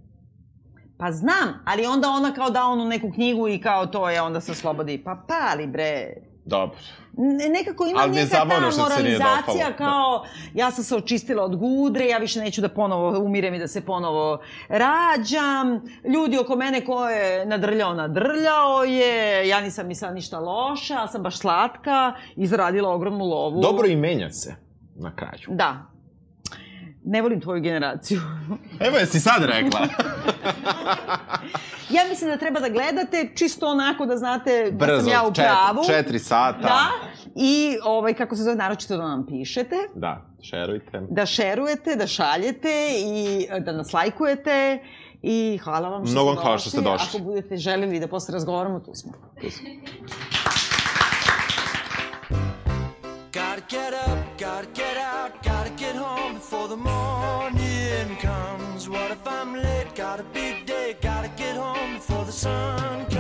Pa 0.98 1.12
znam, 1.12 1.62
ali 1.65 1.86
onda 1.86 2.09
ona 2.09 2.35
kao 2.35 2.51
da 2.51 2.65
onu 2.65 2.85
neku 2.85 3.10
knjigu 3.12 3.48
i 3.48 3.60
kao 3.60 3.86
to 3.86 4.10
je, 4.10 4.23
onda 4.23 4.40
se 4.40 4.55
slobodi. 4.55 5.02
Pa 5.05 5.24
pali 5.28 5.66
bre. 5.66 6.15
Dobro. 6.48 6.78
Ne, 7.16 7.48
nekako 7.48 7.86
ima 7.86 8.00
Ali 8.00 8.16
je 8.16 8.24
neka 8.24 8.36
ta 8.36 8.44
moralizacija 8.44 9.70
da. 9.70 9.76
kao 9.76 10.24
ja 10.54 10.70
sam 10.70 10.84
se 10.84 10.96
očistila 10.96 11.44
od 11.44 11.56
gudre, 11.56 12.06
ja 12.06 12.18
više 12.18 12.40
neću 12.40 12.60
da 12.60 12.68
ponovo 12.68 13.24
umirem 13.24 13.54
i 13.54 13.58
da 13.58 13.68
se 13.68 13.80
ponovo 13.80 14.40
rađam. 14.68 15.80
Ljudi 16.14 16.38
oko 16.38 16.56
mene 16.56 16.84
ko 16.84 17.08
je 17.08 17.46
nadrljao, 17.46 17.94
nadrljao 17.94 18.84
je. 18.84 19.48
Ja 19.48 19.60
nisam 19.60 19.86
mislila 19.86 20.12
ništa 20.12 20.38
loše, 20.38 20.94
ali 20.94 21.08
sam 21.08 21.22
baš 21.22 21.38
slatka 21.38 22.14
i 22.36 22.46
zaradila 22.46 22.94
ogromnu 22.94 23.24
lovu. 23.24 23.62
Dobro 23.62 23.86
i 23.86 23.96
menja 23.96 24.30
se 24.30 24.54
na 24.96 25.16
kraju. 25.16 25.48
Da. 25.48 25.86
Ne 27.04 27.22
volim 27.22 27.40
tvoju 27.40 27.62
generaciju. 27.62 28.20
Evo 28.80 28.96
jesi 28.96 29.20
sad 29.20 29.44
rekla. 29.44 29.80
Ja 31.90 32.02
mislim 32.09 32.31
da 32.31 32.36
treba 32.36 32.60
da 32.60 32.69
gledate, 32.69 33.28
čisto 33.35 33.66
onako 33.66 34.06
da 34.06 34.16
znate 34.16 34.70
Brzo, 34.73 34.93
da 34.93 35.01
sam 35.01 35.09
ja 35.12 35.23
u 35.23 35.32
pravu. 35.32 35.74
Brzo, 35.81 35.93
čet, 35.93 35.97
četiri 35.97 36.19
sata. 36.19 36.59
Da, 36.59 36.89
i 37.35 37.77
ovaj, 37.85 38.15
kako 38.15 38.36
se 38.36 38.43
zove, 38.43 38.56
naročito 38.56 38.97
da 38.97 39.09
nam 39.09 39.27
pišete. 39.27 39.77
Da, 39.94 40.27
šerujte. 40.43 41.01
Da 41.10 41.27
šerujete, 41.27 41.97
da 41.97 42.06
šaljete 42.06 42.70
i 42.98 43.47
e, 43.51 43.60
da 43.60 43.73
nas 43.73 43.93
lajkujete. 43.93 44.78
I 45.23 45.59
hvala 45.65 45.89
vam 45.89 46.06
što 46.06 46.12
Mnogo 46.12 46.31
ste 46.31 46.36
došli. 46.36 46.43
hvala 46.44 46.59
što 46.59 46.70
ste 46.70 46.81
došli. 46.81 47.09
Ako 47.09 47.19
budete 47.24 47.56
želili 47.56 48.01
da 48.01 48.09
posle 48.09 48.32
razgovaramo, 48.32 48.81
tu 48.81 48.94
smo. 48.94 49.12
Tu 49.40 49.51
smo. 49.51 49.69
Gotta 53.32 53.60
get 53.70 53.93
up, 54.06 54.19
gotta 54.39 54.70
get 54.74 54.97
out, 55.15 55.32
gotta 55.44 55.70
get 55.78 55.97
home 55.97 56.35
before 56.35 56.66
the 56.69 56.77
morning 56.77 58.16
comes. 58.20 58.89
What 58.89 59.10
if 59.10 59.24
I'm 59.27 59.55
late? 59.55 59.89
Gotta 59.97 60.24
be 60.35 60.67
sun 62.39 63.17